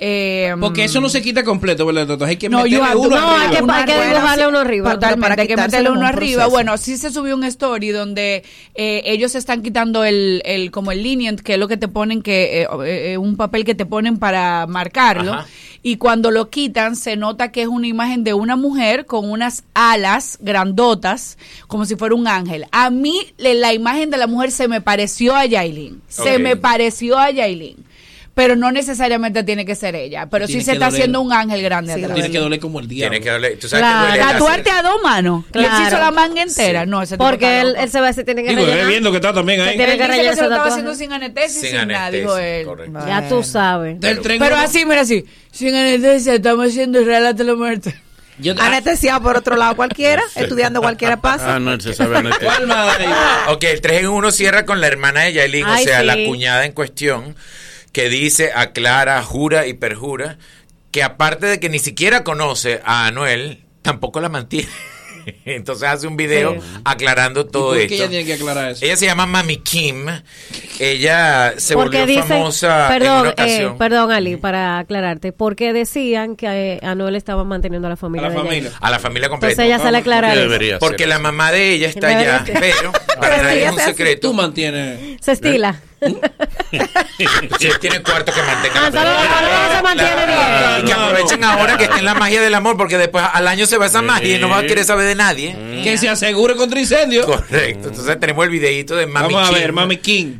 Eh, 0.00 0.54
Porque 0.60 0.84
eso 0.84 1.00
no 1.00 1.08
se 1.08 1.20
quita 1.22 1.42
completo, 1.42 1.84
¿verdad? 1.84 2.06
Tatuaje 2.06 2.32
hay 2.32 2.36
que 2.36 2.48
No, 2.48 2.58
meterle 2.58 2.76
yo 2.78 2.84
ando- 2.84 3.06
uno 3.06 3.16
No, 3.20 3.30
hay 3.30 3.46
arriba. 3.56 3.66
que, 3.66 3.92
hay 3.92 3.98
que 3.98 4.06
dibujarle 4.08 4.46
uno 4.46 4.58
arriba. 4.60 4.92
Totalmente, 4.92 5.28
para 5.28 5.42
hay 5.42 5.48
que 5.48 5.56
meterle 5.56 5.90
uno 5.90 6.00
un 6.00 6.06
arriba. 6.06 6.46
Bueno, 6.46 6.76
sí 6.76 6.96
se 6.96 7.10
subió 7.10 7.34
un 7.34 7.42
story 7.44 7.88
donde 7.88 8.44
eh, 8.76 9.02
ellos 9.06 9.34
están 9.34 9.62
quitando 9.62 10.04
el, 10.04 10.40
el 10.44 10.70
como 10.70 10.92
el 10.92 11.02
lenient, 11.02 11.40
que 11.40 11.54
es 11.54 11.58
lo 11.58 11.66
que 11.66 11.76
te 11.76 11.88
ponen, 11.88 12.22
que 12.22 12.62
eh, 12.62 12.68
eh, 13.12 13.18
un 13.18 13.36
papel 13.36 13.64
que 13.64 13.74
te 13.74 13.86
ponen 13.86 14.18
para 14.18 14.66
marcarlo. 14.68 15.32
Ajá. 15.34 15.46
Y 15.82 15.96
cuando 15.96 16.30
lo 16.30 16.50
quitan, 16.50 16.96
se 16.96 17.16
nota 17.16 17.50
que 17.52 17.62
es 17.62 17.68
una 17.68 17.86
imagen 17.86 18.22
de 18.24 18.34
una 18.34 18.56
mujer 18.56 19.06
con 19.06 19.30
unas 19.30 19.64
alas 19.74 20.38
grandotas, 20.40 21.38
como 21.66 21.84
si 21.86 21.96
fuera 21.96 22.14
un 22.14 22.26
ángel. 22.28 22.66
A 22.72 22.90
mí 22.90 23.16
le- 23.38 23.54
la 23.54 23.72
imagen 23.74 24.10
de 24.10 24.16
la 24.16 24.26
mujer 24.26 24.50
se 24.50 24.68
me 24.68 24.80
pareció 24.80 25.34
a 25.34 25.44
Yailin. 25.46 26.02
Se 26.08 26.38
me 26.38 26.56
pareció 26.56 27.16
a 27.18 27.30
Yailin. 27.30 27.87
Pero 28.38 28.54
no 28.54 28.70
necesariamente 28.70 29.42
tiene 29.42 29.66
que 29.66 29.74
ser 29.74 29.96
ella. 29.96 30.28
Pero 30.30 30.46
sí 30.46 30.52
Tiene 30.52 30.64
se 30.64 30.72
está 30.74 30.84
doler. 30.84 31.00
haciendo 31.00 31.20
un 31.22 31.32
ángel 31.32 31.60
grande 31.60 31.92
atrás. 31.94 32.14
Tiene 32.14 32.30
que 32.30 32.38
doler 32.38 32.60
como 32.60 32.78
el 32.78 32.86
diablo. 32.86 33.10
Tiene 33.10 33.24
que 33.24 33.30
doler. 33.32 33.58
¿Tú 33.58 33.68
sabes 33.68 33.82
Claro, 33.84 34.12
que 34.12 34.18
tatuarte 34.20 34.70
a 34.70 34.82
dos 34.82 35.02
manos. 35.02 35.44
Le 35.52 35.64
Claro. 35.66 35.88
hizo 35.88 35.98
la 35.98 36.10
manga 36.12 36.42
entera. 36.42 36.86
No, 36.86 37.02
ese 37.02 37.18
Porque 37.18 37.60
él, 37.62 37.74
él 37.76 37.90
se 37.90 37.98
va 37.98 38.06
a 38.06 38.08
decir, 38.10 38.24
tiene 38.24 38.44
que 38.44 38.50
Digo, 38.50 38.64
rellenar. 38.64 38.86
viendo 38.86 39.10
que 39.10 39.16
está 39.16 39.32
también 39.32 39.58
Se 39.60 39.70
ahí. 39.70 39.76
tiene 39.76 39.92
Él 39.94 39.98
que 39.98 40.06
rellenar 40.06 40.30
que 40.30 40.36
se 40.36 40.42
lo 40.42 40.48
estaba 40.50 40.68
haciendo 40.68 40.94
sin 40.94 41.12
anestesia 41.12 41.46
y 41.48 41.50
Sin 41.50 41.78
sin, 41.80 41.88
nada, 41.88 42.06
anestesia, 42.06 42.20
dijo 42.20 42.38
él. 42.38 42.64
correcto. 42.66 42.98
Ya 43.08 43.28
tú 43.28 43.42
sabes. 43.42 44.00
Del 44.00 44.20
tren 44.20 44.38
Pero 44.38 44.54
uno- 44.54 44.64
así, 44.64 44.84
mira 44.84 45.00
así. 45.00 45.24
Sin 45.50 45.74
anestesia, 45.74 46.34
estamos 46.34 46.68
haciendo 46.68 47.02
relate 47.04 47.42
la 47.42 47.56
muerte. 47.56 48.00
Yo- 48.38 48.54
Anestesiado 48.56 49.20
por 49.20 49.36
otro 49.36 49.56
lado 49.56 49.74
cualquiera, 49.74 50.22
estudiando 50.36 50.80
cualquiera 50.80 51.16
pasa. 51.20 51.56
Ah, 51.56 51.58
no, 51.58 51.80
se 51.80 51.92
sabe. 51.92 52.20
Ok, 53.48 53.64
el 53.64 53.80
3 53.80 54.02
en 54.02 54.08
1 54.10 54.30
cierra 54.30 54.64
con 54.64 54.80
la 54.80 54.86
hermana 54.86 55.22
de 55.22 55.32
Yailin, 55.32 55.66
o 55.66 55.76
sea, 55.78 56.00
sí. 56.02 56.06
la 56.06 56.14
cuñada 56.14 56.64
en 56.64 56.70
cuestión, 56.70 57.34
que 57.92 58.08
dice, 58.08 58.50
aclara, 58.54 59.22
jura 59.22 59.66
y 59.66 59.74
perjura, 59.74 60.38
que 60.90 61.02
aparte 61.02 61.46
de 61.46 61.60
que 61.60 61.68
ni 61.68 61.78
siquiera 61.78 62.24
conoce 62.24 62.80
a 62.84 63.06
Anuel, 63.06 63.64
tampoco 63.82 64.20
la 64.20 64.28
mantiene. 64.28 64.68
Entonces 65.44 65.86
hace 65.86 66.06
un 66.06 66.16
video 66.16 66.54
Sí. 66.54 66.60
aclarando 66.84 67.44
todo 67.46 67.68
¿Por 67.68 67.76
qué 67.76 67.82
esto. 67.84 67.94
ella 67.96 68.08
tiene 68.08 68.24
que 68.24 68.32
aclarar 68.34 68.70
eso? 68.70 68.84
Ella 68.84 68.96
se 68.96 69.04
llama 69.04 69.26
Mami 69.26 69.58
Kim. 69.58 70.06
Ella 70.78 71.52
se 71.58 71.74
Porque 71.74 71.98
volvió 72.00 72.22
famosa 72.24 72.84
en 72.94 72.98
perdón, 72.98 73.34
eh, 73.36 73.70
perdón 73.78 74.10
Ali, 74.12 74.36
para 74.36 74.78
aclararte, 74.78 75.32
porque 75.32 75.72
decían 75.74 76.36
que 76.36 76.46
eh, 76.46 76.80
Anuel 76.82 77.14
estaba 77.16 77.44
manteniendo 77.44 77.88
a 77.88 77.90
la 77.90 77.94
A 77.94 77.96
familia 77.98 78.28
la 78.28 78.34
de 78.34 78.40
ella. 78.40 78.48
familia. 78.48 78.72
a 78.80 78.90
la 78.90 78.98
familia 78.98 79.28
completa. 79.28 79.52
Entonces 79.52 79.66
ella 79.74 79.82
sale 79.84 79.96
a 79.98 80.00
aclarar 80.00 80.32
eso. 80.32 80.40
debería 80.40 80.78
Porque 80.78 81.06
la 81.06 81.18
mamá 81.18 81.52
de 81.52 81.72
ella 81.74 81.88
está 81.88 82.08
allá, 82.08 82.44
pero 82.46 82.92
para 83.20 83.42
nadie 83.42 83.66
es 83.66 83.72
un 83.72 83.78
secreto. 83.80 84.28
Tú 84.28 84.34
mantienes. 84.34 85.18
Se 85.20 85.32
estila. 85.32 85.80
Si 87.58 87.66
él 87.66 87.78
tiene 87.80 88.02
cuarto 88.02 88.32
que 88.32 88.42
mantenga 88.42 88.86
Ah, 88.86 88.90
la 88.90 89.00
solo 89.00 89.76
se 89.76 89.82
mantiene 89.82 90.26
bien. 90.26 90.80
Y 90.80 90.84
que 90.84 90.92
aprovechen 90.92 91.44
ahora 91.44 91.76
que 91.76 91.84
está 91.84 91.98
en 91.98 92.04
la 92.04 92.14
magia 92.14 92.40
del 92.40 92.54
amor, 92.54 92.76
porque 92.76 92.98
después 92.98 93.24
al 93.32 93.48
año 93.48 93.66
se 93.66 93.78
va 93.78 93.86
esa 93.86 94.02
magia 94.02 94.36
y 94.36 94.40
no 94.40 94.48
va 94.48 94.58
a 94.58 94.62
querer 94.62 94.84
saber 94.84 95.06
de 95.06 95.14
nadie. 95.14 95.56
Que 95.82 95.98
se 95.98 96.08
asegure 96.08 96.54
contra 96.56 96.78
incendio. 96.78 97.24
Correcto. 97.26 97.88
Entonces 97.88 98.20
tenemos 98.20 98.44
el 98.44 98.50
videito 98.50 98.94
de 98.96 99.06
Mami 99.06 99.32
Vamos 99.34 99.48
a 99.48 99.52
ver, 99.52 99.72
Mami 99.72 99.96
King. 99.98 100.38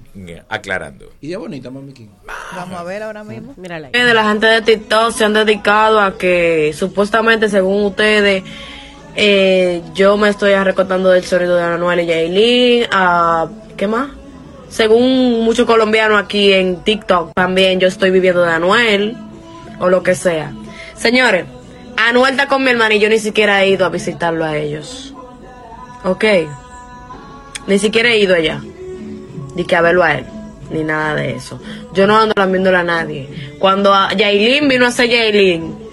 aclarando. 0.48 1.10
Y 1.20 1.32
es 1.32 1.38
bonita, 1.38 1.70
Mami 1.70 1.92
King. 1.92 2.08
Vamos 2.54 2.78
a 2.78 2.84
ver 2.84 3.02
ahora 3.02 3.24
mismo. 3.24 3.54
Mírala 3.56 3.88
ahí. 3.92 4.00
de 4.04 4.14
la 4.14 4.28
gente 4.28 4.46
de 4.46 4.62
TikTok 4.62 5.12
se 5.12 5.24
han 5.24 5.32
dedicado 5.34 6.00
a 6.00 6.16
que 6.18 6.72
supuestamente, 6.76 7.48
según 7.48 7.84
ustedes, 7.86 8.44
eh, 9.16 9.82
yo 9.94 10.16
me 10.16 10.28
estoy 10.28 10.54
recortando 10.54 11.10
del 11.10 11.24
sonido 11.24 11.56
de 11.56 11.62
Anuel 11.64 12.00
y 12.00 12.06
Yailin. 12.06 12.86
A, 12.92 13.48
¿Qué 13.76 13.86
más? 13.88 14.10
Según 14.68 15.44
muchos 15.44 15.66
colombianos 15.66 16.20
aquí 16.22 16.52
en 16.52 16.82
TikTok, 16.82 17.32
también 17.34 17.80
yo 17.80 17.88
estoy 17.88 18.10
viviendo 18.10 18.42
de 18.42 18.52
Anuel 18.52 19.16
o 19.80 19.88
lo 19.88 20.02
que 20.02 20.14
sea. 20.14 20.52
Señores, 20.94 21.46
Anuel 21.96 22.32
está 22.32 22.46
con 22.46 22.62
mi 22.62 22.70
hermana 22.70 22.94
y 22.94 23.00
yo 23.00 23.08
ni 23.08 23.18
siquiera 23.18 23.62
he 23.64 23.70
ido 23.70 23.86
a 23.86 23.88
visitarlo 23.88 24.44
a 24.44 24.56
ellos. 24.56 25.14
¿Ok? 26.04 26.24
Ni 27.66 27.78
siquiera 27.78 28.10
he 28.10 28.18
ido 28.18 28.34
allá. 28.34 28.60
Ni 29.54 29.64
que 29.64 29.76
a 29.76 29.80
verlo 29.80 30.04
a 30.04 30.14
él. 30.14 30.26
Ni 30.70 30.84
nada 30.84 31.14
de 31.14 31.34
eso. 31.34 31.60
Yo 31.94 32.06
no 32.06 32.18
ando 32.18 32.34
viéndole 32.46 32.76
a 32.76 32.82
nadie. 32.82 33.28
Cuando 33.58 33.94
a 33.94 34.10
vino 34.14 34.86
a 34.86 34.90
ser 34.90 35.08
Yailin, 35.08 35.87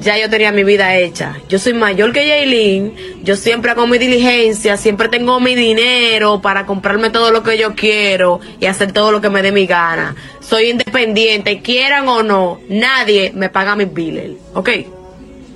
ya 0.00 0.18
yo 0.18 0.30
tenía 0.30 0.52
mi 0.52 0.64
vida 0.64 0.96
hecha. 0.96 1.36
Yo 1.48 1.58
soy 1.58 1.74
mayor 1.74 2.12
que 2.12 2.26
Yailin. 2.26 2.94
Yo 3.22 3.36
siempre 3.36 3.70
hago 3.70 3.86
mi 3.86 3.98
diligencia. 3.98 4.76
Siempre 4.76 5.08
tengo 5.08 5.40
mi 5.40 5.54
dinero 5.54 6.40
para 6.40 6.66
comprarme 6.66 7.10
todo 7.10 7.30
lo 7.30 7.42
que 7.42 7.58
yo 7.58 7.74
quiero 7.74 8.40
y 8.60 8.66
hacer 8.66 8.92
todo 8.92 9.12
lo 9.12 9.20
que 9.20 9.30
me 9.30 9.42
dé 9.42 9.52
mi 9.52 9.66
gana. 9.66 10.14
Soy 10.40 10.70
independiente, 10.70 11.60
quieran 11.60 12.08
o 12.08 12.22
no. 12.22 12.60
Nadie 12.68 13.32
me 13.34 13.48
paga 13.48 13.76
mis 13.76 13.92
biles. 13.92 14.32
¿Ok? 14.54 14.70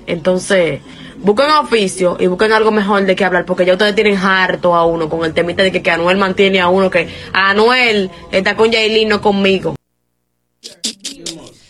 Entonces, 0.07 0.81
busquen 1.19 1.51
oficio 1.51 2.17
y 2.19 2.27
busquen 2.27 2.53
algo 2.53 2.71
mejor 2.71 3.05
de 3.05 3.15
qué 3.15 3.25
hablar, 3.25 3.45
porque 3.45 3.65
ya 3.65 3.73
ustedes 3.73 3.95
tienen 3.95 4.17
harto 4.17 4.75
a 4.75 4.85
uno 4.85 5.09
con 5.09 5.25
el 5.25 5.33
temita 5.33 5.63
de 5.63 5.73
que, 5.73 5.83
que 5.83 5.91
Anuel 5.91 6.17
mantiene 6.17 6.61
a 6.61 6.69
uno, 6.69 6.91
que 6.91 7.09
Anuel 7.33 8.11
está 8.31 8.57
con 8.57 8.71
Yailin, 8.71 9.09
no 9.09 9.21
conmigo. 9.21 9.75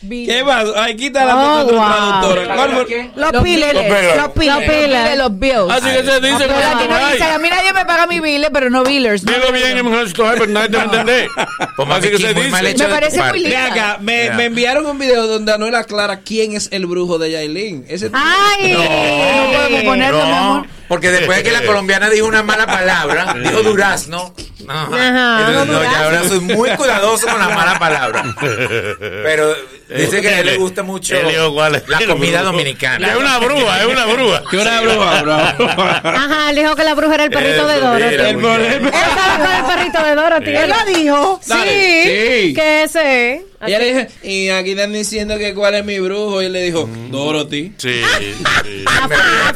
¿Qué 0.08 0.42
más? 0.44 0.64
Ay, 0.76 0.96
quita 0.96 1.24
la 1.24 1.36
Oh, 1.36 1.60
foto 1.62 1.74
wow. 1.76 1.84
traductora. 1.86 2.54
¿Cuál 2.56 2.70
fue? 2.86 3.10
Los 3.14 3.32
Los 3.32 3.42
piles, 3.42 3.74
Los 3.74 3.84
los 3.84 4.16
Los 4.16 4.28
piles. 4.32 4.56
piles 4.70 5.04
de 5.10 5.16
los 5.16 5.38
bills. 5.38 5.70
Así 5.70 5.86
que 5.86 6.02
se 6.04 6.20
dice 6.20 6.38
Pero 6.38 6.54
aquí 6.56 6.88
no 6.88 6.94
Ay. 6.96 7.12
dice, 7.12 7.24
a 7.24 7.38
mí 7.38 7.48
nadie 7.48 7.72
me 7.72 7.84
paga 7.84 8.06
mi 8.06 8.20
bill, 8.20 8.46
pero 8.52 8.68
no 8.70 8.82
billers. 8.84 9.22
No, 9.24 9.32
Dilo 9.32 9.52
bien, 9.52 9.78
en 9.78 9.94
esto 9.94 10.24
pero 10.32 10.46
nadie 10.46 10.68
te 10.70 10.76
va 10.76 10.82
a 10.82 10.86
entender. 10.86 11.28
Pues 11.76 11.88
Así 11.90 12.10
que 12.10 12.18
se 12.18 12.34
dice. 12.34 12.48
Me 12.78 12.88
parece 12.88 13.22
muy 13.22 13.40
linda. 13.40 13.66
acá, 13.66 13.98
me, 14.00 14.26
enviaron 14.44 14.86
un 14.86 14.98
video 14.98 15.26
donde 15.26 15.52
Anuel 15.52 15.74
aclara 15.74 16.20
quién 16.20 16.52
es 16.54 16.68
el 16.72 16.86
brujo 16.86 17.18
de 17.18 17.30
Yailin. 17.30 17.84
Ese 17.88 18.10
¡Ay! 18.12 18.72
no 18.74 19.52
podemos 19.58 19.82
ponerlo, 19.84 20.24
mi 20.24 20.30
No, 20.30 20.36
amor. 20.36 20.66
porque 20.88 21.10
después 21.10 21.38
de 21.38 21.44
que 21.44 21.52
la 21.52 21.62
colombiana 21.62 22.10
dijo 22.10 22.26
una 22.26 22.42
mala 22.42 22.66
palabra, 22.66 23.34
dijo 23.42 23.62
durazno. 23.62 24.34
No, 24.66 24.72
Ajá. 24.72 25.46
Entonces, 25.48 25.66
no, 25.74 25.82
ya 25.82 26.04
ahora 26.04 26.22
soy 26.28 26.40
muy 26.40 26.70
cuidadoso 26.70 27.26
con 27.26 27.38
las 27.38 27.52
malas 27.54 27.78
palabras. 27.80 28.26
Pero 28.40 29.54
dice 29.96 30.20
que 30.20 30.28
a 30.28 30.40
él 30.40 30.46
le 30.46 30.56
gusta 30.56 30.82
mucho 30.82 31.16
Él 31.16 31.28
dijo 31.28 31.52
cuál 31.54 31.76
es 31.76 31.88
la 31.88 32.06
comida 32.06 32.42
dominicana. 32.42 33.12
Es 33.12 33.16
una 33.16 33.38
brúa, 33.38 33.80
es 33.80 33.86
una 33.86 34.06
brúa. 34.06 34.42
¿Qué 34.50 34.56
una 34.58 34.80
bruja, 34.80 35.22
bro? 35.22 35.34
Ajá, 35.34 36.50
él 36.50 36.56
dijo 36.56 36.76
que 36.76 36.84
la 36.84 36.94
bruja 36.94 37.14
era 37.14 37.24
el 37.24 37.30
perrito 37.30 37.66
de 37.66 37.80
Dorothy. 37.80 38.04
Él 38.04 38.90
estaba 38.92 39.38
con 39.38 39.52
el 39.52 39.64
perrito 39.64 40.04
de 40.04 40.14
Dorothy. 40.14 40.50
Él 40.50 40.70
lo 40.70 40.92
dijo. 40.98 41.40
Sí. 41.42 42.52
Que 42.54 42.82
ese 42.84 43.46
ella 43.66 43.78
le 43.78 43.84
dije, 43.86 44.08
y 44.22 44.48
aquí 44.50 44.70
están 44.72 44.92
diciendo 44.92 45.38
que 45.38 45.54
cuál 45.54 45.74
es 45.76 45.84
mi 45.84 45.98
brujo. 46.00 46.42
Y 46.42 46.46
él 46.46 46.52
le 46.52 46.62
dijo, 46.62 46.88
Dorothy. 47.10 47.72
Sí, 47.78 48.02
sí. 48.18 48.34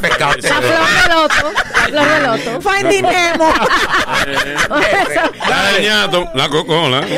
De 0.01 0.09
loto. 1.09 1.51
La 1.91 2.03
flor 2.03 2.07
de 2.07 2.27
loto. 2.27 2.61
Finding 2.69 3.03
Nemo. 3.05 3.53
La 5.49 5.79
ñato, 5.81 6.29
la 6.33 6.49
cocola. 6.49 7.01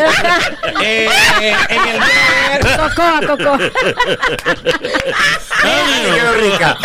Eh, 0.81 1.09
en 1.69 1.87
el 1.87 2.77
Cocoa, 2.77 3.19
cocoa. 3.27 3.59
Ay, 5.63 6.03
quedó 6.15 6.33
rica. 6.33 6.77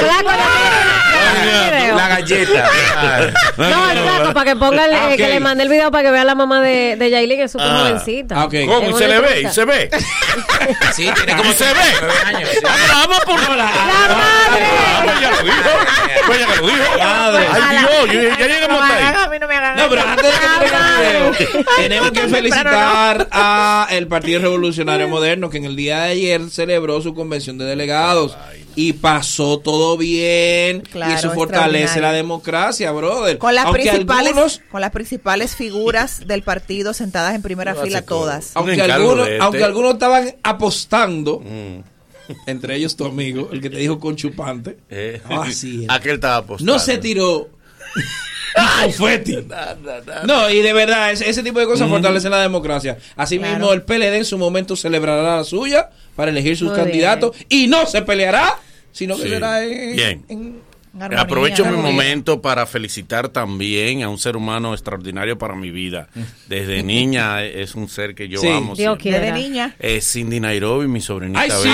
La 1.95 2.09
galleta. 2.09 2.69
Ah. 2.97 3.21
No, 3.57 3.91
el 3.91 3.99
flaco, 3.99 4.35
para 4.35 4.51
que 4.53 4.57
ponga 4.57 4.85
el, 4.87 4.95
Ah, 4.95 5.13
eh, 5.13 5.17
que 5.17 5.29
le 5.29 5.41
mande 5.41 5.63
el 5.65 5.69
video 5.69 5.91
para 5.91 6.05
que 6.05 6.11
vea 6.11 6.25
la 6.25 6.35
mamá 6.35 6.61
de, 6.61 6.97
de 6.97 7.11
Yailin, 7.11 7.41
es 7.43 7.53
súper 7.53 7.67
Ah. 7.71 7.79
jovencita. 7.81 8.35
Ah, 8.41 8.45
ok. 8.47 8.55
¿Cómo? 8.67 8.91
¿Y 8.91 8.95
se 8.95 9.09
le 9.09 9.21
ve? 9.21 9.41
¿Y 9.43 9.49
se 9.49 9.65
ve? 9.65 9.91
Sí, 10.95 11.11
tiene 11.15 11.37
como 11.37 11.51
¿Y 11.51 11.55
se 11.55 11.65
ve? 11.65 11.73
69 11.75 12.13
años. 12.27 12.49
sí. 12.53 12.59
Ah, 12.67 13.07
Vamos 13.07 13.21
por 13.25 13.57
la 13.57 13.71
Ah, 13.73 15.05
pues 15.05 15.21
ya 15.21 15.31
lo 15.31 15.43
dijo. 15.43 15.71
Pues 16.27 16.39
ya 16.41 16.47
lo 16.49 16.67
dijo. 16.67 16.99
Madre. 16.99 17.47
Ay, 17.53 17.77
Dios, 17.79 18.13
yo- 18.13 18.23
ya 18.39 18.47
llegamos 18.47 18.83
hasta 18.83 18.97
ahí. 18.97 19.15
A 19.25 19.29
mí 19.29 19.39
no 19.39 19.49
me 19.49 19.55
hagan 19.57 19.77
No, 19.77 19.89
pero 19.89 20.03
antes 20.03 20.25
de 20.25 20.31
que 20.39 20.47
el 20.47 21.41
video, 21.51 21.65
tenemos 21.77 22.11
que 22.13 22.29
felicitar 22.29 23.29
a 23.31 23.87
el 23.91 24.07
Partido 24.09 24.41
Revolucionario 24.41 25.09
Moderno 25.09 25.51
que 25.51 25.59
en 25.59 25.65
el 25.65 25.77
día 25.77 26.01
de 26.03 26.11
ayer 26.13 26.51
celebró 26.51 27.01
su 27.01 27.15
convención 27.15 27.59
de 27.59 27.65
delegados 27.65 28.37
y 28.77 28.95
pasó 28.95 29.59
todo 29.59 29.97
bien 29.97 30.81
Claro, 30.83 31.13
y 31.13 31.15
eso 31.17 31.31
fortalece 31.33 32.01
la 32.01 32.13
democracia, 32.13 32.91
brother. 32.93 33.39
Con 33.39 33.55
las, 33.55 33.67
Aunque 33.67 33.83
principales, 33.83 34.29
algunos, 34.29 34.61
con 34.71 34.81
las 34.81 34.91
principales 34.91 35.55
figuras 35.57 36.27
del 36.27 36.43
partido 36.43 36.93
sentadas 36.95 37.35
en 37.35 37.43
primera 37.43 37.75
fila 37.75 38.03
todas. 38.03 38.53
aunque 38.55 38.81
algunos, 38.83 39.27
de 39.27 39.33
este. 39.35 39.45
aunque 39.45 39.65
algunos 39.65 39.93
estaban 39.95 40.35
apostando, 40.43 41.43
entre 42.47 42.77
ellos 42.77 42.97
tu 42.97 43.05
amigo, 43.05 43.51
el 43.53 43.61
que 43.61 43.71
te 43.71 43.77
dijo 43.79 43.99
con 43.99 44.17
chupante, 44.17 44.79
Eh, 44.89 45.21
sí. 45.53 45.87
Aquel 45.89 46.15
estaba 46.15 46.37
apostando. 46.39 46.73
no 46.73 46.79
se 46.79 46.99
tiró 46.99 47.49
confeti. 48.83 49.39
No, 50.27 50.49
y 50.51 50.63
de 50.63 50.73
verdad, 50.73 51.13
ese, 51.13 51.29
ese 51.29 51.43
tipo 51.43 51.59
de 51.59 51.67
cosas 51.67 51.89
fortalecen 51.89 52.31
la 52.31 52.41
democracia. 52.43 52.99
Asimismo, 53.17 53.57
Claro. 53.57 53.73
el 53.73 53.83
PLD 53.83 54.17
en 54.17 54.25
su 54.25 54.39
momento 54.39 54.77
celebrará 54.77 55.37
la 55.39 55.45
suya 55.45 55.91
para 56.17 56.31
elegir 56.31 56.57
sus 56.57 56.69
Muy 56.69 56.77
candidatos 56.77 57.37
y 57.49 57.67
no 57.67 57.87
se 57.87 58.03
peleará, 58.03 58.59
sino 58.93 59.17
que 59.17 59.23
Sí. 59.25 59.29
será 59.31 59.65
en, 59.65 59.97
Bien. 59.97 60.25
en- 60.29 60.39
En 60.39 60.63
armonía. 61.01 61.21
Aprovecho 61.23 61.65
mi 61.67 61.77
momento 61.77 62.41
para 62.41 62.67
felicitar 62.67 63.29
también 63.29 64.03
a 64.03 64.09
un 64.09 64.19
ser 64.19 64.37
humano 64.37 64.73
extraordinario 64.73 65.37
para 65.39 65.55
mi 65.55 65.71
vida. 65.71 66.09
Desde 66.49 66.83
niña 66.83 67.43
es 67.45 67.75
un 67.75 67.89
ser 67.89 68.15
que 68.15 68.29
yo 68.29 68.41
Sí. 68.41 68.49
amo. 68.49 68.75
Dios. 68.75 68.99
Desde 69.03 69.33
niña. 69.33 69.75
Es 69.79 70.11
Cindy 70.13 70.41
Nairobi, 70.41 70.87
mi 70.89 71.01
sobrinita. 71.01 71.41
¡Ay, 71.41 71.51
sí! 71.51 71.69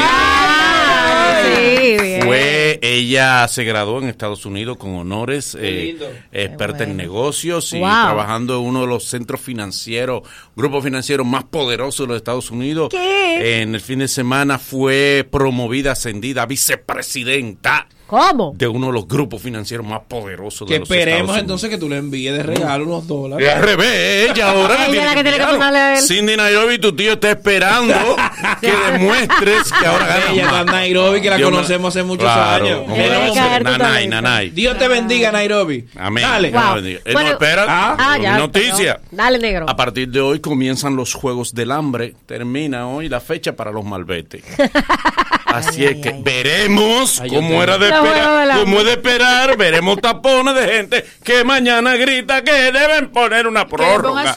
Sí, 1.43 1.97
bien. 2.03 2.23
Fue, 2.23 2.79
ella 2.83 3.49
se 3.49 3.65
graduó 3.65 3.99
en 4.01 4.09
Estados 4.09 4.45
Unidos 4.47 4.77
con 4.77 4.95
honores, 4.97 5.57
eh, 5.59 5.87
lindo. 5.93 6.07
experta 6.33 6.85
en 6.85 6.97
negocios 6.97 7.73
y 7.73 7.79
Wow. 7.79 7.89
trabajando 7.89 8.59
en 8.61 8.67
uno 8.67 8.83
de 8.83 8.87
los 8.87 9.05
centros 9.05 9.41
financieros, 9.41 10.23
grupos 10.55 10.85
financieros 10.85 11.27
más 11.27 11.45
poderosos 11.45 12.07
de 12.07 12.09
los 12.09 12.17
Estados 12.19 12.51
Unidos. 12.51 12.89
¿Qué? 12.91 13.63
En 13.63 13.75
el 13.75 13.81
fin 13.81 14.01
de 14.01 14.09
semana 14.09 14.59
fue 14.59 15.27
promovida, 15.31 15.93
ascendida 15.93 16.43
a 16.43 16.47
vicepresidenta. 16.47 17.87
¿Cómo? 18.11 18.53
de 18.57 18.66
uno 18.66 18.89
de 18.89 18.93
los 18.93 19.07
grupos 19.07 19.41
financieros 19.41 19.87
más 19.87 20.01
poderosos 20.09 20.66
Que 20.66 20.74
de 20.74 20.81
los 20.81 20.91
esperemos 20.91 21.20
Estados 21.20 21.41
entonces 21.41 21.70
que 21.70 21.78
tú 21.78 21.89
le 21.89 21.97
envíes 21.97 22.32
de 22.37 22.43
regalo 22.43 22.85
unos 22.85 23.05
Y 23.05 23.07
dólares. 23.07 23.49
al 23.55 23.62
revés, 23.62 24.31
ella 24.31 24.51
ahora 24.51 24.87
Ella 24.89 24.99
es 25.01 25.05
la 25.07 25.15
que 25.15 25.23
tiene 25.23 25.37
que 25.39 25.43
a 25.45 25.99
él. 25.99 26.05
Cindy 26.05 26.37
Nairobi, 26.37 26.78
tu 26.78 26.95
tío 26.97 27.12
está 27.12 27.31
esperando 27.31 27.95
que 28.61 28.73
demuestres 28.93 29.73
que 29.73 29.87
ahora 29.87 30.07
ganas 30.07 30.31
Ella 30.32 30.45
está 30.45 30.61
en 30.61 30.66
Nairobi, 30.66 31.20
que 31.20 31.31
la 31.31 31.37
Dios 31.37 31.51
conocemos 31.51 31.95
hace 31.97 32.05
muchos 32.05 32.24
claro, 32.24 32.65
años. 32.66 33.35
ser- 33.35 33.62
Nanay, 33.65 34.09
nanay. 34.09 34.51
Dios 34.51 34.77
te 34.77 34.89
bendiga, 34.89 35.31
Nairobi. 35.31 35.87
Amén. 35.97 36.24
Dale. 36.24 36.51
Wow. 36.51 36.74
bendiga. 36.74 37.01
Eh, 37.05 37.12
Bueno, 37.12 37.28
no, 37.28 37.32
espera, 37.35 37.65
ah, 37.69 38.16
no, 38.16 38.23
ya, 38.23 38.39
noticia. 38.39 38.95
perdón. 38.97 39.09
Dale, 39.16 39.39
negro. 39.39 39.66
A 39.69 39.77
partir 39.77 40.09
de 40.09 40.20
hoy 40.20 40.41
comienzan 40.41 40.97
los 40.97 41.15
Juegos 41.15 41.55
del 41.55 41.70
Hambre. 41.70 42.15
Termina 42.27 42.89
hoy 42.89 43.09
la 43.09 43.20
fecha 43.20 43.55
para 43.55 43.70
los 43.70 43.85
malbetes. 43.85 44.43
Así 45.47 45.85
es 45.85 45.97
que 45.97 46.12
veremos 46.23 47.20
Ay, 47.20 47.28
cómo 47.31 47.61
era 47.62 47.77
de 47.77 47.91
esperar, 48.05 48.59
cómo 48.60 48.78
es 48.81 48.85
de 48.85 48.90
esperar, 48.93 49.56
veremos 49.56 50.01
tapones 50.01 50.55
de 50.55 50.66
gente 50.68 51.05
que 51.22 51.44
mañana 51.44 51.97
grita 51.97 52.43
que 52.43 52.52
deben 52.72 53.10
poner 53.10 53.47
una 53.47 53.66
prórroga. 53.66 54.35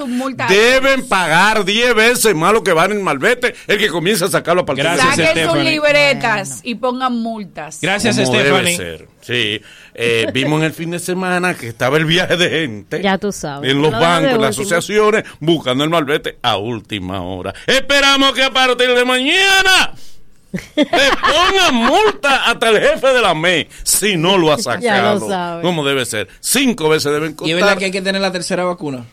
Deben 0.48 1.08
pagar 1.08 1.66
10 1.66 1.96
veces 1.96 2.36
más 2.36 2.54
lo 2.54 2.64
que 2.64 2.74
van 2.74 2.92
en 2.92 3.04
malvete 3.04 3.56
el 3.68 3.78
que 3.78 3.90
comienza 3.90 4.26
a 4.26 4.30
sacarlo 4.30 4.62
a 4.62 4.66
partir 4.66 4.84
Gracias, 4.84 5.08
Saquen 5.16 5.26
sus 5.26 5.32
Stephanie. 5.32 5.72
libretas 5.72 6.60
y 6.64 6.76
pongan 6.76 7.14
multas. 7.14 7.80
Gracias, 7.82 8.16
como 8.18 8.28
Stephanie. 8.28 8.78
debe 8.78 8.98
ser. 8.98 9.08
Sí, 9.22 9.62
Eh, 9.96 10.28
vimos 10.34 10.60
en 10.60 10.66
el 10.66 10.74
fin 10.74 10.90
de 10.92 10.98
semana 11.00 11.54
que 11.54 11.68
estaba 11.68 11.98
el 11.98 12.06
viaje 12.06 12.36
de 12.36 12.50
gente. 12.50 13.02
Ya 13.02 13.18
tú 13.20 13.32
sabes. 13.32 13.70
En 13.72 13.82
los 13.82 13.92
Lo 13.92 14.00
bancos, 14.00 14.32
en 14.32 14.42
las 14.42 14.50
asociaciones, 14.50 15.24
buscando 15.40 15.84
el 15.84 15.90
malvete 15.92 16.40
a 16.42 16.58
última 16.58 17.22
hora. 17.22 17.54
Esperamos 17.68 18.34
que 18.34 18.44
a 18.44 18.50
partir 18.52 18.90
de 18.94 19.06
mañana 19.06 19.94
le 20.76 20.86
pongan 20.86 21.76
multa 21.76 22.46
hasta 22.50 22.70
el 22.70 22.80
jefe 22.80 23.08
de 23.08 23.22
la 23.22 23.34
ME 23.34 23.68
si 23.84 24.16
no 24.18 24.38
lo 24.38 24.52
ha 24.54 24.58
Ya 24.58 24.64
sacado. 24.64 25.20
lo 25.20 25.28
sabe. 25.28 25.62
Como 25.64 25.86
debe 25.86 26.06
ser. 26.06 26.28
Cinco 26.40 26.90
veces 26.90 27.12
deben 27.12 27.36
Y 27.44 27.50
es 27.50 27.56
verdad 27.56 27.70
costar. 27.70 27.78
que 27.80 27.86
hay 27.86 27.92
que 27.92 28.02
tener 28.02 28.22
la 28.22 28.32
tercera 28.32 28.64
vacuna. 28.64 29.06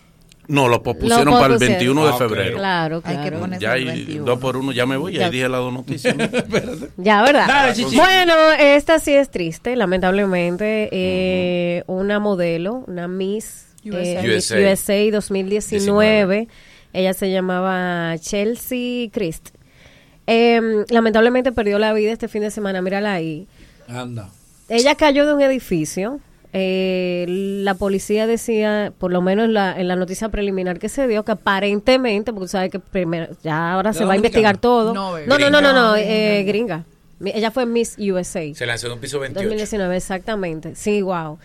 No, 0.49 0.67
lo 0.67 0.83
pospusieron 0.83 1.27
Lo 1.27 1.31
para 1.33 1.47
el 1.47 1.61
pospusieron. 1.61 1.79
21 1.79 2.05
de 2.07 2.13
Ah, 2.13 2.17
febrero. 2.19 2.57
Claro, 2.57 3.03
Hay 3.05 3.17
que 3.17 3.23
claro. 3.23 3.39
ponerse 3.39 3.63
Ya 3.65 3.77
el 3.77 3.89
hay 3.89 3.97
21. 3.99 4.25
dos 4.25 4.39
por 4.41 4.57
uno, 4.57 4.73
ya 4.73 4.85
me 4.85 4.97
voy, 4.97 5.13
Ya. 5.13 5.27
ahí 5.27 5.31
dije 5.31 5.49
las 5.49 5.61
dos 5.61 5.73
noticias. 5.73 6.17
Ya, 6.97 7.23
¿verdad? 7.23 7.47
Dale, 7.47 7.73
Chichi. 7.75 7.95
Bueno, 7.97 8.35
esta 8.59 8.99
sí 8.99 9.13
es 9.13 9.31
triste, 9.31 9.77
lamentablemente. 9.77 10.89
Eh, 10.91 11.85
Una 11.87 12.19
modelo, 12.19 12.83
una 12.89 13.07
Miss 13.07 13.67
eh, 13.85 14.21
Miss 14.25 14.51
USA. 14.51 14.57
USA 14.73 15.11
2019. 15.13 16.49
Ella 16.93 17.15
se 17.15 17.31
llamaba 17.31 18.19
Chelsea 18.19 19.09
Christ. 19.13 19.51
Eh, 20.33 20.85
lamentablemente 20.91 21.51
perdió 21.51 21.79
la 21.81 21.93
vida 21.93 22.13
este 22.13 22.29
fin 22.29 22.43
de 22.43 22.51
semana, 22.53 22.81
mírala 22.83 23.13
ahí. 23.13 23.49
Anda. 23.89 24.29
Ella 24.69 24.95
cayó 24.95 25.27
de 25.27 25.35
un 25.35 25.43
edificio. 25.43 26.21
Eh, 26.53 27.25
la 27.29 27.75
policía 27.75 28.27
decía, 28.27 28.93
por 28.99 29.13
lo 29.13 29.23
menos 29.23 29.49
la- 29.49 29.79
en 29.79 29.89
la 29.89 29.97
noticia 29.97 30.29
preliminar 30.29 30.79
que 30.79 30.89
se 30.89 31.07
dio, 31.09 31.25
que 31.25 31.33
aparentemente, 31.33 32.33
porque 32.33 32.49
sabe 32.49 32.71
que 32.71 32.79
primero, 32.79 33.29
ya 33.43 33.73
ahora 33.73 33.91
¿De 33.93 33.99
se 33.99 34.05
va 34.05 34.13
a 34.13 34.17
investigar 34.17 34.59
todo. 34.59 34.93
No, 34.95 35.19
No, 35.27 35.39
no, 35.39 35.51
no, 35.51 35.73
no, 35.73 35.97
eh, 35.97 36.45
gringa. 36.45 36.85
Ella 37.25 37.51
fue 37.51 37.67
Miss 37.67 37.97
USA. 37.99 38.55
Se 38.55 38.67
lanzó 38.67 38.87
de 38.89 38.95
un 38.95 39.01
piso 39.01 39.19
28. 39.21 39.45
2019, 39.49 39.97
exactamente. 39.97 40.75
Sí, 40.77 41.03
wow. 41.03 41.39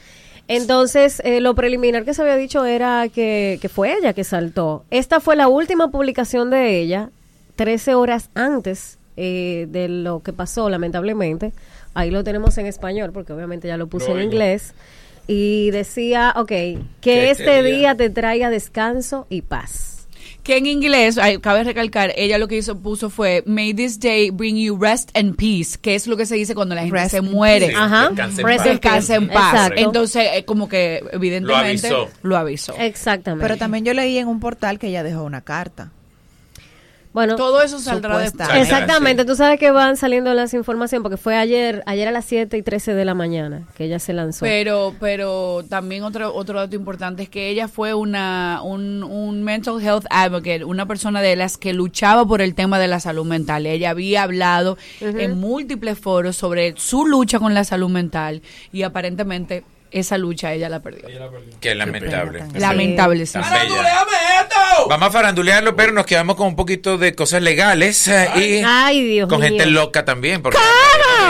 Entonces, 0.48 1.22
eh, 1.26 1.42
lo 1.42 1.56
preliminar 1.56 2.06
que 2.06 2.14
se 2.14 2.22
había 2.22 2.36
dicho 2.38 2.66
era 2.66 3.08
que, 3.10 3.58
que 3.62 3.68
fue 3.70 3.94
ella 3.98 4.14
que 4.14 4.24
saltó. 4.24 4.86
Esta 4.92 5.20
fue 5.20 5.36
la 5.36 5.48
última 5.48 5.90
publicación 5.90 6.50
de 6.50 6.80
ella, 6.80 7.10
13 7.56 7.96
horas 7.96 8.30
antes 8.34 8.98
eh, 9.18 9.68
de 9.70 9.88
lo 9.88 10.22
que 10.22 10.34
pasó, 10.34 10.70
lamentablemente. 10.70 11.54
Ahí 11.94 12.12
lo 12.12 12.24
tenemos 12.24 12.58
en 12.58 12.66
español, 12.66 13.12
porque 13.14 13.34
obviamente 13.34 13.68
ya 13.68 13.78
lo 13.78 13.88
puse 13.88 14.12
en 14.12 14.22
inglés. 14.22 14.74
Y 15.28 15.72
decía, 15.72 16.34
ok, 16.36 16.48
que, 16.48 16.80
Que 17.02 17.32
este 17.32 17.64
día, 17.64 17.78
día 17.78 17.96
te 17.96 18.10
traiga 18.10 18.50
descanso 18.50 19.26
y 19.30 19.42
paz. 19.42 20.08
Que 20.44 20.58
en 20.58 20.68
inglés, 20.68 21.18
ay, 21.18 21.40
cabe 21.40 21.64
recalcar, 21.64 22.14
ella 22.16 22.38
lo 22.38 22.48
que 22.48 22.58
hizo 22.58 22.78
puso 22.78 23.10
fue 23.10 23.42
May 23.48 23.74
this 23.74 24.00
day 24.00 24.30
bring 24.30 24.58
you 24.58 24.78
rest 24.80 25.10
and 25.18 25.36
peace, 25.36 25.76
que 25.82 25.96
es 25.96 26.06
lo 26.06 26.16
que 26.18 26.28
se 26.28 26.36
dice 26.36 26.54
cuando 26.54 26.76
la 26.76 26.82
gente 26.82 26.96
Rest 27.00 27.12
se 27.12 27.22
muere. 27.22 27.70
Sí, 27.70 27.74
Ajá. 27.76 28.12
descanse 28.64 29.16
en 29.16 29.28
paz. 29.28 29.54
Exacto. 29.54 29.82
Entonces, 29.82 30.28
eh, 30.36 30.46
como 30.46 30.70
que 30.70 31.04
evidentemente 31.12 31.90
Lo 31.90 31.96
avisó. 31.98 32.10
lo 32.22 32.38
avisó. 32.38 32.76
Exactamente. 32.78 33.42
Pero 33.44 33.58
también 33.58 33.86
yo 33.86 33.96
leí 33.96 34.20
en 34.20 34.28
un 34.28 34.40
portal 34.40 34.78
que 34.78 34.90
ella 34.90 35.02
dejó 35.02 35.24
una 35.24 35.42
carta. 35.42 35.92
Bueno, 37.16 37.38
Todo 37.38 37.62
eso 37.62 37.80
saldrá 37.80 38.18
después. 38.18 38.46
Supuestamente. 38.46 38.62
Exactamente, 38.62 39.24
tú 39.24 39.38
sabes 39.38 39.58
que 39.58 39.72
van 39.72 39.96
saliendo 39.96 40.34
las 40.34 40.54
informaciones 40.54 41.02
porque 41.02 41.16
fue 41.16 41.38
ayer, 41.38 41.82
ayer 41.86 42.10
a 42.10 42.12
las 42.12 42.26
7 42.26 42.58
y 42.58 42.62
13 42.62 42.94
de 42.94 43.06
la 43.06 43.14
mañana 43.14 43.64
que 43.78 43.86
ella 43.86 44.00
se 44.00 44.12
lanzó. 44.12 44.44
Pero, 44.44 44.94
pero 45.00 45.64
también 45.70 46.04
otro 46.04 46.36
otro 46.36 46.60
dato 46.60 46.76
importante 46.76 47.24
es 47.24 47.30
que 47.30 47.48
ella 47.48 47.70
fue 47.70 47.94
una 47.94 48.60
un, 48.66 49.02
un 49.02 49.44
mental 49.44 49.82
health 49.82 50.04
advocate, 50.10 50.66
una 50.66 50.88
persona 50.88 51.22
de 51.22 51.38
las 51.38 51.58
que 51.58 51.72
luchaba 51.72 52.26
por 52.26 52.42
el 52.42 52.54
tema 52.54 52.80
de 52.80 52.90
la 52.90 53.00
salud 53.00 53.26
mental. 53.26 53.66
Ella 53.66 53.92
había 53.92 54.24
hablado 54.24 54.78
en 55.00 55.40
múltiples 55.40 55.98
foros 55.98 56.36
sobre 56.36 56.74
su 56.76 57.06
lucha 57.06 57.40
con 57.40 57.54
la 57.54 57.64
salud 57.64 57.90
mental 57.90 58.42
y 58.74 58.84
aparentemente 58.84 59.64
esa 59.92 60.18
lucha 60.18 60.54
ella 60.54 60.70
la 60.70 60.82
perdió. 60.82 61.08
Qué 61.60 61.76
lamentable. 61.76 62.44
Sí. 62.54 62.60
Lamentable, 62.60 63.26
sí. 63.26 63.38
Bella. 63.38 64.06
Vamos 64.90 65.10
a 65.10 65.12
farandulearlo, 65.12 65.76
pero 65.76 65.92
nos 65.92 66.06
quedamos 66.06 66.36
con 66.36 66.48
un 66.48 66.56
poquito 66.56 66.98
de 66.98 67.16
cosas 67.16 67.42
legales 67.42 68.08
eh, 68.08 68.30
y 68.36 68.62
Ay, 68.66 69.04
Dios 69.04 69.30
con 69.30 69.40
mío. 69.40 69.50
gente 69.50 69.66
loca 69.68 70.04
también, 70.06 70.42
porque 70.42 70.60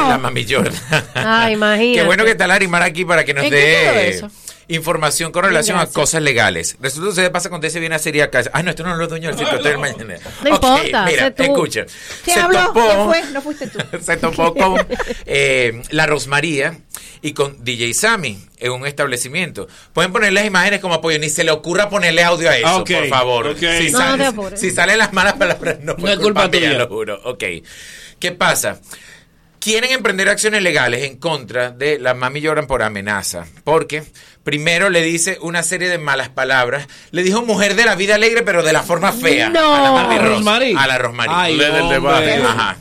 la 0.10 0.18
mami 0.18 0.46
Jordan. 0.50 0.74
Ay, 1.14 1.54
imagínate. 1.54 1.94
Qué 2.00 2.04
bueno 2.06 2.26
que 2.26 2.32
está 2.32 2.48
Larimar 2.48 2.82
aquí 2.82 3.06
para 3.06 3.24
que 3.24 3.34
nos 3.34 3.46
¿En 3.46 3.50
qué 3.52 3.56
dé 3.56 4.10
eso? 4.10 4.30
Información 4.68 5.32
con 5.32 5.44
relación 5.44 5.78
Gracias. 5.78 5.96
a 5.96 6.00
cosas 6.00 6.22
legales. 6.22 6.78
Resulta 6.82 7.10
que 7.10 7.22
se 7.22 7.30
pasa 7.30 7.50
cuando 7.50 7.70
se 7.70 7.80
viene 7.80 7.96
a 7.96 8.00
serie 8.00 8.24
acá. 8.24 8.44
Ay, 8.54 8.64
no, 8.64 8.70
esto 8.72 8.84
no 8.84 8.92
es 8.94 8.98
lo 8.98 9.08
dueño 9.08 9.30
del 9.30 9.38
sitio, 9.38 9.56
esto 9.56 9.68
es 9.68 9.74
el 9.76 9.80
mañana. 9.80 10.16
No 10.44 10.50
importa, 10.50 11.06
mira. 11.06 11.32
¿Quién 11.34 11.56
Se 12.26 12.34
habló? 12.40 12.60
topó- 12.74 12.86
¿Quién 12.88 13.06
fue? 13.06 13.32
No 13.34 13.42
fuiste 13.42 13.68
tú. 13.68 13.80
se 14.02 14.18
topó 14.18 14.54
con 14.54 14.86
eh, 15.26 15.82
la 15.92 16.06
Rosmaría 16.08 16.80
y 17.22 17.34
con 17.34 17.64
DJ 17.64 17.94
Sammy 17.94 18.40
en 18.58 18.72
un 18.72 18.86
establecimiento. 18.86 19.68
Pueden 19.94 20.12
poner 20.12 20.34
las 20.34 20.46
imágenes 20.46 20.80
como 20.80 20.96
apoyo, 20.96 21.18
ni 21.20 21.30
se 21.30 21.44
le 21.44 21.52
ocurra 21.52 21.90
ponerle 21.90 22.24
audio 22.24 22.50
a 22.50 22.58
eso, 22.58 22.68
Ah, 22.68 22.78
ok, 22.78 22.92
por 22.92 23.08
favor. 23.08 23.48
ok. 23.48 23.58
Si, 23.80 23.92
No, 23.92 23.98
sale- 24.00 24.32
no 24.34 24.58
si 24.58 24.72
salen 24.72 24.98
las 24.98 25.14
malas 25.14 25.34
palabras, 25.34 25.78
no, 25.82 25.96
fue 25.96 26.14
es 26.14 26.20
culpa 26.20 26.42
mía, 26.48 26.52
tuya. 26.52 26.74
lo 26.74 26.88
juro. 26.88 27.20
Ok. 27.24 27.44
¿Qué 28.20 28.32
pasa? 28.32 28.80
Quieren 29.60 29.92
emprender 29.92 30.30
acciones 30.30 30.62
legales 30.62 31.04
en 31.04 31.18
contra 31.18 31.72
de 31.72 31.98
la 31.98 32.14
mami 32.14 32.40
lloran 32.42 32.68
por 32.68 32.84
amenaza. 32.84 33.48
Porque 33.64 34.04
primero 34.46 34.90
le 34.90 35.02
dice 35.02 35.38
una 35.42 35.64
serie 35.64 35.90
de 35.90 35.98
malas 35.98 36.30
palabras. 36.30 36.88
Le 37.12 37.24
dijo 37.24 37.42
mujer 37.42 37.76
de 37.76 37.84
la 37.84 37.96
vida 37.96 38.16
alegre, 38.16 38.44
pero 38.44 38.64
de 38.64 38.72
la 38.72 38.84
forma 38.84 39.12
fea. 39.12 39.50
No. 39.50 39.76
A 39.76 39.82
la 39.82 39.92
mami 39.92 40.16
¿A 40.16 40.18
Rosa, 40.20 40.30
Rosmarie? 40.30 40.76
A 40.78 40.88
la 40.88 40.98
Rosmarie. 40.98 42.44
Ajá. 42.46 42.78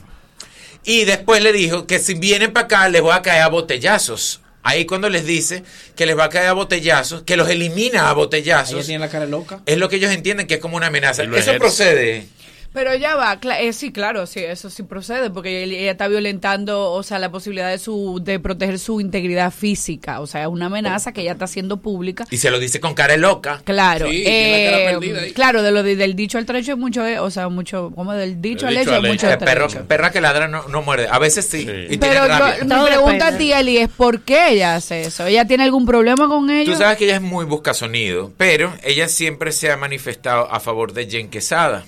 Y 0.84 1.04
después 1.04 1.42
le 1.42 1.52
dijo 1.52 1.86
que 1.86 1.98
si 1.98 2.14
vienen 2.14 2.52
para 2.52 2.66
acá 2.66 2.88
les 2.90 3.00
voy 3.00 3.12
a 3.12 3.22
caer 3.22 3.42
a 3.42 3.48
botellazos. 3.48 4.42
Ahí 4.62 4.84
cuando 4.84 5.08
les 5.10 5.26
dice 5.26 5.62
que 5.96 6.06
les 6.06 6.16
va 6.16 6.24
a 6.24 6.28
caer 6.28 6.48
a 6.48 6.52
botellazos, 6.52 7.22
que 7.22 7.36
los 7.36 7.48
elimina 7.48 8.00
a 8.00 8.04
Ella 8.04 8.12
botellazos, 8.14 8.86
tiene 8.86 8.98
la 9.04 9.10
cara 9.10 9.26
loca. 9.26 9.60
es 9.66 9.78
lo 9.78 9.88
que 9.88 9.96
ellos 9.96 10.10
entienden 10.12 10.46
que 10.46 10.54
es 10.54 10.60
como 10.60 10.76
una 10.76 10.86
amenaza. 10.86 11.22
Eso 11.22 11.32
ejerce. 11.34 11.58
procede. 11.58 12.26
Pero 12.74 12.94
ya 12.96 13.14
va, 13.14 13.40
cla- 13.40 13.58
eh, 13.60 13.72
sí, 13.72 13.92
claro, 13.92 14.26
sí, 14.26 14.40
eso 14.40 14.68
sí 14.68 14.82
procede, 14.82 15.30
porque 15.30 15.62
ella, 15.62 15.78
ella 15.78 15.90
está 15.92 16.08
violentando, 16.08 16.90
o 16.90 17.02
sea, 17.04 17.18
la 17.20 17.30
posibilidad 17.30 17.70
de 17.70 17.78
su 17.78 18.20
de 18.22 18.40
proteger 18.40 18.78
su 18.80 19.00
integridad 19.00 19.52
física, 19.52 20.20
o 20.20 20.26
sea, 20.26 20.42
es 20.42 20.48
una 20.48 20.66
amenaza 20.66 21.12
que 21.12 21.20
ella 21.22 21.32
está 21.32 21.44
haciendo 21.44 21.76
pública. 21.76 22.26
Y 22.32 22.36
se 22.38 22.50
lo 22.50 22.58
dice 22.58 22.80
con 22.80 22.94
cara 22.94 23.12
de 23.12 23.18
loca. 23.20 23.62
Claro, 23.64 24.06
Sí, 24.08 24.24
tiene 24.24 24.60
la 24.60 24.70
cara 24.98 25.22
eh, 25.24 25.32
claro, 25.32 25.62
de 25.62 25.70
lo 25.70 25.82
de- 25.84 25.94
del 25.94 26.16
dicho 26.16 26.36
al 26.36 26.46
trecho 26.46 26.72
es 26.72 26.78
mucho, 26.78 27.06
eh, 27.06 27.20
o 27.20 27.30
sea, 27.30 27.48
mucho, 27.48 27.92
como 27.94 28.12
del 28.12 28.42
dicho 28.42 28.66
al 28.66 28.76
hecho 28.76 28.96
es 28.96 29.02
mucho 29.02 29.28
Eh, 29.28 29.30
de 29.30 29.38
perro- 29.38 29.68
trecho. 29.68 29.86
perra 29.86 30.10
que 30.10 30.20
ladra 30.20 30.48
no, 30.48 30.66
no 30.66 30.82
muerde. 30.82 31.06
A 31.08 31.20
veces 31.20 31.46
sí. 31.46 31.60
Y 31.90 31.96
Pero 31.98 32.26
yo- 32.26 32.64
mi 32.66 32.86
pregunta 32.86 33.28
a 33.28 33.38
ti, 33.38 33.52
Eli, 33.52 33.78
es 33.78 33.88
¿por 33.88 34.22
qué 34.22 34.48
ella 34.50 34.74
hace 34.74 35.02
eso? 35.02 35.24
¿Ella 35.26 35.46
tiene 35.46 35.62
algún 35.62 35.86
problema 35.86 36.26
con 36.26 36.50
ello? 36.50 36.72
Tú 36.72 36.78
sabes 36.78 36.98
que 36.98 37.04
ella 37.04 37.14
es 37.16 37.22
muy 37.22 37.44
busca 37.44 37.72
sonido, 37.72 38.32
pero 38.36 38.74
ella 38.82 39.06
siempre 39.06 39.52
se 39.52 39.70
ha 39.70 39.76
manifestado 39.76 40.50
a 40.52 40.58
favor 40.58 40.92
de 40.92 41.06
Jen 41.08 41.28
Quesada. 41.30 41.84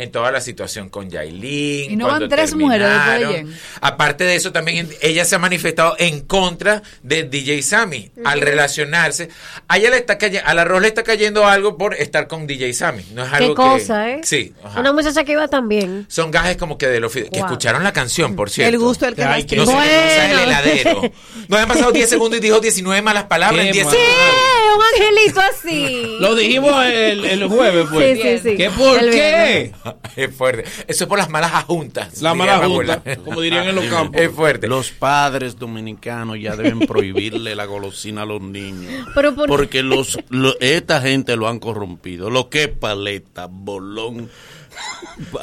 En 0.00 0.12
toda 0.12 0.30
la 0.30 0.40
situación 0.40 0.90
con 0.90 1.10
Yailin. 1.10 1.90
Y 1.90 1.96
no 1.96 2.06
cuando 2.06 2.28
van 2.28 2.30
tres 2.30 2.54
mujeres 2.54 2.88
de. 2.88 3.46
Aparte 3.80 4.22
de 4.24 4.36
eso, 4.36 4.52
también 4.52 4.88
ella 5.00 5.24
se 5.24 5.34
ha 5.34 5.38
manifestado 5.40 5.96
en 5.98 6.20
contra 6.20 6.82
de 7.02 7.24
DJ 7.24 7.62
Sammy 7.62 8.10
al 8.24 8.40
relacionarse. 8.40 9.28
A 9.66 9.76
ella 9.76 9.90
le 9.90 9.96
está 9.96 10.16
cayendo, 10.16 10.48
al 10.48 10.58
arroz 10.60 10.80
le 10.82 10.88
está 10.88 11.02
cayendo 11.02 11.46
algo 11.46 11.76
por 11.76 11.94
estar 11.94 12.28
con 12.28 12.46
DJ 12.46 12.72
Sammy. 12.74 13.04
No 13.12 13.24
es 13.24 13.32
algo 13.32 13.48
Qué 13.48 13.54
cosa, 13.54 14.04
que, 14.04 14.12
¿eh? 14.12 14.20
Sí. 14.22 14.52
ajá. 14.64 14.78
Una 14.80 14.92
muchacha 14.92 15.24
que 15.24 15.32
iba 15.32 15.48
también. 15.48 16.06
Son 16.08 16.30
gajes 16.30 16.56
como 16.56 16.78
que 16.78 16.86
de 16.86 17.00
los 17.00 17.12
que 17.12 17.28
escucharon 17.32 17.82
la 17.82 17.92
canción, 17.92 18.36
por 18.36 18.50
cierto. 18.50 18.72
El 18.72 18.78
gusto 18.78 19.04
del 19.04 19.16
que 19.16 19.24
Ay, 19.24 19.46
No 19.56 19.62
es 19.62 19.68
el 19.68 20.28
Bueno. 20.36 20.42
heladero. 20.42 21.02
Nos 21.48 21.60
han 21.60 21.66
pasado 21.68 21.90
10 21.90 22.08
segundos 22.08 22.38
y 22.38 22.42
dijo 22.42 22.60
19 22.60 23.02
malas 23.02 23.24
palabras 23.24 23.66
en 23.66 23.72
10 23.72 23.84
mal. 23.86 23.94
segundos. 23.96 24.76
un 24.76 24.84
angelito 24.94 25.40
así. 25.40 26.16
Lo 26.20 26.34
dijimos 26.36 26.84
el, 26.86 27.24
el 27.24 27.48
jueves, 27.48 27.86
pues. 27.92 28.16
Sí, 28.18 28.22
sí, 28.22 28.50
sí. 28.50 28.56
¿Qué 28.56 28.70
por 28.70 28.98
El 28.98 29.10
qué? 29.10 29.72
Es 30.16 30.34
fuerte. 30.34 30.64
Eso 30.86 31.04
es 31.04 31.08
por 31.08 31.18
las 31.18 31.28
malas 31.30 31.52
juntas. 31.64 32.20
La 32.22 32.34
mala 32.34 32.58
junta, 32.66 33.02
como 33.24 33.40
dirían 33.40 33.68
en 33.68 33.74
los 33.76 33.84
campos. 33.90 34.20
Es 34.20 34.30
fuerte. 34.30 34.66
Los 34.68 34.90
padres 34.90 35.58
dominicanos 35.58 36.38
ya 36.40 36.56
deben 36.56 36.80
prohibirle 36.80 37.54
la 37.54 37.64
golosina 37.66 38.22
a 38.22 38.26
los 38.26 38.40
niños. 38.40 39.06
Pero 39.14 39.34
por- 39.34 39.48
Porque 39.48 39.82
los, 39.82 40.18
lo- 40.30 40.58
esta 40.60 41.00
gente 41.00 41.36
lo 41.36 41.48
han 41.48 41.58
corrompido. 41.58 42.30
Lo 42.30 42.48
que 42.48 42.64
es 42.64 42.68
paleta, 42.68 43.46
bolón. 43.50 44.28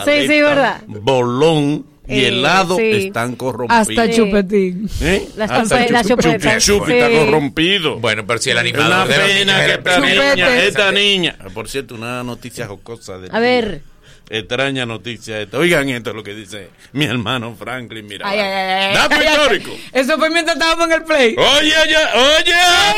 Sí, 0.05 0.27
sí, 0.27 0.41
verdad. 0.41 0.81
Bolón 0.87 1.85
y 2.07 2.19
Eh, 2.19 2.27
helado 2.27 2.77
sí. 2.77 3.07
están 3.07 3.35
corrompidos. 3.35 3.89
Hasta 3.89 4.11
chupetín. 4.11 4.87
¿Eh? 5.01 5.27
Las 5.35 5.49
Hasta 5.51 5.87
las 5.89 6.07
chupi- 6.07 6.59
chupi 6.59 6.93
está 6.93 7.09
corrompido. 7.09 7.97
Bueno, 7.99 8.25
pero 8.27 8.39
si 8.39 8.51
el 8.51 8.57
Es 8.57 8.61
animador 8.61 9.07
una 9.07 9.15
pena 9.15 9.65
que 9.65 9.73
esta 9.73 9.99
niña, 9.99 10.63
esta 10.63 10.91
niña. 10.91 11.35
Por 11.53 11.67
cierto, 11.67 11.95
una 11.95 12.23
noticia 12.23 12.67
jocosa 12.67 13.17
de 13.17 13.29
A 13.31 13.39
ver. 13.39 13.81
Extraña 14.29 14.85
noticia 14.85 15.39
esta. 15.41 15.57
Oigan 15.57 15.89
esto 15.89 16.09
es 16.09 16.15
lo 16.15 16.23
que 16.23 16.33
dice 16.33 16.69
mi 16.93 17.05
hermano 17.05 17.55
Franklin. 17.55 18.07
Mira. 18.07 18.27
Ay, 18.27 18.39
ay, 18.39 18.45
ay. 18.45 18.93
Dato 18.93 19.15
histórico. 19.23 19.71
Eso 19.91 20.17
fue 20.17 20.29
mientras 20.29 20.57
estábamos 20.57 20.87
en 20.87 20.93
el 20.93 21.03
play. 21.03 21.35
Oye, 21.37 21.73
ya, 21.89 22.11
oye, 22.15 22.53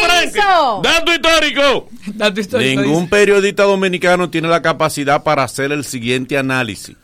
Franklin. 0.05 0.29
hizo? 0.29 0.81
Dato 0.83 1.13
histórico. 1.13 1.89
Dato 2.07 2.39
histórico. 2.39 2.81
Ningún 2.81 3.09
periodista 3.09 3.63
dominicano 3.63 4.29
tiene 4.29 4.47
la 4.47 4.61
capacidad 4.61 5.23
para 5.23 5.43
hacer 5.43 5.71
el 5.71 5.83
siguiente 5.83 6.37
análisis. 6.37 6.95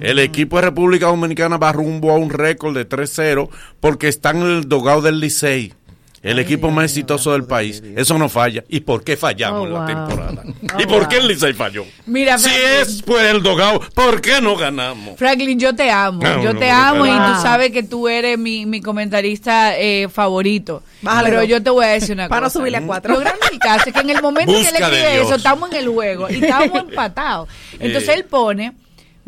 El 0.00 0.18
equipo 0.20 0.56
de 0.56 0.62
República 0.62 1.06
Dominicana 1.06 1.58
va 1.58 1.72
rumbo 1.72 2.12
a 2.12 2.16
un 2.16 2.30
récord 2.30 2.74
de 2.74 2.88
3-0 2.88 3.50
porque 3.80 4.08
están 4.08 4.38
en 4.38 4.46
el 4.48 4.68
dogado 4.68 5.02
del 5.02 5.20
Licey. 5.20 5.74
El 6.22 6.38
equipo 6.38 6.70
más 6.70 6.84
exitoso 6.84 7.32
del 7.32 7.44
país. 7.44 7.82
Eso 7.96 8.16
no 8.16 8.28
falla. 8.28 8.62
¿Y 8.68 8.80
por 8.80 9.02
qué 9.02 9.16
fallamos 9.16 9.62
Oh, 9.62 9.66
en 9.66 9.74
la 9.74 9.86
temporada? 9.86 10.42
Oh, 10.44 10.80
¿Y 10.80 10.86
por 10.86 11.00
wow. 11.00 11.08
qué 11.08 11.16
el 11.18 11.26
Licey 11.26 11.52
falló? 11.52 11.84
Mira, 12.06 12.38
Si 12.38 12.48
Franklin, 12.48 12.70
es 12.80 13.02
por 13.02 13.20
el 13.20 13.42
dogado, 13.42 13.80
¿por 13.92 14.20
qué 14.20 14.40
no 14.40 14.56
ganamos? 14.56 15.18
Franklin, 15.18 15.58
yo 15.58 15.74
te 15.74 15.90
amo. 15.90 16.20
Yo 16.42 16.56
te 16.56 16.70
amo 16.70 17.06
y 17.06 17.10
tú 17.10 17.42
sabes 17.42 17.72
que 17.72 17.82
tú 17.82 18.06
eres 18.08 18.38
mi, 18.38 18.66
mi 18.66 18.80
comentarista 18.80 19.76
eh, 19.76 20.08
favorito. 20.08 20.82
Bájale 21.02 21.30
Pero 21.30 21.42
yo 21.42 21.62
te 21.62 21.70
voy 21.70 21.84
a 21.84 21.88
decir 21.88 22.12
una 22.12 22.28
Para 22.28 22.46
cosa. 22.46 22.58
subirle 22.60 22.78
a 22.78 22.82
cuatro. 22.86 23.14
Lo 23.14 23.20
grande 23.20 23.44
del 23.50 23.58
caso 23.58 23.84
es 23.88 23.92
que 23.92 24.00
en 24.00 24.10
el 24.10 24.22
momento 24.22 24.52
que 24.52 24.60
él 24.60 24.76
escribe 24.76 25.20
eso, 25.22 25.34
estamos 25.34 25.70
en 25.72 25.76
el 25.78 25.88
juego 25.88 26.30
y 26.30 26.34
estamos 26.44 26.78
empatados. 26.88 27.48
Entonces 27.80 28.08
Eh. 28.08 28.14
él 28.14 28.24
pone 28.26 28.72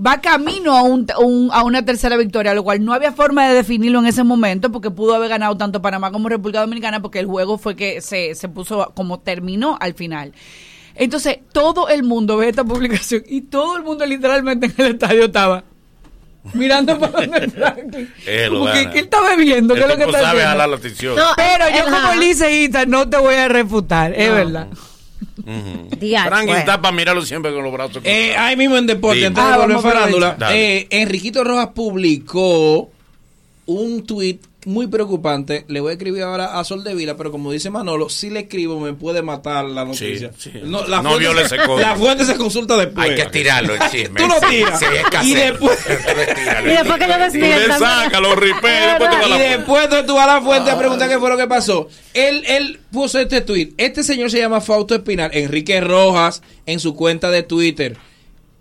va 0.04 0.20
camino 0.20 0.76
a, 0.76 0.82
un, 0.82 1.06
un- 1.20 1.50
a 1.52 1.62
una 1.62 1.84
tercera 1.84 2.16
victoria, 2.16 2.52
lo 2.54 2.64
cual 2.64 2.84
no 2.84 2.92
había 2.92 3.12
forma 3.12 3.46
de 3.48 3.54
definirlo 3.54 4.00
en 4.00 4.06
ese 4.06 4.24
momento 4.24 4.70
porque 4.72 4.90
pudo 4.90 5.14
haber 5.14 5.28
ganado 5.28 5.56
tanto 5.56 5.80
Panamá 5.82 6.10
como 6.10 6.28
República 6.28 6.60
Dominicana 6.60 7.00
porque 7.00 7.20
el 7.20 7.26
juego 7.26 7.58
fue 7.58 7.76
que 7.76 8.00
se, 8.00 8.34
se 8.34 8.48
puso 8.48 8.92
como 8.94 9.20
terminó 9.20 9.76
al 9.80 9.94
final. 9.94 10.32
Entonces, 10.96 11.38
todo 11.52 11.88
el 11.88 12.02
mundo 12.04 12.36
ve 12.36 12.48
esta 12.48 12.64
publicación 12.64 13.22
y 13.26 13.42
todo 13.42 13.76
el 13.76 13.82
mundo 13.82 14.04
literalmente 14.06 14.66
en 14.66 14.74
el 14.78 14.86
estadio 14.94 15.24
estaba 15.24 15.64
mirando 16.52 16.98
para 16.98 17.12
donde 17.26 17.50
Franklin. 17.50 18.10
Lo 18.50 18.58
Como 18.58 18.72
que, 18.72 18.90
que 18.90 18.98
él 18.98 19.04
está 19.06 19.20
bebiendo, 19.22 19.74
¿qué 19.74 19.80
es 19.80 19.88
lo 19.88 19.96
que 19.96 20.04
está 20.04 20.12
sabe 20.20 20.26
haciendo? 20.42 20.48
jalar 20.50 20.68
la 20.68 20.76
atención. 20.76 21.16
No, 21.16 21.22
pero 21.36 21.64
yo 21.70 21.84
como 21.84 22.14
liceísta 22.20 22.84
no 22.86 23.08
te 23.08 23.16
voy 23.16 23.34
a 23.36 23.48
refutar, 23.48 24.12
es 24.12 24.28
No. 24.28 24.68
Verdad. 25.36 25.98
Diache. 25.98 26.26
Franklin 26.28 26.46
Bueno. 26.46 26.60
está 26.60 26.80
para 26.80 26.96
mirarlo 26.96 27.22
siempre 27.22 27.52
con 27.52 27.62
los 27.64 27.72
brazos 27.72 28.02
Eh, 28.04 28.34
ahí 28.36 28.56
mismo 28.56 28.76
en 28.76 28.86
deporte, 28.86 29.26
antes 29.26 29.42
de 29.44 29.50
Ah, 29.50 29.56
volver 29.58 29.78
farándula, 29.80 30.36
eh, 30.52 30.86
Enriquito 30.90 31.44
Rojas 31.44 31.68
publicó 31.74 32.90
un 33.66 34.04
tweet 34.06 34.38
muy 34.66 34.86
preocupante. 34.86 35.64
Le 35.68 35.80
voy 35.80 35.90
a 35.90 35.92
escribir 35.92 36.22
ahora 36.22 36.58
a 36.58 36.64
Sol 36.64 36.82
de 36.84 36.94
Vila, 36.94 37.16
pero 37.16 37.30
como 37.30 37.52
dice 37.52 37.70
Manolo, 37.70 38.08
si 38.08 38.30
le 38.30 38.40
escribo 38.40 38.80
me 38.80 38.92
puede 38.94 39.22
matar 39.22 39.64
la 39.64 39.84
noticia. 39.84 40.30
sí. 40.38 40.50
No, 40.64 40.86
la 40.86 40.98
No 41.02 41.10
fuente 41.10 41.18
viole 41.20 41.40
se- 41.48 41.56
ese 41.56 41.66
código. 41.66 41.80
La 41.80 41.96
fuente 41.96 42.24
se 42.24 42.36
consulta 42.36 42.76
después. 42.76 43.10
Hay 43.10 43.16
que 43.16 43.26
tirarlo 43.26 43.74
el 43.74 43.80
chisme. 43.90 44.20
Tú 44.20 44.26
lo 44.28 44.40
tiras. 44.48 44.80
sí, 44.80 44.86
y 45.30 45.34
después, 45.34 45.78
lo. 45.86 46.70
Y 46.72 46.76
después 46.76 46.98
que 46.98 47.06
yo 47.08 47.14
Tú 47.14 47.18
le 47.18 47.24
despierta. 47.48 47.78
sacas 47.78 48.20
los 48.20 48.36
ripeos, 48.36 48.62
después 48.62 49.10
te 49.10 49.16
va 49.16 49.36
y 49.36 49.38
después 49.48 49.88
tú 50.06 50.14
vas 50.14 50.28
a 50.28 50.34
la 50.34 50.42
fuente 50.42 50.70
a 50.70 50.78
preguntar 50.78 51.08
qué 51.08 51.18
fue 51.18 51.30
lo 51.30 51.36
que 51.36 51.46
pasó. 51.46 51.88
Él, 52.14 52.42
él 52.46 52.80
puso 52.92 53.18
este 53.18 53.40
tweet. 53.40 53.72
Este 53.76 54.02
señor 54.02 54.30
se 54.30 54.38
llama 54.38 54.60
Fausto 54.60 54.94
Espinal, 54.94 55.30
Enrique 55.34 55.80
Rojas, 55.80 56.42
en 56.66 56.80
su 56.80 56.94
cuenta 56.94 57.30
de 57.30 57.42
Twitter. 57.42 57.96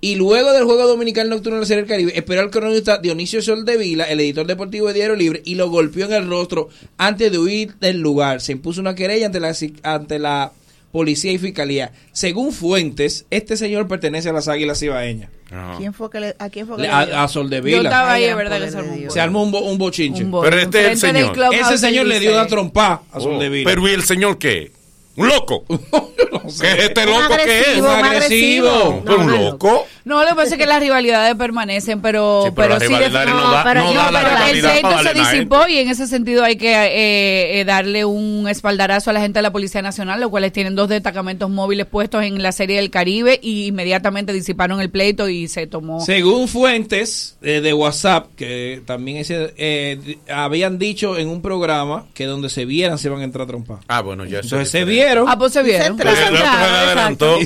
Y 0.03 0.15
luego 0.15 0.51
del 0.51 0.65
juego 0.65 0.85
dominical 0.85 1.29
nocturno 1.29 1.55
de 1.55 1.61
la 1.61 1.65
Serie 1.65 1.83
del 1.83 1.89
Caribe, 1.89 2.11
esperó 2.17 2.41
al 2.41 2.49
cronista 2.49 2.97
Dionisio 2.97 3.41
Soldevila, 3.41 4.03
el 4.03 4.19
editor 4.19 4.45
deportivo 4.45 4.87
de 4.87 4.95
Diario 4.95 5.15
Libre, 5.15 5.41
y 5.45 5.55
lo 5.55 5.69
golpeó 5.69 6.05
en 6.07 6.11
el 6.13 6.27
rostro 6.27 6.67
antes 6.97 7.31
de 7.31 7.37
huir 7.39 7.75
del 7.75 8.01
lugar. 8.01 8.41
Se 8.41 8.51
impuso 8.51 8.81
una 8.81 8.95
querella 8.95 9.27
ante 9.27 9.39
la, 9.39 9.55
ante 9.83 10.19
la 10.19 10.51
policía 10.91 11.31
y 11.31 11.37
fiscalía. 11.37 11.93
Según 12.11 12.51
fuentes, 12.51 13.25
este 13.29 13.55
señor 13.55 13.87
pertenece 13.87 14.27
a 14.27 14.33
las 14.33 14.49
Águilas 14.49 14.81
Ibaeñas. 14.83 15.29
Ajá. 15.49 15.75
¿Quién 15.77 15.93
fue 15.93 16.09
que 16.09 16.19
le, 16.19 16.35
¿A 16.37 16.49
quién 16.49 16.67
fue 16.67 16.75
que 16.75 16.81
Le- 16.81 16.87
dio? 16.89 16.97
a 16.97 17.05
Yo 17.21 17.27
Soldevila. 17.29 17.83
estaba 17.83 18.11
ahí, 18.13 18.25
verdad 18.33 18.59
que 18.61 18.71
se 18.71 18.77
armó 18.79 18.93
un. 18.93 19.09
Se 19.11 19.21
armó 19.21 19.43
un, 19.43 19.51
bo- 19.51 19.61
un 19.61 19.77
bochinche. 19.77 20.25
Un 20.25 20.31
bo- 20.31 20.41
Pero 20.41 20.59
este 20.59 20.81
es 20.81 20.87
el 20.91 20.97
señor. 21.13 21.33
Ese 21.53 21.77
señor 21.77 22.07
le 22.07 22.19
dio 22.19 22.33
una 22.33 22.45
trompa 22.47 23.03
a 23.09 23.17
Oh, 23.17 23.21
Soldevila. 23.21 23.69
pero 23.69 23.87
¿y 23.87 23.91
el 23.93 24.03
señor 24.03 24.37
qué? 24.37 24.71
¿Un 25.15 25.27
loco? 25.27 25.63
¿Qué 25.67 26.67
es 26.71 26.79
este 26.85 27.05
loco 27.05 27.35
que 27.35 27.59
es? 27.59 27.67
agresivo, 27.67 27.87
más 27.87 28.03
agresivo. 28.03 29.01
¿Pero 29.05 29.17
un 29.19 29.25
No, 29.27 29.31
no, 29.37 29.41
loco? 29.51 29.85
No, 30.05 30.21
lo 30.23 30.29
que 30.29 30.35
pasa 30.35 30.55
es 30.55 30.57
que 30.57 30.65
las 30.65 30.79
rivalidades 30.81 31.35
permanecen, 31.35 32.01
pero, 32.01 32.43
Sí, 32.47 32.51
pero 32.55 32.69
la 32.77 32.79
sí 32.79 32.93
de- 32.93 33.09
no 33.09 33.51
da- 33.51 33.63
pero- 33.63 33.83
no 33.85 33.93
no, 33.93 33.99
da 34.01 34.11
la 34.11 34.19
pero 34.21 34.45
el 34.47 34.59
pleito 34.59 35.03
se 35.03 35.13
disipó 35.13 35.67
y 35.69 35.77
en 35.77 35.89
ese 35.89 36.07
sentido 36.07 36.43
hay 36.43 36.57
que 36.57 36.73
eh, 36.73 37.59
eh, 37.61 37.65
darle 37.65 38.03
un 38.03 38.47
espaldarazo 38.49 39.11
a 39.11 39.13
la 39.13 39.21
gente 39.21 39.39
de 39.39 39.43
la 39.43 39.51
Policía 39.53 39.81
Nacional, 39.81 40.19
los 40.19 40.29
cuales 40.29 40.51
tienen 40.51 40.75
dos 40.75 40.89
destacamentos 40.89 41.49
móviles 41.49 41.85
puestos 41.85 42.23
en 42.23 42.41
la 42.43 42.51
Serie 42.51 42.77
del 42.77 42.89
Caribe 42.89 43.39
y 43.41 43.67
inmediatamente 43.67 44.33
disiparon 44.33 44.81
el 44.81 44.89
pleito 44.89 45.29
y 45.29 45.47
se 45.47 45.67
tomó. 45.67 46.01
Según 46.03 46.47
fuentes 46.49 47.37
eh, 47.41 47.61
de 47.61 47.73
WhatsApp, 47.73 48.27
que 48.35 48.81
también 48.85 49.17
ese, 49.17 49.53
eh, 49.57 50.17
habían 50.29 50.77
dicho 50.79 51.17
en 51.17 51.29
un 51.29 51.41
programa 51.41 52.07
que 52.13 52.25
donde 52.25 52.49
se 52.49 52.65
vieran 52.65 52.97
se 52.97 53.07
van 53.09 53.21
a 53.21 53.23
entrar 53.23 53.43
a 53.43 53.47
trompar. 53.47 53.77
Ah, 53.87 54.01
bueno, 54.01 54.25
ya 54.25 54.39
eso 54.39 54.47
Entonces 54.57 54.65
es 54.65 54.71
se 54.71 54.77
diferente. 54.79 55.02
Vieron. 55.05 55.25
Ah, 55.29 55.37
pues 55.37 55.53
se 55.53 55.63
vieron. 55.63 55.97
Pero 55.97 56.09
el 56.11 56.17
otro 56.23 56.37
se 56.37 56.43
adelantó. 56.43 57.37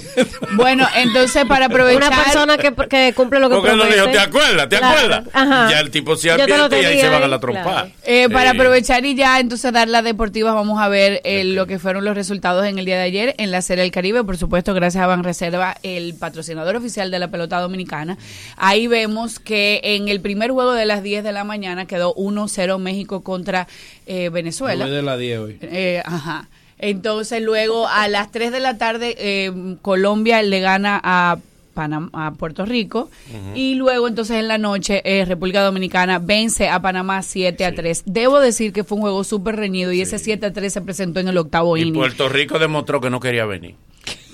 Bueno, 0.56 0.88
entonces 0.96 1.46
para 1.46 1.66
aprovechar... 1.66 2.12
Una 2.12 2.24
persona 2.24 2.58
que, 2.58 2.74
que 2.90 3.14
cumple 3.16 3.40
lo 3.40 3.50
que 3.50 3.56
Porque 3.56 3.72
promete. 3.72 3.94
dijo, 3.96 4.10
¿te 4.10 4.20
acuerdas? 4.20 4.70
¿Te 4.70 4.78
Claro. 4.78 4.96
acuerdas? 4.98 5.24
Ajá. 5.34 5.68
Ya 5.72 5.80
el 5.80 5.90
tipo 5.92 6.16
se 6.16 6.32
advierte 6.32 6.82
y 6.82 6.86
ahí 6.86 7.00
se 7.02 7.10
van 7.10 7.24
a 7.24 7.28
la 7.28 7.40
trompa. 7.40 7.64
claro. 7.64 7.90
Eh, 8.06 8.30
para 8.30 8.52
Sí. 8.52 8.58
aprovechar 8.58 9.06
y 9.06 9.16
ya 9.16 9.40
entonces 9.40 9.72
dar 9.74 9.88
las 9.88 10.04
deportivas, 10.04 10.54
vamos 10.54 10.80
a 10.82 10.88
ver 10.90 11.22
eh, 11.24 11.44
lo 11.44 11.68
que 11.68 11.80
fueron 11.80 12.06
los 12.06 12.16
resultados 12.16 12.66
en 12.66 12.78
el 12.80 12.86
día 12.86 12.98
de 12.98 13.04
ayer 13.04 13.36
en 13.38 13.52
la 13.52 13.62
Serie 13.62 13.84
del 13.84 13.92
Caribe, 13.92 14.24
por 14.24 14.38
supuesto, 14.38 14.74
gracias 14.74 15.04
a 15.04 15.08
Banreserva, 15.08 15.76
el 15.84 16.16
patrocinador 16.16 16.76
oficial 16.76 17.12
de 17.12 17.20
la 17.20 17.28
pelota 17.30 17.60
dominicana. 17.60 18.18
Ahí 18.56 18.88
vemos 18.88 19.40
que 19.40 19.82
en 19.84 20.08
el 20.08 20.22
primer 20.22 20.52
juego 20.52 20.74
de 20.74 20.86
las 20.86 21.04
10 21.04 21.24
de 21.24 21.32
la 21.32 21.44
mañana 21.44 21.86
quedó 21.86 22.14
1-0 22.16 22.78
México 22.80 23.24
contra 23.24 23.68
eh, 24.06 24.30
Venezuela. 24.30 24.86
De 24.88 25.02
la 25.02 25.18
10 25.18 25.40
hoy. 25.40 25.58
Eh, 25.62 26.02
ajá. 26.06 26.48
Entonces 26.80 27.42
luego 27.42 27.88
a 27.88 28.08
las 28.08 28.32
3 28.32 28.52
de 28.52 28.60
la 28.60 28.78
tarde 28.78 29.16
eh, 29.18 29.52
Colombia 29.82 30.42
le 30.44 30.60
gana 30.60 31.00
a 31.04 31.38
Panam- 31.76 32.10
a 32.14 32.32
Puerto 32.32 32.66
Rico 32.66 33.10
y 33.56 33.76
luego 33.76 34.08
entonces 34.08 34.38
en 34.38 34.48
la 34.48 34.58
noche 34.58 35.02
eh, 35.06 35.26
República 35.26 35.62
Dominicana 35.64 36.18
vence 36.20 36.70
a 36.70 36.82
Panamá 36.82 37.22
7 37.22 37.66
a 37.66 37.74
3. 37.76 38.04
Debo 38.06 38.40
decir 38.40 38.74
que 38.74 38.84
fue 38.84 38.96
un 38.98 39.02
juego 39.04 39.24
súper 39.24 39.56
reñido 39.58 39.92
y 39.92 40.02
ese 40.02 40.18
7 40.20 40.48
a 40.48 40.54
3 40.54 40.74
se 40.74 40.82
presentó 40.82 41.20
en 41.20 41.28
el 41.28 41.38
octavo 41.38 41.78
Y 41.78 41.82
inning. 41.82 41.94
Puerto 41.96 42.30
Rico 42.30 42.58
demostró 42.60 43.00
que 43.02 43.10
no 43.10 43.20
quería 43.20 43.46
venir. 43.46 43.76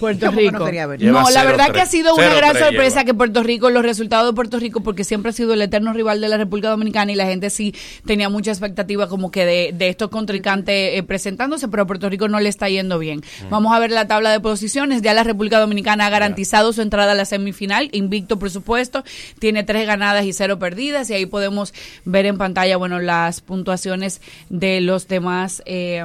Puerto 0.04 0.26
¿Cómo 0.26 0.38
que 0.38 0.46
no 0.46 0.52
Rico. 0.52 0.66
quería? 0.66 0.86
Lleva 0.98 1.22
No, 1.22 1.30
la 1.30 1.44
0-3. 1.44 1.46
verdad 1.48 1.72
que 1.72 1.80
ha 1.82 1.86
sido 1.86 2.14
una 2.16 2.34
gran 2.36 2.56
0-3 2.56 2.60
sorpresa 2.60 2.90
lleva. 3.00 3.04
que 3.06 3.14
Puerto 3.14 3.42
Rico, 3.44 3.70
los 3.70 3.84
resultados 3.84 4.30
de 4.32 4.36
Puerto 4.36 4.60
Rico, 4.60 4.82
porque 4.82 5.04
siempre 5.06 5.30
ha 5.30 5.34
sido 5.34 5.54
el 5.54 5.62
eterno 5.62 5.94
rival 5.94 6.20
de 6.20 6.28
la 6.28 6.36
República 6.38 6.70
Dominicana 6.70 7.12
y 7.12 7.16
la 7.16 7.26
gente 7.26 7.50
sí 7.50 7.74
tenía 8.06 8.28
mucha 8.28 8.52
expectativa 8.52 9.08
como 9.08 9.32
que 9.32 9.46
de, 9.46 9.72
de 9.74 9.88
estos 9.88 10.10
contrincantes 10.10 10.98
eh, 11.00 11.04
presentándose, 11.04 11.68
pero 11.70 11.84
a 11.84 11.88
Puerto 11.88 12.10
Rico 12.10 12.28
no 12.28 12.40
le 12.42 12.50
está 12.50 12.68
yendo 12.68 13.00
bien. 13.00 13.22
Mm. 13.46 13.50
Vamos 13.50 13.74
a 13.74 13.80
ver 13.80 13.92
la 13.92 14.06
tabla 14.08 14.32
de 14.32 14.40
posiciones. 14.42 15.02
Ya 15.02 15.14
la 15.14 15.24
República 15.24 15.60
Dominicana 15.60 16.06
ha 16.08 16.10
garantizado 16.10 16.74
su 16.74 16.82
entrada 16.82 17.14
a 17.14 17.16
la 17.16 17.26
semifinal, 17.26 17.90
invicto 17.94 18.38
por 18.40 18.52
supuesto, 18.52 19.04
tiene 19.40 19.64
tres 19.64 19.88
ganadas 19.88 20.26
y 20.26 20.34
cero 20.34 20.60
perdidas 20.60 21.10
y 21.10 21.14
ahí 21.14 21.26
podemos 21.26 21.74
ver 22.04 22.26
en 22.26 22.38
pantalla, 22.38 22.76
bueno, 22.78 23.00
las 23.00 23.40
puntuaciones 23.42 24.22
de 24.50 24.82
los 24.82 25.08
demás. 25.08 25.62
eh, 25.66 26.04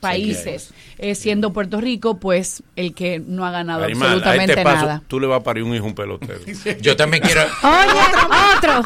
países, 0.00 0.72
eh, 1.04 1.14
siendo 1.14 1.52
Puerto 1.52 1.82
Rico, 1.82 2.18
pues 2.18 2.62
el 2.76 2.94
que 2.94 3.18
no 3.18 3.44
ha 3.44 3.50
ganado 3.50 3.84
este 3.84 3.92
absolutamente 3.92 4.58
a 4.58 4.64
nada. 4.64 5.02
Tú 5.06 5.20
le 5.20 5.26
vas 5.26 5.40
a 5.40 5.42
parir 5.42 5.62
un 5.62 5.74
hijo 5.74 5.84
un 5.84 5.94
pelotero. 5.94 6.40
yo 6.80 6.96
también 6.96 7.22
quiero. 7.22 7.42
Oye, 7.62 8.00
otro. 8.56 8.78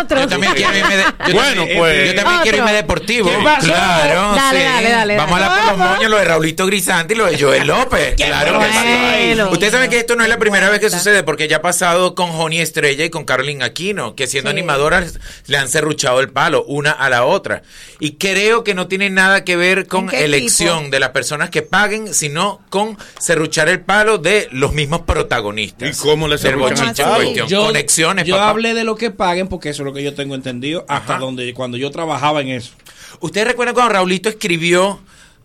otro. 0.00 0.20
Yo 0.22 0.28
también 0.28 0.54
quiero 0.54 0.74
irme 0.74 0.96
de... 0.96 1.02
yo 1.02 1.34
bueno, 1.34 1.56
también, 1.56 1.78
pues. 1.78 2.08
Yo 2.08 2.14
también 2.14 2.40
quiero 2.40 2.56
irme 2.56 2.72
deportivo. 2.72 3.30
Claro. 3.60 4.34
Dale, 4.34 4.58
sí. 4.60 4.64
dale, 4.64 4.88
dale, 4.88 5.16
Vamos 5.18 5.38
a 5.38 5.44
hablar 5.44 5.58
por 5.58 5.78
los 5.78 5.90
moños, 5.90 6.10
lo 6.10 6.16
de 6.16 6.24
Raulito 6.24 6.66
Grisante 6.66 7.12
y 7.12 7.16
lo 7.18 7.26
de 7.26 7.38
Joel 7.38 7.66
López. 7.66 8.14
Claro 8.14 8.58
que 8.60 9.34
sí. 9.34 9.42
Ustedes 9.42 9.72
saben 9.72 9.90
que 9.90 9.98
esto 9.98 10.16
no 10.16 10.22
es 10.22 10.30
la 10.30 10.38
primera 10.38 10.70
vez 10.70 10.80
que 10.80 10.88
sucede, 10.88 11.22
porque 11.22 11.48
ya 11.48 11.56
ha 11.56 11.62
pasado 11.62 12.14
con 12.14 12.30
Joni 12.30 12.60
Estrella 12.60 13.04
y 13.04 13.10
con 13.10 13.26
Carolina 13.26 13.66
Aquino, 13.66 14.14
que 14.14 14.26
siendo 14.26 14.48
sí. 14.48 14.56
animadoras 14.56 15.20
le 15.48 15.58
han 15.58 15.68
serruchado 15.68 16.20
el 16.20 16.30
palo 16.30 16.64
una 16.64 16.92
a 16.92 17.10
la 17.10 17.26
otra. 17.26 17.60
Y 18.00 18.12
creo 18.12 18.64
que 18.64 18.72
no 18.72 18.88
tiene 18.88 19.10
nada 19.10 19.44
que 19.44 19.56
ver 19.56 19.86
con 19.86 20.08
elección. 20.10 20.84
Tipo? 20.84 20.93
de 20.94 21.00
las 21.00 21.10
personas 21.10 21.50
que 21.50 21.62
paguen, 21.62 22.14
sino 22.14 22.60
con 22.70 22.96
serruchar 23.18 23.68
el 23.68 23.80
palo 23.80 24.18
de 24.18 24.48
los 24.52 24.72
mismos 24.72 25.00
protagonistas. 25.00 25.98
¿Y 25.98 26.00
cómo 26.00 26.28
les 26.28 26.40
cuestión? 26.40 27.48
Yo, 27.48 27.66
Conexiones, 27.66 28.24
Yo 28.24 28.40
hablé 28.40 28.74
de 28.74 28.84
lo 28.84 28.94
que 28.94 29.10
paguen 29.10 29.48
porque 29.48 29.70
eso 29.70 29.82
es 29.82 29.86
lo 29.86 29.92
que 29.92 30.04
yo 30.04 30.14
tengo 30.14 30.36
entendido 30.36 30.84
hasta 30.88 31.18
donde 31.18 31.52
cuando 31.52 31.76
yo 31.76 31.90
trabajaba 31.90 32.40
en 32.42 32.50
eso. 32.50 32.74
¿Ustedes 33.20 33.48
recuerdan 33.48 33.74
cuando 33.74 33.92
Raulito 33.92 34.28
escribió, 34.28 35.00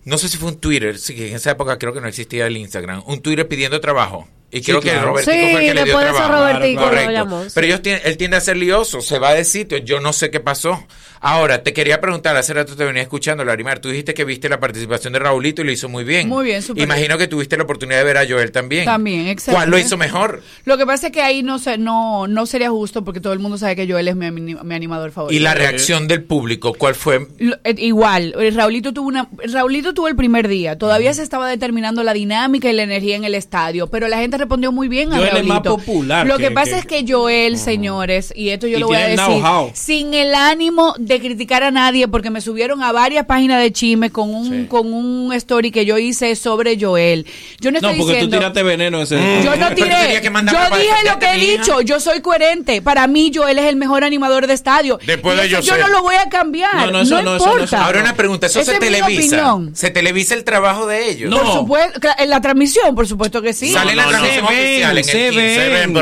no 0.05 0.17
sé 0.19 0.29
si 0.29 0.37
fue 0.37 0.49
un 0.49 0.59
Twitter, 0.59 0.99
sí, 0.99 1.15
en 1.17 1.35
esa 1.35 1.51
época 1.51 1.79
creo 1.79 1.93
que 1.93 2.01
no 2.01 2.07
existía 2.07 2.45
el 2.45 2.57
Instagram, 2.57 3.03
un 3.07 3.21
Twitter 3.21 3.47
pidiendo 3.47 3.81
trabajo? 3.81 4.27
Y 4.51 4.61
creo 4.61 4.81
que 4.81 4.89
claro. 4.89 5.09
Robertico 5.09 5.31
sí, 5.31 5.51
fue 5.51 5.61
el 5.61 5.67
que 5.67 5.73
le 5.73 5.83
dio 5.83 5.99
trabajo. 5.99 6.31
Robertico, 6.31 6.81
Correcto. 6.81 7.47
Pero 7.53 7.67
ellos 7.67 7.81
tiene, 7.81 8.01
él 8.03 8.17
tiende 8.17 8.37
a 8.37 8.41
ser 8.41 8.57
lioso, 8.57 9.01
se 9.01 9.19
va 9.19 9.33
de 9.33 9.45
sitio, 9.45 9.77
yo 9.79 9.99
no 9.99 10.13
sé 10.13 10.29
qué 10.29 10.39
pasó. 10.39 10.85
Ahora, 11.21 11.63
te 11.63 11.73
quería 11.73 11.99
preguntar, 11.99 12.37
hace 12.37 12.53
rato 12.53 12.75
te 12.75 12.85
venía 12.85 13.01
escuchando, 13.01 13.43
Larimar, 13.43 13.79
tú 13.79 13.89
dijiste 13.89 14.13
que 14.13 14.23
viste 14.23 14.47
la 14.47 14.59
participación 14.59 15.13
de 15.13 15.19
Raulito 15.19 15.61
y 15.61 15.65
lo 15.65 15.71
hizo 15.71 15.89
muy 15.89 16.03
bien. 16.03 16.29
Muy 16.29 16.45
bien, 16.45 16.61
super 16.61 16.81
Imagino 16.81 17.17
que 17.17 17.27
tuviste 17.27 17.57
la 17.57 17.63
oportunidad 17.63 17.97
de 17.99 18.03
ver 18.05 18.17
a 18.17 18.27
Joel 18.27 18.51
también. 18.51 18.85
También, 18.85 19.27
exacto. 19.27 19.57
¿Cuál 19.57 19.69
lo 19.69 19.77
hizo 19.77 19.97
mejor? 19.97 20.41
Lo 20.63 20.77
que 20.77 20.85
pasa 20.85 21.07
es 21.07 21.13
que 21.13 21.21
ahí 21.21 21.43
no, 21.43 21.59
se, 21.59 21.77
no, 21.77 22.27
no 22.27 22.45
sería 22.45 22.69
justo 22.69 23.03
porque 23.03 23.19
todo 23.19 23.33
el 23.33 23.39
mundo 23.39 23.57
sabe 23.57 23.75
que 23.75 23.91
Joel 23.91 24.07
es 24.07 24.15
mi, 24.15 24.55
animador 24.73 25.11
favorito. 25.11 25.37
¿Y 25.37 25.43
la 25.43 25.53
reacción 25.53 26.07
del 26.07 26.23
público 26.23 26.73
cuál 26.73 26.95
fue? 26.95 27.27
Eh, 27.39 27.75
igual, 27.79 28.33
eh, 28.39 28.51
Raulito 28.51 28.93
tuvo, 28.93 29.09
una, 29.09 29.29
Raulito 29.51 29.93
tuvo 29.93 30.07
el 30.07 30.15
primer 30.15 30.47
día, 30.47 30.77
todavía 30.77 31.13
se 31.13 31.23
estaba 31.23 31.49
determinando 31.49 32.03
la 32.03 32.13
dinámica 32.13 32.69
y 32.69 32.73
la 32.73 32.83
energía 32.83 33.17
en 33.17 33.25
el 33.25 33.35
estadio, 33.35 33.87
pero 33.87 34.07
la 34.07 34.19
gente 34.19 34.37
respondió 34.37 34.71
muy 34.71 34.87
bien 34.87 35.11
a 35.11 35.17
Raulito. 35.17 35.37
Es 35.37 35.45
más 35.45 35.61
popular. 35.61 36.27
Lo 36.27 36.37
que, 36.37 36.51
pasa 36.51 36.77
es 36.77 36.85
que 36.85 37.05
Joel, 37.07 37.57
señores, 37.57 38.31
y 38.35 38.49
esto 38.49 38.67
yo 38.67 38.79
lo 38.79 38.87
voy 38.87 38.97
a 38.97 39.07
decir, 39.07 39.43
sin 39.73 40.13
el 40.13 40.33
ánimo 40.33 40.95
de 41.13 41.19
criticar 41.19 41.63
a 41.63 41.71
nadie 41.71 42.07
porque 42.07 42.29
me 42.29 42.41
subieron 42.41 42.83
a 42.83 42.91
varias 42.91 43.25
páginas 43.25 43.61
de 43.61 43.71
chisme 43.71 44.09
con 44.11 44.33
un 44.33 44.65
con 44.67 44.93
un 44.93 45.33
story 45.33 45.71
que 45.71 45.85
yo 45.85 45.97
hice 45.97 46.35
sobre 46.35 46.79
Joel. 46.79 47.25
Yo 47.59 47.71
no, 47.71 47.77
estoy 47.77 47.95
diciendo 47.95 47.97
no 47.97 48.05
porque 48.05 48.19
tú 48.21 48.29
tiraste 48.29 48.63
veneno 48.63 49.01
ese. 49.01 49.17
Mm. 49.17 49.43
Yo 49.43 49.55
no 49.55 49.69
tiré. 49.73 50.21
Yo 50.23 50.77
dije 50.77 50.95
lo 51.05 51.19
que 51.19 51.25
he 51.33 51.37
dicho. 51.37 51.81
Yo 51.81 51.99
soy 51.99 52.21
coherente. 52.21 52.81
Para 52.81 53.07
mí 53.07 53.31
Joel 53.33 53.59
es 53.59 53.65
el 53.65 53.75
mejor 53.75 54.03
animador 54.03 54.47
de 54.47 54.53
estadio. 54.53 54.99
Después 55.05 55.37
de 55.37 55.49
yo 55.49 55.77
no 55.77 55.87
lo 55.87 56.01
voy 56.01 56.15
a 56.15 56.29
cambiar. 56.29 56.75
No, 56.75 56.91
no, 56.91 57.01
eso, 57.01 57.21
no, 57.21 57.37
importa. 57.37 57.63
Eso, 57.63 57.77
Ahora 57.77 58.01
una 58.01 58.15
pregunta, 58.15 58.47
eso 58.47 58.63
se 58.63 58.79
televisa. 58.79 59.57
Se 59.73 59.89
televisa 59.89 60.35
el 60.35 60.43
trabajo 60.43 60.87
de 60.87 61.09
ellos. 61.09 61.33
Por 61.33 61.51
supuesto, 61.51 61.99
en 62.17 62.29
la 62.29 62.41
transmisión, 62.41 62.95
por 62.95 63.07
supuesto 63.07 63.41
que 63.41 63.53
sí. 63.53 63.69
Sale 63.69 63.95
la 63.95 64.07
transmisión 64.07 64.45
oficial 64.45 64.97
en 64.97 65.03
se 65.03 65.31
ven. 65.31 65.55
Se 65.55 65.69
ven, 65.69 65.93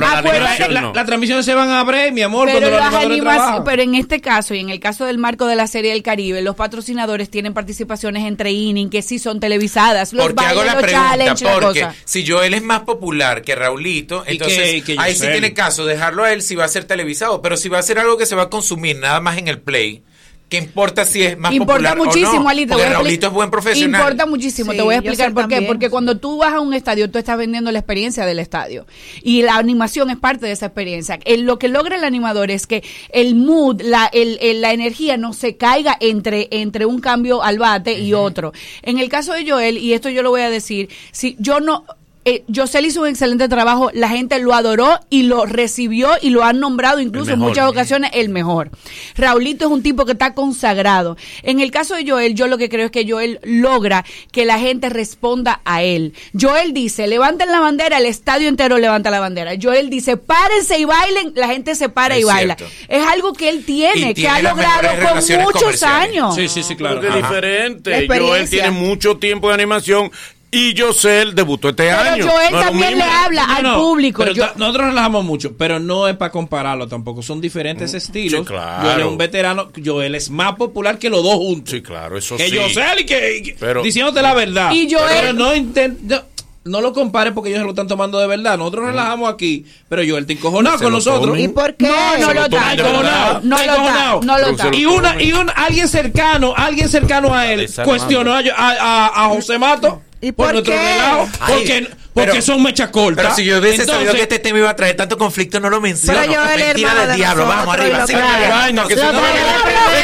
la, 0.94 1.06
transmisión 1.06 1.44
se 1.44 1.54
van 1.54 1.70
a 1.70 1.80
abrir, 1.80 2.12
mi 2.12 2.22
amor, 2.22 2.50
pero 2.52 2.70
cuando 2.70 2.98
los 2.98 3.06
animadores 3.06 3.62
Pero 3.66 3.82
en 3.82 3.96
este 3.96 4.22
caso 4.22 4.54
y 4.54 4.60
en 4.60 4.70
el 4.70 4.80
caso 4.80 4.97
del 5.06 5.18
marco 5.18 5.48
de 5.48 5.56
la 5.56 5.68
Serie 5.68 5.92
del 5.92 6.04
Caribe, 6.04 6.42
los 6.42 6.56
patrocinadores 6.56 7.30
tienen 7.30 7.54
participaciones 7.54 8.26
entre 8.26 8.52
inning 8.52 8.90
que 8.90 9.02
sí 9.02 9.20
son 9.20 9.40
televisadas. 9.40 10.14
Los 10.14 10.28
porque 10.28 10.46
hago 10.46 10.64
la 10.64 10.74
los 10.76 10.84
pregunta, 10.84 11.60
porque 11.62 11.82
la 11.82 11.96
si 12.06 12.26
Joel 12.28 12.54
es 12.54 12.64
más 12.64 12.82
popular 12.82 13.42
que 13.42 13.56
Raulito, 13.56 14.24
entonces 14.26 14.84
que, 14.84 14.96
ahí 14.98 15.16
sí 15.16 15.28
tiene 15.28 15.54
caso 15.54 15.86
dejarlo 15.86 16.24
a 16.24 16.34
él 16.34 16.42
si 16.42 16.56
va 16.56 16.66
a 16.66 16.70
ser 16.70 16.86
televisado, 16.86 17.42
pero 17.42 17.58
si 17.58 17.70
va 17.70 17.80
a 17.80 17.84
ser 17.84 18.00
algo 18.00 18.18
que 18.18 18.26
se 18.26 18.36
va 18.36 18.44
a 18.44 18.50
consumir 18.50 18.98
nada 18.98 19.20
más 19.20 19.38
en 19.38 19.48
el 19.48 19.60
play 19.60 20.04
que 20.50 20.58
importa 20.58 21.04
si 21.04 21.24
es 21.24 21.38
más 21.38 21.52
importa 21.52 21.74
popular 21.74 21.98
muchísimo, 21.98 22.40
o 22.40 22.44
no, 22.44 22.50
Ali, 22.50 22.66
te 22.66 22.74
porque 22.74 22.90
Raulito 22.90 23.28
es 23.28 23.34
buen 23.34 23.52
profesional. 23.52 24.02
Importa 24.02 24.26
muchísimo, 24.26 24.72
te 24.72 24.82
voy 24.82 24.96
a 24.96 24.98
explicar 25.00 25.34
por 25.34 25.48
qué. 25.48 25.62
Porque 25.64 25.90
cuando 25.90 26.18
tú 26.18 26.38
vas 26.38 26.54
a 26.54 26.62
un 26.62 26.74
estadio, 26.74 27.10
tú 27.10 27.18
estás 27.18 27.38
vendiendo 27.38 27.72
la 27.72 27.80
experiencia 27.80 28.26
del 28.26 28.40
estadio. 28.40 28.88
Y 29.24 29.42
la 29.42 29.58
animación 29.58 30.10
es 30.10 30.18
parte 30.18 30.46
de 30.46 30.54
esa 30.54 30.68
experiencia. 30.68 31.20
Lo 31.40 31.60
que 31.60 31.68
logra 31.68 31.98
el 31.98 32.06
animador 32.06 32.50
es 32.50 32.66
que 32.66 32.84
el 33.10 33.36
mood, 33.36 33.82
la, 33.82 34.06
el, 34.06 34.38
el, 34.42 34.62
la 34.62 34.72
energía 34.72 35.18
no 35.18 35.34
se 35.34 35.58
caiga 35.58 35.98
entre, 36.00 36.48
entre 36.52 36.86
un 36.86 37.00
cambio 37.00 37.44
al 37.44 37.60
bate 37.60 38.00
y 38.00 38.14
otro. 38.14 38.54
En 38.84 39.00
el 39.00 39.10
caso 39.10 39.34
de 39.34 39.50
Joel, 39.50 39.78
y 39.78 39.94
esto 39.94 40.10
yo 40.10 40.24
lo 40.24 40.30
voy 40.30 40.42
a 40.42 40.50
decir, 40.50 40.90
si 41.12 41.36
yo 41.40 41.60
no 41.60 41.84
eh, 42.28 42.44
hizo 42.86 43.02
un 43.02 43.08
excelente 43.08 43.48
trabajo, 43.48 43.90
la 43.94 44.10
gente 44.10 44.40
lo 44.40 44.54
adoró 44.54 45.00
y 45.10 45.24
lo 45.24 45.46
recibió 45.46 46.12
y 46.22 46.30
lo 46.30 46.44
han 46.44 46.60
nombrado 46.60 47.00
incluso 47.00 47.32
en 47.32 47.40
muchas 47.40 47.70
ocasiones 47.70 48.12
el 48.14 48.30
mejor. 48.30 48.70
Raulito 49.16 49.66
es 49.66 49.72
un 49.72 49.82
tipo 49.82 50.06
que 50.06 50.12
está 50.12 50.34
consagrado. 50.34 51.18
En 51.44 51.60
el 51.60 51.72
caso 51.72 51.96
de 51.96 52.10
Joel, 52.10 52.36
yo 52.36 52.48
lo 52.48 52.58
que 52.58 52.70
creo 52.70 52.86
es 52.86 52.92
que 52.92 53.10
Joel 53.10 53.40
logra 53.44 54.06
que 54.32 54.46
la 54.46 54.60
gente 54.60 54.90
responda 54.90 55.62
a 55.66 55.84
él. 55.84 56.14
Joel 56.40 56.74
dice, 56.74 57.08
levanten 57.08 57.52
la 57.52 57.60
bandera, 57.60 57.98
el 57.98 58.06
estadio 58.06 58.50
entero 58.50 58.78
levanta 58.78 59.10
la 59.10 59.20
bandera. 59.20 59.54
Joel 59.62 59.90
dice, 59.90 60.18
párense 60.18 60.80
y 60.80 60.86
bailen, 60.86 61.34
la 61.36 61.48
gente 61.48 61.76
se 61.76 61.90
para 61.90 62.18
y 62.18 62.24
baila. 62.24 62.58
Es 62.88 63.06
algo 63.06 63.34
que 63.34 63.50
él 63.50 63.64
tiene, 63.66 64.14
que 64.14 64.28
ha 64.28 64.42
logrado 64.42 64.90
con 65.08 65.44
muchos 65.44 65.84
años. 65.84 66.36
Sí, 66.36 66.48
sí, 66.48 66.64
sí, 66.64 66.76
claro. 66.76 67.02
Es 67.02 67.16
diferente. 67.16 68.08
Joel 68.08 68.50
tiene 68.50 68.72
mucho 68.72 69.18
tiempo 69.18 69.48
de 69.48 69.54
animación 69.54 70.12
y 70.50 70.74
Josel 70.78 71.36
debutó 71.36 71.70
este 71.70 71.84
pero 71.88 72.00
año. 72.00 72.28
Joel 72.28 72.52
no 72.54 72.60
también 72.62 72.98
le 72.98 73.04
habla 73.04 73.44
al 73.44 73.76
público. 73.76 74.24
Nosotros 74.26 74.88
relajamos 74.88 75.26
mucho, 75.26 75.58
pero 75.58 75.80
no 75.80 76.08
es 76.08 76.16
para 76.16 76.32
compararlo 76.32 76.88
tampoco. 76.88 77.22
Son 77.22 77.42
diferentes 77.42 77.94
estilos. 77.94 78.42
Sí, 78.42 78.46
claro. 78.46 78.84
Joel 78.84 79.00
es 79.02 79.06
un 79.06 79.18
veterano. 79.18 79.70
Joel 79.84 80.16
es 80.16 80.30
más 80.30 80.56
popular 80.56 80.98
que 80.98 81.10
los 81.10 81.22
dos 81.22 81.36
juntos. 81.36 81.72
Sí, 81.72 81.82
claro, 81.82 82.18
eso 82.18 82.38
que 82.38 82.50
sí. 82.50 82.58
Josel 82.58 83.02
y 83.02 83.06
que. 83.06 83.56
Diciéndote 83.84 84.22
la 84.22 84.34
verdad. 84.34 84.72
Y 84.72 84.90
Joel. 84.92 85.06
Pero 85.20 85.34
no 85.34 85.54
intenta 85.56 86.26
no 86.68 86.82
lo 86.82 86.94
compares 86.94 87.34
porque 87.34 87.50
ellos 87.50 87.60
se 87.60 87.64
lo 87.64 87.72
están 87.72 87.88
tomando 87.88 88.20
de 88.20 88.28
verdad. 88.28 88.58
Nosotros 88.58 88.88
relajamos 88.88 89.34
aquí, 89.34 89.66
pero 89.90 90.04
yo 90.04 90.18
él 90.18 90.26
te 90.26 90.34
encojonado 90.34 90.78
con 90.78 90.92
nosotros. 90.92 91.40
¿Y 91.40 91.48
por 91.48 91.76
qué? 91.76 91.88
No, 91.88 92.18
no, 92.20 92.34
lo 92.34 92.44
está. 92.46 92.76
No 92.76 92.92
lo 92.94 93.02
está. 93.02 94.20
No 94.22 94.38
lo 94.38 94.48
está. 94.48 94.76
Y 94.76 94.86
una, 94.86 95.22
y 95.22 95.32
un, 95.32 95.50
alguien 95.56 95.88
cercano, 95.88 96.54
alguien 96.56 96.90
cercano 96.90 97.34
a 97.34 97.52
él 97.52 97.70
cuestionó 97.84 98.34
a, 98.34 98.42
a, 98.56 99.26
a 99.26 99.30
José 99.30 99.58
Mato 99.58 100.02
¿Y 100.22 100.32
por, 100.32 100.54
por 100.54 100.64
qué? 100.64 100.72
Otro 100.72 100.76
lado, 100.76 101.30
porque, 101.48 101.88
porque 102.18 102.32
pero, 102.32 102.42
son 102.42 102.64
mechas 102.64 102.90
cortas. 102.90 103.26
Pero 103.26 103.36
si 103.36 103.46
yo 103.46 103.60
hubiese 103.60 103.82
Entonces, 103.82 103.94
sabido 103.94 104.16
que 104.16 104.24
este 104.24 104.40
tema 104.40 104.58
iba 104.58 104.72
a 104.72 104.76
traer 104.76 104.96
tanto 104.96 105.20
conflicto, 105.20 105.60
no 105.60 105.70
lo 105.70 105.80
menciono. 105.80 106.20
Pero 106.20 106.34
yo 106.34 106.42
Mentira 106.58 106.96
del 106.96 107.16
diablo, 107.16 107.46
vamos 107.46 107.76
arriba. 107.76 108.08
Sí, 108.08 108.14
que 108.14 108.20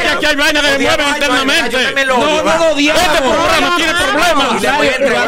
aquí 0.10 0.26
hay 0.26 0.36
vaina 0.36 0.62
que 0.62 0.68
se 0.68 0.80
mueven 0.80 1.08
internamente. 1.08 2.06
No, 2.06 2.44
no 2.44 2.44
lo 2.44 2.78
Este, 2.78 2.92
este, 2.92 3.02
este 3.02 3.22
programa 3.22 3.76
tiene 3.78 3.94
problemas. 3.98 4.64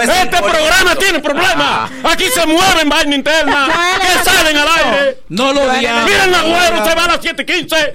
Este 0.04 0.38
programa 0.38 0.96
tiene 0.96 1.20
problemas. 1.20 1.92
Aquí 2.04 2.26
se 2.26 2.46
mueven 2.46 2.90
vaina 2.90 3.16
interna. 3.16 3.68
Que 4.00 4.24
salen 4.30 4.58
al 4.58 4.68
aire. 4.68 5.18
No 5.30 5.54
lo 5.54 5.64
odiamos. 5.64 6.06
Miren 6.06 6.32
la 6.32 6.44
huevo, 6.44 6.86
se 6.86 6.94
va 6.96 7.06
a 7.06 7.08
las 7.08 7.22
7.15. 7.22 7.94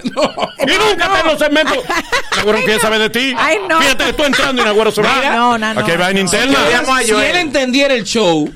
Y 0.66 0.78
nunca 0.78 1.12
te 1.12 1.22
los 1.28 1.38
segmentos. 1.38 1.78
Nagüero 2.36 2.58
quiere 2.64 2.80
saber 2.80 2.98
de 2.98 3.10
ti. 3.10 3.36
Fíjate 3.80 4.04
que 4.04 4.12
tú 4.14 4.24
entrando 4.24 4.62
y 4.62 4.64
Nagüero 4.64 4.90
se 4.90 5.00
va. 5.00 5.54
Aquí 5.76 5.92
hay 5.92 5.96
vaina 5.96 6.18
interna. 6.20 6.58
Si 7.04 7.12
él 7.12 7.36
entendiera 7.36 7.94
el 7.94 8.02
show 8.02 8.52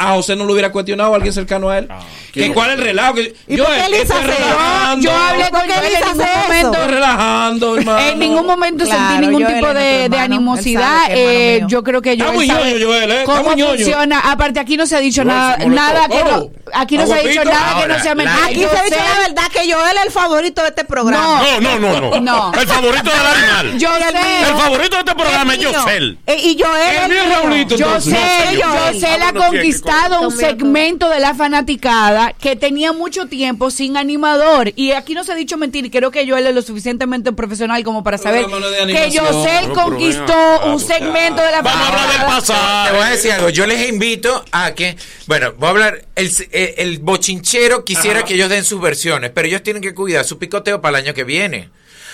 a 0.00 0.14
José 0.14 0.34
no 0.34 0.46
lo 0.46 0.54
hubiera 0.54 0.72
cuestionado 0.72 1.12
a 1.12 1.16
alguien 1.16 1.34
cercano 1.34 1.68
a 1.68 1.78
él. 1.78 1.86
Ah. 1.90 2.00
¿Que 2.32 2.52
¿Cuál 2.52 2.70
es 2.70 2.78
el 2.78 2.84
relajo? 2.84 3.14
Que, 3.14 3.34
¿Y 3.48 3.56
yo, 3.56 3.64
por 3.64 3.74
qué 3.74 3.86
Elisa 3.86 4.14
hace 4.14 4.26
relajando, 4.26 5.02
Yo 5.02 5.16
hablé 5.16 5.50
con 5.50 5.70
hace 5.70 6.60
eso. 6.60 6.86
relajando, 6.86 7.76
hermano. 7.76 7.98
En 8.00 8.18
ningún 8.18 8.46
momento 8.46 8.86
sentí 8.86 9.26
ningún 9.26 9.46
tipo 9.46 9.74
de, 9.74 10.10
animosidad. 10.18 11.06
Eh, 11.10 11.62
yo 11.66 11.82
creo 11.82 12.02
que 12.02 12.16
yo 12.16 12.30
Está 12.30 12.60
ñoño, 12.60 12.86
Joel, 12.86 13.10
¿eh? 13.10 13.22
¿Cómo 13.24 13.50
funciona? 13.50 14.20
Aparte, 14.20 14.60
aquí 14.60 14.76
no 14.76 14.86
se 14.86 14.96
ha 14.96 15.00
dicho 15.00 15.24
nada, 15.24 15.56
nada 15.66 16.08
que 16.08 16.24
no, 16.24 16.50
aquí 16.74 16.96
no 16.96 17.06
se 17.06 17.14
ha 17.14 17.18
dicho 17.18 17.44
nada 17.44 17.82
que 17.82 17.88
no 17.88 17.98
sea 18.00 18.14
mentira. 18.14 18.44
Aquí 18.46 18.60
se 18.60 18.76
ha 18.76 18.82
dicho 18.84 18.96
la 18.96 19.28
verdad 19.28 19.50
que 19.52 19.72
Joel 19.72 19.96
es 19.96 20.04
el 20.06 20.10
favorito 20.12 20.62
de 20.62 20.68
este 20.68 20.84
programa. 20.84 21.42
No, 21.60 21.78
no, 21.78 22.00
no, 22.00 22.20
no. 22.20 22.52
El 22.52 22.66
favorito 22.66 23.10
del 23.10 23.26
animal. 23.26 23.78
Yo 23.78 23.88
El 23.96 24.56
favorito 24.56 24.96
de 24.96 25.00
este 25.00 25.14
programa 25.14 25.54
es 25.54 25.66
Joel. 25.66 26.18
Eh, 26.26 26.36
y 26.36 26.62
Joel. 26.62 27.12
El. 27.12 27.66
Yo 27.76 28.00
sé, 28.00 28.16
yo 28.52 28.98
sé, 28.98 29.08
ah, 29.20 29.28
ha 29.28 29.32
conquistado 29.32 30.20
un 30.22 30.36
segmento 30.36 31.08
de 31.08 31.20
la 31.20 31.34
fanaticada 31.34 32.19
que 32.38 32.56
tenía 32.56 32.92
mucho 32.92 33.26
tiempo 33.26 33.70
sin 33.70 33.96
animador. 33.96 34.72
Y 34.76 34.92
aquí 34.92 35.14
no 35.14 35.24
se 35.24 35.32
ha 35.32 35.34
dicho 35.34 35.56
mentir, 35.56 35.84
y 35.86 35.90
creo 35.90 36.10
que 36.10 36.28
Joel 36.28 36.46
es 36.46 36.54
lo 36.54 36.62
suficientemente 36.62 37.32
profesional 37.32 37.82
como 37.84 38.02
para 38.02 38.18
saber 38.18 38.46
que 38.86 39.18
José 39.18 39.68
conquistó 39.74 40.32
ah, 40.32 40.72
un 40.72 40.80
segmento 40.80 41.42
de 41.42 41.50
la 41.50 41.62
Vamos 41.62 41.82
a 41.82 41.88
hablar 41.88 42.12
del 42.12 42.26
pasado. 42.26 42.90
Te 42.90 42.96
voy 42.96 43.06
a 43.06 43.10
decir 43.10 43.32
algo. 43.32 43.48
Yo 43.50 43.66
les 43.66 43.88
invito 43.88 44.44
a 44.52 44.72
que, 44.74 44.96
bueno, 45.26 45.52
voy 45.58 45.66
a 45.66 45.70
hablar. 45.70 46.04
El, 46.14 46.30
el 46.52 46.98
bochinchero 46.98 47.84
quisiera 47.84 48.24
que 48.24 48.34
ellos 48.34 48.50
den 48.50 48.64
sus 48.64 48.80
versiones, 48.80 49.30
pero 49.34 49.48
ellos 49.48 49.62
tienen 49.62 49.82
que 49.82 49.94
cuidar 49.94 50.24
su 50.24 50.38
picoteo 50.38 50.80
para 50.80 50.98
el 50.98 51.04
año 51.04 51.14
que 51.14 51.24
viene. 51.24 51.70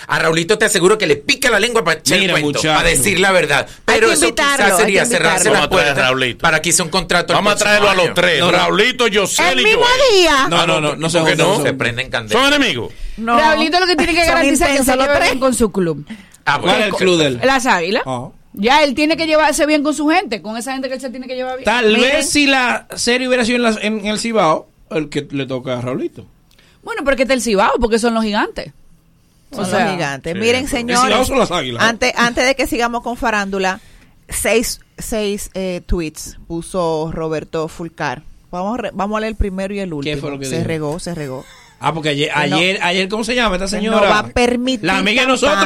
A 0.08 0.18
Raulito 0.18 0.56
te 0.56 0.64
aseguro 0.64 0.98
que 0.98 1.06
le 1.06 1.16
pica 1.16 1.50
la 1.50 1.58
lengua 1.58 1.82
para 1.82 1.98
echar 1.98 2.18
para 2.28 2.82
decir 2.88 3.18
la 3.18 3.32
verdad. 3.32 3.66
Pero 3.84 4.10
eso 4.10 4.34
quizás 4.34 4.76
sería 4.76 5.04
cerrarse 5.04 5.50
la 5.50 5.68
puerta 5.68 6.12
para 6.40 6.62
que 6.62 6.70
hice 6.70 6.82
un 6.82 6.88
contrato. 6.88 7.32
Vamos 7.32 7.54
a 7.54 7.56
traerlo 7.56 7.90
a 7.90 7.94
los 7.94 8.14
tres. 8.14 8.44
Raulito, 8.44 9.08
Yosel 9.08 9.60
y 9.60 9.70
yo. 9.72 9.80
día. 10.12 10.48
No, 10.48 10.66
no, 10.66 10.80
no, 10.80 10.96
no, 10.96 11.10
se 11.10 11.74
prenden 11.74 12.10
candela. 12.10 12.40
Son 12.40 12.52
enemigos. 12.52 12.92
Raulito 13.18 13.80
lo 13.80 13.86
que 13.86 13.96
tiene 13.96 14.14
que 14.14 14.24
garantizar 14.24 14.70
es 14.70 14.78
que 14.78 14.84
se 14.84 14.96
lleve 14.96 15.20
bien 15.20 15.38
con 15.38 15.54
su 15.54 15.70
club. 15.72 16.06
Ah, 16.44 16.58
¿Cuál 16.60 16.80
es 16.80 16.86
el 16.86 16.94
club 16.94 17.18
del? 17.18 17.40
Las 17.44 17.66
Águilas. 17.66 18.02
Ah. 18.06 18.28
Ya 18.52 18.82
él 18.82 18.94
tiene 18.94 19.16
que 19.16 19.26
llevarse 19.26 19.66
bien 19.66 19.82
con 19.82 19.92
su 19.92 20.08
gente, 20.08 20.40
con 20.40 20.56
esa 20.56 20.72
gente 20.72 20.88
que 20.88 20.94
él 20.94 21.00
se 21.00 21.10
tiene 21.10 21.26
que 21.26 21.34
llevar 21.34 21.56
bien. 21.56 21.64
Tal 21.64 21.94
vez 21.96 22.30
si 22.30 22.46
la 22.46 22.86
serie 22.94 23.28
hubiera 23.28 23.44
sido 23.44 23.56
en, 23.56 23.62
la, 23.62 23.78
en, 23.82 24.06
el 24.06 24.18
Cibao, 24.18 24.68
el 24.90 25.10
que 25.10 25.28
le 25.30 25.44
toca 25.44 25.78
a 25.78 25.82
Raulito. 25.82 26.26
Bueno, 26.82 27.02
pero 27.04 27.16
que 27.16 27.24
está 27.24 27.34
el 27.34 27.42
Cibao, 27.42 27.78
porque 27.78 27.98
son 27.98 28.14
los 28.14 28.24
gigantes. 28.24 28.72
Son 29.52 29.64
O 29.64 29.64
sea, 29.66 29.84
los 29.84 29.92
gigantes. 29.94 30.32
sí. 30.34 30.38
Miren, 30.38 30.68
señores, 30.68 31.12
si 31.14 31.18
no, 31.18 31.24
son 31.24 31.38
las 31.38 31.50
águilas. 31.50 31.82
antes, 31.82 32.12
antes 32.16 32.44
de 32.46 32.54
que 32.56 32.66
sigamos 32.66 33.02
con 33.02 33.16
farándula, 33.16 33.80
seis, 34.28 34.80
seis 34.98 35.50
eh, 35.54 35.82
tweets 35.86 36.38
puso 36.48 37.10
Roberto 37.12 37.68
Fulcar. 37.68 38.22
Vamos 38.50 38.78
a, 38.78 38.82
re- 38.82 38.90
vamos 38.92 39.16
a 39.16 39.20
leer 39.20 39.30
el 39.32 39.36
primero 39.36 39.72
y 39.74 39.80
el 39.80 39.92
último. 39.92 40.20
fue 40.20 40.30
lo 40.30 40.38
que 40.38 40.46
se 40.46 40.56
dijo? 40.56 40.68
regó, 40.68 40.98
se 40.98 41.14
regó. 41.14 41.44
Ah, 41.78 41.92
porque 41.92 42.10
ayer, 42.10 42.30
no- 42.34 42.56
ayer, 42.56 42.78
ayer, 42.82 43.08
¿cómo 43.08 43.22
se 43.24 43.34
llama 43.34 43.56
esta 43.56 43.68
señora? 43.68 44.00
no 44.00 44.08
va 44.08 44.18
a 44.20 44.26
permitir 44.28 44.86
La 44.86 44.98
amiga 44.98 45.22
de 45.22 45.28
nosotros. 45.28 45.64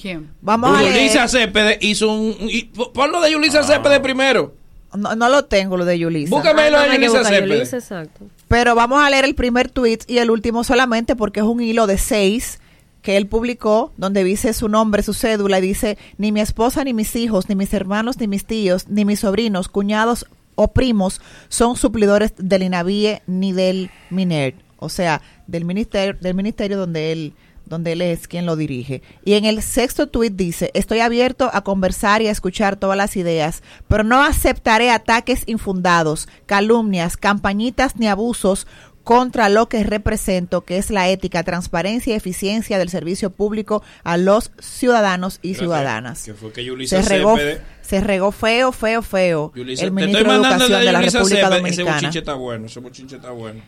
¿Quién? 0.00 0.30
Vamos 0.42 0.76
a 0.76 0.82
leer. 0.82 0.94
Yulisa 0.96 1.26
Cepede 1.28 1.78
hizo 1.80 2.12
un... 2.12 2.36
y- 2.40 2.64
Ponlo 2.64 3.20
de 3.22 3.32
Yulisa 3.32 3.62
Cepede 3.64 4.00
primero. 4.00 4.54
No, 4.92 5.16
no 5.16 5.28
lo 5.30 5.46
tengo, 5.46 5.76
lo 5.78 5.84
de 5.86 5.98
Yulisa. 5.98 6.30
Búscame 6.30 6.70
lo 6.70 6.76
de 6.78 6.84
Ah, 6.84 6.86
no, 6.88 6.92
hay 6.92 6.98
que 7.00 7.06
Yulisa 7.06 7.24
Cepede. 7.24 7.48
Yulisa, 7.56 7.76
exacto. 7.78 8.26
Pero 8.48 8.74
vamos 8.74 9.02
a 9.02 9.08
leer 9.08 9.24
el 9.24 9.34
primer 9.34 9.70
tweet 9.70 10.00
y 10.06 10.18
el 10.18 10.30
último 10.30 10.62
solamente 10.62 11.16
porque 11.16 11.40
es 11.40 11.46
un 11.46 11.60
hilo 11.62 11.86
de 11.86 11.96
seis 11.98 12.60
que 13.04 13.18
él 13.18 13.28
publicó 13.28 13.92
donde 13.98 14.24
dice 14.24 14.54
su 14.54 14.68
nombre, 14.68 15.02
su 15.02 15.12
cédula 15.12 15.58
y 15.58 15.62
dice 15.62 15.98
ni 16.16 16.32
mi 16.32 16.40
esposa, 16.40 16.82
ni 16.82 16.94
mis 16.94 17.14
hijos, 17.14 17.50
ni 17.50 17.54
mis 17.54 17.72
hermanos, 17.74 18.18
ni 18.18 18.26
mis 18.26 18.46
tíos, 18.46 18.88
ni 18.88 19.04
mis 19.04 19.20
sobrinos, 19.20 19.68
cuñados 19.68 20.26
o 20.54 20.68
primos 20.72 21.20
son 21.48 21.76
suplidores 21.76 22.32
del 22.38 22.62
INAVIE 22.62 23.22
ni 23.26 23.52
del 23.52 23.90
MINER, 24.08 24.54
o 24.78 24.88
sea, 24.88 25.20
del 25.46 25.66
ministerio, 25.66 26.16
del 26.18 26.34
ministerio 26.34 26.78
donde 26.78 27.12
él 27.12 27.34
donde 27.66 27.92
él 27.92 28.02
es 28.02 28.28
quien 28.28 28.44
lo 28.44 28.56
dirige. 28.56 29.02
Y 29.24 29.34
en 29.34 29.46
el 29.46 29.62
sexto 29.62 30.06
tuit 30.08 30.34
dice, 30.34 30.70
estoy 30.74 31.00
abierto 31.00 31.50
a 31.52 31.62
conversar 31.62 32.20
y 32.20 32.28
a 32.28 32.30
escuchar 32.30 32.76
todas 32.76 32.96
las 32.96 33.16
ideas, 33.16 33.62
pero 33.88 34.04
no 34.04 34.22
aceptaré 34.22 34.90
ataques 34.90 35.44
infundados, 35.46 36.28
calumnias, 36.44 37.16
campañitas 37.16 37.96
ni 37.96 38.06
abusos 38.06 38.66
contra 39.04 39.50
lo 39.50 39.68
que 39.68 39.84
represento, 39.84 40.62
que 40.62 40.78
es 40.78 40.90
la 40.90 41.08
ética, 41.08 41.44
transparencia 41.44 42.14
y 42.14 42.16
eficiencia 42.16 42.78
del 42.78 42.88
servicio 42.88 43.30
público 43.30 43.82
a 44.02 44.16
los 44.16 44.50
ciudadanos 44.58 45.38
y 45.42 45.54
ciudadanas. 45.54 46.24
Que 46.24 46.34
fue 46.34 46.52
que 46.52 46.64
Yulisa 46.64 47.02
Se 47.02 47.08
regó, 47.08 47.36
Cepede... 47.36 47.60
se 47.82 48.00
regó 48.00 48.32
feo, 48.32 48.72
feo, 48.72 49.02
feo 49.02 49.52
Yulisa, 49.54 49.84
el 49.84 49.92
ministro 49.92 50.24
de 50.24 50.36
Educación 50.36 50.70
de 50.80 50.86
de 50.86 50.92
la 50.92 51.00
República 51.02 51.24
Cepede. 51.24 51.44
Ese 51.44 51.56
Dominicana. 51.56 51.96
bochinche 51.96 52.18
está 52.18 52.34
bueno, 52.34 52.66
ese 52.66 52.80
está 53.14 53.30
bueno. 53.30 53.60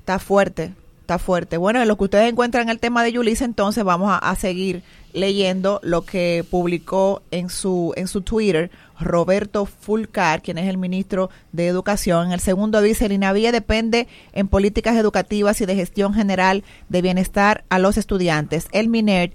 Está 0.00 0.18
fuerte, 0.18 0.72
está 1.00 1.18
fuerte. 1.20 1.56
Bueno, 1.56 1.80
en 1.80 1.86
lo 1.86 1.96
que 1.96 2.04
ustedes 2.04 2.28
encuentran 2.28 2.68
el 2.68 2.80
tema 2.80 3.04
de 3.04 3.12
Yulisa, 3.12 3.44
entonces 3.44 3.84
vamos 3.84 4.10
a, 4.10 4.18
a 4.18 4.34
seguir 4.34 4.82
leyendo 5.12 5.78
lo 5.84 6.04
que 6.04 6.44
publicó 6.50 7.22
en 7.30 7.50
su 7.50 7.92
en 7.96 8.08
su 8.08 8.22
Twitter 8.22 8.70
Roberto 9.04 9.66
Fulcar, 9.66 10.42
quien 10.42 10.58
es 10.58 10.68
el 10.68 10.78
ministro 10.78 11.30
de 11.52 11.66
Educación. 11.66 12.28
En 12.28 12.32
el 12.32 12.40
segundo 12.40 12.80
dice, 12.80 13.06
el 13.06 13.12
INAVIE 13.12 13.52
depende 13.52 14.08
en 14.32 14.48
políticas 14.48 14.96
educativas 14.96 15.60
y 15.60 15.66
de 15.66 15.74
gestión 15.74 16.14
general 16.14 16.64
de 16.88 17.02
bienestar 17.02 17.64
a 17.68 17.78
los 17.78 17.96
estudiantes. 17.96 18.68
El 18.72 18.88
MINER 18.88 19.32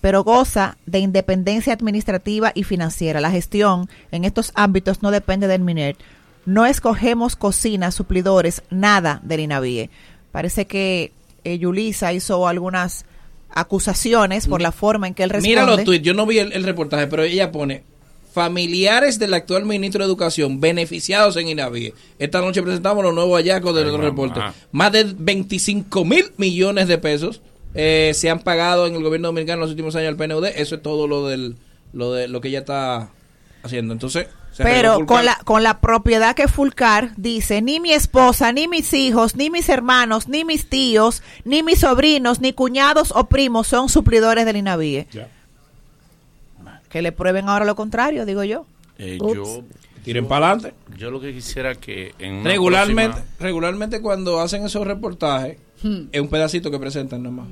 pero 0.00 0.24
goza 0.24 0.78
de 0.86 0.98
independencia 0.98 1.72
administrativa 1.72 2.52
y 2.54 2.64
financiera. 2.64 3.20
La 3.20 3.30
gestión 3.30 3.88
en 4.10 4.24
estos 4.24 4.52
ámbitos 4.54 5.02
no 5.02 5.10
depende 5.10 5.46
del 5.46 5.60
MINER. 5.60 5.96
No 6.46 6.64
escogemos 6.66 7.36
cocinas, 7.36 7.94
suplidores, 7.94 8.62
nada 8.70 9.20
del 9.22 9.40
INAVIE. 9.40 9.90
Parece 10.32 10.66
que 10.66 11.12
eh, 11.44 11.58
Yulisa 11.58 12.12
hizo 12.12 12.48
algunas 12.48 13.04
acusaciones 13.50 14.46
por 14.46 14.62
la 14.62 14.72
forma 14.72 15.08
en 15.08 15.14
que 15.14 15.24
él 15.24 15.30
responde. 15.30 15.48
Mira 15.48 15.66
los 15.66 15.84
tweets, 15.84 16.04
yo 16.04 16.14
no 16.14 16.24
vi 16.24 16.38
el, 16.38 16.52
el 16.52 16.64
reportaje, 16.64 17.06
pero 17.08 17.24
ella 17.24 17.52
pone 17.52 17.84
familiares 18.32 19.18
del 19.18 19.34
actual 19.34 19.64
ministro 19.64 20.00
de 20.00 20.06
Educación 20.06 20.60
beneficiados 20.60 21.36
en 21.36 21.48
INAVIE. 21.48 21.94
Esta 22.18 22.40
noche 22.40 22.62
presentamos 22.62 23.04
los 23.04 23.14
nuevos 23.14 23.38
hallazgos 23.38 23.74
del 23.74 23.88
otro 23.88 24.02
reporte. 24.02 24.40
Más 24.72 24.92
de 24.92 25.14
25 25.16 26.04
mil 26.04 26.32
millones 26.36 26.88
de 26.88 26.98
pesos 26.98 27.40
eh, 27.74 28.12
se 28.14 28.30
han 28.30 28.40
pagado 28.40 28.86
en 28.86 28.94
el 28.94 29.02
gobierno 29.02 29.28
dominicano 29.28 29.58
en 29.58 29.60
los 29.60 29.70
últimos 29.70 29.96
años 29.96 30.08
al 30.08 30.16
PNUD. 30.16 30.46
Eso 30.46 30.76
es 30.76 30.82
todo 30.82 31.06
lo 31.06 31.28
del 31.28 31.56
lo 31.92 32.12
de 32.12 32.28
lo 32.28 32.40
que 32.40 32.48
ella 32.48 32.60
está 32.60 33.10
haciendo. 33.62 33.92
Entonces, 33.92 34.28
Pero 34.56 35.06
con 35.06 35.24
la, 35.24 35.38
con 35.44 35.62
la 35.62 35.80
propiedad 35.80 36.34
que 36.34 36.48
Fulcar 36.48 37.12
dice, 37.16 37.62
ni 37.62 37.80
mi 37.80 37.92
esposa, 37.92 38.52
ni 38.52 38.68
mis 38.68 38.92
hijos, 38.94 39.36
ni 39.36 39.50
mis 39.50 39.68
hermanos, 39.68 40.28
ni 40.28 40.44
mis 40.44 40.68
tíos, 40.68 41.22
ni 41.44 41.62
mis 41.62 41.80
sobrinos, 41.80 42.40
ni 42.40 42.52
cuñados 42.52 43.12
o 43.14 43.28
primos 43.28 43.66
son 43.66 43.88
suplidores 43.88 44.46
del 44.46 44.56
INAVIE. 44.56 45.08
Que 46.90 47.00
le 47.02 47.12
prueben 47.12 47.48
ahora 47.48 47.64
lo 47.64 47.74
contrario, 47.76 48.26
digo 48.26 48.44
yo. 48.44 48.66
Eh, 48.98 49.16
yo 49.18 49.62
Tiren 50.04 50.24
yo- 50.24 50.28
pa'lante. 50.28 50.74
Yo 50.98 51.10
lo 51.10 51.20
que 51.20 51.32
quisiera 51.32 51.74
que 51.74 52.14
en 52.18 52.44
regularmente 52.44 53.12
próxima- 53.18 53.36
regularmente 53.40 54.00
cuando 54.02 54.40
hacen 54.40 54.64
esos 54.64 54.86
reportajes 54.86 55.56
es 56.12 56.20
un 56.20 56.28
pedacito 56.28 56.70
que 56.70 56.78
presentan 56.78 57.22
nomás. 57.22 57.46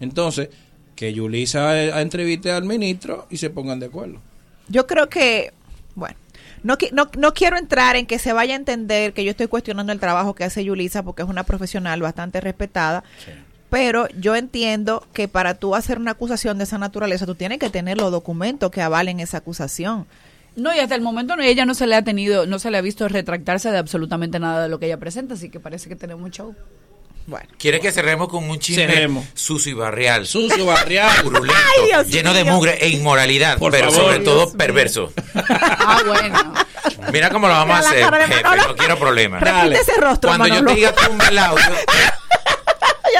Entonces, 0.00 0.50
que 0.94 1.12
Yulisa 1.12 1.76
eh, 1.82 2.00
entreviste 2.00 2.50
al 2.50 2.64
ministro 2.64 3.26
y 3.30 3.36
se 3.38 3.50
pongan 3.50 3.80
de 3.80 3.86
acuerdo. 3.86 4.20
Yo 4.68 4.86
creo 4.86 5.08
que, 5.08 5.52
bueno, 5.94 6.16
no, 6.62 6.76
no, 6.92 7.08
no 7.18 7.34
quiero 7.34 7.56
entrar 7.56 7.96
en 7.96 8.06
que 8.06 8.18
se 8.18 8.32
vaya 8.32 8.54
a 8.54 8.56
entender 8.56 9.12
que 9.12 9.22
yo 9.24 9.30
estoy 9.30 9.46
cuestionando 9.46 9.92
el 9.92 10.00
trabajo 10.00 10.34
que 10.34 10.44
hace 10.44 10.64
Yulisa 10.64 11.02
porque 11.02 11.22
es 11.22 11.28
una 11.28 11.44
profesional 11.44 12.00
bastante 12.02 12.40
respetada. 12.40 13.04
Pero 13.76 14.08
yo 14.18 14.34
entiendo 14.36 15.06
que 15.12 15.28
para 15.28 15.52
tú 15.52 15.74
hacer 15.74 15.98
una 15.98 16.12
acusación 16.12 16.56
de 16.56 16.64
esa 16.64 16.78
naturaleza, 16.78 17.26
tú 17.26 17.34
tienes 17.34 17.58
que 17.58 17.68
tener 17.68 17.98
los 17.98 18.10
documentos 18.10 18.70
que 18.70 18.80
avalen 18.80 19.20
esa 19.20 19.36
acusación. 19.36 20.06
No, 20.56 20.74
y 20.74 20.78
hasta 20.78 20.94
el 20.94 21.02
momento 21.02 21.36
no, 21.36 21.42
ella 21.42 21.66
no 21.66 21.74
se 21.74 21.86
le 21.86 21.94
ha 21.94 22.00
tenido, 22.02 22.46
no 22.46 22.58
se 22.58 22.70
le 22.70 22.78
ha 22.78 22.80
visto 22.80 23.06
retractarse 23.06 23.70
de 23.70 23.76
absolutamente 23.76 24.38
nada 24.38 24.62
de 24.62 24.70
lo 24.70 24.78
que 24.78 24.86
ella 24.86 24.96
presenta, 24.96 25.34
así 25.34 25.50
que 25.50 25.60
parece 25.60 25.90
que 25.90 25.94
tenemos 25.96 26.30
show. 26.30 26.56
Bueno. 27.26 27.46
¿Quiere 27.58 27.78
que 27.80 27.92
cerremos 27.92 28.28
con 28.30 28.48
un 28.48 28.58
chisme 28.58 28.86
Cerremos. 28.86 29.26
sucio 29.34 29.72
y 29.72 29.74
barrial? 29.74 30.26
Sucio, 30.26 30.64
barrial. 30.64 31.10
Purulento, 31.22 31.54
Ay, 31.98 32.04
lleno 32.10 32.32
de 32.32 32.44
mugre 32.44 32.78
e 32.80 32.88
inmoralidad, 32.88 33.58
Por 33.58 33.72
pero 33.72 33.90
favor. 33.92 34.12
sobre 34.12 34.24
todo 34.24 34.44
Dios 34.46 34.56
perverso. 34.56 35.12
Ah, 35.34 36.00
bueno. 36.06 36.54
Mira 37.12 37.28
cómo 37.28 37.46
lo 37.46 37.52
vamos 37.52 37.76
a 37.84 37.90
Mira 37.92 38.08
hacer, 38.08 38.28
jefe, 38.30 38.42
no 38.68 38.74
quiero 38.76 38.98
problemas. 38.98 39.42
Repite 39.42 39.80
ese 39.82 40.00
rostro, 40.00 40.30
Cuando 40.30 40.46
yo 40.46 40.64
te 40.64 40.74
diga 40.76 40.94
tumba 40.94 41.28
el 41.28 41.38
audio, 41.38 41.64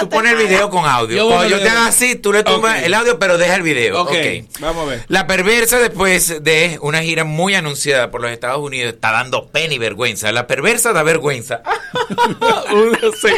tú 0.01 0.09
pones 0.09 0.33
el 0.33 0.39
video 0.39 0.71
con 0.71 0.85
audio. 0.87 1.17
Yo 1.17 1.27
Cuando 1.29 1.49
yo 1.49 1.61
te 1.63 1.69
haga 1.69 1.87
así, 1.87 2.17
tú 2.17 2.33
le 2.33 2.43
tumbas 2.43 2.83
el 2.83 2.95
audio, 2.95 3.19
pero 3.19 3.39
deja 3.39 3.55
el 3.57 3.63
video. 3.63 4.03
ok, 4.03 4.11
Ok. 4.11 4.61
vamos 4.61 4.87
a 4.87 4.91
ver. 4.91 5.05
La 5.09 5.27
perversa, 5.27 5.79
después 5.79 6.43
de 6.43 6.79
una 6.83 7.03
gira 7.03 7.25
muy 7.25 7.55
anunciada 7.55 8.11
por 8.11 8.21
los 8.23 8.31
Estados 8.31 8.61
Unidos, 8.61 8.95
está 8.95 9.13
dando 9.13 9.49
pena 9.49 9.75
y 9.75 9.79
vergüenza. 9.79 10.31
La 10.33 10.47
perversa 10.47 10.93
da 10.93 11.03
vergüenza. 11.03 11.63
Un 12.73 12.97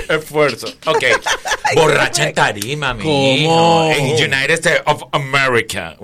esfuerzo. 0.09 0.69
Ok. 0.87 1.05
Borracha 1.75 2.29
en 2.29 2.35
tarima, 2.35 2.95
mi 2.95 3.03
¿Cómo? 3.05 3.35
hijo. 3.35 3.91
En 3.93 4.07
United 4.33 4.51
States 4.53 4.83
of 4.87 5.03
America. 5.13 5.97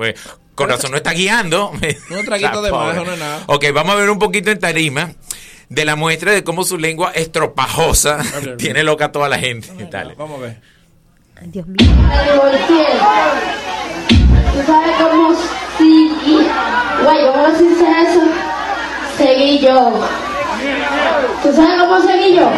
Con 0.54 0.68
razón 0.68 0.90
no 0.92 0.96
está 0.98 1.12
guiando. 1.12 1.70
Un 1.70 2.24
traguito 2.24 2.62
de 2.62 2.70
más, 2.70 2.94
no 2.96 3.12
es 3.12 3.18
nada. 3.18 3.42
Ok, 3.46 3.64
vamos 3.72 3.94
a 3.94 3.96
ver 3.98 4.10
un 4.10 4.18
poquito 4.18 4.50
en 4.50 4.58
tarima 4.58 5.12
de 5.68 5.84
la 5.84 5.96
muestra 5.96 6.32
de 6.32 6.44
cómo 6.44 6.64
su 6.64 6.78
lengua 6.78 7.12
estropajosa 7.14 8.18
tiene 8.58 8.82
loca 8.82 9.06
a 9.06 9.12
toda 9.12 9.28
la 9.28 9.38
gente. 9.38 9.68
Dale. 9.90 10.14
Vamos 10.14 10.38
a 10.38 10.42
ver. 10.42 10.60
Ay, 11.40 11.48
Dios 11.48 11.66
mío. 11.66 11.76
¿Tú 14.52 14.62
sabes 14.66 14.92
cómo 14.98 15.34
seguí? 15.78 16.48
Güey, 17.02 17.32
¿cómo 17.32 17.56
se 17.56 17.62
dice 17.64 17.86
eso? 18.02 18.20
Seguí 19.16 19.58
yo. 19.58 20.08
¿Tú 21.42 21.52
sabes 21.52 21.80
cómo 21.80 22.00
seguí 22.00 22.36
yo? 22.36 22.50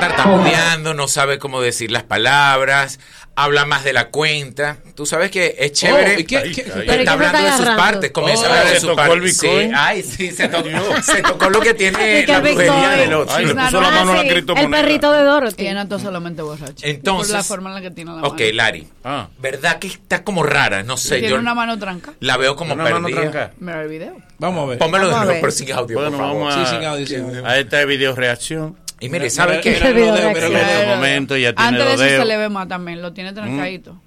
Tartamudeando, 0.00 0.94
no 0.94 1.08
sabe 1.08 1.38
cómo 1.38 1.60
decir 1.60 1.90
las 1.90 2.02
palabras, 2.04 2.98
habla 3.36 3.64
más 3.64 3.82
de 3.84 3.92
la 3.92 4.08
cuenta. 4.10 4.78
Tú 4.94 5.06
sabes 5.06 5.30
que 5.30 5.56
es 5.58 5.72
chévere. 5.72 6.16
Oh, 6.16 6.20
¿y 6.20 6.24
qué- 6.24 6.38
Ay, 6.38 6.52
qué- 6.54 6.62
ay, 6.62 6.80
está 6.80 6.94
¿y 6.94 6.98
qué 6.98 7.04
se 7.04 7.10
hablando 7.10 7.38
está 7.38 7.50
de 7.50 7.56
sus 7.66 7.76
partes, 7.76 8.10
comienza 8.12 8.42
Oh, 8.42 8.46
a 8.46 8.48
hablar 8.50 8.66
de 8.68 8.74
se 8.74 8.80
sus 8.80 8.94
partes. 8.94 9.36
Sí, 9.38 9.48
ay, 9.74 10.02
sí, 10.02 10.30
se 10.30 10.48
tocó, 10.48 10.68
se 11.02 11.22
tocó 11.22 11.50
lo 11.50 11.60
que 11.60 11.74
tiene 11.74 12.20
¿Y 12.20 12.24
qué 12.26 12.32
la 12.32 12.40
brujería 12.40 12.90
del 12.90 13.14
otro. 13.14 13.34
Ay, 13.34 13.46
le 13.46 13.54
No, 13.54 13.64
puso 13.64 13.72
no, 13.72 13.80
la 13.80 13.90
mano 13.90 14.12
a 14.12 14.14
la 14.16 14.22
sí, 14.22 14.28
el 14.28 14.70
perrito 14.70 15.12
de 15.12 15.22
Dorothy. 15.24 15.68
No 15.74 15.82
está 15.82 15.98
solamente 15.98 16.42
borracha. 16.42 16.86
Entonces, 16.86 17.28
por 17.32 17.36
la 17.38 17.42
forma 17.44 17.68
en 17.70 17.74
la 17.74 17.80
que 17.82 17.90
tiene 17.90 18.12
la 18.12 18.22
Ok, 18.22 18.38
mano. 18.40 18.52
Lari. 18.52 18.88
Ah. 19.02 19.28
¿Verdad 19.38 19.78
que 19.80 19.88
está 19.88 20.22
como 20.22 20.42
rara? 20.44 20.82
No 20.84 20.96
sé, 20.96 21.16
tiene 21.18 21.30
yo 21.30 21.36
una 21.40 21.54
mano 21.54 21.78
tranca. 21.78 22.12
la 22.20 22.36
veo 22.36 22.54
como 22.54 22.74
Una 22.74 22.84
mano 22.84 23.02
perdida. 23.02 23.20
tranca. 23.30 23.52
Mira 23.58 23.82
el 23.82 23.88
video. 23.88 24.16
Vamos 24.38 24.64
a 24.64 24.70
ver. 24.70 24.78
Pónmelo 24.78 25.08
de 25.08 25.14
nuevo, 25.16 25.32
pero 25.40 25.50
sin 25.50 25.72
audio, 25.72 25.96
Bueno, 25.98 26.10
por 26.16 26.20
favor. 26.26 26.40
vamos 26.44 26.54
a, 26.56 26.64
Sí, 26.66 26.76
sin 26.76 26.84
audio, 26.84 27.06
sin 27.06 27.20
audio. 27.24 27.46
a 27.46 27.58
esta 27.58 27.84
video 27.84 28.14
reacción. 28.14 28.76
Y 29.04 29.08
mire, 29.10 29.28
¿sabe 29.28 29.60
qué? 29.60 29.72
mira 29.72 29.88
el 29.88 29.94
video, 29.94 30.12
mira 30.14 30.28
el 30.28 30.34
Video 30.34 30.48
video. 30.48 30.80
De 30.80 30.86
momento 30.86 31.36
ya 31.36 31.52
tiene 31.54 31.68
Antes 31.68 31.98
de 31.98 32.06
eso 32.06 32.22
se 32.22 32.24
le 32.26 32.36
ve 32.38 32.48
más 32.48 32.68
también, 32.68 33.02
lo 33.02 33.12
tiene 33.12 33.32
trancadito. 33.32 34.00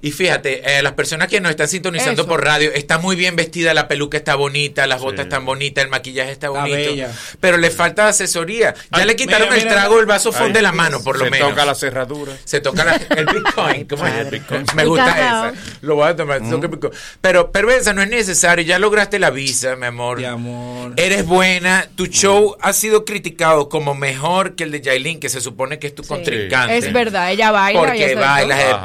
Y 0.00 0.10
fíjate, 0.12 0.78
eh, 0.78 0.82
las 0.82 0.94
personas 0.94 1.28
que 1.28 1.40
nos 1.40 1.50
están 1.50 1.68
sintonizando 1.68 2.22
Eso. 2.22 2.28
por 2.28 2.42
radio, 2.42 2.72
está 2.72 2.96
muy 2.98 3.14
bien 3.14 3.36
vestida, 3.36 3.74
la 3.74 3.88
peluca 3.88 4.16
está 4.16 4.34
bonita, 4.34 4.86
las 4.86 5.00
botas 5.02 5.26
están 5.26 5.44
bonitas, 5.44 5.84
el 5.84 5.90
maquillaje 5.90 6.32
está 6.32 6.46
Está 6.46 6.58
bonito, 6.60 6.76
bella. 6.90 7.12
pero 7.40 7.58
le 7.58 7.70
falta 7.70 8.08
asesoría. 8.08 8.72
Ya 8.74 8.80
Ay, 8.92 9.04
le 9.06 9.16
quitaron 9.16 9.48
mira, 9.48 9.56
el 9.58 9.64
mira. 9.64 9.74
trago, 9.76 10.00
el 10.00 10.06
vaso 10.06 10.30
Ay, 10.34 10.52
de 10.52 10.62
la 10.62 10.72
mano, 10.72 11.02
por 11.04 11.18
lo 11.18 11.24
se 11.26 11.30
menos. 11.30 11.50
toca 11.50 11.66
la 11.66 11.74
cerradura. 11.74 12.32
Se 12.44 12.60
toca 12.60 12.84
la- 12.84 12.96
el 13.16 13.26
Bitcoin. 13.26 13.84
¿Cómo 13.86 14.06
es 14.06 14.14
el 14.14 14.30
Bitcoin? 14.30 14.64
Me 14.74 14.84
gusta 14.86 15.10
esa. 15.10 15.52
Lo 15.82 15.94
voy 15.96 16.08
a 16.08 16.16
tomar. 16.16 16.38
el 16.38 16.42
Bitcoin. 16.68 16.92
Pero, 17.20 17.52
perversa, 17.52 17.92
no 17.92 18.02
es 18.02 18.08
necesario. 18.08 18.64
Ya 18.64 18.78
lograste 18.78 19.18
la 19.18 19.28
visa, 19.30 19.76
mi 19.76 19.86
amor. 19.86 20.18
Mi 20.18 20.24
amor. 20.24 20.94
Eres 20.96 21.26
buena. 21.26 21.86
Tu 21.96 22.06
show 22.06 22.56
ha 22.62 22.72
sido 22.72 23.04
criticado 23.04 23.68
como 23.68 23.94
mejor 23.94 24.54
que 24.56 24.64
el 24.64 24.70
de 24.72 24.80
Yailin, 24.80 25.20
que 25.20 25.28
se 25.28 25.40
supone 25.42 25.78
que 25.78 25.88
es 25.88 25.94
tu 25.94 26.02
contrincante. 26.02 26.78
Es 26.78 26.92
verdad, 26.92 27.30
ella 27.30 27.50
baila 27.50 27.78
y 27.80 27.84
Porque 27.84 28.04
eso 28.06 28.08
de 28.20 28.24
bailas 28.24 28.58
todo. 28.70 28.84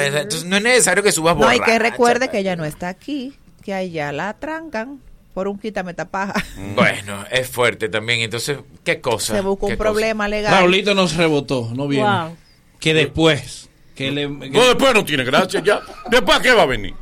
Entonces 0.00 0.44
no 0.44 0.56
es 0.56 0.62
necesario 0.62 1.02
que 1.02 1.12
subas 1.12 1.36
No, 1.36 1.42
y 1.52 1.58
borracha. 1.58 1.64
que 1.64 1.78
recuerde 1.78 2.28
que 2.30 2.38
ella 2.38 2.56
no 2.56 2.64
está 2.64 2.88
aquí, 2.88 3.34
que 3.64 3.74
allá 3.74 4.12
la 4.12 4.34
trancan 4.34 5.00
por 5.34 5.46
un 5.48 5.58
quítame 5.58 5.94
tapaja. 5.94 6.34
Bueno, 6.74 7.24
es 7.30 7.48
fuerte 7.48 7.88
también. 7.88 8.20
Entonces, 8.20 8.58
¿qué 8.84 9.00
cosa? 9.00 9.34
Se 9.34 9.40
buscó 9.40 9.66
un 9.66 9.76
problema 9.76 10.26
legal. 10.28 10.52
Raulito 10.52 10.94
nos 10.94 11.14
rebotó, 11.14 11.70
no 11.74 11.86
viene. 11.86 12.08
Wow. 12.08 12.36
Que 12.80 12.94
después. 12.94 13.68
Que 13.94 14.10
le, 14.10 14.22
que- 14.22 14.50
No, 14.50 14.64
después 14.66 14.94
no 14.94 15.04
tiene 15.04 15.24
gracia 15.24 15.60
ya. 15.64 15.80
¿Después 16.10 16.38
qué 16.40 16.52
va 16.52 16.62
a 16.62 16.66
venir? 16.66 16.94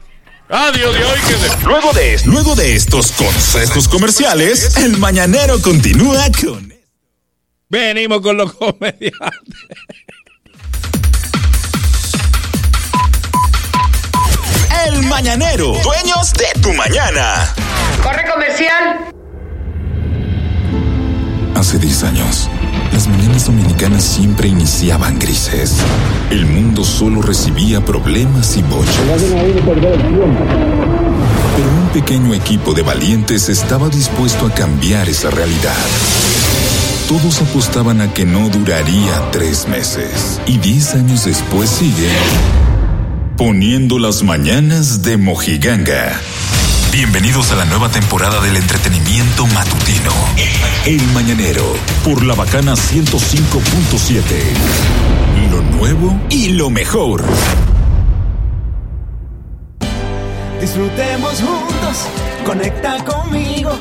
Adiós 0.49 0.95
de 0.95 1.05
hoy 1.05 1.19
que 1.27 1.35
de... 1.35 1.65
Luego 1.67 1.93
de, 1.93 2.21
luego 2.27 2.55
de 2.55 2.75
estos 2.77 3.11
consejos 3.13 3.89
comerciales, 3.89 4.77
el 4.77 4.97
mañanero 4.97 5.61
continúa 5.61 6.25
con... 6.41 6.73
Venimos 7.69 8.21
con 8.21 8.37
los 8.37 8.53
comediantes. 8.53 9.19
El 14.87 15.03
mañanero, 15.03 15.73
dueños 15.83 16.33
de 16.35 16.61
tu 16.61 16.73
mañana. 16.73 17.53
Corre 18.05 18.23
comercial. 18.33 19.11
Hace 21.57 21.79
10 21.79 22.05
años, 22.05 22.49
las 22.93 23.09
mañanas 23.09 23.47
dominicanas 23.47 24.05
siempre 24.05 24.47
iniciaban 24.47 25.19
grises. 25.19 25.79
El 26.31 26.47
mundo 26.47 26.85
solo 26.85 27.21
recibía 27.21 27.85
problemas 27.85 28.57
y 28.57 28.63
bochas. 28.63 28.95
Pero 31.57 31.69
un 31.69 31.89
pequeño 31.93 32.33
equipo 32.35 32.73
de 32.73 32.83
valientes 32.83 33.49
estaba 33.49 33.89
dispuesto 33.89 34.47
a 34.47 34.55
cambiar 34.55 35.09
esa 35.09 35.31
realidad. 35.31 35.75
Todos 37.09 37.43
apostaban 37.43 38.01
a 38.01 38.15
que 38.15 38.25
no 38.25 38.49
duraría 38.51 39.33
tres 39.33 39.67
meses. 39.67 40.41
Y 40.47 40.59
10 40.59 40.95
años 40.95 41.25
después 41.25 41.71
sigue 41.71 42.09
poniendo 43.37 43.99
las 43.99 44.23
mañanas 44.23 45.03
de 45.03 45.19
Mojiganga. 45.19 46.19
Bienvenidos 46.91 47.53
a 47.53 47.57
la 47.57 47.67
nueva 47.67 47.91
temporada 47.91 48.41
del 48.41 48.57
entretenimiento 48.57 49.47
matutino. 49.49 50.11
El 50.87 51.03
Mañanero, 51.09 51.63
por 52.03 52.25
la 52.25 52.35
bacana 52.35 52.73
105.7. 52.75 54.23
Lo 55.51 55.61
nuevo 55.77 56.19
y 56.31 56.49
lo 56.51 56.71
mejor. 56.71 57.25
Disfrutemos 60.59 61.35
juntos, 61.43 62.07
conecta 62.47 63.05
conmigo. 63.05 63.79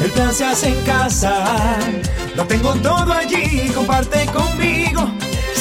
El 0.00 0.10
plan 0.12 0.32
se 0.32 0.44
hace 0.44 0.68
en 0.68 0.80
casa. 0.84 1.76
Lo 2.36 2.46
tengo 2.46 2.72
todo 2.76 3.12
allí, 3.12 3.68
comparte 3.74 4.26
conmigo. 4.26 5.10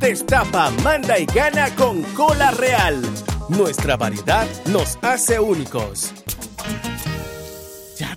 Destapa, 0.00 0.70
manda 0.82 1.18
y 1.18 1.26
gana 1.26 1.68
con 1.76 2.00
Cola 2.14 2.50
Real. 2.52 3.02
Nuestra 3.50 3.98
variedad 3.98 4.46
nos 4.66 4.98
hace 5.02 5.38
únicos. 5.38 6.14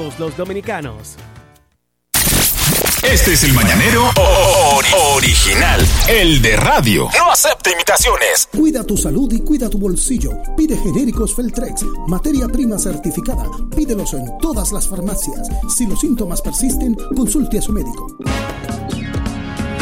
todos 0.00 0.18
los 0.18 0.34
dominicanos. 0.36 1.16
Este 3.02 3.32
es 3.34 3.44
el 3.44 3.52
mañanero 3.52 4.04
ori- 4.12 4.94
original, 5.16 5.86
el 6.08 6.40
de 6.40 6.56
radio. 6.56 7.08
No 7.18 7.30
acepta 7.30 7.70
imitaciones. 7.70 8.48
Cuida 8.50 8.82
tu 8.84 8.96
salud 8.96 9.30
y 9.32 9.40
cuida 9.40 9.68
tu 9.68 9.78
bolsillo. 9.78 10.30
Pide 10.56 10.76
genéricos 10.78 11.34
Feltrex, 11.34 11.82
materia 12.06 12.46
prima 12.48 12.78
certificada. 12.78 13.44
Pídelos 13.76 14.14
en 14.14 14.26
todas 14.40 14.72
las 14.72 14.88
farmacias. 14.88 15.48
Si 15.76 15.86
los 15.86 16.00
síntomas 16.00 16.40
persisten, 16.40 16.94
consulte 17.14 17.58
a 17.58 17.62
su 17.62 17.72
médico. 17.72 18.06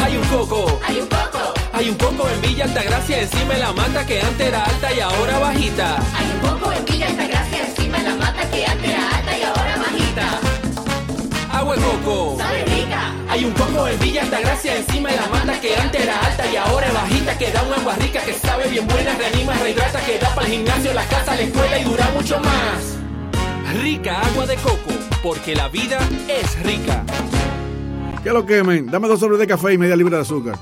Hay 0.03 0.17
un 0.17 0.23
coco. 0.27 0.79
Hay 0.85 0.99
un 0.99 1.07
coco. 1.07 1.53
Hay 1.71 1.89
un 1.89 1.95
coco 1.95 2.27
en 2.27 2.41
Villa 2.41 2.65
Altagracia 2.65 3.21
encima 3.21 3.53
de 3.53 3.59
la 3.59 3.71
mata 3.71 4.05
que 4.05 4.19
antes 4.21 4.47
era 4.47 4.63
alta 4.65 4.93
y 4.93 4.99
ahora 4.99 5.39
bajita. 5.39 5.95
Hay 6.17 6.25
un 6.33 6.39
poco 6.59 6.73
en 6.73 6.83
Villa 6.85 7.07
Altagracia 7.07 7.67
encima 7.69 7.97
de 7.99 8.03
la 8.03 8.15
mata 8.15 8.49
que 8.51 8.65
antes 8.65 8.89
era 8.89 8.98
Agua 11.51 11.75
de 11.75 11.81
coco. 11.81 12.37
Sabe 12.37 12.65
rica. 12.65 13.13
Hay 13.29 13.45
un 13.45 13.51
coco 13.53 13.87
en 13.87 13.99
Villa 13.99 14.23
Altagracia 14.23 14.77
encima 14.77 15.09
de 15.09 15.15
la 15.17 15.27
mata 15.27 15.59
que 15.59 15.75
antes 15.75 16.01
era 16.01 16.19
alta 16.25 16.51
y 16.51 16.55
ahora 16.55 16.87
es 16.87 16.93
bajita. 16.93 17.37
Que 17.37 17.51
da 17.51 17.63
un 17.63 17.73
agua 17.73 17.95
rica 17.95 18.21
que 18.21 18.33
sabe 18.33 18.67
bien 18.69 18.87
buena, 18.87 19.15
reanima, 19.15 19.53
rehidrata, 19.53 19.99
que 20.05 20.17
da 20.19 20.33
para 20.33 20.47
el 20.47 20.53
gimnasio, 20.53 20.93
la 20.93 21.05
casa, 21.05 21.35
la 21.35 21.41
escuela 21.41 21.79
y 21.79 21.83
dura 21.83 22.09
mucho 22.15 22.39
más. 22.39 22.97
Rica 23.81 24.21
agua 24.21 24.45
de 24.45 24.55
coco, 24.55 24.91
porque 25.21 25.55
la 25.55 25.67
vida 25.69 25.99
es 26.27 26.63
rica. 26.63 27.03
¿Qué 28.23 28.31
lo 28.31 28.45
quemen? 28.45 28.87
Dame 28.87 29.07
dos 29.07 29.19
sobres 29.19 29.39
de 29.39 29.47
café 29.47 29.73
y 29.73 29.77
media 29.77 29.95
libra 29.95 30.17
de 30.17 30.23
azúcar. 30.23 30.57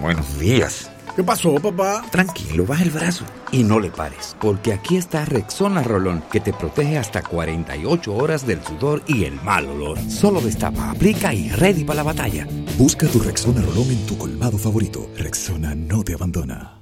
Buenos 0.00 0.38
días. 0.38 0.90
¿Qué 1.14 1.22
pasó, 1.22 1.54
papá? 1.54 2.02
Tranquilo, 2.10 2.66
baja 2.66 2.82
el 2.82 2.90
brazo 2.90 3.24
y 3.52 3.62
no 3.62 3.80
le 3.80 3.90
pares, 3.90 4.36
porque 4.40 4.72
aquí 4.72 4.96
está 4.96 5.24
Rexona 5.24 5.82
Rolón, 5.82 6.22
que 6.30 6.40
te 6.40 6.52
protege 6.52 6.98
hasta 6.98 7.22
48 7.22 8.14
horas 8.14 8.46
del 8.46 8.62
sudor 8.64 9.02
y 9.06 9.24
el 9.24 9.40
mal 9.42 9.66
olor. 9.66 9.98
Solo 10.10 10.40
destapa, 10.40 10.90
aplica 10.90 11.32
y 11.32 11.48
ready 11.50 11.84
para 11.84 11.98
la 11.98 12.02
batalla. 12.02 12.46
Busca 12.76 13.06
tu 13.06 13.20
Rexona 13.20 13.62
Rolón 13.62 13.90
en 13.90 14.06
tu 14.06 14.18
colmado 14.18 14.58
favorito. 14.58 15.08
Rexona 15.16 15.74
no 15.74 16.02
te 16.02 16.14
abandona. 16.14 16.72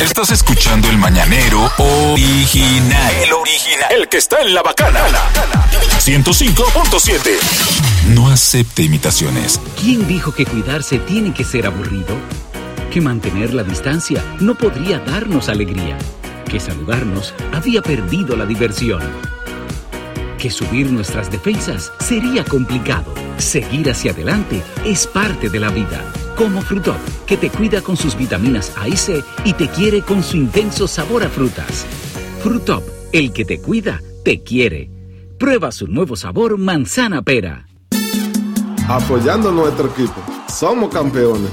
Estás 0.00 0.30
escuchando 0.30 0.88
el 0.90 0.98
mañanero 0.98 1.70
original. 1.78 3.12
El 3.24 3.32
original. 3.32 3.92
El 3.96 4.08
que 4.08 4.18
está 4.18 4.40
en 4.42 4.54
la 4.54 4.62
bacana. 4.62 5.00
105.7. 6.00 8.14
No 8.14 8.28
acepte 8.28 8.82
imitaciones. 8.82 9.60
¿Quién 9.80 10.06
dijo 10.06 10.34
que 10.34 10.44
cuidarse 10.46 10.98
tiene 10.98 11.32
que 11.32 11.44
ser 11.44 11.66
aburrido? 11.66 12.14
Que 12.94 13.00
mantener 13.00 13.52
la 13.52 13.64
distancia 13.64 14.24
no 14.38 14.54
podría 14.54 15.00
darnos 15.00 15.48
alegría. 15.48 15.98
Que 16.48 16.60
saludarnos 16.60 17.34
había 17.52 17.82
perdido 17.82 18.36
la 18.36 18.46
diversión. 18.46 19.00
Que 20.38 20.48
subir 20.48 20.92
nuestras 20.92 21.28
defensas 21.28 21.92
sería 21.98 22.44
complicado. 22.44 23.12
Seguir 23.36 23.90
hacia 23.90 24.12
adelante 24.12 24.62
es 24.84 25.08
parte 25.08 25.50
de 25.50 25.58
la 25.58 25.70
vida. 25.70 26.04
Como 26.36 26.62
Frutop, 26.62 27.00
que 27.26 27.36
te 27.36 27.50
cuida 27.50 27.80
con 27.80 27.96
sus 27.96 28.16
vitaminas 28.16 28.72
A 28.76 28.86
y 28.86 28.96
C 28.96 29.24
y 29.44 29.54
te 29.54 29.66
quiere 29.66 30.02
con 30.02 30.22
su 30.22 30.36
intenso 30.36 30.86
sabor 30.86 31.24
a 31.24 31.28
frutas. 31.28 31.84
Frutop, 32.44 32.84
el 33.12 33.32
que 33.32 33.44
te 33.44 33.60
cuida, 33.60 34.00
te 34.24 34.44
quiere. 34.44 34.88
Prueba 35.36 35.72
su 35.72 35.88
nuevo 35.88 36.14
sabor 36.14 36.58
manzana 36.58 37.22
pera. 37.22 37.66
Apoyando 38.86 39.50
nuestro 39.50 39.88
equipo. 39.88 40.22
Somos 40.46 40.94
campeones. 40.94 41.50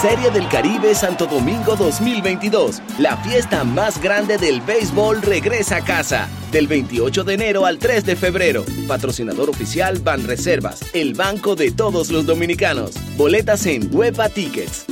Serie 0.00 0.30
del 0.30 0.48
Caribe 0.48 0.94
Santo 0.94 1.26
Domingo 1.26 1.74
2022. 1.74 2.80
La 3.00 3.16
fiesta 3.16 3.64
más 3.64 4.00
grande 4.00 4.38
del 4.38 4.60
béisbol 4.60 5.20
regresa 5.22 5.78
a 5.78 5.84
casa. 5.84 6.28
Del 6.52 6.68
28 6.68 7.24
de 7.24 7.34
enero 7.34 7.66
al 7.66 7.78
3 7.78 8.04
de 8.04 8.14
febrero. 8.14 8.64
Patrocinador 8.86 9.50
oficial 9.50 9.98
Banreservas, 9.98 10.82
el 10.94 11.14
banco 11.14 11.56
de 11.56 11.72
todos 11.72 12.10
los 12.10 12.26
dominicanos. 12.26 12.92
Boletas 13.16 13.66
en 13.66 13.92
Huepa 13.92 14.28
Tickets. 14.28 14.86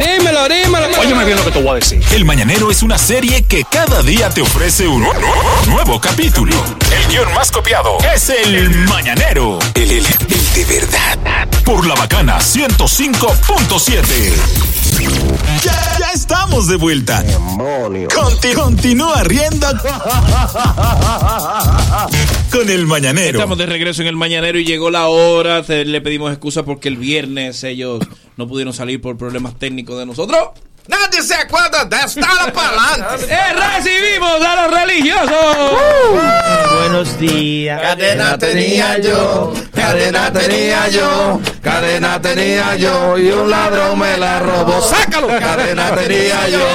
Dímelo, 0.00 0.48
dímelo. 0.48 0.86
Óyeme 1.00 1.24
bien 1.24 1.36
lo 1.36 1.44
que 1.44 1.50
te 1.50 1.60
voy 1.62 1.70
a 1.72 1.74
decir. 1.74 2.02
El 2.14 2.24
Mañanero 2.24 2.70
es 2.70 2.82
una 2.82 2.96
serie 2.98 3.42
que 3.44 3.64
cada 3.70 4.02
día 4.02 4.30
te 4.30 4.40
ofrece 4.42 4.88
un 4.88 5.02
nu- 5.02 5.12
nu- 5.12 5.72
nuevo 5.72 6.00
capítulo. 6.00 6.54
El 6.90 7.06
guion 7.12 7.32
más 7.34 7.50
copiado 7.50 7.98
es 8.14 8.30
El 8.30 8.70
Mañanero. 8.86 9.58
El, 9.74 9.90
el- 9.90 10.06
el 10.06 10.54
de 10.54 10.64
verdad. 10.64 11.18
Por 11.64 11.86
la 11.86 11.94
bacana 11.94 12.38
105.7. 12.40 14.00
Ya, 15.64 15.96
ya 15.98 16.10
estamos 16.14 16.66
de 16.68 16.76
vuelta. 16.76 17.22
Conti- 18.14 18.52
continúa 18.54 19.22
riendo 19.24 19.66
con 22.50 22.68
El 22.70 22.86
Mañanero. 22.86 23.38
Estamos 23.38 23.58
de 23.58 23.66
regreso 23.66 24.02
en 24.02 24.08
el 24.08 24.16
mañanero 24.16 24.58
y 24.58 24.64
llegó 24.64 24.90
la 24.90 25.06
hora. 25.08 25.62
Le 25.68 26.00
pedimos 26.00 26.30
excusa 26.32 26.62
porque 26.64 26.88
el 26.88 26.96
viernes 26.96 27.62
ellos 27.64 28.00
no 28.40 28.48
pudieron 28.48 28.72
salir 28.72 29.02
por 29.02 29.18
problemas 29.18 29.58
técnicos 29.58 29.98
de 29.98 30.06
nosotros. 30.06 30.40
Nadie 30.90 31.22
se 31.22 31.34
acuerda 31.34 31.84
de 31.84 31.96
estar 31.96 32.52
para 32.52 32.68
adelante. 32.94 33.26
¡Eh, 33.32 33.52
recibimos 33.54 34.40
a 34.44 34.62
los 34.66 34.74
religiosos! 34.80 35.80
Buenos 36.80 37.18
días. 37.18 37.80
Cadena 37.80 38.36
tenía 38.36 38.98
yo, 38.98 39.52
cadena 39.72 40.32
tenía 40.32 40.88
yo, 40.88 41.40
cadena 41.62 42.20
tenía 42.20 42.74
yo 42.74 43.16
y 43.18 43.30
un 43.30 43.48
ladrón 43.48 43.98
me 44.00 44.16
la 44.16 44.40
robó. 44.40 44.82
¡Sácalo! 44.82 45.28
Cadena 45.28 45.94
tenía 45.94 46.48
yo, 46.48 46.66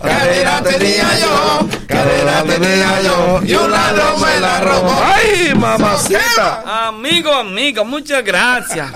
cadena 0.00 0.62
tenía 0.62 1.18
yo, 1.18 1.68
cadena 1.88 2.42
tenía 2.44 3.02
yo 3.02 3.40
y 3.44 3.54
un 3.54 3.70
ladrón 3.70 4.20
me 4.20 4.40
la 4.40 4.60
robó. 4.60 5.02
¡Ay, 5.14 5.52
mamacita! 5.54 6.86
Amigo, 6.88 7.32
amigo, 7.34 7.84
muchas 7.84 8.22
gracias. 8.22 8.88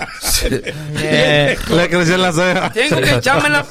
Eh, 0.95 1.57
le 1.67 1.89
creció 1.89 2.17
la 2.17 2.31
ceja. 2.31 2.69
Tengo 2.71 3.01
que 3.01 3.15
echarme 3.15 3.49
la 3.49 3.63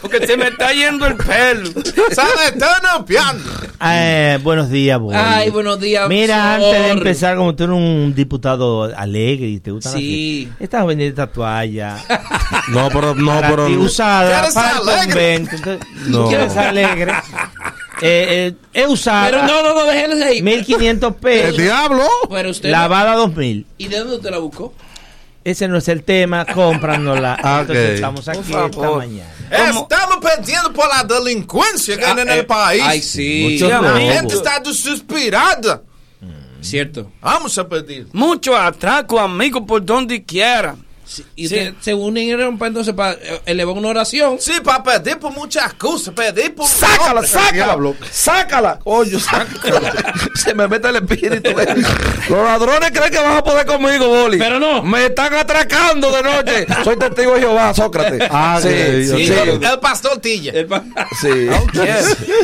porque 0.00 0.26
se 0.26 0.36
me 0.36 0.48
está 0.48 0.72
yendo 0.72 1.06
el 1.06 1.16
pelo. 1.16 1.70
¡Sale 2.12 2.52
todo 2.58 3.04
piando! 3.04 3.44
Eh, 3.84 4.38
buenos 4.42 4.70
días, 4.70 4.98
Boli. 4.98 5.16
Ay, 5.20 5.50
buenos 5.50 5.78
días. 5.80 6.08
Mira, 6.08 6.58
Sor. 6.58 6.64
antes 6.74 6.82
de 6.84 6.90
empezar, 6.90 7.36
como 7.36 7.54
tú 7.54 7.64
eres 7.64 7.76
un 7.76 8.14
diputado 8.14 8.84
alegre 8.96 9.46
y 9.48 9.60
te 9.60 9.70
gusta 9.70 9.90
Sí. 9.90 10.48
Estás 10.60 10.86
vendiendo 10.86 11.22
esta 11.22 11.32
toalla. 11.32 11.96
No, 12.68 12.88
pero 12.90 13.14
no, 13.14 13.26
para 13.34 13.48
pero 13.50 13.66
ti 13.66 13.76
usada 13.76 14.30
¿Quieres 14.40 14.54
para 14.54 14.70
el 14.70 14.88
alegre? 14.88 15.06
convento. 15.06 15.56
Entonces, 15.56 15.88
No. 16.08 16.28
¿Quieres 16.28 16.56
alegre? 16.56 17.12
Eh, 18.02 18.52
eh, 18.52 18.54
es 18.72 18.86
usada. 18.88 19.26
Pero 19.30 19.42
no, 19.46 19.62
no, 19.62 19.74
no, 19.74 19.84
déjense 19.86 20.24
ahí. 20.24 20.42
1500 20.42 21.14
pesos. 21.16 21.50
El 21.50 21.56
diablo. 21.64 22.06
Pero 22.30 22.50
usted. 22.50 22.70
Lavada 22.70 23.14
2000. 23.14 23.66
¿Y 23.78 23.88
de 23.88 23.98
dónde 23.98 24.16
usted 24.16 24.30
la 24.30 24.38
buscó? 24.38 24.72
Ese 25.44 25.68
no 25.68 25.76
es 25.76 25.88
el 25.88 26.02
tema, 26.02 26.44
cómpranosla. 26.46 27.38
Ah, 27.44 27.58
Entonces 27.60 27.88
ok. 27.90 27.94
estamos 27.96 28.28
aquí 28.28 28.38
esta 28.40 28.90
mañana. 28.90 29.30
Estamos 29.50 30.18
perdiendo 30.22 30.72
por 30.72 30.88
la 30.88 31.04
delincuencia 31.04 31.96
que 31.98 32.04
hay 32.04 32.12
en 32.12 32.28
Ah, 32.30 32.32
el 32.34 32.40
eh, 32.40 32.44
país. 32.44 32.82
ay, 32.84 33.02
sí. 33.02 33.48
Mucho 33.52 33.68
La 33.68 33.78
robo. 33.80 33.96
gente 33.98 34.34
está 34.34 34.58
desesperada. 34.60 35.82
Cierto. 36.62 37.12
Vamos 37.20 37.58
a 37.58 37.68
pedir. 37.68 38.06
Mucho 38.12 38.56
atraco, 38.56 39.20
amigo, 39.20 39.66
por 39.66 39.84
donde 39.84 40.24
quiera. 40.24 40.74
Y 41.36 41.48
Sí. 41.48 41.54
se, 41.56 41.74
se 41.80 41.94
unieron 41.94 42.58
para 42.58 42.68
entonces 42.68 42.94
para 42.94 43.12
eh, 43.12 43.40
elevar 43.46 43.74
una 43.76 43.88
oración. 43.88 44.36
Sí, 44.40 44.52
para 44.62 44.82
pedir 44.82 45.18
por 45.18 45.32
muchas 45.32 45.74
cosas, 45.74 46.14
pedir 46.14 46.54
por 46.54 46.66
Sácala, 46.66 47.08
nombres. 47.22 47.30
sácala. 47.30 47.76
Sácala. 48.10 48.78
Oye, 48.84 49.18
sácala. 49.20 49.92
Se 50.34 50.54
me 50.54 50.66
mete 50.68 50.88
el 50.88 50.96
espíritu. 50.96 51.50
eh. 51.50 51.74
Los 52.28 52.44
ladrones 52.44 52.90
creen 52.90 53.10
que 53.10 53.18
van 53.18 53.36
a 53.38 53.42
poder 53.44 53.66
conmigo, 53.66 54.08
Boli. 54.08 54.38
Pero 54.38 54.58
no. 54.58 54.82
Me 54.82 55.06
están 55.06 55.34
atracando 55.34 56.10
de 56.10 56.22
noche. 56.22 56.66
Soy 56.84 56.96
testigo 56.98 57.34
de 57.34 57.40
Jehová, 57.40 57.72
Sócrates. 57.74 58.22
Ah, 58.30 58.58
sí, 58.62 58.68
sí. 59.06 59.32
El 59.32 59.78
pastor 59.80 60.18
Tilla. 60.20 60.52
El 60.52 60.66
pa- 60.66 60.82
sí. 61.20 61.48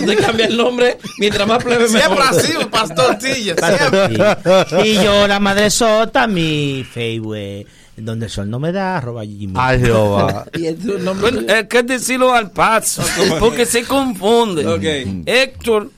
Usted 0.00 0.18
cambia 0.24 0.46
el 0.46 0.56
nombre 0.56 0.98
mientras 1.18 1.46
más 1.46 1.62
plebe 1.62 1.88
Siempre 1.88 2.10
mejor. 2.18 2.26
así, 2.38 2.52
el 2.52 2.68
pastor 2.68 3.16
Tilla. 3.18 3.54
Siempre. 3.56 4.88
Y 4.88 4.94
yo, 4.94 5.26
la 5.26 5.40
madre 5.40 5.70
sota, 5.70 6.26
mi 6.26 6.84
Facebook, 6.90 7.66
donde 8.04 8.26
el 8.26 8.30
sol 8.30 8.48
no 8.50 8.58
me 8.58 8.72
da, 8.72 8.98
arroba 8.98 9.24
Gmail. 9.24 9.52
Ay, 9.56 9.80
Jehová. 9.80 10.46
Bueno, 11.20 11.40
hay 11.52 11.66
que 11.66 11.82
decirlo 11.82 12.32
al 12.32 12.50
paso, 12.50 13.02
porque 13.40 13.66
se 13.66 13.84
confunde. 13.84 14.66
Ok. 14.66 15.24
Héctor, 15.26 15.90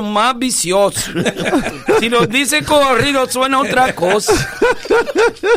más 0.00 0.38
vicioso. 0.38 1.10
Si 1.98 2.08
lo 2.08 2.26
dice 2.26 2.64
corrido, 2.64 3.28
suena 3.28 3.60
otra 3.60 3.94
cosa. 3.94 4.32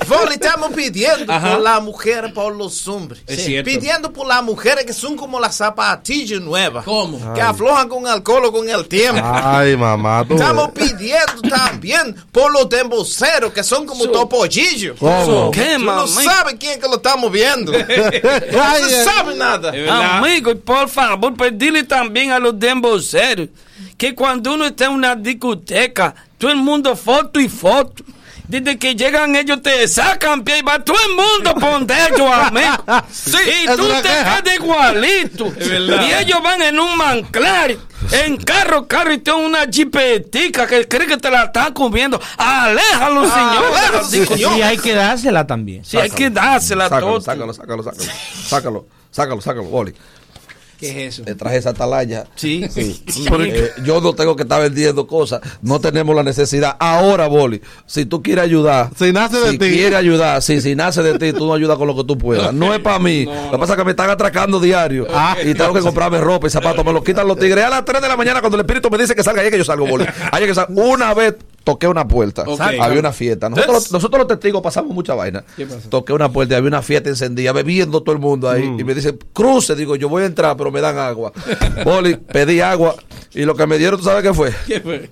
Vole, 0.07 0.33
estamos 0.33 0.71
pidiendo 0.73 1.31
Ajá. 1.31 1.53
por 1.53 1.61
la 1.61 1.79
mujer, 1.79 2.33
por 2.33 2.55
los 2.55 2.87
hombres. 2.87 3.21
Es 3.27 3.45
cierto. 3.45 3.69
Pidiendo 3.69 4.11
por 4.11 4.27
las 4.27 4.43
mujeres 4.43 4.85
que 4.85 4.93
son 4.93 5.15
como 5.15 5.39
las 5.39 5.55
zapatillas 5.55 6.41
nuevas. 6.41 6.83
¿Cómo? 6.85 7.33
Que 7.33 7.41
aflojan 7.41 7.87
con 7.87 8.07
alcohol 8.07 8.45
o 8.45 8.51
con 8.51 8.67
el 8.67 8.87
tiempo. 8.87 9.21
Ay, 9.23 9.77
mamá. 9.77 10.25
Tú. 10.27 10.33
Estamos 10.33 10.71
pidiendo 10.71 11.41
también 11.49 12.15
por 12.31 12.51
los 12.51 12.67
demboceros 12.69 13.53
que 13.53 13.63
son 13.63 13.85
como 13.85 14.09
topollillos. 14.09 14.97
¿Cómo? 14.99 15.51
¿Qué, 15.51 15.75
Tú 15.75 15.83
no 15.83 16.07
sabes 16.07 16.55
quién 16.59 16.79
que 16.79 16.87
lo 16.87 16.95
estamos 16.95 17.31
viendo. 17.31 17.71
no 17.71 18.75
se 18.87 19.03
sabe 19.03 19.35
nada. 19.35 20.17
Amigo, 20.17 20.55
por 20.55 20.89
favor, 20.89 21.35
pedirle 21.35 21.83
también 21.83 22.31
a 22.31 22.39
los 22.39 22.59
demboceros 22.59 23.49
que 23.97 24.15
cuando 24.15 24.53
uno 24.53 24.65
está 24.65 24.85
en 24.85 24.91
una 24.91 25.15
discoteca, 25.15 26.13
todo 26.37 26.51
el 26.51 26.57
mundo 26.57 26.95
foto 26.95 27.39
y 27.39 27.49
foto. 27.49 28.03
Desde 28.45 28.77
que 28.77 28.93
llegan 28.93 29.35
ellos 29.37 29.61
te 29.63 29.87
sacan 29.87 30.43
pie 30.43 30.59
y 30.59 30.61
va 30.61 30.77
todo 30.83 30.97
el 31.07 31.15
mundo 31.15 31.55
por 31.59 31.81
ellos, 31.81 32.31
amigo. 32.33 33.03
y 33.63 33.65
tú 33.77 33.87
te 33.87 34.01
quedas 34.01 34.43
igualito. 34.55 35.53
Y 35.57 36.13
ellos 36.21 36.43
van 36.43 36.61
en 36.61 36.77
un 36.77 36.97
manclar, 36.97 37.75
en 38.11 38.37
carro, 38.37 38.85
carro, 38.85 39.13
y 39.13 39.19
tienen 39.19 39.45
una 39.45 39.65
jipetica 39.71 40.67
que 40.67 40.87
cree 40.87 41.07
que 41.07 41.17
te 41.17 41.31
la 41.31 41.45
están 41.45 41.73
comiendo. 41.73 42.19
Aléjalo, 42.37 43.21
señor. 43.21 43.63
la 43.93 44.03
discoteca. 44.09 44.57
Y 44.57 44.61
hay 44.61 44.77
que 44.77 44.93
dársela 44.93 45.47
también. 45.47 45.85
Sí, 45.85 45.97
hay 45.97 46.11
que 46.11 46.29
dársela 46.29 46.89
Sácalo, 46.89 47.07
todo. 47.07 47.21
sácalo, 47.21 47.53
sácalo, 47.53 47.83
sácalo. 47.83 48.03
Sácalo, 48.45 48.85
sácalo, 49.09 49.41
sácalo, 49.41 49.63
Boli. 49.63 49.93
¿Qué 50.83 51.05
es 51.07 51.13
eso? 51.13 51.23
Le 51.25 51.35
traje 51.35 51.57
esa 51.57 51.69
atalaya. 51.69 52.25
Sí. 52.35 52.65
Eh, 52.65 53.71
yo 53.83 54.01
no 54.01 54.13
tengo 54.13 54.35
que 54.35 54.43
estar 54.43 54.61
vendiendo 54.61 55.07
cosas. 55.07 55.41
No 55.61 55.79
tenemos 55.79 56.15
la 56.15 56.23
necesidad. 56.23 56.75
Ahora, 56.79 57.27
Boli, 57.27 57.61
si 57.85 58.05
tú 58.05 58.21
quieres 58.21 58.43
ayudar. 58.43 58.89
Si 58.97 59.11
nace 59.11 59.37
de 59.39 59.51
si 59.51 59.57
ti. 59.57 59.69
quieres 59.69 59.97
ayudar, 59.97 60.41
si, 60.41 60.59
si 60.61 60.75
nace 60.75 61.01
de 61.03 61.17
ti, 61.17 61.31
tú 61.33 61.45
no 61.45 61.53
ayudas 61.53 61.77
con 61.77 61.87
lo 61.87 61.95
que 61.95 62.03
tú 62.03 62.17
puedas. 62.17 62.53
No 62.53 62.73
es 62.73 62.79
para 62.79 62.99
mí. 62.99 63.25
Lo 63.25 63.51
que 63.51 63.57
pasa 63.57 63.73
es 63.73 63.79
que 63.79 63.85
me 63.85 63.91
están 63.91 64.09
atracando 64.09 64.59
diario. 64.59 65.07
y 65.43 65.53
tengo 65.53 65.73
que 65.73 65.81
comprarme 65.81 66.19
ropa 66.19 66.47
y 66.47 66.49
zapatos. 66.49 66.83
Me 66.83 66.91
lo 66.93 67.03
quitan 67.03 67.27
los 67.27 67.37
tigres. 67.37 67.63
A 67.63 67.69
las 67.69 67.85
3 67.85 68.01
de 68.01 68.07
la 68.07 68.17
mañana, 68.17 68.41
cuando 68.41 68.57
el 68.57 68.61
espíritu 68.61 68.89
me 68.89 68.97
dice 68.97 69.15
que 69.15 69.23
salga, 69.23 69.41
ahí 69.41 69.47
es 69.47 69.51
que 69.51 69.57
yo 69.57 69.63
salgo, 69.65 69.85
Boli. 69.85 70.05
Ahí 70.31 70.43
es 70.43 70.49
que 70.49 70.55
salgo. 70.55 70.81
Una 70.81 71.13
vez 71.13 71.35
toqué 71.63 71.87
una 71.87 72.07
puerta. 72.07 72.43
Había 72.59 72.99
una 72.99 73.11
fiesta. 73.11 73.49
Nosotros, 73.49 73.91
nosotros 73.91 74.19
los 74.19 74.27
testigos 74.27 74.61
pasamos 74.61 74.93
mucha 74.93 75.15
vaina. 75.15 75.43
Toqué 75.89 76.13
una 76.13 76.31
puerta 76.31 76.55
y 76.55 76.57
había 76.57 76.67
una 76.67 76.81
fiesta 76.81 77.09
encendida, 77.09 77.51
bebiendo 77.51 78.01
todo 78.01 78.13
el 78.13 78.21
mundo 78.21 78.49
ahí. 78.49 78.63
Y 78.63 78.83
me 78.83 78.93
dice, 78.93 79.17
cruce. 79.33 79.75
Digo, 79.75 79.95
yo 79.95 80.09
voy 80.09 80.23
a 80.23 80.25
entrar, 80.25 80.55
pero 80.57 80.71
me 80.71 80.81
dan 80.81 80.97
agua. 80.97 81.31
Boli, 81.85 82.15
pedí 82.15 82.59
agua. 82.61 82.95
Y 83.33 83.43
lo 83.43 83.55
que 83.55 83.65
me 83.65 83.77
dieron, 83.77 83.99
¿tú 83.99 84.05
sabes 84.05 84.23
qué 84.23 84.33
fue? 84.33 84.53
¿Qué 84.67 84.81
fue? 84.81 85.09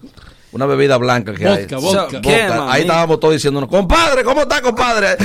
Una 0.53 0.65
bebida 0.65 0.97
blanca 0.97 1.33
que 1.33 1.45
Vodka, 1.47 1.75
hay. 1.77 1.81
vodka. 1.81 2.21
¿Qué, 2.21 2.41
Vodka. 2.41 2.55
mami? 2.57 2.71
Ahí 2.73 2.81
estábamos 2.81 3.19
todos 3.19 3.33
diciéndonos, 3.35 3.69
compadre, 3.69 4.23
¿cómo 4.23 4.41
está, 4.41 4.61
compadre? 4.61 5.15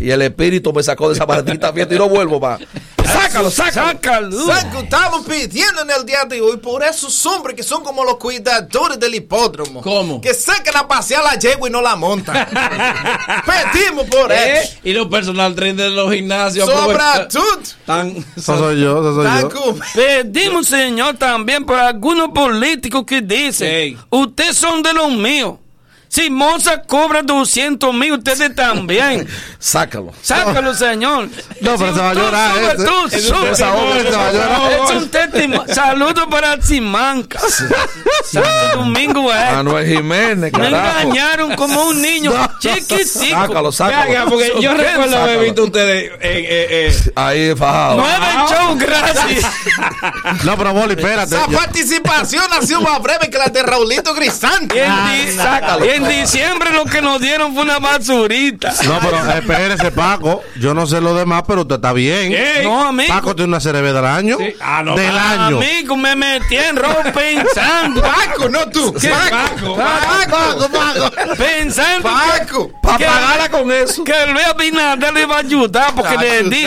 y 0.00 0.10
el 0.10 0.22
espíritu 0.22 0.72
me 0.72 0.82
sacó 0.82 1.08
de 1.08 1.14
esa 1.14 1.26
maldita 1.26 1.72
fiesta 1.72 1.94
y 1.94 1.98
no 1.98 2.08
vuelvo 2.08 2.40
más. 2.40 2.60
Sácalo, 3.04 3.50
sácalo. 3.50 3.92
Sácalo. 3.92 4.46
¿Sabes 4.46 4.64
que 4.64 4.78
estamos 4.80 5.26
pidiendo 5.26 5.82
en 5.82 5.90
el 5.90 6.06
día 6.06 6.24
de 6.24 6.40
hoy 6.40 6.56
por 6.56 6.82
esos 6.82 7.24
hombres 7.26 7.54
que 7.54 7.62
son 7.62 7.84
como 7.84 8.02
los 8.04 8.16
cuidadores 8.16 8.98
del 8.98 9.14
hipódromo? 9.14 9.82
¿Cómo? 9.82 10.20
Que 10.20 10.32
sacan 10.32 10.76
a 10.76 10.88
pasear 10.88 11.22
la 11.22 11.38
yegua 11.38 11.68
y 11.68 11.72
no 11.72 11.82
la 11.82 11.96
montan. 11.96 12.46
Pedimos 13.72 14.06
por 14.06 14.32
¿Eh? 14.32 14.62
eso. 14.62 14.72
Y 14.84 14.92
los 14.92 15.06
personal 15.08 15.54
trainers 15.54 15.90
de 15.90 15.96
los 15.96 16.12
gimnasios. 16.12 16.68
Sobra. 16.68 17.28
Tan, 17.84 18.16
Eso 18.36 18.58
soy 18.58 18.80
yo, 18.80 18.98
eso 19.00 19.14
soy 19.14 19.24
Tan 19.26 19.50
yo. 19.50 19.76
Pedimos, 19.94 20.66
señor, 20.66 21.16
también 21.16 21.64
por 21.66 21.78
algunos 21.78 22.30
políticos 22.30 23.04
que 23.06 23.20
dicen, 23.20 23.68
Ey. 23.68 23.98
Ustedes 24.54 24.72
son 24.72 24.82
de 24.82 24.92
los 24.92 25.12
míos. 25.12 25.58
Si 26.08 26.30
Moza 26.30 26.82
cobra 26.82 27.22
200 27.22 27.92
mil, 27.92 28.12
ustedes 28.12 28.54
también. 28.54 29.26
Sácalo. 29.58 30.12
Sácalo, 30.22 30.72
señor. 30.72 31.28
No, 31.60 31.76
pero 31.76 31.92
se 31.92 32.00
va 32.00 32.10
a 32.10 32.14
llorar 32.14 32.76
sube. 33.20 33.48
desahogo, 33.48 33.94
se 33.94 34.10
va 34.10 34.28
a 34.28 34.32
llorar. 34.32 34.72
Es 34.72 34.90
un 34.92 35.08
testimonio. 35.08 35.23
Saludos 35.72 36.26
para 36.30 36.60
Simanca. 36.62 37.38
Santo 38.24 38.48
Domingo 38.76 39.32
es. 39.32 39.52
Manuel 39.52 39.86
Jiménez, 39.86 40.52
Me 40.52 40.68
engañaron 40.68 41.54
como 41.56 41.82
un 41.84 42.00
niño 42.00 42.32
chiquitico. 42.58 43.36
Sácalo, 43.36 43.72
sácalo. 43.72 44.30
Porque 44.30 44.52
yo 44.60 44.70
¿Qué? 44.76 44.82
recuerdo 44.82 45.16
haber 45.16 45.34
Sácalo. 45.34 45.40
visto 45.42 45.62
a 45.62 45.64
ustedes 45.64 46.04
eh, 46.04 46.18
eh, 46.20 46.88
eh, 46.88 47.12
Ahí 47.16 47.54
fajado. 47.56 47.96
Nueve 47.96 48.26
show 48.48 48.76
gratis. 48.78 49.46
No, 50.44 50.56
pero 50.56 50.72
Boli, 50.72 50.94
espérate. 50.94 51.34
Esa 51.36 51.46
Yo- 51.50 51.56
participación 51.58 52.44
ha 52.52 52.62
sido 52.62 52.80
más 52.80 53.00
breve 53.02 53.30
que 53.30 53.38
la 53.38 53.48
de 53.48 53.62
Raulito 53.62 54.14
Grisante. 54.14 54.82
en, 54.84 54.92
di- 54.92 55.86
y 55.86 55.88
en 55.90 56.08
diciembre 56.08 56.72
lo 56.72 56.84
que 56.84 57.00
nos 57.02 57.20
dieron 57.20 57.54
fue 57.54 57.62
una 57.62 57.78
basurita. 57.78 58.72
No, 58.84 58.98
pero 59.00 59.18
espérese, 59.38 59.90
Paco. 59.90 60.42
Yo 60.60 60.74
no 60.74 60.86
sé 60.86 61.00
lo 61.00 61.14
demás, 61.14 61.42
pero 61.46 61.62
usted 61.62 61.76
está 61.76 61.92
bien. 61.92 62.34
No, 62.64 62.88
amigo. 62.88 63.12
Paco 63.12 63.34
tiene 63.34 63.48
una 63.48 63.60
CRB 63.60 63.92
del 63.92 64.04
año. 64.04 64.38
Ah, 64.60 64.82
no. 64.84 64.94
Del 64.96 65.16
Amigo, 65.24 65.96
me 65.96 66.14
metí 66.16 66.56
en 66.56 66.76
ropa 66.76 67.02
pensando. 67.14 68.02
Paco, 68.02 68.48
no 68.48 68.68
tú. 68.68 68.92
¿Qué? 68.94 69.08
Paco. 69.08 69.76
Paco, 69.76 70.30
Paco, 70.30 70.68
Paco. 70.68 71.34
Pensando 71.36 72.02
Paco. 72.08 72.70
Para 72.82 72.98
que- 72.98 73.04
pagarla 73.06 73.50
con 73.50 73.72
eso. 73.72 74.04
que 74.04 74.26
Luis 74.26 74.44
Abinader 74.46 75.12
le 75.14 75.22
iba 75.22 75.36
a 75.36 75.38
ayudar 75.40 75.94
porque 75.94 76.16
le 76.18 76.42
di 76.44 76.66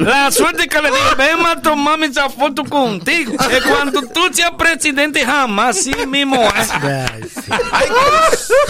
la 0.00 0.30
suerte 0.30 0.66
que 0.68 0.80
le 0.80 0.90
dije, 0.90 1.14
ven 1.18 1.44
a 1.46 1.60
tomarme 1.60 2.06
esa 2.06 2.28
foto 2.30 2.64
contigo. 2.64 3.32
Que 3.48 3.62
cuando 3.62 4.02
tú 4.02 4.28
seas 4.32 4.50
presidente 4.58 5.24
jamás 5.24 5.76
sí 5.82 5.94
mismo 6.06 6.36
es. 6.58 6.70
Ay, 7.72 7.88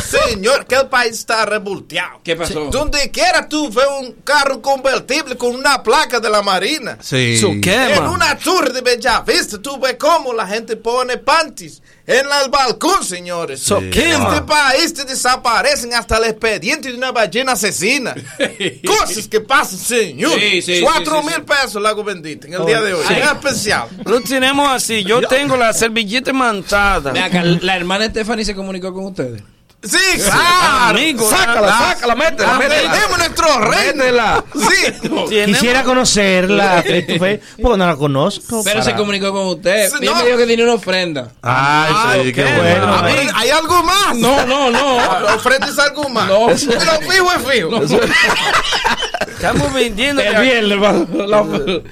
señor, 0.04 0.66
que 0.66 0.76
el 0.76 0.86
país 0.88 1.12
está 1.12 1.44
revolteado. 1.44 2.20
¿Qué 2.22 2.36
pasó? 2.36 2.66
Donde 2.70 3.10
quiera 3.10 3.48
tú 3.48 3.70
ves 3.70 3.86
un 4.00 4.12
carro 4.24 4.60
convertible 4.62 5.36
con 5.36 5.54
una 5.54 5.82
placa 5.82 6.20
de 6.20 6.30
la 6.30 6.42
Marina. 6.42 6.96
Sí. 7.00 7.36
Su 7.38 7.60
qué, 7.60 7.94
En 7.94 8.02
man? 8.04 8.12
una 8.14 8.36
tour 8.38 8.72
de 8.72 8.82
Bellavista 9.28 9.58
tú 9.60 9.78
ves 9.78 9.96
cómo 9.98 10.32
la 10.32 10.46
gente 10.46 10.76
pone 10.76 11.18
panties 11.18 11.82
en 12.06 12.24
el 12.24 12.50
balcón, 12.50 13.04
señores. 13.04 13.60
So, 13.60 13.80
¿qué, 13.92 14.14
en 14.14 14.22
man? 14.22 14.34
este 14.34 14.46
país 14.46 14.94
te 14.94 15.04
desaparecen 15.04 15.92
hasta 15.92 16.16
el 16.16 16.24
expediente 16.24 16.90
de 16.90 16.96
una 16.96 17.12
ballena 17.12 17.52
asesina. 17.52 18.14
Cosas 18.86 19.28
que 19.28 19.40
pasan, 19.40 19.78
señor. 19.78 20.32
Sí, 20.40 20.62
sí, 20.62 20.80
Cuatro 20.82 21.20
sí, 21.20 21.28
sí, 21.28 21.34
mil 21.34 21.44
pesos 21.44 21.82
la 21.82 21.90
hago 21.90 22.02
bendita 22.02 22.46
en 22.46 22.54
el 22.54 22.64
día 22.64 22.80
de 22.80 22.94
hoy. 22.94 23.04
Es 23.10 23.30
especial. 23.30 23.88
Lo 24.06 24.20
tenemos 24.22 24.70
así. 24.70 25.04
Yo 25.04 25.20
tengo 25.28 25.56
la 25.56 25.72
servilleta 25.74 26.32
manchada. 26.32 27.12
Ven 27.12 27.22
acá, 27.22 27.44
la 27.44 27.76
hermana 27.76 28.06
Stephanie 28.06 28.46
se 28.46 28.54
comunicó 28.54 28.92
con 28.94 29.04
ustedes. 29.04 29.42
Sí, 29.80 29.96
claro. 30.20 30.88
Amigo, 30.90 31.30
Sácala, 31.30 31.60
la- 31.60 31.78
sácala, 31.78 32.14
métela, 32.16 32.58
métela. 32.58 32.92
Tenemos 32.92 33.18
nuestro. 33.18 33.58
Métela. 33.70 34.44
Sí. 34.52 34.92
Quisiera 35.46 35.84
conocerla 35.84 36.82
face, 36.82 37.40
porque 37.62 37.78
no 37.78 37.86
la 37.86 37.94
conozco. 37.94 38.62
Pero 38.64 38.82
se 38.82 38.94
comunicó 38.94 39.30
con 39.32 39.46
usted. 39.46 39.88
Sí, 39.88 40.04
no. 40.04 40.16
me 40.16 40.24
dijo 40.24 40.36
que 40.36 40.46
tenía 40.46 40.64
una 40.64 40.74
ofrenda. 40.74 41.28
Ay, 41.42 42.22
sí, 42.24 42.32
qué 42.32 42.42
bueno. 42.42 42.86
Ah, 42.88 43.02
pero 43.04 43.30
¿Hay 43.36 43.50
algo 43.50 43.82
más? 43.84 44.16
No, 44.16 44.44
no, 44.46 44.70
no. 44.70 44.96
Ofreces 45.36 45.78
algo 45.78 46.08
más. 46.08 46.26
No. 46.28 46.46
Pero 46.48 46.92
fijo 47.08 47.32
es 47.32 47.52
fijo. 47.52 47.98
Estamos 49.26 49.72
vendiendo. 49.72 50.22
El 50.22 50.40
viernes 50.40 50.82
va- 50.82 51.26
la- 51.26 51.44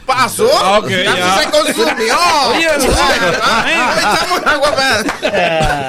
Pasó. 0.04 0.46
Ok, 0.78 0.88
ya, 0.90 1.16
ya. 1.16 1.38
se 1.38 1.50
consumió. 1.50 2.14
Oye, 2.48 2.68
Ah, 3.42 3.94
echamos 3.98 4.46
agua 4.46 4.72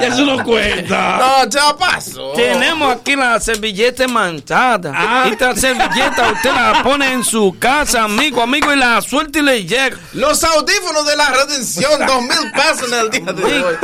eso 0.02 0.26
no 0.26 0.44
cuenta. 0.44 1.18
No, 1.18 1.50
ya 1.50 1.76
pasó. 1.78 2.32
Tenemos 2.34 2.96
aquí 2.96 3.16
la 3.16 3.40
servilleta 3.40 4.08
manchada. 4.08 4.92
Ah. 4.96 5.26
Y 5.28 5.32
esta 5.34 5.56
servilleta 5.56 6.32
usted 6.34 6.52
la 6.54 6.82
pone 6.84 7.12
en 7.12 7.24
su 7.24 7.56
casa, 7.60 8.04
amigo, 8.04 8.42
amigo, 8.42 8.72
y 8.74 8.76
la 8.78 9.02
suelta 9.02 9.40
y 9.40 9.42
le 9.42 9.66
llega. 9.66 9.98
Los 10.14 10.44
audífonos 10.44 11.06
de 11.08 11.16
la 11.16 11.30
redención, 11.32 12.06
dos 12.06 12.22
mil 12.22 12.52
pesos 12.52 12.92
en 12.92 13.00
el 13.00 13.10
día 13.10 13.34
de 13.34 13.64
hoy. 13.64 13.76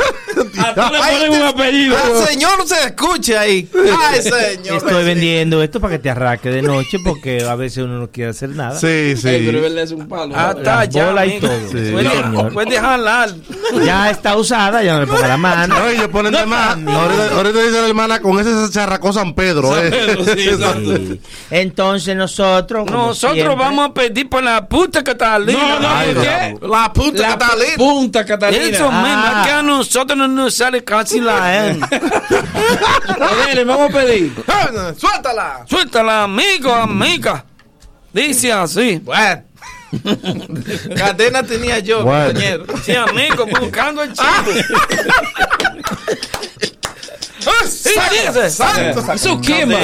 A 0.58 0.74
tú 0.74 0.92
le 0.92 0.98
ponen 0.98 1.32
un 1.32 1.42
apellido. 1.48 1.96
El 2.20 2.26
señor 2.28 2.66
se 2.66 2.84
escucha 2.84 3.40
ahí. 3.40 3.68
Ay, 4.08 4.22
señor. 4.22 4.76
Estoy 4.76 5.04
vendiendo 5.04 5.62
esto 5.62 5.80
para 5.80 5.92
que 5.92 5.98
te 5.98 6.10
arraque 6.10 6.50
de 6.50 6.62
noche, 6.62 6.98
porque 7.04 7.43
a 7.50 7.54
veces 7.56 7.84
uno 7.84 7.98
no 7.98 8.08
quiere 8.10 8.30
hacer 8.30 8.50
nada. 8.50 8.78
Sí, 8.78 8.86
Ey, 8.86 9.16
pero 9.46 9.68
sí. 9.68 9.78
es 9.78 9.90
un 9.92 10.06
palo. 10.08 10.34
Hasta 10.36 10.60
Las 10.62 10.78
allá. 10.80 11.06
bolas 11.06 11.26
y 11.28 11.40
todo. 11.40 11.68
Sí, 11.70 12.76
jalar. 12.76 13.30
Ya 13.84 14.10
está 14.10 14.36
usada, 14.36 14.82
ya 14.82 14.94
no 14.94 15.00
le 15.00 15.06
pongo 15.06 15.26
la 15.26 15.36
mano. 15.36 15.78
No, 15.78 15.92
y 15.92 15.96
yo 15.98 16.10
ponen 16.10 16.32
de 16.32 16.46
más. 16.46 16.76
Ahorita, 16.76 17.36
ahorita 17.36 17.58
dice 17.62 17.80
la 17.80 17.88
hermana 17.88 18.20
con 18.20 18.38
ese 18.38 18.68
se 18.68 18.80
arracó 18.80 19.12
San 19.12 19.34
Pedro. 19.34 19.74
San 19.74 19.86
eh. 19.86 19.90
Pedro, 19.90 20.24
sí, 20.24 20.30
exacto. 20.48 20.96
Sí. 20.96 21.20
Entonces 21.50 22.16
nosotros, 22.16 22.86
Nosotros 22.90 23.34
siempre, 23.34 23.54
vamos 23.56 23.90
a 23.90 23.94
pedir 23.94 24.28
por 24.28 24.42
la 24.42 24.66
puta 24.68 25.02
Catalina. 25.02 25.58
No, 25.58 25.80
no, 25.80 25.88
Ay, 25.88 26.14
¿qué? 26.14 26.66
La 26.66 26.92
puta 26.92 27.22
La 27.22 27.38
Catalina. 27.38 27.76
punta 27.76 28.24
Catalina. 28.24 28.64
Eso 28.64 28.90
mismo, 28.90 29.06
Ah. 29.06 29.40
es 29.42 29.46
que 29.48 29.52
a 29.54 29.62
nosotros 29.62 30.18
no 30.18 30.28
nos 30.28 30.54
sale 30.54 30.84
casi 30.84 31.20
la 31.20 31.34
ver, 33.46 33.54
le 33.54 33.64
vamos 33.64 33.90
a 33.90 33.92
pedir. 33.92 34.32
Ah, 34.48 34.92
Suéltala. 34.96 35.64
Suéltala, 35.68 36.24
amigo, 36.24 36.72
amiga. 36.74 37.33
Dice 38.14 38.52
así. 38.52 39.00
Bueno. 39.04 39.42
Cadena 40.96 41.42
tenía 41.42 41.78
yo, 41.80 42.02
Bueno. 42.04 42.26
compañero. 42.26 42.64
Sí, 42.84 42.94
amigo, 42.94 43.46
buscando 43.46 44.02
el 44.02 44.12
chivo. 44.12 44.26
Sí, 47.68 47.90
dice. 48.10 48.50
Santo, 48.50 49.12
Eso 49.12 49.40
quema. 49.40 49.76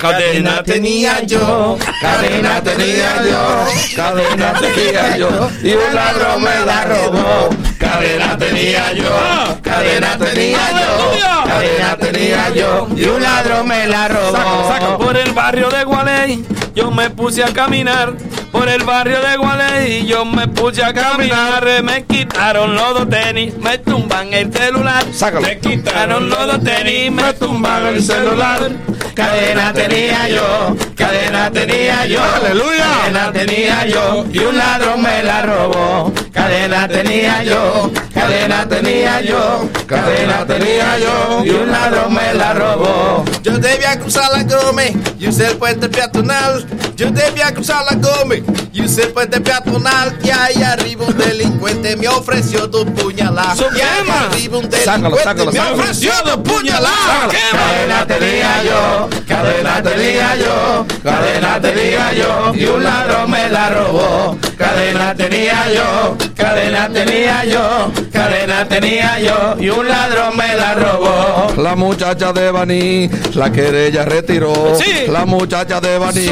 Cadena 0.00 0.62
tenía 0.64 1.22
yo, 1.22 1.78
cadena 2.00 2.60
tenía 2.60 3.22
yo, 3.22 3.66
Cadena 3.94 4.52
tenía 4.54 5.16
yo 5.16 5.48
y 5.62 5.72
un 5.74 5.94
ladrón 5.94 6.42
me 6.42 6.66
la 6.66 6.84
robó. 6.84 7.50
Cadena 7.78 8.36
tenía 8.36 8.92
yo, 8.94 9.60
Cadena 9.62 10.18
tenía 10.18 10.58
yo, 10.72 11.46
cadena 11.46 11.96
tenía 11.98 12.48
yo 12.50 12.88
y 12.96 13.04
un 13.04 13.22
ladrón 13.22 13.68
me 13.68 13.86
la 13.86 14.08
robó. 14.08 14.98
Por 14.98 15.16
el 15.16 15.30
barrio 15.32 15.68
de 15.70 15.84
Gualey, 15.84 16.44
yo 16.74 16.90
me 16.90 17.10
puse 17.10 17.42
a 17.44 17.52
caminar. 17.52 18.14
Por 18.50 18.68
el 18.68 18.82
barrio 18.84 19.18
de 19.22 19.36
Gualey, 19.36 20.06
yo 20.06 20.24
me 20.24 20.46
puse 20.48 20.84
a 20.84 20.92
caminar. 20.92 21.64
Me 21.82 22.04
quitaron 22.04 22.74
los 22.74 22.94
dos 22.94 23.08
tenis, 23.08 23.56
me 23.56 23.78
tumban 23.78 24.32
el 24.34 24.52
celular. 24.52 25.04
Sácalo. 25.12 25.46
Me 25.46 25.58
quitaron 25.58 26.28
los 26.28 26.46
dos 26.46 26.62
tenis, 26.62 27.10
me 27.10 27.32
tumban 27.34 27.86
el 27.86 28.02
celular. 28.02 28.70
Cadena 29.14 29.72
tenía 29.72 30.28
yo, 30.28 30.76
cadena 30.96 31.50
tenía 31.50 32.06
yo, 32.06 32.22
Aleluya. 32.22 32.84
cadena 33.02 33.32
tenía 33.32 33.86
yo 33.86 34.24
y 34.32 34.38
un 34.38 34.56
ladrón 34.56 35.02
me 35.02 35.22
la 35.22 35.42
robó. 35.42 36.12
Cadena 36.32 36.88
tenía 36.88 37.42
yo, 37.44 37.90
cadena 38.14 38.66
tenía 38.66 39.20
yo, 39.20 39.68
cadena 39.86 40.46
tenía 40.46 40.98
yo 40.98 41.44
y 41.44 41.50
un 41.50 41.70
ladrón 41.70 42.14
me 42.14 42.32
la 42.32 42.54
robó. 42.54 43.24
Yo 43.42 43.58
debía 43.58 43.98
cruzar 43.98 44.30
la 44.32 44.42
Gómez 44.42 44.94
y 45.18 45.28
usé 45.28 45.48
el 45.48 45.56
puente 45.58 45.90
peatonal. 45.90 46.66
Yo 46.96 47.10
debía 47.10 47.52
cruzar 47.52 47.84
la 47.90 47.96
Gómez 47.96 48.44
y 48.72 48.82
usé 48.82 49.02
el 49.02 49.08
puente 49.12 49.40
peatonal. 49.42 50.18
Y 50.24 50.30
ahí 50.30 50.62
arriba 50.62 51.04
un 51.06 51.18
delincuente 51.18 51.96
me 51.96 52.08
ofreció 52.08 52.66
dos 52.66 52.86
puñaladas. 52.86 53.58
Y 53.76 53.80
ahí 53.80 54.08
arriba 54.08 54.58
un 54.58 54.72
Sácalo, 54.72 55.16
delincuente 55.16 55.24
sácalo, 55.24 55.52
me 55.52 55.60
ofreció 55.60 56.12
dos 56.24 56.38
puñaladas. 56.38 57.34
Cadena 57.50 58.06
tenía 58.06 58.62
yo, 58.64 59.08
cadena 59.28 59.82
tenía 59.82 60.36
yo, 60.36 60.86
cadena 61.02 61.60
tenía 61.60 62.12
yo 62.14 62.52
y 62.54 62.64
un 62.64 62.82
ladrón 62.82 63.30
me 63.30 63.48
la 63.50 63.68
robó. 63.68 64.38
Cadena 64.56 65.14
tenía 65.14 65.72
yo, 65.74 66.16
cadena 66.36 66.88
tenía 66.88 67.44
yo, 67.44 67.92
cadena 68.12 68.66
tenía 68.68 69.18
yo 69.20 69.56
y 69.58 69.68
un 69.70 69.88
ladrón 69.88 70.36
me 70.36 70.54
la 70.56 70.74
robó. 70.74 71.52
La 71.56 71.74
muchacha 71.76 72.32
de 72.32 72.50
Baní, 72.50 73.10
la 73.34 73.50
querella 73.52 74.04
retiró. 74.04 74.74
Sí. 74.78 75.06
La 75.08 75.24
muchacha 75.24 75.80
de 75.80 75.98
Baní, 75.98 76.26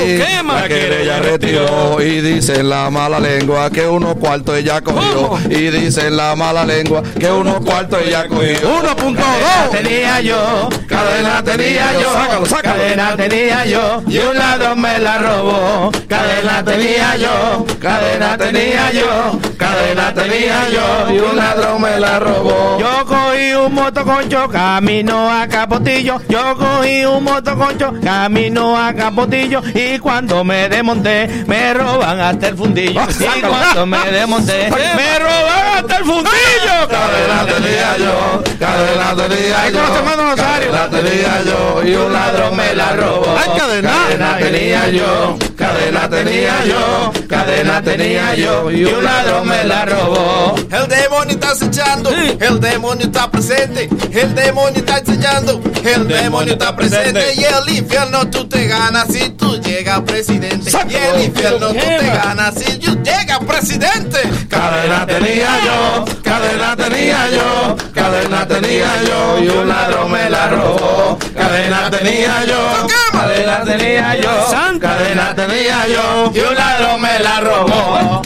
la 0.47 0.69
querella 0.69 1.19
retiró. 1.21 2.01
Y 2.01 2.21
dice 2.21 2.61
en 2.61 2.69
la 2.71 2.91
mala 2.91 3.21
lengua 3.21 3.71
que 3.71 3.87
unos 3.87 4.15
cuartos 4.17 4.57
ella 4.57 4.81
cogió. 4.81 5.29
¿Cómo? 5.29 5.39
Y 5.49 5.71
dice 5.71 6.07
en 6.07 6.17
la 6.17 6.35
mala 6.37 6.65
lengua 6.65 7.03
que 7.19 7.31
unos 7.31 7.61
cuartos 7.65 8.01
ella 8.07 8.27
cogió. 8.29 8.59
1.2. 8.61 9.17
Cadena 9.17 9.71
tenía 9.71 10.21
yo, 10.21 10.69
cadena 10.87 11.43
tenía 11.43 11.93
yo, 12.01 12.13
Sácalo, 12.13 12.47
sácalo. 12.47 12.75
cadena 12.77 13.17
tenía 13.17 13.67
yo 13.67 14.03
y 14.07 14.19
un 14.19 14.37
ladrón 14.39 14.81
me 14.81 14.99
la 14.99 15.19
robó. 15.19 15.91
Cadena 16.09 16.65
tenía 16.65 17.17
yo, 17.17 17.67
cadena 17.81 18.37
tenía 18.39 18.91
yo, 18.93 19.39
cadena 19.57 19.80
tenía 20.15 20.69
yo 20.69 21.15
y 21.15 21.19
un 21.19 21.37
ladrón 21.37 21.83
me 21.83 21.99
la 21.99 22.19
robó. 22.19 22.79
Yo 22.79 23.07
cogí 23.07 23.53
un 23.53 23.75
motoconcho, 23.75 24.49
camino 24.49 25.31
a 25.31 25.47
Capotillo. 25.47 26.21
Yo 26.29 26.57
cogí 26.57 27.05
un 27.05 27.25
motoconcho, 27.25 27.95
camino 28.03 28.77
a 28.77 28.93
Capotillo 28.93 29.63
y 29.75 29.99
cuando 29.99 30.45
me 30.45 30.69
desmonté 30.69 31.45
me 31.47 31.75
roban 31.75 32.21
hasta 32.21 32.49
el 32.49 32.57
fundillo. 32.57 33.01
Y 33.41 33.43
cuando 33.43 33.87
me 33.87 34.11
desmonté 34.11 34.71
me 34.71 35.19
roban 35.19 35.79
hasta 35.79 35.97
el 35.99 36.05
fundillo. 36.05 36.77
Cadena 36.91 37.47
tenía 37.47 37.97
yo, 37.99 38.43
cadena 38.59 39.15
tenía 39.17 39.71
yo. 39.71 40.37
Cadena 40.37 40.89
tenía 40.91 41.43
yo 41.45 41.83
y 41.85 41.95
un 41.95 42.13
ladrón 42.13 42.57
me 42.57 42.75
la 42.75 42.93
robó. 42.93 43.37
Cadena. 43.57 43.91
Cadena 43.91 44.39
tenía 44.39 44.89
yo, 44.89 45.39
cadena 45.61 46.09
tenía 46.09 46.65
yo, 46.65 47.13
cadena 47.29 47.83
tenía 47.83 48.35
yo 48.35 48.71
y 48.71 48.85
un 48.87 49.05
ladrón 49.05 49.47
me 49.47 49.63
la 49.65 49.85
robó. 49.85 50.55
El 50.57 50.89
demonio 50.89 51.35
está 51.35 51.51
acechando, 51.51 52.11
el 52.11 52.61
demonio 52.61 53.07
está 53.07 53.31
presente, 53.31 53.91
el 54.11 54.35
demonio 54.35 54.79
está 54.79 54.99
enseñando, 54.99 55.61
el 55.85 56.09
demonio 56.09 56.55
está 56.55 56.75
presente 56.75 57.35
y 57.37 57.45
el 57.45 57.77
infierno 57.77 58.31
tú 58.31 58.49
te 58.49 58.67
ganas 58.69 59.09
si 59.09 59.29
tú 59.31 59.61
llegas 59.61 60.01
presidente. 60.01 60.71
Y 60.89 60.95
el 60.95 61.25
infierno 61.27 61.69
tú 61.69 61.75
te 61.75 62.07
ganas 62.07 62.55
si 62.55 62.79
tú 62.79 62.99
llegas 63.03 63.41
presidente. 63.41 64.19
Cadena 64.49 65.05
tenía 65.05 65.51
yo, 65.67 66.05
cadena 66.23 66.75
tenía 66.75 67.29
yo, 67.29 67.77
cadena 67.93 68.49
tenía 68.49 69.03
yo 69.07 69.45
y 69.45 69.49
un 69.49 69.69
ladrón 69.69 70.11
me 70.11 70.31
la 70.31 70.49
robó. 70.49 71.19
Cadena 71.37 71.91
tenía 71.91 72.47
yo, 72.47 72.87
cadena 73.13 73.63
tenía 73.65 74.17
yo, 74.17 74.81
cadena 74.81 75.35
tenía 75.35 75.50
yo 75.55 76.33
y 76.35 76.39
un 76.41 76.55
ladrón 76.55 77.01
me 77.01 77.19
la 77.19 77.41
robó. 77.41 78.23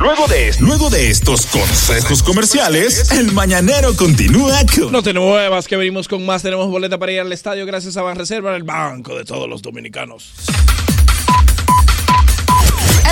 Luego 0.00 0.26
de, 0.26 0.54
luego 0.60 0.90
de 0.90 1.10
estos 1.10 1.46
consejos 1.46 2.22
comerciales, 2.22 3.10
el 3.12 3.32
mañanero 3.32 3.96
continúa 3.96 4.60
con. 4.74 4.92
No 4.92 5.02
te 5.02 5.12
muevas, 5.14 5.66
que 5.66 5.76
venimos 5.76 6.08
con 6.08 6.24
más. 6.26 6.42
Tenemos 6.42 6.68
boleta 6.68 6.98
para 6.98 7.12
ir 7.12 7.20
al 7.20 7.32
estadio 7.32 7.64
gracias 7.66 7.96
a 7.96 8.02
Banreserva, 8.02 8.54
el 8.54 8.64
banco 8.64 9.16
de 9.16 9.24
todos 9.24 9.48
los 9.48 9.62
dominicanos. 9.62 10.32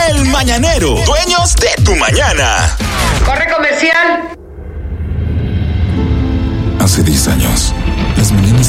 El 0.08 0.26
mañanero, 0.26 0.96
dueños 1.06 1.54
de 1.56 1.82
tu 1.84 1.94
mañana. 1.96 2.76
Corre 3.24 3.52
comercial. 3.52 4.36
Hace 6.80 7.02
10 7.04 7.28
años, 7.28 7.74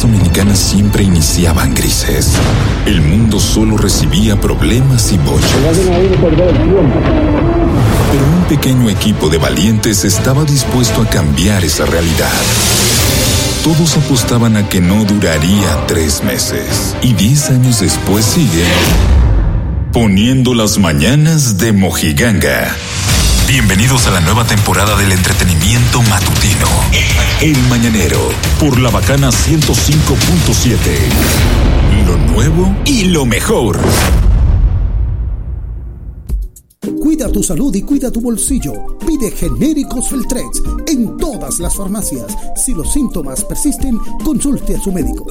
dominicanas 0.02 0.60
siempre 0.60 1.04
iniciaban 1.04 1.74
grises. 1.74 2.34
El 2.86 3.02
mundo 3.02 3.40
solo 3.40 3.78
recibía 3.78 4.40
problemas 4.40 5.12
y 5.12 5.18
bochos. 5.18 5.50
Pero 8.12 8.26
un 8.26 8.44
pequeño 8.50 8.90
equipo 8.90 9.30
de 9.30 9.38
valientes 9.38 10.04
estaba 10.06 10.44
dispuesto 10.44 11.02
a 11.02 11.10
cambiar 11.10 11.64
esa 11.64 11.86
realidad. 11.86 12.32
Todos 13.64 13.96
apostaban 13.98 14.58
a 14.58 14.68
que 14.68 14.82
no 14.82 15.06
duraría 15.06 15.86
tres 15.88 16.24
meses. 16.24 16.96
Y 17.02 17.14
diez 17.14 17.50
años 17.50 17.80
después 17.80 18.26
sigue 18.26 18.66
poniendo 19.94 20.56
las 20.56 20.80
mañanas 20.80 21.60
de 21.60 21.72
Mojiganga. 21.72 22.76
Bienvenidos 23.54 24.08
a 24.08 24.10
la 24.10 24.20
nueva 24.20 24.44
temporada 24.46 24.98
del 24.98 25.12
entretenimiento 25.12 26.02
matutino. 26.02 26.66
El 27.40 27.56
Mañanero, 27.70 28.18
por 28.60 28.80
la 28.80 28.90
bacana 28.90 29.30
105.7. 29.30 32.08
Lo 32.08 32.18
nuevo 32.18 32.76
y 32.84 33.04
lo 33.04 33.28
mejor. 33.28 33.80
Cuida 37.02 37.32
tu 37.32 37.42
salud 37.42 37.74
y 37.76 37.82
cuida 37.82 38.12
tu 38.12 38.20
bolsillo. 38.20 38.98
Pide 39.06 39.32
genéricos 39.32 40.10
Feltrex 40.10 40.62
en 40.88 41.16
todas 41.18 41.60
las 41.60 41.76
farmacias. 41.76 42.36
Si 42.56 42.74
los 42.74 42.92
síntomas 42.92 43.44
persisten, 43.46 43.98
consulte 44.24 44.76
a 44.76 44.82
su 44.82 44.92
médico. 44.92 45.26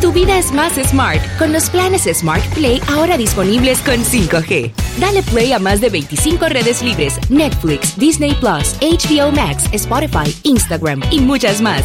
Tu 0.00 0.12
vida 0.12 0.38
es 0.38 0.52
más 0.52 0.74
smart 0.74 1.20
con 1.38 1.52
los 1.52 1.68
planes 1.70 2.02
Smart 2.02 2.44
Play 2.54 2.80
ahora 2.88 3.16
disponibles 3.16 3.80
con 3.80 3.96
5G. 3.96 4.72
Dale 4.98 5.22
play 5.22 5.52
a 5.52 5.58
más 5.58 5.80
de 5.80 5.90
25 5.90 6.46
redes 6.48 6.82
libres, 6.82 7.18
Netflix, 7.28 7.96
Disney 7.98 8.34
Plus, 8.34 8.74
HBO 8.80 9.32
Max, 9.32 9.64
Spotify, 9.72 10.34
Instagram 10.42 11.02
y 11.10 11.20
muchas 11.20 11.60
más. 11.60 11.82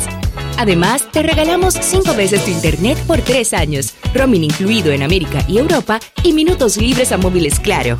Además, 0.57 1.05
te 1.11 1.23
regalamos 1.23 1.73
5 1.73 2.13
veces 2.15 2.43
tu 2.45 2.51
internet 2.51 2.97
por 3.05 3.21
3 3.21 3.53
años, 3.53 3.93
roaming 4.13 4.45
incluido 4.45 4.91
en 4.91 5.03
América 5.03 5.43
y 5.47 5.57
Europa 5.57 5.99
y 6.23 6.33
minutos 6.33 6.77
libres 6.77 7.11
a 7.11 7.17
móviles 7.17 7.59
Claro. 7.59 7.97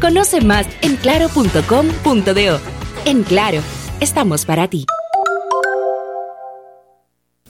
Conoce 0.00 0.40
más 0.40 0.66
en 0.82 0.96
claro.com.do. 0.96 2.60
En 3.04 3.22
Claro, 3.22 3.60
estamos 4.00 4.44
para 4.44 4.68
ti. 4.68 4.86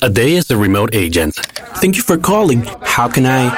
A 0.01 0.09
day 0.09 0.37
as 0.37 0.51
a 0.51 0.57
remote 0.57 0.95
agent. 0.95 1.35
Thank 1.81 1.97
you 1.97 2.03
for 2.03 2.19
calling. 2.19 2.63
How 2.83 3.09
can 3.09 3.25
I? 3.25 3.51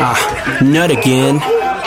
Ah, 0.00 0.60
not 0.62 0.90
again. 0.90 1.40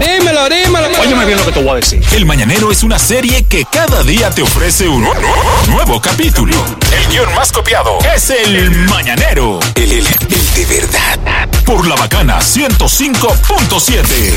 Dímelo, 0.00 0.48
dímelo. 0.48 0.88
Óyeme 1.00 1.26
bien 1.26 1.38
lo 1.38 1.44
que 1.44 1.52
te 1.52 1.60
voy 1.62 1.72
a 1.72 1.74
decir. 1.76 2.02
El 2.12 2.24
Mañanero 2.24 2.72
es 2.72 2.82
una 2.82 2.98
serie 2.98 3.44
que 3.44 3.64
cada 3.70 4.02
día 4.02 4.30
te 4.30 4.40
ofrece 4.42 4.88
un 4.88 5.02
nu- 5.02 5.12
nu- 5.14 5.72
nuevo 5.74 6.00
capítulo. 6.00 6.54
El 6.90 7.06
guion 7.12 7.34
más 7.34 7.52
copiado 7.52 7.98
es 8.14 8.30
El 8.30 8.70
Mañanero. 8.88 9.60
El, 9.74 9.92
el- 9.92 10.06
el 10.06 10.54
de 10.54 10.64
verdad. 10.66 11.48
Por 11.66 11.86
la 11.86 11.96
bacana 11.96 12.38
105.7. 12.40 14.32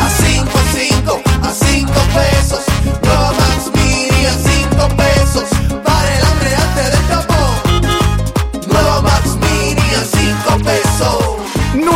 A 0.00 0.10
5 0.22 0.48
a 0.58 0.64
5, 0.78 1.22
a 1.42 1.52
5 1.52 1.92
pesos. 2.14 2.60
Mini 3.74 4.26
a 4.26 4.32
5 4.32 4.88
pesos. 4.96 5.11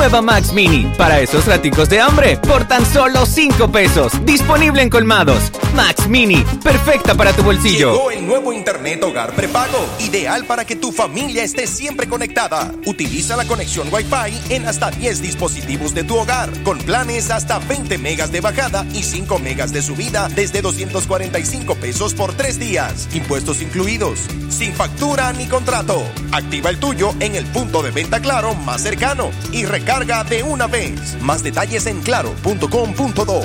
Nueva 0.06 0.22
Max 0.22 0.52
Mini, 0.52 0.86
para 0.96 1.18
esos 1.18 1.46
raticos 1.46 1.88
de 1.88 2.00
hambre, 2.00 2.36
por 2.36 2.68
tan 2.68 2.86
solo 2.86 3.26
5 3.26 3.72
pesos. 3.72 4.12
Disponible 4.24 4.80
en 4.80 4.88
colmados. 4.88 5.50
Max 5.74 6.06
Mini, 6.08 6.44
perfecta 6.62 7.16
para 7.16 7.32
tu 7.32 7.42
bolsillo. 7.42 7.90
Llegó 7.90 8.10
el 8.12 8.24
nuevo 8.24 8.52
Internet 8.52 9.02
Hogar 9.02 9.34
Prepago, 9.34 9.84
ideal 9.98 10.44
para 10.44 10.64
que 10.64 10.76
tu 10.76 10.92
familia 10.92 11.42
esté 11.42 11.66
siempre 11.66 12.08
conectada. 12.08 12.72
Utiliza 12.86 13.34
la 13.34 13.46
conexión 13.46 13.88
Wi-Fi 13.92 14.54
en 14.54 14.68
hasta 14.68 14.92
10 14.92 15.22
dispositivos 15.22 15.92
de 15.92 16.04
tu 16.04 16.16
hogar, 16.16 16.50
con 16.62 16.78
planes 16.78 17.32
hasta 17.32 17.58
20 17.58 17.98
megas 17.98 18.30
de 18.30 18.40
bajada 18.40 18.86
y 18.94 19.02
5 19.02 19.40
megas 19.40 19.72
de 19.72 19.82
subida 19.82 20.28
desde 20.36 20.62
245 20.62 21.74
pesos 21.74 22.14
por 22.14 22.32
3 22.32 22.60
días, 22.60 23.08
impuestos 23.12 23.60
incluidos, 23.60 24.20
sin 24.50 24.72
factura 24.72 25.32
ni 25.32 25.46
contrato. 25.48 26.00
Activa 26.30 26.70
el 26.70 26.78
tuyo 26.78 27.12
en 27.18 27.34
el 27.34 27.44
punto 27.46 27.82
de 27.82 27.90
venta 27.90 28.20
Claro 28.20 28.54
más 28.54 28.82
cercano 28.82 29.30
y 29.50 29.64
recarga 29.64 29.95
de 30.04 30.42
una 30.42 30.66
vez. 30.66 31.16
Más 31.22 31.42
detalles 31.42 31.86
en 31.86 32.02
claro.com.do. 32.02 33.40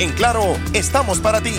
En 0.00 0.10
Claro, 0.12 0.56
estamos 0.72 1.20
para 1.20 1.40
ti. 1.40 1.54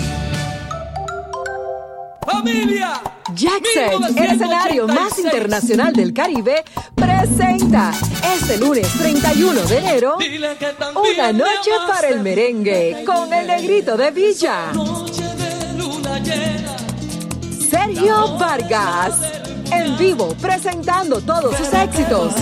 ¡Familia! 2.26 3.00
Jackson, 3.34 4.18
el 4.18 4.32
escenario 4.32 4.86
más 4.86 5.18
internacional 5.18 5.94
del 5.94 6.12
Caribe, 6.12 6.62
presenta 6.94 7.92
este 8.36 8.58
lunes 8.58 8.86
31 8.98 9.62
de 9.62 9.78
enero 9.78 10.18
una 10.18 11.32
noche 11.32 11.70
para 11.88 12.08
el 12.08 12.20
merengue 12.20 13.02
con 13.06 13.32
el 13.32 13.46
negrito 13.46 13.96
de 13.96 14.10
Villa. 14.10 14.72
Sergio 17.70 18.36
Vargas, 18.36 19.14
en 19.72 19.96
vivo 19.96 20.36
presentando 20.38 21.22
todos 21.22 21.56
sus 21.56 21.72
éxitos. 21.72 22.34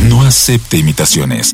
No 0.04 0.26
acepte 0.26 0.78
imitaciones. 0.78 1.54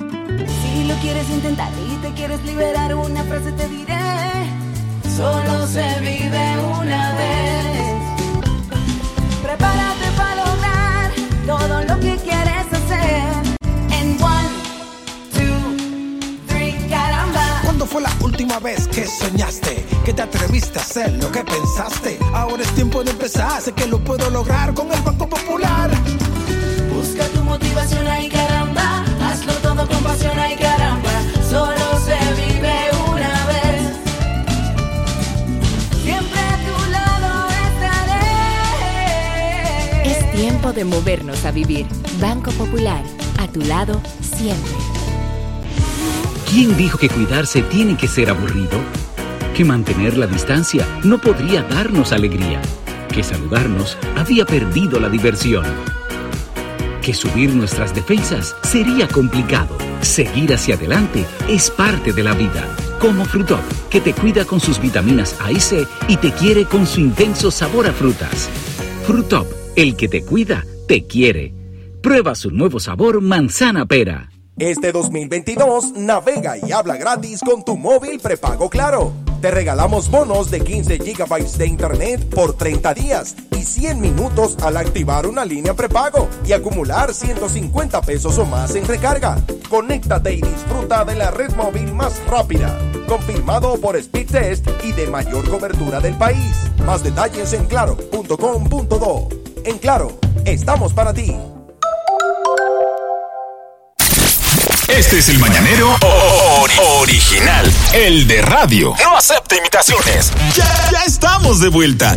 Última 18.39 18.59
vez 18.59 18.87
que 18.87 19.05
soñaste? 19.05 19.85
Que 20.05 20.13
te 20.13 20.21
atreviste 20.21 20.79
a 20.79 20.81
hacer 20.81 21.11
lo 21.21 21.29
que 21.29 21.43
pensaste. 21.43 22.17
Ahora 22.33 22.63
es 22.63 22.69
tiempo 22.73 23.03
de 23.03 23.11
empezar. 23.11 23.61
Sé 23.61 23.73
que 23.73 23.85
lo 23.85 23.99
puedo 24.01 24.29
lograr 24.29 24.73
con 24.73 24.89
el 24.93 25.01
Banco 25.01 25.27
Popular. 25.27 25.91
Busca 26.89 27.25
tu 27.33 27.43
motivación 27.43 28.07
ahí, 28.07 28.29
caramba. 28.29 29.03
Hazlo 29.25 29.51
todo 29.55 29.85
con 29.85 30.01
pasión 30.03 30.39
ahí, 30.39 30.55
caramba. 30.55 31.11
Solo 31.49 31.99
se 32.05 32.15
vive 32.39 32.73
una 33.11 33.45
vez. 33.47 33.81
Siempre 36.01 36.39
a 36.39 36.57
tu 36.65 36.91
lado 36.91 37.49
estaré. 38.85 40.11
Es 40.11 40.31
tiempo 40.31 40.71
de 40.71 40.85
movernos 40.85 41.43
a 41.43 41.51
vivir. 41.51 41.85
Banco 42.21 42.51
Popular, 42.51 43.03
a 43.37 43.49
tu 43.49 43.59
lado 43.59 44.01
siempre. 44.21 44.98
¿Quién 46.49 46.75
dijo 46.77 46.97
que 46.97 47.09
cuidarse 47.09 47.61
tiene 47.61 47.95
que 47.95 48.07
ser 48.07 48.31
aburrido? 48.31 48.71
Que 49.55 49.63
mantener 49.63 50.17
la 50.17 50.25
distancia 50.25 50.83
no 51.03 51.21
podría 51.21 51.61
darnos 51.61 52.11
alegría. 52.11 52.59
Que 53.13 53.21
saludarnos 53.21 53.99
había 54.17 54.45
perdido 54.45 54.99
la 54.99 55.09
diversión. 55.09 55.63
Que 57.03 57.13
subir 57.13 57.53
nuestras 57.53 57.93
defensas 57.93 58.55
sería 58.63 59.07
complicado. 59.07 59.77
Seguir 60.01 60.51
hacia 60.51 60.73
adelante 60.73 61.23
es 61.47 61.69
parte 61.69 62.13
de 62.13 62.23
la 62.23 62.33
vida. 62.33 62.67
Como 62.99 63.25
Frutop, 63.25 63.61
que 63.91 64.01
te 64.01 64.13
cuida 64.13 64.43
con 64.43 64.59
sus 64.59 64.81
vitaminas 64.81 65.35
A 65.41 65.51
y 65.51 65.59
C 65.59 65.85
y 66.07 66.17
te 66.17 66.31
quiere 66.31 66.65
con 66.65 66.87
su 66.87 66.99
intenso 66.99 67.51
sabor 67.51 67.85
a 67.85 67.93
frutas. 67.93 68.49
Frutop, 69.05 69.45
el 69.75 69.95
que 69.95 70.07
te 70.07 70.23
cuida, 70.23 70.65
te 70.87 71.05
quiere. 71.05 71.53
Prueba 72.01 72.33
su 72.33 72.49
nuevo 72.49 72.79
sabor 72.79 73.21
manzana 73.21 73.85
pera. 73.85 74.31
Este 74.59 74.91
2022 74.91 75.93
navega 75.93 76.57
y 76.57 76.73
habla 76.73 76.97
gratis 76.97 77.39
con 77.39 77.63
tu 77.63 77.77
móvil 77.77 78.19
prepago 78.19 78.69
Claro. 78.69 79.13
Te 79.39 79.51
regalamos 79.51 80.11
bonos 80.11 80.51
de 80.51 80.59
15 80.59 80.97
GB 80.97 81.57
de 81.57 81.65
internet 81.65 82.29
por 82.29 82.57
30 82.57 82.93
días 82.93 83.37
y 83.57 83.63
100 83.63 84.01
minutos 84.01 84.57
al 84.61 84.75
activar 84.75 85.27
una 85.27 85.45
línea 85.45 85.73
prepago 85.73 86.27
y 86.45 86.51
acumular 86.51 87.13
150 87.13 88.01
pesos 88.01 88.37
o 88.37 88.45
más 88.45 88.75
en 88.75 88.85
recarga. 88.85 89.37
Conéctate 89.69 90.33
y 90.33 90.41
disfruta 90.41 91.05
de 91.05 91.15
la 91.15 91.31
red 91.31 91.55
móvil 91.55 91.93
más 91.93 92.21
rápida, 92.27 92.77
confirmado 93.07 93.79
por 93.79 93.97
Speedtest 94.01 94.67
y 94.83 94.91
de 94.91 95.07
mayor 95.07 95.49
cobertura 95.49 96.01
del 96.01 96.15
país. 96.15 96.69
Más 96.85 97.01
detalles 97.01 97.53
en 97.53 97.65
claro.com.do. 97.67 99.29
En 99.63 99.77
Claro, 99.77 100.19
estamos 100.43 100.93
para 100.93 101.13
ti. 101.13 101.33
Este 104.99 105.19
es 105.19 105.29
el 105.29 105.39
mañanero 105.39 105.95
ori- 106.01 106.79
original, 106.99 107.71
el 107.93 108.27
de 108.27 108.41
radio. 108.41 108.93
No 109.01 109.15
acepta 109.17 109.55
imitaciones. 109.55 110.31
Ya, 110.55 110.65
ya 110.91 111.03
estamos 111.07 111.61
de 111.61 111.69
vuelta. 111.69 112.15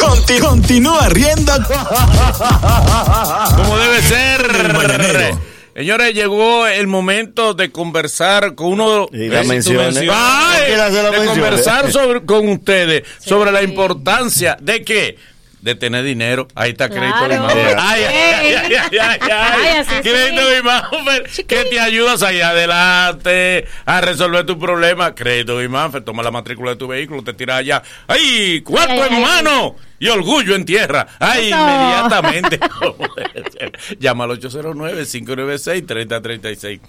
Conti- 0.00 0.38
continúa 0.40 1.08
riendo 1.10 1.52
Como 3.56 3.76
debe 3.76 4.00
ser. 4.02 4.40
El 4.66 4.72
mañanero. 4.72 5.38
Señores, 5.74 6.14
llegó 6.14 6.66
el 6.66 6.86
momento 6.86 7.54
de 7.54 7.70
conversar 7.70 8.54
con 8.54 8.68
uno 8.68 9.08
Y 9.12 9.28
la 9.28 9.42
menciones. 9.42 9.96
Ay, 10.10 10.76
la 10.76 10.88
de 10.90 11.02
menciones. 11.02 11.28
conversar 11.28 11.92
sobre, 11.92 12.24
con 12.24 12.48
ustedes 12.48 13.02
sobre 13.24 13.52
la 13.52 13.62
importancia 13.62 14.56
de 14.60 14.82
qué? 14.82 15.16
De 15.62 15.74
tener 15.74 16.04
dinero. 16.04 16.46
Ahí 16.54 16.70
está 16.72 16.88
crédito 16.88 17.18
Claro. 17.24 17.46
Ay, 17.78 18.02
ay, 18.04 18.54
ay, 18.54 18.74
ay, 19.00 19.18
ay. 19.30 19.84
Crédito 20.02 20.48
de 20.48 20.62
Manfer, 20.62 21.30
que 21.46 21.64
te 21.64 21.78
ayudas 21.80 22.22
ahí 22.22 22.40
adelante 22.40 23.66
a 23.86 24.00
resolver 24.00 24.44
tu 24.44 24.58
problema. 24.58 25.14
Crédito 25.14 25.58
de 25.58 25.68
Manfer, 25.68 26.02
toma 26.02 26.22
la 26.24 26.30
matrícula 26.32 26.70
de 26.72 26.76
tu 26.76 26.88
vehículo, 26.88 27.22
te 27.22 27.32
tira 27.32 27.56
allá. 27.56 27.80
¡Ay! 28.08 28.60
¡Cuarto 28.62 28.92
Ay, 28.92 29.00
ay, 29.02 29.08
en 29.16 29.22
mano! 29.22 29.76
Y 30.00 30.08
orgullo 30.08 30.56
en 30.56 30.64
tierra. 30.64 31.06
¡Ay! 31.20 31.52
Eso. 31.52 31.60
Inmediatamente. 31.60 32.58
Llama 34.00 34.24
al 34.24 34.30
809-596-3036. 34.40 36.80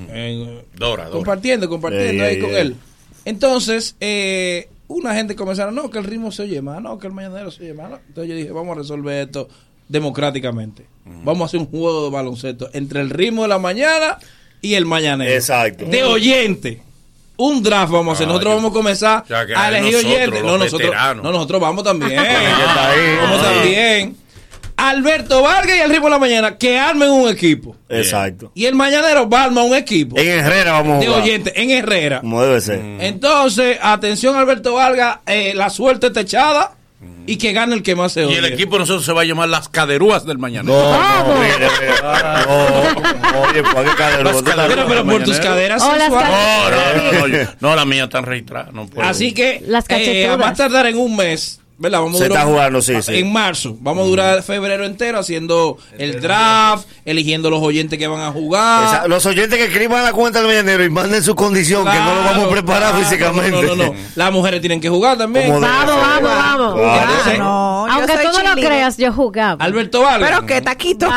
En- 0.09 0.61
Dora, 0.75 1.05
Dora. 1.05 1.09
compartiendo, 1.09 1.67
compartiendo 1.69 2.23
Ey, 2.23 2.35
ahí 2.35 2.39
con 2.41 2.51
él. 2.55 2.75
Entonces, 3.25 3.95
eh, 3.99 4.69
una 4.87 5.13
gente 5.15 5.35
comenzaron, 5.35 5.73
no, 5.75 5.89
que 5.89 5.97
el 5.99 6.03
ritmo 6.05 6.31
se 6.31 6.43
oye 6.43 6.61
más, 6.61 6.81
no, 6.81 6.97
que 6.99 7.07
el 7.07 7.13
mañanero 7.13 7.51
se 7.51 7.63
oye 7.63 7.73
más. 7.73 7.89
no. 7.89 7.99
Entonces 8.07 8.29
yo 8.29 8.35
dije, 8.35 8.51
vamos 8.51 8.75
a 8.75 8.79
resolver 8.81 9.25
esto 9.27 9.47
democráticamente. 9.87 10.85
Vamos 11.05 11.41
a 11.41 11.45
hacer 11.45 11.59
un 11.59 11.65
juego 11.67 12.05
de 12.05 12.11
baloncesto 12.11 12.69
entre 12.73 13.01
el 13.01 13.09
ritmo 13.09 13.41
de 13.43 13.47
la 13.49 13.57
mañana 13.59 14.17
y 14.61 14.75
el 14.75 14.85
mañanero. 14.85 15.31
Exacto. 15.31 15.85
De 15.85 16.03
oyente. 16.03 16.81
Un 17.41 17.63
draft 17.63 17.91
vamos 17.91 18.11
a 18.11 18.13
hacer. 18.13 18.27
Nosotros 18.27 18.53
vamos 18.53 18.69
a 18.69 18.73
comenzar 18.73 19.23
O 19.23 19.27
sea, 19.27 19.47
que 19.47 19.55
a 19.55 19.69
elegir 19.69 19.95
oyentes. 19.95 20.43
No, 20.43 20.59
nosotros, 20.59 20.93
no, 21.15 21.31
nosotros 21.31 21.59
vamos 21.59 21.83
también. 21.83 22.15
Vamos 23.21 23.41
también. 23.41 24.15
Alberto 24.77 25.41
Vargas 25.41 25.75
y 25.77 25.79
el 25.79 25.89
ritmo 25.89 26.05
de 26.05 26.11
la 26.11 26.19
mañana 26.19 26.57
que 26.57 26.77
armen 26.77 27.09
un 27.09 27.29
equipo. 27.29 27.75
Exacto. 27.89 28.51
Y 28.53 28.65
el 28.65 28.75
mañanero 28.75 29.27
va 29.29 29.41
a 29.41 29.43
armar 29.45 29.65
un 29.65 29.75
equipo. 29.75 30.17
En 30.17 30.27
Herrera 30.27 30.73
vamos 30.73 30.97
a 30.97 30.99
de 30.99 31.07
jugar. 31.07 31.21
oyentes, 31.21 31.53
en 31.55 31.71
Herrera. 31.71 32.21
Como 32.21 32.43
debe 32.43 32.61
ser. 32.61 32.79
Entonces, 32.99 33.77
atención 33.81 34.35
Alberto 34.35 34.73
Vargas, 34.73 35.17
eh, 35.25 35.53
la 35.55 35.69
suerte 35.69 36.07
está 36.07 36.21
echada 36.21 36.75
y 37.25 37.37
que 37.37 37.53
gane 37.53 37.73
el 37.75 37.83
que 37.83 37.95
más 37.95 38.11
se 38.13 38.21
Y 38.21 38.25
oye. 38.25 38.37
el 38.39 38.45
equipo 38.45 38.73
de 38.75 38.79
nosotros 38.79 39.05
se 39.05 39.13
va 39.13 39.21
a 39.21 39.25
llamar 39.25 39.47
las 39.49 39.69
caderúas 39.69 40.25
del 40.25 40.37
mañana. 40.37 40.63
No, 40.69 40.73
no. 40.73 41.27
No, 41.27 41.39
oye. 41.39 41.51
Las 43.63 44.31
Tú 44.33 44.39
estás- 44.39 44.55
caderas 44.55 44.85
pero 44.87 45.05
por 45.05 45.23
tus 45.23 45.39
caderas 45.39 45.81
Oh. 45.83 45.95
No, 45.97 46.09
no, 46.09 47.27
no, 47.27 47.47
no, 47.59 47.75
la 47.75 47.85
mía 47.85 48.03
está 48.05 48.21
registrada. 48.21 48.69
No 48.73 48.87
puedo. 48.87 49.07
Así 49.07 49.33
que 49.33 49.61
Las 49.65 49.85
eh, 49.85 49.87
cachetudas. 50.27 50.51
a 50.51 50.55
tardar 50.55 50.85
en 50.87 50.97
un 50.97 51.15
mes, 51.15 51.60
¿verdad? 51.81 51.99
Vamos 52.01 52.17
Se 52.19 52.25
durar- 52.27 52.37
está 52.37 52.49
jugando, 52.51 52.81
sí, 52.81 53.01
sí. 53.01 53.15
En 53.17 53.33
marzo. 53.33 53.75
Vamos 53.81 54.05
a 54.05 54.07
durar 54.07 54.43
febrero 54.43 54.85
entero 54.85 55.19
haciendo 55.19 55.77
el 55.97 56.21
draft, 56.21 56.85
eligiendo 57.05 57.49
los 57.49 57.61
oyentes 57.61 57.97
que 57.97 58.07
van 58.07 58.21
a 58.21 58.31
jugar. 58.31 58.85
Esa- 58.85 59.07
Los 59.07 59.25
oyentes 59.25 59.57
que 59.57 59.65
escriban 59.65 60.03
la 60.03 60.13
cuenta 60.13 60.39
del 60.39 60.47
mañanero 60.47 60.83
y 60.83 60.89
manden 60.89 61.23
su 61.23 61.35
condición, 61.35 61.83
que 61.85 61.97
no 61.99 62.15
lo 62.15 62.23
vamos 62.23 62.45
a 62.45 62.49
preparar 62.49 62.91
Claro, 62.91 63.03
físicamente. 63.05 63.51
No, 63.65 63.75
no, 63.75 63.85
no. 63.87 63.93
Las 64.15 64.31
mujeres 64.31 64.61
tienen 64.61 64.79
que 64.79 64.89
jugar 64.89 65.17
también. 65.17 65.49
Vamos, 65.49 65.61
vamos, 65.61 66.23
vamos. 66.23 66.75
Claro. 66.75 67.11
Entonces, 67.11 67.39
Aunque 67.39 68.17
tú 68.29 68.43
no 68.43 68.55
lo 68.55 68.61
creas, 68.61 68.97
yo 68.97 69.11
jugaba. 69.11 69.63
Alberto 69.63 70.01
Vargas. 70.01 70.29
Pero 70.29 70.45
qué 70.45 70.61
taquito. 70.61 71.07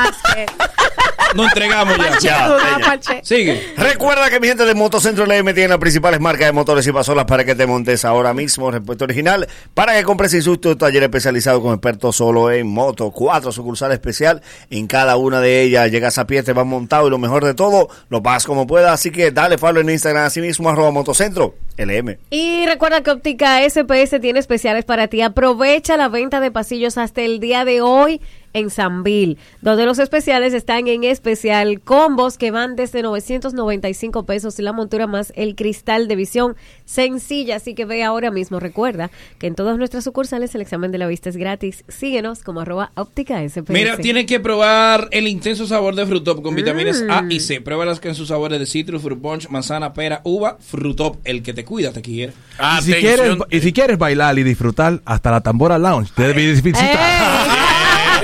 No 1.34 1.44
entregamos 1.44 1.96
ya. 2.20 2.56
Ya, 2.80 3.00
ya. 3.00 3.24
Sigue. 3.24 3.74
Recuerda 3.76 4.30
que 4.30 4.38
mi 4.38 4.46
gente 4.46 4.64
de 4.64 4.74
Motocentro 4.74 5.26
LM 5.26 5.52
tiene 5.52 5.68
las 5.68 5.78
principales 5.78 6.20
marcas 6.20 6.46
de 6.46 6.52
motores 6.52 6.86
y 6.86 6.92
pasolas 6.92 7.24
para 7.24 7.44
que 7.44 7.54
te 7.54 7.66
montes 7.66 8.04
ahora 8.04 8.32
mismo. 8.32 8.70
Repuesto 8.70 9.04
original 9.04 9.48
para 9.74 9.94
que 9.94 10.04
compres 10.04 10.30
sin 10.30 10.42
susto. 10.42 10.76
Taller 10.76 11.02
especializado 11.02 11.60
con 11.60 11.72
expertos 11.72 12.16
solo 12.16 12.50
en 12.50 12.68
moto. 12.68 13.10
Cuatro 13.10 13.50
sucursales 13.50 13.96
especial. 13.96 14.42
En 14.70 14.86
cada 14.86 15.16
una 15.16 15.40
de 15.40 15.62
ellas 15.62 15.90
llegas 15.90 16.18
a 16.18 16.26
pie, 16.26 16.42
te 16.42 16.52
vas 16.52 16.66
montado 16.66 17.08
y 17.08 17.10
lo 17.10 17.18
mejor 17.18 17.44
de 17.44 17.54
todo, 17.54 17.88
lo 18.08 18.22
pagas 18.22 18.44
como 18.44 18.66
puedas. 18.66 18.92
Así 18.92 19.10
que 19.10 19.30
dale 19.30 19.58
follow 19.58 19.80
en 19.80 19.90
Instagram 19.90 20.24
así 20.24 20.40
mismo, 20.40 20.68
arroba 20.68 20.90
Motocentro 20.90 21.54
LM. 21.76 22.16
Y 22.30 22.66
recuerda 22.66 23.02
que 23.02 23.10
Óptica 23.10 23.60
SPS 23.68 24.20
tiene 24.20 24.38
especiales 24.38 24.84
para 24.84 25.08
ti. 25.08 25.22
Aprovecha 25.22 25.96
la 25.96 26.08
venta 26.08 26.40
de 26.40 26.50
pasillos 26.50 26.98
hasta 26.98 27.22
el 27.22 27.40
día 27.40 27.64
de 27.64 27.80
hoy 27.80 28.20
en 28.55 28.70
Sanville, 28.70 29.36
donde 29.60 29.85
los 29.85 29.98
especiales 29.98 30.55
están 30.55 30.89
en 30.89 31.05
especial 31.05 31.81
combos 31.81 32.39
que 32.39 32.51
van 32.51 32.76
desde 32.76 33.02
995 33.02 34.24
pesos 34.24 34.59
y 34.59 34.62
la 34.62 34.72
montura 34.72 35.06
más 35.06 35.32
el 35.36 35.55
cristal 35.55 36.09
de 36.09 36.16
visión 36.16 36.56
sencilla. 36.85 37.56
Así 37.56 37.74
que 37.74 37.85
ve 37.85 38.02
ahora 38.02 38.31
mismo. 38.31 38.60
Recuerda 38.60 39.10
que 39.39 39.47
en 39.47 39.55
todas 39.55 39.76
nuestras 39.76 40.05
sucursales 40.05 40.55
el 40.55 40.62
examen 40.62 40.90
de 40.90 40.98
la 40.98 41.06
vista 41.06 41.28
es 41.28 41.36
gratis. 41.36 41.85
Síguenos 41.89 42.43
como 42.43 42.60
arroba 42.60 42.93
óptica 42.94 43.47
SPS. 43.47 43.70
Mira, 43.70 43.98
tienes 43.98 44.26
que 44.26 44.40
probar 44.40 45.09
el 45.10 45.28
intenso 45.28 45.66
sabor 45.66 45.94
de 45.94 46.06
Frutop 46.06 46.43
con 46.43 46.55
vitaminas 46.55 46.94
Mm. 47.02 47.10
A 47.10 47.24
y 47.28 47.40
C. 47.40 47.60
Pruébalas 47.60 48.01
en 48.05 48.14
sus 48.14 48.28
sabores 48.28 48.59
de 48.59 48.66
citrus, 48.66 49.02
fruit 49.02 49.20
punch, 49.20 49.48
manzana, 49.48 49.93
pera, 49.93 50.20
uva, 50.24 50.59
Frutop, 50.60 51.16
el 51.24 51.43
que 51.43 51.52
te 51.52 51.64
cuida, 51.64 51.93
te 51.93 52.02
quiere. 52.02 52.32
Y 52.78 52.82
si, 52.82 52.93
quieres, 52.94 53.36
y 53.51 53.60
si 53.60 53.72
quieres 53.72 53.98
bailar 53.98 54.39
y 54.39 54.43
disfrutar, 54.43 55.01
hasta 55.05 55.31
la 55.31 55.40
Tambora 55.40 55.78
Lounge. 55.78 56.12
Te 56.14 56.28
debes 56.28 56.62
visitar. 56.62 57.53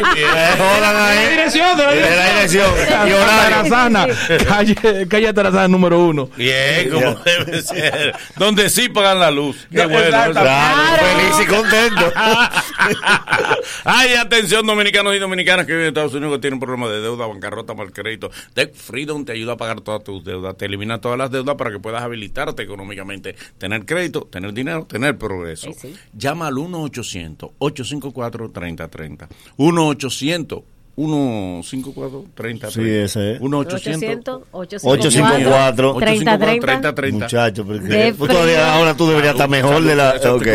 Jodan 0.05 0.97
ahí. 0.97 1.17
La 1.17 1.31
dirección, 1.31 1.77
de 1.77 1.85
la 1.85 1.93
De 1.93 2.17
la 2.17 2.29
dirección. 2.35 2.71
Y 3.09 3.13
horario. 3.13 3.17
Tarazana, 3.19 4.07
calle, 4.49 5.09
calle 5.09 5.33
Tarazana 5.33 5.69
número 5.69 5.99
uno. 5.99 6.31
Bien, 6.37 6.91
como 6.91 7.15
debe 7.17 7.63
ser. 7.63 8.15
Donde 8.37 8.71
sí 8.71 8.89
pagan 8.89 9.21
la 9.21 9.31
luz. 9.31 9.67
Qué 9.71 9.87
bueno. 9.87 10.33
Claro, 10.33 11.05
feliz 11.05 11.41
y 11.43 11.47
contento. 11.47 12.13
Ay, 13.85 14.15
atención, 14.15 14.67
dominicanos 14.67 15.15
y 15.15 15.19
dominicanas 15.19 15.67
que 15.67 15.73
viven 15.73 15.87
en 15.87 15.89
Estados 15.89 16.15
Unidos 16.15 16.35
que 16.35 16.41
tienen 16.41 16.61
problemas 16.61 16.91
de 16.91 17.01
deuda, 17.01 17.27
bancarrota, 17.27 17.75
mal 17.75 17.93
crédito. 17.93 18.31
Debt 18.55 18.75
Freedom 18.75 19.25
te 19.25 19.33
ayuda 19.33 19.55
a 19.55 19.57
pagar 19.57 19.81
todas 19.81 20.05
tus 20.05 20.25
deudas, 20.25 20.57
te 20.57 20.67
elimina 20.67 21.01
todas 21.01 21.19
las 21.19 21.31
deudas 21.31 21.57
para 21.57 21.71
que 21.71 21.79
puedas 21.79 22.03
habilitarte 22.03 22.63
económicamente, 22.63 23.37
tener 23.59 23.85
crédito, 23.85 24.23
tener 24.31 24.53
dinero, 24.53 24.85
tener 24.85 25.17
progreso. 25.19 25.71
Llama 26.13 26.49
al 26.49 26.59
1-800-854-3030. 29.95 30.63
1-800. 31.07 31.61
154-3030. 32.37 32.71
Sí, 32.71 32.81
ese 32.89 33.33
es. 33.33 33.41
1-800. 33.41 34.43
854 34.53 35.95
3030. 35.99 36.93
Muchacho, 37.13 37.65
porque 37.65 37.81
De 37.89 38.13
tú 38.13 38.27
todavía 38.27 38.55
frío. 38.57 38.65
ahora 38.67 38.95
tú 38.95 39.09
deberías 39.09 39.33
estar 39.35 39.49
mejor 39.49 39.83
de 39.83 39.97
la. 39.97 40.15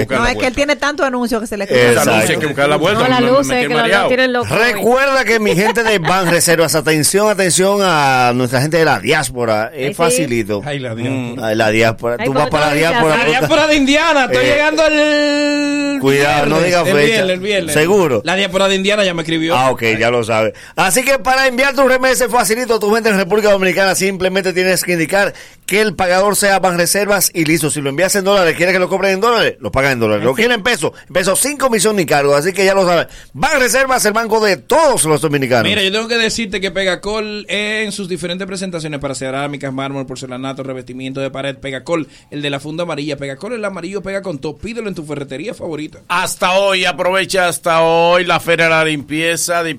No, 0.10 0.28
es 0.28 0.38
que 0.38 0.48
él 0.48 0.54
tiene 0.56 0.76
tanto 0.76 1.04
anuncio 1.04 1.40
que 1.40 1.48
se 1.48 1.58
le. 1.58 1.64
Hay 1.66 2.38
que 2.38 2.46
buscar 2.48 2.70
la 2.70 2.78
vuelta. 2.78 3.04
No, 3.04 3.10
la 3.10 3.20
me- 3.22 3.28
luz 3.32 3.48
me 3.48 3.68
que 3.68 3.76
tienen 4.08 4.34
loco. 4.34 4.48
Recuerda 4.56 5.24
que 5.26 5.40
mi 5.40 5.56
gente 5.56 5.84
de 5.84 6.00
Ban 6.00 6.30
Reservas, 6.30 6.76
atención, 6.76 7.30
atención 7.30 7.80
a 7.82 8.32
nuestra 8.36 8.62
gente 8.62 8.78
de 8.78 8.86
la 8.86 9.00
diáspora. 9.00 9.72
Ay, 9.74 9.80
sí. 9.80 9.86
Es 9.92 9.98
facilito. 9.98 10.62
Ay, 10.66 10.80
la 10.80 10.96
diáspora. 10.96 11.48
Ay, 11.48 11.56
la 11.56 11.70
diáspora. 11.72 12.16
Ay, 12.20 12.26
Tú 12.26 12.32
¿cómo 12.34 12.40
vas 12.42 12.50
para 12.50 12.68
la 12.68 12.74
diáspora. 12.74 13.18
La 13.18 13.26
diáspora 13.26 13.68
de 13.68 13.76
Indiana, 13.76 14.26
estoy 14.26 14.46
Eh, 14.46 14.50
llegando 14.50 14.84
el. 14.88 16.00
cuidado, 16.02 16.46
no 16.46 16.58
viernes, 16.60 16.66
diga 16.66 16.80
el 16.82 16.86
fecha. 16.86 16.98
viernes, 17.06 17.30
el 17.34 17.40
viernes. 17.40 17.74
¿Seguro? 17.74 18.22
La 18.24 18.36
diáspora 18.36 18.68
de 18.68 18.76
Indiana 18.76 19.04
ya 19.04 19.14
me 19.14 19.22
escribió. 19.22 19.56
Ah, 19.56 19.72
ok, 19.72 19.84
ya 20.00 20.10
lo 20.12 20.24
sabes. 20.24 20.35
Así 20.76 21.04
que 21.04 21.20
para 21.20 21.48
enviar 21.48 21.76
tu 21.76 21.88
remesa 21.88 22.28
facilito, 22.30 22.80
tu 22.80 22.94
gente 22.94 23.10
en 23.10 23.18
República 23.18 23.52
Dominicana 23.52 23.96
simplemente 23.96 24.54
tienes 24.54 24.84
que 24.84 24.94
indicar 24.94 25.34
que 25.66 25.82
el 25.82 25.96
pagador 25.96 26.36
sea 26.36 26.60
Banreservas 26.60 27.32
y 27.34 27.46
listo. 27.46 27.70
Si 27.70 27.82
lo 27.82 27.90
envías 27.90 28.16
en 28.16 28.24
dólares, 28.24 28.56
quieres 28.56 28.74
que 28.74 28.80
lo 28.80 28.90
cobren 28.90 29.14
en 29.14 29.22
dólares, 29.22 29.56
lo 29.60 29.72
pagan 29.72 29.94
en 29.94 30.00
dólares. 30.00 30.24
Lo 30.24 30.34
quieren 30.34 30.54
en 30.54 30.64
pesos, 30.64 30.92
en 31.08 31.14
pesos 31.14 31.40
sin 31.40 31.58
comisión 31.58 31.96
ni 31.96 32.06
cargo. 32.06 32.36
Así 32.36 32.54
que 32.54 32.66
ya 32.66 32.74
lo 32.74 32.86
sabes. 32.86 33.08
Banreservas, 33.34 34.06
el 34.06 34.14
banco 34.14 34.44
de 34.44 34.58
todos 34.58 35.06
los 35.06 35.22
dominicanos. 35.22 35.68
Mira, 35.68 35.82
yo 35.82 35.92
tengo 35.92 36.08
que 36.08 36.18
decirte 36.18 36.62
que 36.62 36.72
Pegacol 36.72 37.46
en 37.50 37.92
sus 37.92 38.08
diferentes 38.08 38.46
presentaciones 38.48 39.00
para 39.00 39.16
cerámicas, 39.16 39.74
mármol, 39.74 40.06
porcelanato, 40.06 40.64
revestimiento 40.64 41.20
de 41.20 41.32
pared, 41.32 41.58
Pegacol, 41.58 42.08
el 42.32 42.42
de 42.42 42.50
la 42.50 42.60
funda 42.60 42.84
amarilla, 42.84 43.18
Pegacol 43.18 43.54
el 43.54 43.66
amarillo 43.66 44.02
pega 44.02 44.22
con 44.22 44.40
todo, 44.40 44.58
pídelo 44.58 44.88
en 44.88 44.96
tu 44.96 45.04
ferretería 45.04 45.54
favorita. 45.54 46.02
Hasta 46.08 46.54
hoy, 46.54 46.86
aprovecha 46.86 47.48
hasta 47.48 47.82
hoy 47.82 48.26
la 48.26 48.40
Feria 48.40 48.66
de 48.66 48.72
la 48.72 48.86
Limpieza 48.86 49.64
de 49.64 49.72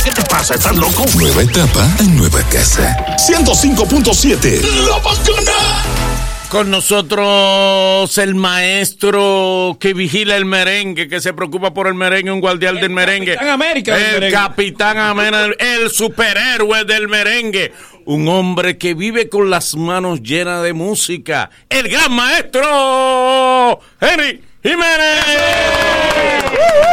¿Qué 0.05 0.11
te 0.13 0.23
pasa? 0.23 0.55
¿Estás 0.55 0.77
loco? 0.77 1.05
Nueva 1.17 1.43
etapa 1.43 1.89
en 1.99 2.17
nueva 2.17 2.41
casa. 2.45 2.97
105.7. 3.19 4.63
La 4.87 4.99
bacana. 4.99 6.12
Con 6.53 6.71
nosotros 6.71 8.19
el 8.19 8.35
maestro 8.35 9.79
que 9.81 9.95
vigila 9.95 10.37
el 10.37 10.45
merengue, 10.45 11.09
que 11.09 11.19
se 11.19 11.33
preocupa 11.33 11.73
por 11.73 11.87
el 11.87 11.95
merengue, 11.95 12.31
un 12.31 12.43
guardián 12.43 12.75
del 12.75 12.91
merengue. 12.91 13.37
Capitán 13.37 13.49
América 13.49 13.95
del 13.97 14.05
El 14.05 14.13
merengue. 14.13 14.37
capitán 14.37 14.99
América, 14.99 15.47
el 15.59 15.91
superhéroe 15.91 16.85
del 16.85 17.09
merengue. 17.09 17.73
Un 18.05 18.29
hombre 18.29 18.77
que 18.77 18.93
vive 18.93 19.31
con 19.31 19.49
las 19.49 19.75
manos 19.77 20.23
llenas 20.23 20.63
de 20.63 20.75
música. 20.75 21.49
El 21.71 21.89
gran 21.89 22.13
maestro 22.13 23.81
Henry 23.99 24.43
Jiménez. 24.63 25.25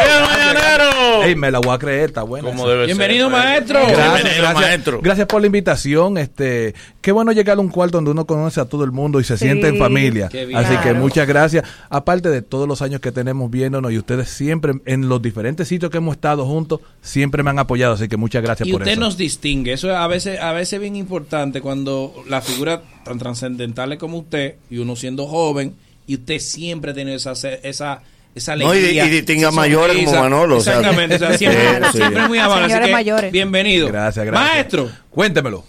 El 0.02 0.22
mañanero. 0.24 1.24
Ey, 1.24 1.36
me 1.36 1.52
la 1.52 1.60
voy 1.60 1.76
a 1.76 1.78
creer, 1.78 2.10
está 2.10 2.24
debe 2.24 2.86
Bienvenido, 2.86 3.30
ser. 3.30 3.38
maestro. 3.38 3.80
Gracias, 3.80 3.98
Bienvenido, 4.14 4.42
gracias, 4.42 4.62
maestro. 4.70 5.00
gracias 5.02 5.28
por 5.28 5.42
la 5.42 5.48
invitación. 5.48 6.18
Este, 6.18 6.74
qué 7.02 7.12
bueno 7.12 7.32
llegar 7.32 7.58
a 7.58 7.62
un 7.62 7.70
cuarto 7.70 7.98
donde 7.98 8.12
uno 8.12 8.26
conoce 8.26 8.60
a 8.60 8.66
todo 8.66 8.84
el 8.86 8.92
mundo 8.92 9.20
y 9.20 9.24
se 9.24 9.38
Sí. 9.38 9.46
siente 9.46 9.68
en 9.68 9.78
familia. 9.78 10.30
Qué 10.30 10.46
bien. 10.46 10.58
Así 10.58 10.76
que 10.78 10.94
muchas 10.94 11.28
gracias. 11.28 11.64
Aparte 11.90 12.30
de 12.30 12.42
todos 12.42 12.68
los 12.68 12.82
años 12.82 13.02
que 13.02 13.12
tenemos 13.12 13.52
viéndonos 13.52 13.92
y 13.92 13.98
ustedes 14.00 14.30
siempre 14.30 14.74
en 14.86 15.08
los 15.08 15.22
diferentes 15.22 15.68
sitios 15.68 15.92
que 15.92 15.98
hemos 15.98 16.16
estado 16.16 16.46
juntos 16.48 16.80
siempre 17.02 17.44
me 17.44 17.52
han 17.52 17.60
apoyado. 17.60 17.94
Así 17.94 18.08
que 18.08 18.18
muchas 18.18 18.42
gracias 18.42 18.68
Y 18.68 18.72
por 18.72 18.82
usted 18.82 18.94
eso. 18.94 19.02
nos 19.02 19.16
distingue. 19.18 19.74
Eso 19.74 19.90
es 19.92 19.96
a 19.96 20.08
veces, 20.08 20.40
a 20.40 20.54
veces 20.54 20.80
bien 20.80 20.96
importante 20.96 21.62
cuando 21.62 22.14
la 22.28 22.42
figura 22.42 22.82
tan 23.04 23.20
trascendental 23.20 23.96
como 24.00 24.18
usted, 24.20 24.56
y 24.72 24.78
uno 24.80 24.96
siendo 24.96 25.28
joven, 25.28 25.76
y 26.10 26.16
usted 26.16 26.40
siempre 26.40 26.90
ha 26.92 26.94
tenido 26.96 27.16
esa, 27.16 27.34
esa, 27.34 28.02
esa 28.34 28.56
No, 28.56 28.74
y- 28.74 28.80
alegría. 28.80 29.06
y 29.06 29.10
distingue 29.10 29.46
a 29.46 29.50
esa 29.50 29.56
mayores 29.56 30.06
como. 30.06 30.20
Manolo. 30.20 30.58
Exactamente. 30.58 31.16
o 31.16 31.20
sea, 31.20 31.34
siempre, 31.38 31.62
Sí, 31.92 31.98
siempre 32.00 32.28
muy 32.28 32.40
amable. 32.40 32.64
Así 32.66 32.70
Señores 32.72 32.88
que, 32.88 32.94
mayores. 32.94 33.32
bienvenido. 33.32 33.88
Gracias, 33.90 34.26
gracias. 34.26 34.52
Maestro, 34.56 34.90
Cuéntemelo. 35.12 35.64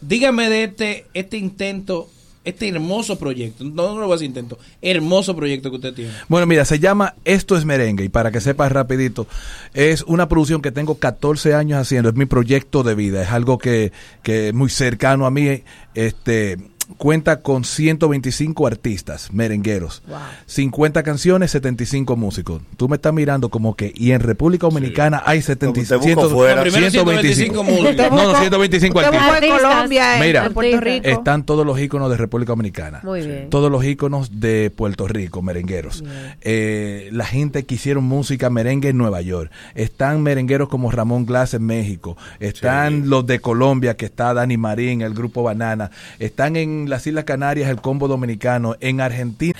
dígame 0.00 0.48
de 0.50 0.64
este, 0.64 1.06
este 1.14 1.36
intento, 1.36 2.10
este 2.44 2.68
hermoso 2.68 3.18
proyecto. 3.18 3.62
No, 3.64 3.94
no 3.94 4.00
lo 4.00 4.06
voy 4.06 4.14
a 4.14 4.16
decir 4.16 4.26
intento. 4.26 4.58
Hermoso 4.82 5.34
proyecto 5.36 5.70
que 5.70 5.76
usted 5.76 5.94
tiene. 5.94 6.10
Bueno, 6.28 6.46
mira, 6.46 6.64
se 6.64 6.78
llama 6.80 7.14
Esto 7.24 7.56
es 7.56 7.64
Merengue 7.64 8.04
y 8.04 8.08
para 8.08 8.30
que 8.32 8.40
sepas 8.40 8.72
rapidito, 8.72 9.26
es 9.72 10.02
una 10.02 10.28
producción 10.28 10.60
que 10.60 10.72
tengo 10.72 10.96
14 10.98 11.54
años 11.54 11.78
haciendo, 11.80 12.08
es 12.10 12.16
mi 12.16 12.26
proyecto 12.26 12.82
de 12.82 12.94
vida, 12.96 13.22
es 13.22 13.28
algo 13.30 13.58
que, 13.58 13.92
que 14.24 14.48
es 14.48 14.54
muy 14.54 14.68
cercano 14.70 15.24
a 15.24 15.30
mí. 15.30 15.62
Este, 15.94 16.58
cuenta 16.96 17.40
con 17.40 17.64
125 17.64 18.66
artistas 18.66 19.32
merengueros, 19.32 20.02
50 20.46 21.02
canciones, 21.02 21.50
75 21.50 22.16
músicos. 22.16 22.62
Tú 22.76 22.88
me 22.88 22.96
estás 22.96 23.12
mirando 23.12 23.48
como 23.48 23.74
que, 23.74 23.92
y 23.94 24.12
en 24.12 24.20
República 24.20 24.66
Dominicana 24.66 25.22
hay 25.24 25.42
75, 25.42 25.88
Te 26.04 26.14
busco 26.14 26.30
fuera. 26.30 26.62
Primero 26.62 26.90
125 26.90 27.64
músicos. 27.64 27.96
No, 28.10 28.32
no, 28.32 28.38
125 28.40 28.98
Usted 28.98 29.14
artistas. 29.14 29.42
en 29.42 29.50
Colombia, 29.56 30.16
Mira, 30.20 30.46
en 30.46 30.52
Puerto 30.52 30.80
Rico. 30.80 31.08
están 31.08 31.44
todos 31.44 31.66
los 31.66 31.78
íconos 31.80 32.10
de 32.10 32.16
República 32.16 32.52
Dominicana. 32.52 33.00
Muy 33.02 33.26
bien. 33.26 33.50
Todos 33.50 33.70
los 33.70 33.84
íconos 33.84 34.40
de 34.40 34.70
Puerto 34.74 35.06
Rico, 35.08 35.42
merengueros. 35.42 36.04
Eh, 36.40 37.08
la 37.12 37.24
gente 37.24 37.64
que 37.64 37.76
hicieron 37.76 38.04
música 38.04 38.50
merengue 38.50 38.90
en 38.90 38.98
Nueva 38.98 39.20
York. 39.22 39.50
Están 39.74 40.22
merengueros 40.22 40.68
como 40.68 40.90
Ramón 40.90 41.26
Glass 41.26 41.54
en 41.54 41.64
México. 41.64 42.16
Están 42.40 43.08
los 43.08 43.26
de 43.26 43.40
Colombia, 43.40 43.96
que 43.96 44.06
está 44.06 44.34
Dani 44.34 44.56
Marín, 44.56 45.02
el 45.02 45.14
grupo 45.14 45.42
Banana. 45.42 45.90
Están 46.18 46.56
en 46.56 46.73
las 46.88 47.06
Islas 47.06 47.24
Canarias, 47.24 47.70
el 47.70 47.80
combo 47.80 48.08
dominicano. 48.08 48.76
En 48.80 49.00
Argentina, 49.00 49.54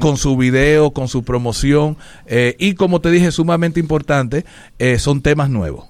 con 0.00 0.16
su 0.16 0.36
video, 0.36 0.90
con 0.92 1.08
su 1.08 1.22
promoción. 1.24 1.96
eh, 2.26 2.54
y 2.58 2.74
como 2.74 3.00
te 3.00 3.10
dije, 3.10 3.30
sumamente 3.32 3.80
importante, 3.80 4.44
eh, 4.78 4.98
son 4.98 5.22
temas 5.22 5.50
nuevos. 5.50 5.86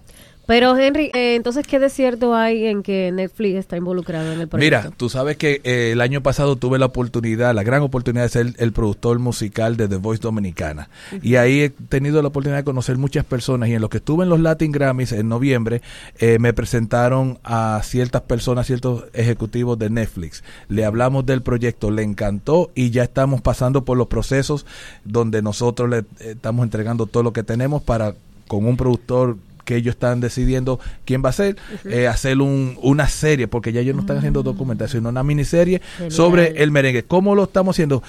Pero 0.47 0.77
Henry, 0.77 1.10
eh, 1.12 1.35
entonces, 1.35 1.66
¿qué 1.66 1.81
desierto 1.81 2.35
hay 2.35 2.66
en 2.66 2.85
que 2.85 3.10
Netflix 3.12 3.56
está 3.56 3.77
involucrado 3.77 4.32
en 4.32 4.40
el 4.40 4.48
proyecto? 4.48 4.78
Mira, 4.78 4.97
tú 4.97 5.09
sabes 5.09 5.36
que 5.36 5.60
eh, 5.64 5.90
el 5.93 6.01
año 6.01 6.23
pasado 6.23 6.55
tuve 6.55 6.78
la 6.78 6.86
oportunidad, 6.86 7.52
la 7.52 7.64
gran 7.64 7.82
oportunidad 7.82 8.23
de 8.23 8.28
ser 8.28 8.55
el 8.59 8.73
productor 8.73 9.18
musical 9.18 9.77
de 9.77 9.89
The 9.89 9.97
Voice 9.97 10.23
Dominicana. 10.23 10.89
Y 11.20 11.35
ahí 11.35 11.62
he 11.62 11.70
tenido 11.70 12.23
la 12.23 12.28
oportunidad 12.28 12.59
de 12.59 12.64
conocer 12.64 12.97
muchas 12.97 13.24
personas. 13.24 13.68
Y 13.68 13.74
en 13.74 13.81
lo 13.81 13.89
que 13.89 13.97
estuve 13.97 14.23
en 14.23 14.31
los 14.31 14.39
Latin 14.39 14.70
Grammys 14.70 15.12
en 15.12 15.28
noviembre, 15.28 15.82
eh, 16.18 16.39
me 16.39 16.52
presentaron 16.52 17.39
a 17.43 17.81
ciertas 17.82 18.23
personas, 18.23 18.68
ciertos 18.68 19.05
ejecutivos 19.14 19.78
de 19.78 19.90
Netflix. 19.90 20.44
Le 20.68 20.85
hablamos 20.85 21.27
del 21.27 21.43
proyecto, 21.43 21.90
le 21.90 22.02
encantó 22.02 22.70
y 22.77 22.90
ya 22.90 23.02
estamos 23.02 23.40
pasando 23.40 23.85
por 23.85 23.98
los 23.98 24.06
procesos 24.06 24.64
donde 25.05 25.43
nosotros 25.43 25.90
le 25.90 25.98
eh, 25.98 26.05
estamos 26.20 26.62
entregando 26.62 27.06
todo 27.06 27.24
lo 27.24 27.32
que 27.32 27.43
tenemos 27.43 27.82
para 27.82 28.14
con 28.47 28.64
un 28.64 28.77
productor 28.77 29.39
que 29.66 29.76
ellos 29.76 29.97
están 29.97 30.20
decidiendo 30.20 30.80
quién 31.05 31.22
va 31.22 31.28
a 31.28 31.32
ser, 31.32 31.56
eh, 31.84 32.06
hacer 32.06 32.40
un, 32.40 32.78
una 32.80 33.06
serie, 33.09 33.48
porque 33.48 33.72
ya 33.72 33.80
ellos 33.82 33.94
no 33.94 34.01
están 34.01 34.16
haciendo 34.16 34.43
documentación, 34.43 35.01
sino 35.02 35.10
una 35.10 35.22
miniserie 35.22 35.82
Genial. 35.98 36.12
sobre 36.12 36.62
el 36.62 36.70
merengue. 36.70 37.02
¿Cómo 37.02 37.34
lo 37.34 37.44
estamos 37.44 37.74
haciendo? 37.76 38.02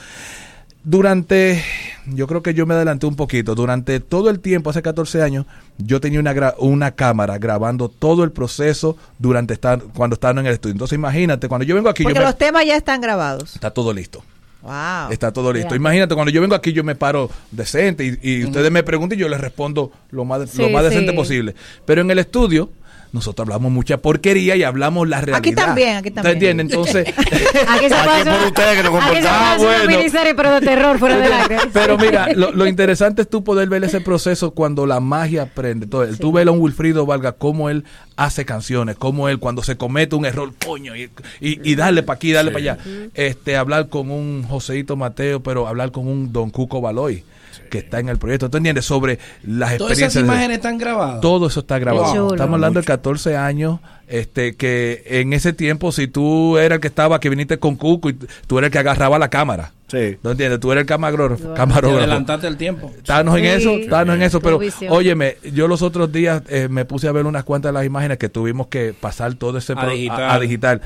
Durante, 0.84 1.62
yo 2.06 2.28
creo 2.28 2.42
que 2.42 2.54
yo 2.54 2.66
me 2.66 2.74
adelanté 2.74 3.08
un 3.08 3.18
poquito, 3.18 3.56
durante 3.56 4.00
todo 4.00 4.30
el 4.30 4.40
tiempo, 4.40 4.70
hace 4.70 4.82
14 4.82 5.22
años, 5.22 5.46
yo 5.78 6.00
tenía 6.00 6.22
una, 6.22 6.34
gra- 6.34 6.56
una 6.60 6.92
cámara 6.92 7.38
grabando 7.40 7.90
todo 7.90 8.24
el 8.24 8.32
proceso 8.32 8.96
durante 9.20 9.54
estar, 9.54 9.82
cuando 9.94 10.14
estaban 10.14 10.38
en 10.38 10.46
el 10.46 10.54
estudio. 10.54 10.72
Entonces 10.74 10.96
imagínate, 10.96 11.50
cuando 11.50 11.66
yo 11.66 11.76
vengo 11.76 11.90
aquí, 11.90 12.04
yo 12.04 12.10
Porque 12.10 12.20
me- 12.20 12.26
los 12.26 12.38
temas 12.38 12.66
ya 12.66 12.78
están 12.78 13.02
grabados. 13.02 13.56
está 13.56 13.72
todo 13.72 13.92
listo. 13.92 14.24
Wow. 14.62 15.12
Está 15.12 15.32
todo 15.32 15.54
listo. 15.54 15.76
Imagínate, 15.76 16.16
cuando 16.16 16.32
yo 16.32 16.42
vengo 16.42 16.56
aquí, 16.56 16.74
yo 16.74 16.84
me 16.84 16.96
paro 16.96 17.30
decente 17.52 18.06
y, 18.06 18.20
y 18.22 18.46
ustedes 18.46 18.72
me 18.72 18.84
preguntan 18.84 19.18
y 19.18 19.22
yo 19.22 19.30
les 19.30 19.40
respondo 19.40 19.92
lo 20.12 20.26
más, 20.26 20.56
lo 20.58 20.70
más 20.70 20.84
decente 20.84 21.12
sí. 21.12 21.16
posible. 21.16 21.56
Pero 21.86 22.02
en 22.02 22.12
el 22.12 22.20
estudio, 22.20 22.70
nosotros 23.12 23.46
hablamos 23.48 23.72
mucha 23.72 23.98
porquería 23.98 24.56
y 24.56 24.64
hablamos 24.64 25.08
la 25.08 25.18
realidad. 25.22 25.40
Aquí 25.40 25.54
también, 25.54 25.98
aquí 25.98 26.12
también. 26.12 26.24
¿Te 26.40 26.46
entiendes? 26.48 26.66
Entonces, 26.66 27.08
Aquí 27.18 27.90
se 27.90 27.96
puede 27.96 28.22
hacer- 28.22 28.30
aquí 28.30 28.52
se 28.56 28.92
puede 28.92 29.28
Ah, 29.28 29.56
bueno. 29.58 30.34
pero 30.36 30.52
de 30.54 30.62
terror, 30.62 31.00
fuera 31.00 31.18
del 31.18 31.32
aire. 31.32 31.58
Pero 31.74 31.98
mira, 31.98 32.28
lo, 32.34 32.52
lo 32.52 32.68
interesante 32.68 33.22
es 33.24 33.30
tú 33.30 33.44
poder 33.44 33.70
ver 33.70 33.84
ese 33.84 34.02
proceso 34.02 34.52
cuando 34.52 34.86
la 34.86 35.00
magia 35.00 35.44
aprende. 35.44 35.86
Entonces, 35.86 36.18
Tú 36.20 36.32
ves 36.32 36.48
a 36.48 36.52
un 36.52 36.60
Wilfrido 36.60 37.06
Vargas, 37.06 37.36
cómo 37.38 37.70
él 37.70 37.84
hace 38.16 38.46
canciones, 38.46 38.96
cómo 38.98 39.30
él 39.30 39.40
cuando 39.40 39.64
se 39.64 39.78
comete 39.78 40.16
un 40.16 40.26
error, 40.26 40.52
coño, 40.66 40.96
y, 40.96 41.04
y, 41.40 41.72
y 41.72 41.76
darle 41.76 42.04
para 42.04 42.16
aquí, 42.18 42.32
darle 42.32 42.52
para 42.52 42.74
allá. 42.74 42.78
Este, 43.14 43.56
hablar 43.58 43.90
con 43.90 44.12
un 44.12 44.44
Joseito 44.48 44.96
Mateo, 44.96 45.42
pero 45.42 45.68
hablar 45.68 45.92
con 45.92 46.08
un 46.08 46.34
Don 46.34 46.50
Cuco 46.50 46.82
Baloy. 46.82 47.24
Que 47.70 47.80
está 47.80 48.00
en 48.00 48.10
el 48.10 48.18
proyecto, 48.18 48.50
¿tú 48.50 48.58
entiendes? 48.58 48.86
Sobre 48.86 49.20
las 49.44 49.78
Todas 49.78 49.92
experiencias. 49.94 50.00
esas 50.00 50.14
de- 50.16 50.20
imágenes 50.28 50.58
están 50.58 50.78
grabadas. 50.78 51.22
todo 51.22 51.48
eso 51.48 51.60
está 51.62 51.80
grabado. 51.80 52.32
Estamos 52.34 52.54
hablando 52.56 52.80
de 52.80 52.86
14 52.86 53.36
años, 53.38 53.80
este, 54.08 54.56
que 54.56 55.04
en 55.06 55.34
ese 55.34 55.54
tiempo, 55.54 55.92
si 55.92 56.08
tú 56.08 56.58
eras 56.58 56.78
el 56.78 56.82
que 56.82 56.88
estaba, 56.88 57.20
que 57.20 57.30
viniste 57.30 57.60
con 57.60 57.76
Cuco, 57.76 58.10
y 58.10 58.14
tú 58.48 58.58
eras 58.58 58.68
el 58.68 58.72
que 58.72 58.80
agarraba 58.80 59.20
la 59.20 59.30
cámara. 59.30 59.74
Sí. 59.90 60.18
¿No 60.22 60.32
entiendes? 60.32 60.60
Tú 60.60 60.70
eres 60.74 60.82
el 60.82 60.86
camarógrafo. 60.88 61.54
Camarógrafo. 61.54 61.98
adelantaste 62.04 62.46
el 62.48 62.58
tiempo. 62.58 62.92
Estábamos 62.98 63.38
en 63.40 63.46
eso, 63.46 63.72
estábamos 63.72 64.16
en 64.16 64.22
eso, 64.24 64.42
pero 64.42 64.60
visión. 64.60 64.92
óyeme, 64.92 65.38
yo 65.54 65.70
los 65.70 65.82
otros 65.82 66.12
días 66.12 66.42
eh, 66.50 66.68
me 66.70 66.84
puse 66.84 67.08
a 67.08 67.14
ver 67.14 67.26
unas 67.26 67.46
cuantas 67.46 67.70
de 67.70 67.74
las 67.74 67.86
imágenes 67.86 68.18
que 68.18 68.28
tuvimos 68.28 68.68
que 68.68 68.94
pasar 69.00 69.36
todo 69.36 69.58
ese 69.60 69.74
A 69.74 69.76
pro- 69.82 69.92
digital. 69.92 70.22
a- 70.24 70.34
a 70.34 70.40
digital. 70.42 70.82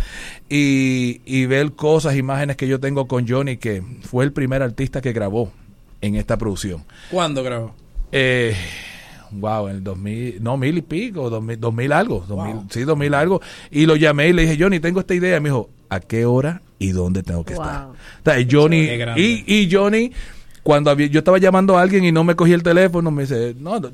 y, 0.49 1.21
y 1.25 1.45
ver 1.45 1.71
cosas, 1.71 2.15
imágenes 2.15 2.57
que 2.57 2.67
yo 2.67 2.79
tengo 2.79 3.07
con 3.07 3.27
Johnny, 3.27 3.57
que 3.57 3.81
fue 4.01 4.23
el 4.23 4.33
primer 4.33 4.61
artista 4.61 5.01
que 5.01 5.13
grabó 5.13 5.51
en 6.01 6.15
esta 6.15 6.37
producción. 6.37 6.83
¿Cuándo 7.09 7.43
grabó? 7.43 7.73
Eh, 8.11 8.55
wow, 9.31 9.67
en 9.69 9.77
el 9.77 9.83
2000, 9.83 10.41
no, 10.43 10.57
mil 10.57 10.77
y 10.77 10.81
pico, 10.81 11.29
2000, 11.29 11.59
2000 11.59 11.91
algo, 11.93 12.25
2000, 12.27 12.55
sí, 12.69 12.81
2000 12.83 13.13
algo. 13.13 13.41
Y 13.69 13.85
lo 13.85 13.95
llamé 13.95 14.29
y 14.29 14.33
le 14.33 14.41
dije, 14.43 14.57
Johnny, 14.61 14.79
tengo 14.79 14.99
esta 14.99 15.13
idea. 15.13 15.37
Y 15.37 15.39
me 15.39 15.49
dijo, 15.49 15.69
¿a 15.89 15.99
qué 15.99 16.25
hora 16.25 16.61
y 16.79 16.89
dónde 16.91 17.23
tengo 17.23 17.43
que 17.45 17.53
estar? 17.53 17.85
O 17.87 17.95
sea, 18.25 18.45
Johnny, 18.49 18.81
y, 19.17 19.43
y 19.47 19.69
Johnny, 19.71 20.11
cuando 20.63 20.91
había- 20.91 21.07
yo 21.07 21.19
estaba 21.19 21.37
llamando 21.37 21.77
a 21.77 21.81
alguien 21.81 22.03
y 22.03 22.11
no 22.11 22.23
me 22.23 22.35
cogía 22.35 22.55
el 22.55 22.63
teléfono, 22.63 23.09
me 23.11 23.23
dice, 23.23 23.55
no, 23.59 23.79
no, 23.79 23.89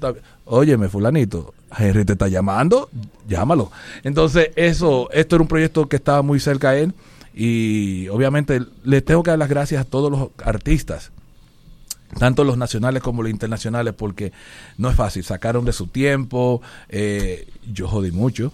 óyeme, 0.46 0.90
fulanito, 0.90 1.54
Henry 1.78 2.04
te 2.06 2.14
está 2.14 2.28
llamando, 2.28 2.90
llámalo. 3.28 3.72
Entonces, 4.04 4.50
eso, 4.56 5.10
esto 5.12 5.36
era 5.36 5.42
un 5.44 5.48
proyecto 5.48 5.88
que 5.88 5.98
estaba 5.98 6.22
muy 6.24 6.40
cerca 6.40 6.70
a 6.72 6.78
él 6.78 6.94
y 7.34 8.08
obviamente 8.08 8.62
le 8.84 9.02
tengo 9.02 9.22
que 9.22 9.30
dar 9.30 9.38
las 9.40 9.50
gracias 9.50 9.82
a 9.82 9.86
todos 9.86 10.10
los 10.12 10.30
artistas 10.44 11.12
tanto 12.18 12.44
los 12.44 12.58
nacionales 12.58 13.02
como 13.02 13.24
los 13.24 13.32
internacionales, 13.32 13.94
porque 13.98 14.32
no 14.78 14.90
es 14.90 14.96
fácil, 14.96 15.24
sacaron 15.24 15.66
de 15.66 15.74
su 15.74 15.88
tiempo, 15.88 16.62
eh, 16.90 17.48
yo 17.72 17.88
jodí 17.88 18.12
mucho, 18.12 18.52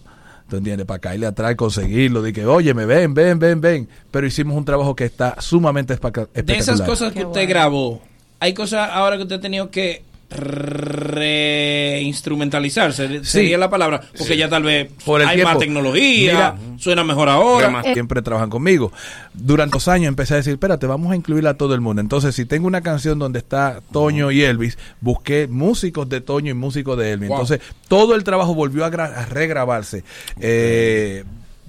¿tú 0.49 0.57
entiendes? 0.57 0.85
Para 0.85 0.99
caerle 0.99 1.27
atrás 1.27 1.53
y 1.53 1.55
conseguirlo, 1.55 2.21
de 2.21 2.33
que, 2.33 2.45
oye, 2.45 2.73
me 2.73 2.85
ven, 2.85 3.13
ven, 3.13 3.39
ven, 3.39 3.61
ven, 3.61 3.89
pero 4.11 4.27
hicimos 4.27 4.57
un 4.57 4.65
trabajo 4.65 4.95
que 4.95 5.05
está 5.05 5.39
sumamente 5.39 5.93
espectacular. 5.93 6.45
De 6.45 6.57
esas 6.57 6.81
cosas 6.81 7.13
que 7.13 7.25
usted 7.25 7.47
grabó, 7.47 8.01
hay 8.39 8.53
cosas 8.53 8.89
ahora 8.91 9.17
que 9.17 9.23
usted 9.23 9.37
ha 9.37 9.41
tenido 9.41 9.69
que 9.69 10.03
reinstrumentalizarse, 10.33 13.23
sería 13.23 13.57
la 13.57 13.69
palabra, 13.69 14.01
porque 14.17 14.33
Sí. 14.33 14.37
ya 14.37 14.49
tal 14.49 14.63
vez 14.63 14.89
Por 15.05 15.21
el 15.21 15.27
hay 15.27 15.35
tiempo. 15.35 15.51
más 15.53 15.59
tecnología, 15.59 16.33
Mira, 16.33 16.55
suena 16.77 17.03
mejor 17.03 17.29
ahora. 17.29 17.83
Siempre 17.93 18.21
trabajan 18.21 18.49
conmigo. 18.49 18.91
Durante 19.33 19.75
los 19.75 19.87
años 19.87 20.07
empecé 20.09 20.33
a 20.35 20.37
decir, 20.37 20.53
espérate, 20.53 20.85
vamos 20.87 21.11
a 21.11 21.15
incluir 21.15 21.45
a 21.47 21.55
todo 21.55 21.73
el 21.75 21.81
mundo. 21.81 22.01
Entonces, 22.01 22.35
si 22.35 22.45
tengo 22.45 22.67
una 22.67 22.81
canción 22.81 23.19
donde 23.19 23.39
está 23.39 23.81
Toño 23.91 24.31
y 24.31 24.43
Elvis, 24.43 24.77
busqué 25.01 25.47
músicos 25.49 26.07
de 26.09 26.21
Toño 26.21 26.51
y 26.51 26.53
músicos 26.53 26.97
de 26.97 27.11
Elvis. 27.13 27.29
Wow. 27.29 27.41
Entonces, 27.41 27.61
todo 27.87 28.15
el 28.15 28.23
trabajo 28.23 28.53
volvió 28.55 28.83
a, 28.85 28.87
a 28.87 29.25
regrabarse. 29.25 30.03
Eh, 30.39 31.23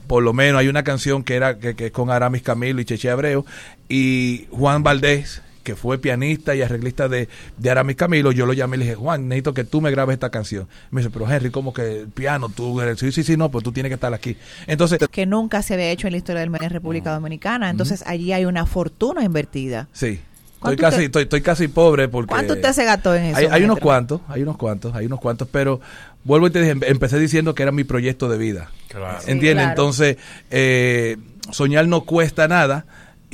por 0.07 0.23
lo 0.23 0.33
menos 0.35 0.61
hay 0.61 0.69
una 0.69 0.85
canción 0.85 1.25
que 1.25 1.35
era 1.35 1.59
que, 1.59 1.75
que 1.75 1.87
es 1.87 1.93
con 1.93 2.11
Aramis 2.11 2.43
Camilo 2.43 2.81
y 2.81 2.85
Cheche 2.85 3.11
Abreu 3.11 3.45
y 3.89 4.45
Juan 4.51 4.83
Valdés 4.83 5.41
que 5.65 5.75
fue 5.75 5.99
pianista 5.99 6.55
y 6.55 6.63
arreglista 6.63 7.09
de, 7.09 7.29
de 7.59 7.71
Aramis 7.71 7.97
Camilo, 7.97 8.31
yo 8.31 8.47
lo 8.47 8.53
llamé 8.53 8.77
y 8.77 8.79
le 8.81 8.85
dije, 8.85 8.95
Juan, 8.97 9.27
necesito 9.29 9.53
que 9.55 9.65
tú 9.65 9.81
me 9.81 9.91
grabes 9.91 10.15
esta 10.15 10.31
canción. 10.31 10.69
Me 10.93 11.01
dice, 11.01 11.11
pero 11.11 11.29
Henry, 11.29 11.51
¿cómo 11.51 11.73
que 11.75 12.03
el 12.03 12.09
piano? 12.09 12.49
Tú, 12.51 12.81
eres-". 12.81 13.01
sí, 13.01 13.11
sí, 13.11 13.25
sí, 13.25 13.37
no, 13.37 13.51
pues 13.51 13.65
tú 13.65 13.73
tienes 13.73 13.91
que 13.91 13.95
estar 13.95 14.15
aquí. 14.15 14.37
Entonces, 14.69 15.01
que 15.11 15.27
nunca 15.27 15.63
se 15.63 15.75
había 15.75 15.91
hecho 15.91 16.07
en 16.07 16.13
la 16.13 16.19
historia 16.19 16.41
del 16.43 16.55
en 16.55 16.71
República 16.71 17.13
Dominicana. 17.13 17.71
Entonces 17.71 18.05
allí 18.07 18.33
hay 18.33 18.45
una 18.45 18.67
fortuna 18.67 19.25
invertida. 19.25 19.89
Sí. 19.93 20.21
Estoy 20.65 20.77
¿Cuánto 20.77 20.81
casi, 20.83 20.97
te- 20.99 21.05
estoy, 21.07 21.23
estoy 21.25 21.41
casi 21.43 21.69
pobre 21.69 22.09
porque... 22.09 22.29
¿Cuánto 22.31 22.55
usted 22.55 22.73
se 22.73 22.85
gastó 22.85 23.15
en 23.15 23.25
eso? 23.25 23.37
Hay, 23.39 23.47
hay 23.51 23.65
unos 23.65 23.79
cuantos, 23.81 24.21
hay 24.29 24.43
unos 24.43 24.57
cuantos, 24.57 24.95
hay 24.95 25.05
unos 25.07 25.21
cuantos, 25.21 25.47
pero 25.51 25.81
vuelvo 26.25 26.47
y 26.47 26.51
te 26.51 26.61
dije, 26.61 26.75
empe- 26.75 26.87
empecé 26.89 27.19
diciendo 27.19 27.55
que 27.55 27.63
era 27.65 27.73
mi 27.73 27.85
proyecto 27.85 28.29
de 28.31 28.39
vida. 28.39 28.71
Claro. 28.89 29.19
¿Entiendes? 29.27 29.41
Sí, 29.41 29.53
claro. 29.53 29.71
Entonces, 29.71 30.17
eh, 30.51 31.17
soñar 31.51 31.87
no 31.87 32.03
cuesta 32.03 32.49
nada 32.49 32.87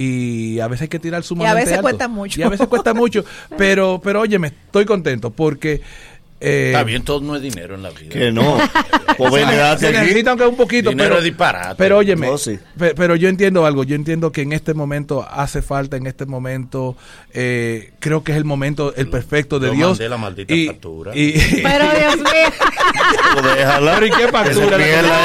y 0.03 0.61
a 0.61 0.67
veces 0.67 0.83
hay 0.83 0.89
que 0.89 0.99
tirar 0.99 1.23
sumamente 1.23 1.61
veces 1.61 1.73
alto. 1.75 1.83
cuesta 1.83 2.09
mucho. 2.09 2.41
Y 2.41 2.43
a 2.43 2.49
veces 2.49 2.67
cuesta 2.69 2.95
mucho, 2.95 3.23
pero, 3.59 4.01
pero 4.03 4.23
oye, 4.23 4.39
me 4.39 4.49
estoy 4.49 4.87
contento 4.87 5.31
porque... 5.31 5.83
eh, 6.41 6.69
Está 6.69 6.85
bien, 6.85 7.03
todo 7.05 7.21
no 7.21 7.37
es 7.37 7.43
dinero 7.43 7.75
en 7.75 7.83
la 7.83 7.91
vida. 7.91 8.11
Que 8.11 8.33
no. 8.33 8.57
Pues 9.21 9.35
se, 9.79 9.93
necesita 9.93 10.31
aunque 10.31 10.47
un 10.47 10.57
poquito, 10.57 10.89
Dinero 10.89 11.11
pero, 11.11 11.19
es 11.19 11.25
disparate. 11.25 11.75
pero 11.77 11.99
óyeme, 11.99 12.27
No, 12.29 12.39
sí. 12.39 12.59
pe- 12.79 12.95
pero 12.95 13.15
yo 13.17 13.29
entiendo 13.29 13.67
algo, 13.67 13.85
yo 13.85 13.95
entiendo 13.95 14.33
que 14.33 14.41
en 14.41 14.53
este 14.53 14.73
momento 14.73 15.27
hace 15.31 15.61
falta, 15.61 15.99
en 15.99 16.07
este 16.07 16.25
momento, 16.25 16.97
eh, 17.35 17.93
creo 17.99 18.25
que 18.25 18.33
es 18.33 18.39
el 18.39 18.47
momento, 18.47 18.95
el 18.97 19.11
perfecto 19.11 19.59
de 19.59 19.67
Yo 19.69 19.73
Dios. 19.75 19.89
mandé 19.91 20.09
la 20.09 20.17
maldita 20.17 20.55
y, 20.55 20.67
factura. 20.69 21.13
y- 21.15 21.33
Pero 21.63 21.85
Dios 21.99 22.17
mío. 22.17 23.43
Déjala. 23.57 23.95
Pero 23.97 24.07
¿y 24.07 24.11
qué 24.11 24.29
factura? 24.29 24.77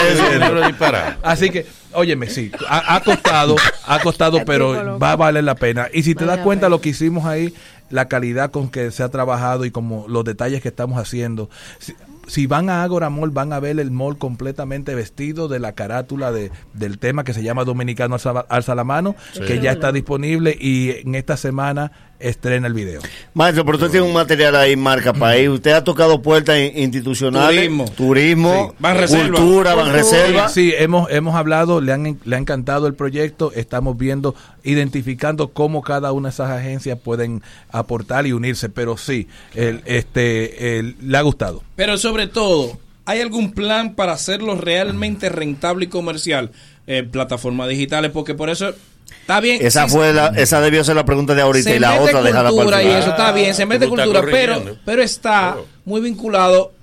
Eso. 0.10 1.16
Así 1.24 1.50
que, 1.50 1.66
óyeme, 1.94 2.30
sí, 2.30 2.52
ha, 2.68 2.96
ha 2.96 3.00
costado, 3.02 3.56
ha 3.86 4.00
costado, 4.00 4.42
pero 4.46 5.00
va 5.00 5.14
a 5.14 5.16
valer 5.16 5.44
la 5.44 5.56
pena. 5.56 5.88
Y 5.94 6.04
si 6.04 6.16
te 6.16 6.26
das 6.26 6.40
cuenta 6.40 6.70
lo 6.70 6.82
que 6.82 6.90
hicimos 6.90 7.26
ahí, 7.26 7.54
la 7.90 8.08
calidad 8.08 8.52
con 8.52 8.70
que 8.70 8.92
se 8.92 9.04
ha 9.04 9.10
trabajado 9.10 9.66
y 9.66 9.72
como 9.72 10.08
los 10.08 10.24
detalles 10.24 10.62
que 10.62 10.70
estamos 10.70 10.98
haciendo. 11.00 11.50
si- 11.80 11.94
si 12.28 12.48
van 12.48 12.72
a 12.72 12.82
Agora 12.82 13.12
Mall, 13.12 13.30
van 13.30 13.54
a 13.54 13.60
ver 13.60 13.80
el 13.80 13.92
mall 13.92 14.18
completamente 14.18 14.96
vestido 14.96 15.48
de 15.48 15.60
la 15.60 15.74
carátula 15.74 16.32
de, 16.32 16.50
del 16.74 16.98
tema 16.98 17.24
que 17.24 17.36
se 17.36 17.44
llama 17.44 17.66
Dominicano 17.66 18.16
Alza, 18.16 18.32
Alza 18.50 18.74
la 18.74 18.84
Mano, 18.84 19.16
Sí. 19.34 19.42
que 19.42 19.60
ya 19.60 19.72
está 19.72 19.92
disponible 19.92 20.58
y 20.60 20.90
en 21.06 21.14
esta 21.14 21.38
semana 21.38 21.92
estrena 22.20 22.68
el 22.68 22.74
video. 22.74 23.02
Maestro, 23.34 23.66
pero 23.66 23.78
usted 23.78 23.92
tiene 23.92 24.06
un 24.06 24.14
material 24.14 24.56
ahí, 24.56 24.76
marca 24.76 25.14
país. 25.14 25.50
Usted 25.50 25.72
ha 25.72 25.84
tocado 25.84 26.22
puertas 26.22 26.58
in- 26.60 26.78
institucionales. 26.78 27.56
Turismo. 27.66 27.86
Turismo. 27.96 28.76
Banreserva. 28.80 29.38
Cultura, 29.38 29.76
Banreserva. 29.76 30.50
Sí, 30.50 30.74
hemos, 30.78 31.10
hemos 31.12 31.36
hablado, 31.36 31.82
le 31.82 31.92
han, 31.94 32.20
le 32.24 32.36
ha 32.36 32.40
encantado 32.40 32.88
el 32.88 32.94
proyecto, 32.94 33.52
estamos 33.54 33.98
viendo, 33.98 34.36
identificando 34.64 35.50
cómo 35.50 35.82
cada 35.82 36.12
una 36.12 36.30
de 36.30 36.34
esas 36.34 36.50
agencias 36.52 36.98
pueden 37.00 37.42
aportar 37.72 38.26
y 38.28 38.32
unirse, 38.34 38.70
pero 38.70 38.98
sí, 38.98 39.28
el, 39.54 39.82
este, 39.86 40.80
el- 40.80 40.96
le 41.02 41.18
ha 41.18 41.22
gustado. 41.22 41.64
Pero 41.76 41.98
sobre 41.98 42.28
todo, 42.28 42.78
¿hay 43.06 43.22
algún 43.22 43.52
plan 43.52 43.96
para 43.96 44.14
hacerlo 44.14 44.56
realmente 44.56 45.30
rentable 45.30 45.86
y 45.86 45.90
comercial 45.90 46.52
en 46.88 47.10
plataformas 47.12 47.68
digitales? 47.70 48.12
Porque 48.12 48.34
por 48.36 48.50
eso 48.50 48.74
está 49.26 49.40
bien. 49.40 49.66
Esa 49.66 49.86
sí, 49.88 49.96
fue 49.96 50.14
la, 50.14 50.28
esa 50.36 50.62
debió 50.62 50.84
ser 50.84 50.96
la 50.96 51.04
pregunta 51.04 51.34
de 51.34 51.42
ahorita 51.42 51.74
y 51.74 51.80
la 51.80 52.00
otra 52.00 52.22
dejarla 52.22 52.32
para 52.32 52.50
el 52.50 52.56
cultura 52.56 52.84
y 52.84 52.86
final. 52.86 53.02
eso 53.02 53.10
está 53.10 53.32
bien, 53.32 53.56
se 53.56 53.66
mete 53.66 53.88
cultura, 53.88 54.22
pero, 54.22 54.78
pero 54.86 55.02
está 55.02 55.58
muy 55.84 56.00
vinculado 56.00 56.75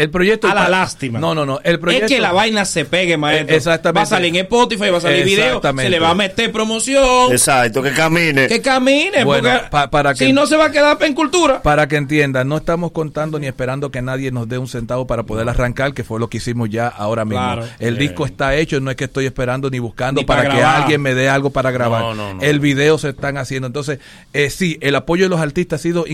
El 0.00 0.10
proyecto 0.10 0.48
a 0.48 0.54
la 0.54 0.68
lástima. 0.68 1.18
No, 1.18 1.34
no, 1.34 1.44
no. 1.44 1.60
El 1.62 1.78
proyecto 1.78 2.06
es 2.06 2.12
que 2.12 2.20
la 2.20 2.32
vaina 2.32 2.64
se 2.64 2.84
pegue, 2.84 3.16
maestro. 3.16 3.54
Exactamente. 3.54 3.98
Va 3.98 4.02
a 4.02 4.06
salir 4.06 4.30
en 4.34 4.42
Spotify, 4.44 4.88
va 4.90 4.98
a 4.98 5.00
salir 5.00 5.24
video, 5.24 5.46
Exactamente. 5.46 5.82
se 5.84 5.90
le 5.90 5.98
va 6.00 6.10
a 6.10 6.14
meter 6.14 6.50
promoción. 6.52 7.30
Exacto, 7.32 7.82
que 7.82 7.92
camine. 7.92 8.48
Que 8.48 8.60
camine, 8.62 9.24
Bueno, 9.24 9.50
porque 9.50 9.68
pa- 9.70 9.90
para 9.90 10.14
que- 10.14 10.24
si 10.26 10.32
no 10.32 10.46
se 10.46 10.56
va 10.56 10.66
a 10.66 10.70
quedar 10.72 10.96
en 11.02 11.14
cultura. 11.14 11.60
Para 11.62 11.86
que 11.88 11.96
entiendan, 11.96 12.48
no 12.48 12.56
estamos 12.56 12.92
contando 12.92 13.38
ni 13.38 13.46
esperando 13.46 13.90
que 13.90 14.00
nadie 14.00 14.30
nos 14.32 14.48
dé 14.48 14.56
un 14.58 14.68
centavo 14.68 15.06
para 15.06 15.24
poder 15.24 15.48
arrancar, 15.48 15.92
que 15.92 16.02
fue 16.04 16.18
lo 16.18 16.28
que 16.28 16.38
hicimos 16.38 16.70
ya 16.70 16.88
ahora 16.88 17.24
mismo. 17.26 17.40
Claro. 17.42 17.64
El 17.78 17.98
disco 17.98 18.24
está 18.24 18.54
hecho, 18.54 18.80
no 18.80 18.90
es 18.90 18.96
que 18.96 19.04
estoy 19.04 19.26
esperando 19.26 19.68
ni 19.68 19.78
buscando 19.80 20.22
Ni 20.22 20.24
para, 20.24 20.44
para 20.44 20.54
que 20.54 20.62
alguien 20.62 21.02
me 21.02 21.14
dé 21.14 21.28
algo 21.28 21.50
para 21.50 21.70
grabar. 21.70 22.00
No, 22.02 22.14
no, 22.14 22.34
no. 22.34 22.40
El 22.42 22.58
video 22.60 22.96
se 22.96 23.10
están 23.10 23.36
haciendo. 23.36 23.66
Entonces, 23.66 23.98
eh, 24.32 24.48
sí, 24.48 24.78
el 24.80 24.94
apoyo 24.96 25.24
de 25.24 25.28
los 25.28 25.40
artistas 25.40 25.80
ha 25.80 25.82
sido 25.82 26.04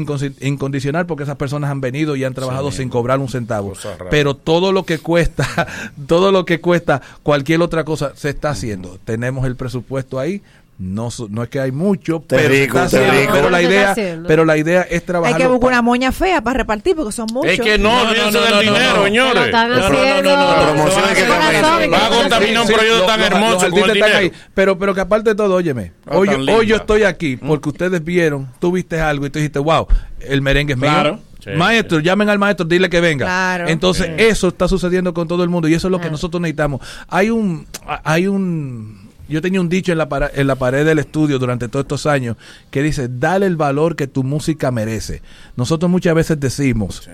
incondicional 0.40 1.06
porque 1.06 1.22
esas 1.22 1.36
personas 1.36 1.70
han 1.70 1.80
venido 1.80 2.16
y 2.16 2.24
han 2.24 2.34
trabajado 2.34 2.72
sin 2.72 2.88
cobrar 2.88 3.18
un 3.20 3.28
centavo. 3.28 3.74
Rara. 3.82 4.10
Pero 4.10 4.34
todo 4.34 4.72
lo 4.72 4.84
que 4.84 4.98
cuesta, 4.98 5.66
todo 6.06 6.32
lo 6.32 6.44
que 6.44 6.60
cuesta 6.60 7.00
cualquier 7.22 7.62
otra 7.62 7.84
cosa 7.84 8.12
se 8.16 8.30
está 8.30 8.50
haciendo. 8.50 8.98
Tenemos 9.04 9.46
el 9.46 9.56
presupuesto 9.56 10.18
ahí. 10.18 10.42
No, 10.78 11.08
no 11.30 11.42
es 11.42 11.48
que 11.48 11.58
hay 11.58 11.72
mucho, 11.72 12.20
Te 12.26 12.36
pero, 12.36 12.48
se 12.52 12.60
rico, 12.60 12.78
está 12.78 12.90
te 12.90 12.96
haciendo. 13.06 13.20
rico. 13.22 13.32
pero 13.32 13.48
la 13.48 13.62
idea, 13.62 13.94
pero 14.28 14.44
la 14.44 14.58
idea 14.58 14.82
es 14.82 14.92
Hay 14.92 15.00
trabajar. 15.00 15.40
que 15.40 15.46
buscar 15.46 15.70
una 15.70 15.80
moña 15.80 16.12
fea 16.12 16.42
para 16.42 16.58
repartir 16.58 16.94
porque 16.94 17.12
son 17.12 17.28
muchos. 17.32 17.52
Es 17.52 17.60
que 17.62 17.78
no, 17.78 17.98
dinero, 18.12 18.30
señores. 18.30 19.50
No, 19.52 19.68
no, 19.68 19.74
no, 19.78 19.86
haciendo. 19.86 20.36
no, 20.36 20.36
no, 20.36 20.56
no, 20.56 20.62
Promoción 20.74 21.00
no, 21.00 21.06
hay 21.08 21.14
que 21.14 21.22
no, 21.22 21.28
no, 21.28 21.40
cambiar. 21.40 21.62
no, 21.62 21.80
no, 21.80 21.90
Va 21.90 22.06
a 22.06 22.10
contaminar 22.10 22.60
un 22.62 22.68
proyecto 22.68 23.06
tan 23.06 23.20
hermoso 23.22 23.70
dinero. 23.70 24.30
Pero, 24.52 24.78
pero 24.78 24.94
que 24.94 25.00
aparte 25.00 25.30
de 25.30 25.34
todo, 25.34 25.54
óyeme, 25.54 25.92
hoy, 26.10 26.28
hoy 26.28 26.66
yo 26.66 26.76
estoy 26.76 27.04
aquí 27.04 27.38
porque 27.38 27.70
ustedes 27.70 28.04
vieron, 28.04 28.46
tú 28.58 28.70
viste 28.72 29.00
algo 29.00 29.24
y 29.24 29.30
tú 29.30 29.38
dijiste, 29.38 29.58
wow, 29.60 29.86
el 30.20 30.42
merengue 30.42 30.74
es 30.74 30.78
mío. 30.78 31.18
Sí, 31.46 31.56
maestro, 31.56 32.00
llamen 32.00 32.28
al 32.28 32.38
maestro, 32.38 32.66
dile 32.66 32.90
que 32.90 33.00
venga. 33.00 33.24
Claro. 33.26 33.68
Entonces, 33.68 34.06
Sí. 34.06 34.12
eso 34.18 34.48
está 34.48 34.68
sucediendo 34.68 35.14
con 35.14 35.28
todo 35.28 35.42
el 35.44 35.48
mundo 35.48 35.68
y 35.68 35.74
eso 35.74 35.88
es 35.88 35.92
lo 35.92 36.00
que 36.00 36.10
nosotros 36.10 36.40
necesitamos. 36.40 36.80
Hay 37.08 37.30
un, 37.30 37.66
hay 38.04 38.26
un, 38.26 39.10
yo 39.28 39.40
tenía 39.40 39.60
un 39.60 39.68
dicho 39.68 39.92
en 39.92 39.98
la, 39.98 40.08
para- 40.08 40.30
en 40.34 40.46
la 40.46 40.56
pared 40.56 40.84
del 40.84 40.98
estudio 40.98 41.38
durante 41.38 41.68
todos 41.68 41.84
estos 41.84 42.06
años 42.06 42.36
que 42.70 42.82
dice, 42.82 43.08
dale 43.08 43.46
el 43.46 43.56
valor 43.56 43.96
que 43.96 44.06
tu 44.06 44.22
música 44.24 44.70
merece. 44.70 45.22
Nosotros 45.56 45.90
muchas 45.90 46.14
veces 46.14 46.38
decimos, 46.40 47.08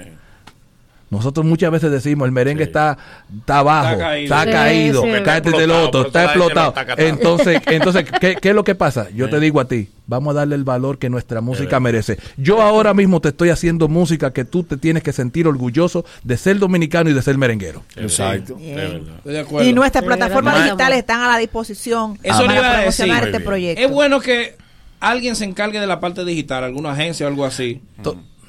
nosotros 1.13 1.47
muchas 1.47 1.71
veces 1.71 1.91
decimos, 1.91 2.27
el 2.27 2.33
merengue 2.33 2.65
está, 2.65 2.97
está 3.41 3.59
abajo, 3.59 3.93
Está 3.93 4.45
caído. 4.51 5.05
está 5.05 5.41
del 5.41 5.53
Explotado, 5.55 5.87
otro, 5.89 6.07
está 6.07 6.25
explotado. 6.25 6.75
Entonces, 6.97 7.61
entonces 7.67 8.05
¿qué, 8.21 8.37
qué 8.41 8.49
es 8.49 8.55
lo 8.55 8.65
que 8.65 8.75
pasa? 8.75 9.09
Yo 9.15 9.29
te 9.29 9.39
digo 9.39 9.61
a 9.61 9.67
ti, 9.69 9.89
vamos 10.07 10.33
a 10.33 10.39
darle 10.39 10.55
el 10.57 10.65
valor 10.65 10.99
que 10.99 11.11
nuestra 11.11 11.41
música 11.41 11.79
merece. 11.81 12.19
Yo 12.37 12.63
ahora 12.63 12.95
mismo 12.95 13.21
te 13.21 13.29
estoy 13.29 13.51
haciendo 13.51 13.89
música 13.89 14.33
que 14.33 14.45
tú 14.45 14.65
te 14.65 14.77
tienes 14.77 15.03
que 15.03 15.13
sentir 15.13 15.47
orgulloso 15.47 16.05
de 16.25 16.37
ser 16.37 16.59
dominicano 16.59 17.11
y 17.11 17.13
de 17.13 17.23
ser 17.23 17.37
merenguero. 17.39 17.83
Exacto. 17.97 18.57
Estoy 18.59 19.33
de 19.33 19.41
acuerdo. 19.41 19.69
Y 19.69 19.73
nuestras 19.73 20.05
plataformas 20.05 20.59
Ma- 20.59 20.65
digitales 20.65 20.99
están 20.99 21.21
a 21.21 21.29
la 21.29 21.39
disposición 21.39 22.19
Eso 22.23 22.39
para 22.47 22.55
iba 22.59 22.71
a 22.71 22.77
promocionar 22.79 23.17
decir. 23.21 23.35
este 23.35 23.45
proyecto. 23.45 23.83
Es 23.85 23.91
bueno 23.91 24.19
que 24.21 24.57
alguien 24.99 25.37
se 25.37 25.45
encargue 25.45 25.79
de 25.79 25.87
la 25.87 26.01
parte 26.01 26.25
digital, 26.25 26.65
alguna 26.65 26.93
agencia 26.93 27.27
o 27.27 27.29
algo 27.29 27.45
así. 27.45 27.83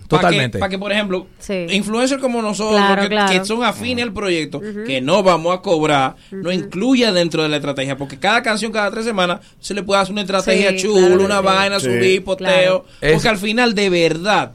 Totalmente. 0.08 0.60
Para 0.60 0.70
que, 0.70 0.78
por 0.78 0.92
ejemplo, 0.92 1.28
influencers 1.70 2.22
como 2.22 2.42
nosotros, 2.42 2.78
Claro, 2.78 3.02
que, 3.04 3.08
claro. 3.10 3.32
que 3.32 3.46
son 3.46 3.64
afines 3.64 4.04
al 4.04 4.14
proyecto, 4.14 4.62
que 4.86 5.02
no 5.02 5.24
vamos 5.24 5.56
a 5.58 5.62
cobrar, 5.62 6.16
no 6.32 6.52
incluya 6.52 7.12
dentro 7.12 7.44
de 7.44 7.50
la 7.50 7.58
estrategia. 7.58 7.98
Porque 7.98 8.18
cada 8.18 8.42
canción, 8.44 8.72
cada 8.72 8.92
tres 8.92 9.06
semanas, 9.06 9.40
se 9.60 9.74
le 9.74 9.84
puede 9.84 10.02
hacer 10.02 10.12
una 10.14 10.22
estrategia 10.22 10.72
Sí, 10.72 10.78
chula, 10.78 11.08
claro. 11.08 11.26
una 11.26 11.42
vaina, 11.42 11.80
Sí. 11.80 11.86
subir, 11.86 12.24
poteo. 12.24 12.48
Claro. 12.48 12.86
Porque 13.00 13.14
Es- 13.16 13.26
al 13.26 13.38
final, 13.38 13.74
de 13.76 13.90
verdad, 13.90 14.52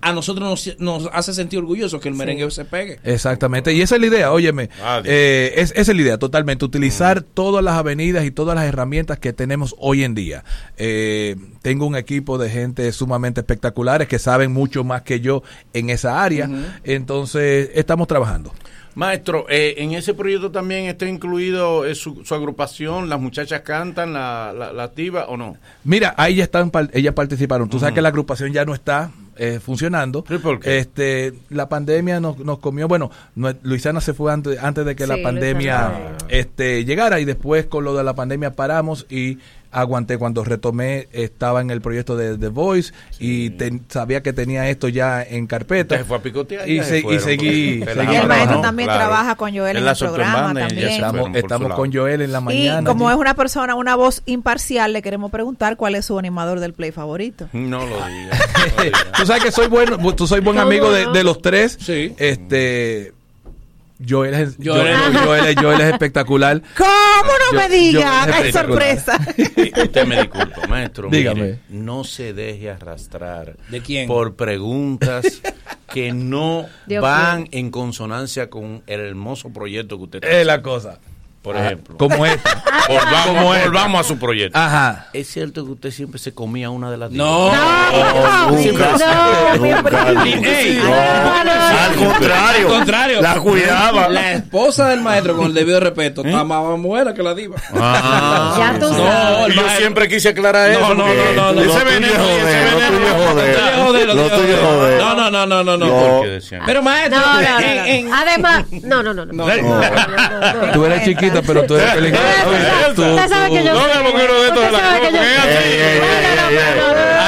a 0.00 0.12
nosotros 0.12 0.48
nos, 0.48 0.80
nos 0.80 1.10
hace 1.12 1.34
sentir 1.34 1.58
orgullosos 1.58 2.00
que 2.00 2.08
el 2.08 2.14
merengue 2.14 2.50
se 2.50 2.64
pegue. 2.64 2.98
Exactamente, 3.04 3.72
y 3.72 3.80
esa 3.82 3.96
es 3.96 4.00
la 4.00 4.06
idea, 4.06 4.32
óyeme, 4.32 4.70
eh, 5.04 5.52
es, 5.56 5.72
esa 5.76 5.92
es 5.92 5.96
la 5.96 6.02
idea 6.02 6.18
totalmente, 6.18 6.64
utilizar 6.64 7.22
todas 7.22 7.64
las 7.64 7.74
avenidas 7.74 8.24
y 8.24 8.30
todas 8.30 8.54
las 8.54 8.64
herramientas 8.64 9.18
que 9.18 9.32
tenemos 9.32 9.74
hoy 9.78 10.04
en 10.04 10.14
día. 10.14 10.44
Eh, 10.76 11.36
tengo 11.62 11.86
un 11.86 11.96
equipo 11.96 12.38
de 12.38 12.50
gente 12.50 12.90
sumamente 12.92 13.40
espectaculares 13.40 14.08
que 14.08 14.18
saben 14.18 14.52
mucho 14.52 14.84
más 14.84 15.02
que 15.02 15.20
yo 15.20 15.42
en 15.72 15.90
esa 15.90 16.22
área, 16.22 16.48
entonces 16.84 17.70
estamos 17.74 18.08
trabajando. 18.08 18.52
Maestro, 18.96 19.46
eh, 19.48 19.76
en 19.78 19.92
ese 19.92 20.14
proyecto 20.14 20.50
también 20.50 20.86
está 20.86 21.06
incluido 21.06 21.86
eh, 21.86 21.94
su, 21.94 22.24
su 22.24 22.34
agrupación, 22.34 23.08
las 23.08 23.20
muchachas 23.20 23.60
cantan, 23.60 24.12
la, 24.12 24.52
la, 24.52 24.72
la 24.72 24.90
tiba 24.90 25.26
o 25.26 25.36
no. 25.36 25.56
Mira, 25.84 26.12
ahí 26.18 26.34
ya 26.34 26.44
están, 26.44 26.70
par- 26.72 26.90
ellas 26.92 27.14
participaron. 27.14 27.68
Tú 27.70 27.78
sabes 27.78 27.94
que 27.94 28.02
la 28.02 28.08
agrupación 28.08 28.52
ya 28.52 28.64
no 28.64 28.74
está 28.74 29.12
eh, 29.36 29.58
funcionando. 29.60 30.22
Este, 30.70 31.32
la 31.48 31.68
pandemia 31.68 32.20
nos, 32.20 32.38
nos 32.38 32.58
comió. 32.58 32.88
Bueno, 32.88 33.10
no- 33.34 33.52
Luisana 33.62 34.00
se 34.00 34.14
fue 34.14 34.32
antes, 34.32 34.58
antes 34.62 34.84
de 34.84 34.96
que 34.96 35.06
la 35.06 35.16
pandemia 35.22 35.88
Luisana. 35.88 36.16
este, 36.28 36.84
llegara 36.84 37.20
y 37.20 37.24
después 37.24 37.66
con 37.66 37.84
lo 37.84 37.96
de 37.96 38.04
la 38.04 38.14
pandemia 38.14 38.54
paramos 38.54 39.06
y 39.10 39.38
aguanté 39.72 40.18
cuando 40.18 40.42
retomé 40.44 41.08
estaba 41.12 41.60
en 41.60 41.70
el 41.70 41.80
proyecto 41.80 42.16
de 42.16 42.36
The 42.38 42.48
Voice 42.48 42.92
y 43.18 43.52
sabía 43.88 44.22
que 44.22 44.32
tenía 44.32 44.68
esto 44.68 44.88
ya 44.88 45.22
en 45.22 45.46
carpeta 45.46 46.04
fue 46.04 46.16
a 46.16 46.22
picotear, 46.22 46.68
y, 46.68 46.82
se- 46.82 47.02
seguí, 47.20 47.82
Y 47.84 48.14
el 48.14 48.26
maestro 48.26 48.60
también 48.60 48.88
trabaja 48.88 49.34
con 49.36 49.50
Joel 49.56 49.72
en, 49.72 49.76
En 49.78 49.84
la 49.84 49.92
el 49.92 49.98
programa 49.98 50.54
también. 50.54 50.88
estamos, 50.88 51.30
estamos 51.34 51.74
con 51.74 51.92
Joel 51.92 52.22
en 52.22 52.32
la 52.32 52.40
mañana 52.40 52.80
Y 52.80 52.84
como 52.84 53.10
es 53.10 53.16
una 53.16 53.34
persona, 53.34 53.74
una 53.74 53.96
voz 53.96 54.22
imparcial, 54.26 54.92
le 54.92 55.02
queremos 55.02 55.30
preguntar 55.30 55.76
cuál 55.76 55.94
es 55.94 56.04
su 56.06 56.18
animador 56.18 56.60
del 56.60 56.72
play 56.72 56.90
favorito. 56.92 57.48
No 57.52 57.86
lo 57.86 57.96
diga. 58.06 58.38
tú 59.16 59.26
sabes 59.26 59.44
que 59.44 59.52
soy 59.52 59.68
bueno, 59.68 59.96
tú 60.14 60.26
soy 60.26 60.40
buen 60.40 60.56
¿Cómo 60.56 60.66
amigo 60.68 60.90
de, 60.90 61.06
de 61.12 61.24
los 61.24 61.40
tres. 61.42 61.78
Este 61.88 63.12
Joel 64.08 64.34
es, 64.34 64.56
Joel 64.56 64.80
Joel, 64.82 65.14
es- 65.14 65.20
Joel 65.20 65.46
es- 65.46 65.56
Joel 65.56 65.80
es 65.82 65.92
espectacular. 65.92 66.62
¿Cómo 66.76 66.88
no 67.52 67.52
Yo- 67.52 67.58
me 67.58 67.68
¡Hay 68.32 68.48
espectacular. 68.48 68.98
sorpresa! 68.98 69.20
Usted 69.84 70.06
me 70.06 70.20
disculpa, 70.22 70.66
maestro. 70.68 71.08
Dígame. 71.10 71.40
mire, 71.42 71.58
no 71.68 72.04
se 72.04 72.32
deje 72.32 72.70
arrastrar 72.70 73.56
¿De 73.68 73.80
quién? 73.80 74.06
por 74.08 74.34
preguntas 74.36 75.42
que 75.92 76.12
no 76.12 76.66
Dios 76.86 77.02
van 77.02 77.48
en 77.50 77.70
consonancia 77.70 78.48
con 78.48 78.82
el 78.86 79.00
hermoso 79.00 79.52
proyecto 79.52 79.98
que 79.98 80.04
usted 80.04 80.24
Es 80.24 80.46
la 80.46 80.62
cosa. 80.62 80.98
Por 81.42 81.56
Ah, 81.56 81.64
ejemplo. 81.66 81.96
como 81.96 82.26
esta. 82.26 82.62
Volvamos, 82.86 83.26
Como 83.26 83.54
esta. 83.54 83.66
volvamos 83.68 84.00
a 84.00 84.04
su 84.04 84.18
proyecto. 84.18 84.58
Ajá. 84.58 85.06
¿Es 85.14 85.26
cierto 85.28 85.64
que 85.64 85.72
usted 85.72 85.90
siempre 85.90 86.18
se 86.18 86.34
comía 86.34 86.68
una 86.68 86.90
de 86.90 86.98
las 86.98 87.10
No. 87.10 87.50
No, 87.50 88.50
nunca. 88.50 88.94
Al 91.80 91.94
contrario. 91.96 92.66
Al 92.68 92.78
contrario. 92.78 93.22
La 93.22 93.34
cuidaba. 93.36 94.08
La 94.08 94.32
esposa 94.32 94.88
del 94.88 95.00
maestro, 95.00 95.36
con 95.36 95.46
el 95.46 95.54
debido 95.54 95.80
respeto, 95.80 96.22
está 96.24 96.44
más 96.44 96.60
buena 96.80 97.14
que 97.14 97.22
la 97.22 97.34
diva. 97.34 97.56
Ah. 97.74 98.56
Ya 98.58 98.78
tú 98.78 98.92
No, 98.92 99.48
yo 99.48 99.62
siempre 99.78 100.08
quise 100.08 100.30
aclarar 100.30 100.70
No, 100.72 100.78
eso. 100.78 100.94
no, 100.94 101.06
no, 101.06 101.32
no, 101.34 101.52
no. 101.52 101.60
ese 101.62 101.84
veneno, 101.84 102.12
ese 102.12 102.70
lo 104.06 104.28
tuyo 104.28 104.56
joder. 104.62 104.98
No, 105.00 105.14
no, 105.14 105.30
no, 105.30 105.46
no, 105.46 105.64
no, 105.64 105.76
no. 105.76 106.22
Pero 106.66 106.82
maestro, 106.82 107.18
No, 107.20 107.26
no, 107.26 107.40
no, 107.40 107.60
en- 107.60 107.76
no. 107.76 107.84
en- 107.84 108.12
Además, 108.14 108.64
no, 108.82 109.02
no, 109.02 109.14
no. 109.14 109.24
no. 109.26 109.32
No, 109.32 109.46
No, 109.46 109.56
no, 109.56 109.80
no, 109.80 110.66
no. 110.66 110.72
Tú 110.72 110.84
eres 110.84 111.02
chiquita, 111.30 111.42
pero 111.46 111.64
tú 111.66 111.76
eres 111.76 111.90
peligrosa. 111.94 112.24
Tú- 112.94 113.04
Usted 113.04 113.28
sabe 113.28 113.48
que 113.50 113.64
yo 113.64 113.72
No, 113.74 113.80
sé. 113.86 113.94
no, 113.94 114.04
porque 114.10 114.24
uno 114.24 114.34
de 114.40 114.48
estos 114.48 114.62
de 114.64 114.70
la. 114.72 114.78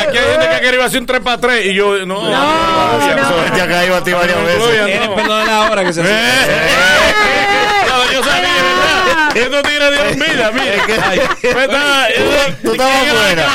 Aquí 0.00 0.18
hay 0.18 0.24
gente 0.32 0.48
que 0.54 0.60
quiere 0.60 0.82
hacer 0.82 1.00
un 1.00 1.06
3 1.06 1.20
para 1.20 1.38
3 1.38 1.66
y 1.66 1.74
yo 1.74 2.04
no. 2.06 2.20
Eso 2.22 3.56
ya 3.56 3.66
caído 3.68 3.96
a 3.96 4.04
ti 4.04 4.12
varias 4.12 4.44
veces. 4.44 4.84
Tiene 4.86 5.08
perdón 5.14 5.46
la 5.46 5.60
hora 5.70 5.84
que 5.84 5.92
se 5.92 6.00
Eh, 6.00 6.04
eh, 6.04 6.08
eh, 6.08 7.12
eh, 7.84 8.14
Yo 8.14 8.22
sabía, 8.24 9.62
tigres 9.62 9.90
dieron 9.90 10.14
vida, 10.18 10.50
mira. 10.52 10.84
Pues 11.40 11.56
estaba- 11.56 12.06
Tú 12.62 12.72
estabas 12.72 13.00
¿quién 13.02 13.16
era 13.16 13.22
fuera. 13.22 13.46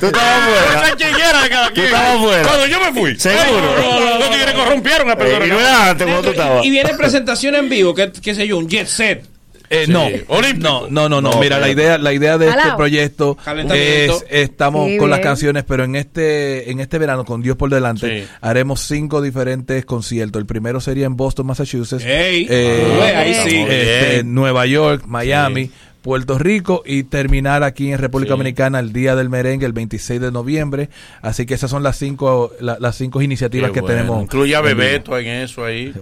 Tú 0.00 0.06
estabas 0.06 0.40
fuera. 0.46 0.82
De 0.86 1.70
Tú 1.74 1.80
estabas. 1.82 2.46
Cuando 2.46 2.66
yo 2.66 2.80
me 2.80 2.92
fui. 3.00 3.18
Seguro. 3.18 3.74
No, 3.76 4.00
no, 4.00 4.18
Los 4.18 4.30
tigres 4.30 4.54
corrompieron 4.54 5.10
a 5.10 5.16
Pedro 5.16 5.44
Eh, 5.44 5.46
y 5.46 5.50
no 5.50 5.60
era 5.60 5.90
antes 5.90 6.06
cuando 6.06 6.22
tú 6.22 6.30
estabas. 6.30 6.64
Y 6.64 6.70
viene 6.70 6.94
presentación 6.94 7.54
en 7.56 7.68
vivo, 7.68 7.94
qué 7.94 8.34
sé 8.34 8.46
yo, 8.46 8.56
un 8.58 8.68
jet 8.68 8.86
set. 8.86 9.24
Eh, 9.70 9.86
no, 9.88 10.08
no, 10.08 10.88
no, 10.90 11.08
no, 11.08 11.20
no. 11.20 11.30
No, 11.32 11.40
Mira, 11.40 11.58
la 11.58 11.68
idea, 11.68 11.98
la 11.98 12.12
idea 12.12 12.38
de 12.38 12.48
este 12.48 12.72
proyecto 12.76 13.36
es 13.74 14.24
estamos 14.30 14.88
Sí, 14.88 14.96
con 14.96 15.10
las 15.10 15.20
canciones, 15.20 15.64
pero 15.66 15.84
en 15.84 15.96
este 15.96 16.70
en 16.70 16.80
este 16.80 16.98
verano 16.98 17.24
con 17.24 17.42
Dios 17.42 17.56
por 17.56 17.70
delante 17.70 18.22
Sí. 18.22 18.28
haremos 18.40 18.80
cinco 18.80 19.20
diferentes 19.22 19.84
conciertos. 19.84 20.40
El 20.40 20.46
primero 20.46 20.80
sería 20.80 21.06
en 21.06 21.16
Boston, 21.16 21.46
Massachusetts, 21.46 22.04
Ey. 22.04 22.46
eh, 22.48 23.12
Ah, 23.14 23.18
ahí 23.20 23.34
sí. 23.34 23.56
este. 23.68 24.24
Nueva 24.24 24.66
York, 24.66 25.04
Miami. 25.06 25.70
Puerto 26.02 26.38
Rico 26.38 26.84
y 26.86 27.02
terminar 27.02 27.64
aquí 27.64 27.90
en 27.90 27.98
República 27.98 28.30
Dominicana 28.34 28.78
el 28.78 28.92
Día 28.92 29.16
del 29.16 29.28
Merengue 29.28 29.66
el 29.66 29.72
26 29.72 30.20
de 30.20 30.30
noviembre. 30.30 30.88
Así 31.20 31.46
que 31.46 31.54
esas 31.54 31.68
son 31.68 31.82
las 31.82 31.96
cinco 31.98 32.52
la- 32.60 32.76
las 32.78 32.94
cinco 32.94 33.22
iniciativas 33.22 33.70
Qué 33.70 33.74
que 33.74 33.80
bueno. 33.80 33.96
tenemos. 33.96 34.22
Incluye 34.22 34.54
a. 34.54 34.60
Bebeto 34.60 35.18
en 35.18 35.26
eso 35.26 35.64
ahí. 35.64 35.92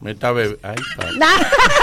Meta 0.00 0.32
bebé. 0.32 0.56
Ay, 0.62 0.76
padre. 0.96 1.12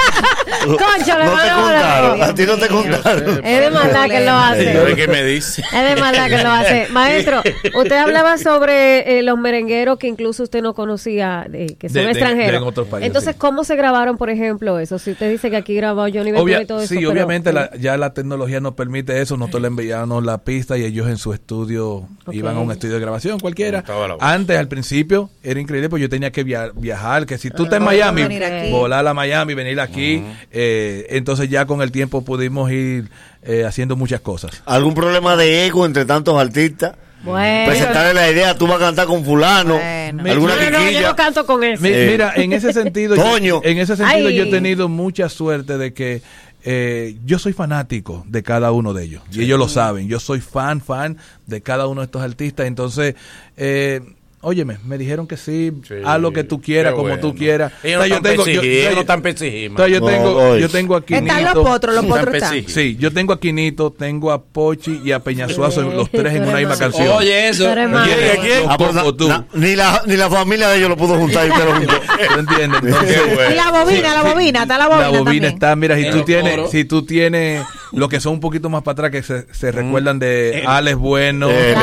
Concho, 0.65 1.17
le 1.19 1.25
No 1.25 1.31
te 1.37 1.49
contaron, 1.49 2.19
la- 2.19 2.25
a 2.27 2.33
ti 2.35 2.43
no 2.45 2.57
te 2.57 2.67
contaron. 2.67 3.45
Es 3.45 3.61
de 3.61 3.69
maldad 3.69 4.07
que 4.09 4.25
lo 4.25 4.31
hace. 4.31 4.95
¿Qué 4.95 5.07
me 5.07 5.23
dice? 5.23 5.61
Es 5.61 5.95
de 5.95 6.01
maldad 6.01 6.27
que 6.27 6.43
lo 6.43 6.49
hace. 6.49 6.87
Maestro, 6.91 7.41
usted 7.75 7.95
hablaba 7.95 8.37
sobre 8.37 9.19
eh, 9.19 9.23
los 9.23 9.37
merengueros 9.37 9.99
que 9.99 10.07
incluso 10.07 10.43
usted 10.43 10.61
no 10.61 10.73
conocía, 10.73 11.45
eh, 11.53 11.75
que 11.79 11.89
son 11.89 11.95
De- 11.95 12.05
de- 12.05 12.11
extranjeros. 12.11 12.51
de 12.51 12.57
en 12.57 12.63
otros 12.63 12.87
países, 12.87 13.07
Entonces, 13.07 13.35
¿cómo 13.35 13.63
se 13.63 13.75
grabaron, 13.75 14.17
por 14.17 14.29
ejemplo, 14.29 14.79
eso? 14.79 14.97
Si 14.99 15.11
usted 15.11 15.29
dice 15.29 15.49
que 15.51 15.57
aquí 15.57 15.75
grabó 15.75 16.01
Johnny 16.03 16.31
Ventura 16.31 16.41
Obvia- 16.41 16.61
y 16.63 16.65
todo 16.65 16.79
eso. 16.79 16.87
sí, 16.89 16.95
pero- 16.97 17.11
obviamente 17.11 17.53
la- 17.53 17.69
ya 17.77 17.97
la 17.97 18.13
tecnología 18.13 18.59
nos 18.59 18.73
permite 18.73 19.21
eso. 19.21 19.37
Nosotros 19.37 19.61
le 19.61 19.67
enviamos 19.67 20.23
la 20.23 20.39
pista 20.39 20.77
y 20.77 20.83
ellos 20.85 21.07
en 21.07 21.17
su 21.17 21.33
estudio 21.33 22.07
iban 22.31 22.55
a 22.57 22.59
un 22.61 22.71
estudio 22.71 22.95
de 22.95 22.99
grabación 23.01 23.39
cualquiera. 23.39 23.83
Antes, 24.19 24.57
al 24.57 24.67
principio, 24.67 25.29
era 25.43 25.59
increíble, 25.59 25.89
pues 25.89 26.01
yo 26.01 26.09
tenía 26.09 26.31
que 26.31 26.43
via- 26.43 26.71
viajar. 26.73 27.25
Que 27.27 27.37
si 27.37 27.51
tú 27.51 27.63
estás 27.63 27.77
en 27.77 27.83
no, 27.83 27.89
Miami, 28.11 28.35
venir 28.39 28.43
aquí. 28.45 28.71
volar 28.71 29.07
a 29.07 29.13
Miami, 29.13 29.53
venir 29.53 29.79
aquí. 29.79 30.23
eh, 30.51 31.05
entonces 31.11 31.49
ya 31.49 31.65
con 31.65 31.81
el 31.81 31.91
tiempo 31.91 32.23
pudimos 32.23 32.71
ir 32.71 33.09
eh, 33.43 33.63
haciendo 33.65 33.95
muchas 33.95 34.21
cosas. 34.21 34.61
¿Algún 34.65 34.93
problema 34.93 35.35
de 35.35 35.65
ego 35.65 35.85
entre 35.85 36.05
tantos 36.05 36.39
artistas? 36.39 36.95
Bueno. 37.23 37.65
Presentarle 37.71 38.13
la 38.13 38.29
idea, 38.29 38.55
tú 38.55 38.67
vas 38.67 38.77
a 38.77 38.79
cantar 38.79 39.07
con 39.07 39.25
fulano. 39.25 39.75
¿Alguna 39.75 40.55
No, 40.55 40.69
no, 40.71 40.91
yo 40.91 41.01
no 41.01 41.15
canto 41.15 41.45
con 41.45 41.63
eso. 41.63 41.81
Mi- 41.81 41.89
Mira, 41.89 42.33
en 42.35 42.53
ese 42.53 42.71
sentido, 42.73 43.15
yo- 43.15 43.23
Toño. 43.23 43.61
en 43.63 43.79
ese 43.79 43.95
sentido 43.97 44.27
Ay. 44.29 44.35
yo 44.35 44.43
he 44.43 44.51
tenido 44.51 44.87
mucha 44.87 45.27
suerte 45.27 45.77
de 45.79 45.93
que 45.93 46.21
eh, 46.63 47.15
yo 47.25 47.39
soy 47.39 47.53
fanático 47.53 48.23
de 48.27 48.43
cada 48.43 48.71
uno 48.71 48.93
de 48.93 49.05
ellos 49.05 49.23
y 49.31 49.43
ellos 49.43 49.57
lo 49.57 49.67
saben. 49.67 50.07
Yo 50.07 50.19
soy 50.19 50.41
fan, 50.41 50.79
fan 50.81 51.17
de 51.47 51.61
cada 51.61 51.87
uno 51.87 52.01
de 52.01 52.05
estos 52.05 52.21
artistas. 52.21 52.67
Entonces, 52.67 53.15
eh, 53.57 54.01
óyeme, 54.47 54.77
me 54.85 54.97
dijeron 54.97 55.27
que 55.27 55.35
sí, 55.35 55.73
haz 56.05 56.21
lo 56.21 56.31
que 56.31 56.45
tú 56.45 56.61
quieras, 56.61 56.93
como 56.93 57.09
bueno. 57.09 57.19
tú 57.19 57.35
quieras. 57.35 57.73
Ellos 57.83 57.99
no 57.99 58.05
O 58.05 58.07
sea, 58.07 58.17
están 58.17 58.23
pesigis, 58.37 58.63
ellos 58.63 58.79
o 58.79 58.81
sea, 58.81 58.91
no 58.95 59.01
están 59.01 59.21
pesigis, 59.21 59.71
o 59.71 59.77
sea, 59.77 59.87
yo 59.87 60.01
tengo, 60.01 60.33
No, 60.33 60.57
yo 60.57 60.69
tengo 60.69 60.95
a 60.95 60.99
Están 60.99 61.25
Quinito. 61.25 61.53
los 61.53 61.67
potros, 61.67 61.95
los 61.95 62.05
potros 62.05 62.33
están. 62.33 62.63
Sí, 62.67 62.95
yo 62.97 63.11
tengo 63.11 63.33
a 63.33 63.39
Quinito, 63.39 63.91
tengo 63.91 64.31
a 64.31 64.41
Pochi 64.41 65.01
y 65.03 65.11
a 65.11 65.19
Peñasuazo, 65.19 65.81
los 65.81 66.09
tres 66.09 66.33
en 66.33 66.43
una 66.43 66.57
misma 66.59 66.77
canción. 66.77 67.09
Oye, 67.09 67.49
eso. 67.49 67.67
Ah, 67.69 69.43
ni, 69.53 69.75
la, 69.75 70.01
ni 70.05 70.15
la 70.15 70.29
familia 70.29 70.69
de 70.69 70.77
ellos 70.77 70.89
lo 70.89 70.97
pudo 70.97 71.15
juntar 71.17 71.45
y 71.47 71.51
usted 71.51 71.65
lo 71.65 71.75
juntó. 71.75 71.93
¿Tú 72.33 72.39
entiendes? 72.39 72.81
Entonces, 72.83 73.21
Y 73.51 73.55
la 73.55 73.71
bobina, 73.71 74.13
la 74.13 74.23
bobina, 74.23 74.61
está 74.61 74.77
la 74.77 74.87
bobina. 74.87 75.11
la 75.11 75.19
bobina 75.19 75.47
está, 75.49 75.75
mira, 75.75 75.97
si 75.97 76.09
tú 76.09 76.23
tienes, 76.23 76.71
si 76.71 76.85
tú 76.85 77.05
tienes 77.05 77.65
lo 77.93 78.09
que 78.09 78.19
son 78.19 78.33
un 78.33 78.39
poquito 78.39 78.69
más 78.69 78.83
para 78.83 78.93
atrás 78.93 79.11
que 79.11 79.23
se, 79.23 79.45
se 79.53 79.71
recuerdan 79.71 80.19
de 80.19 80.63
Alex 80.67 80.97
Bueno 80.97 81.47
Eh, 81.49 81.75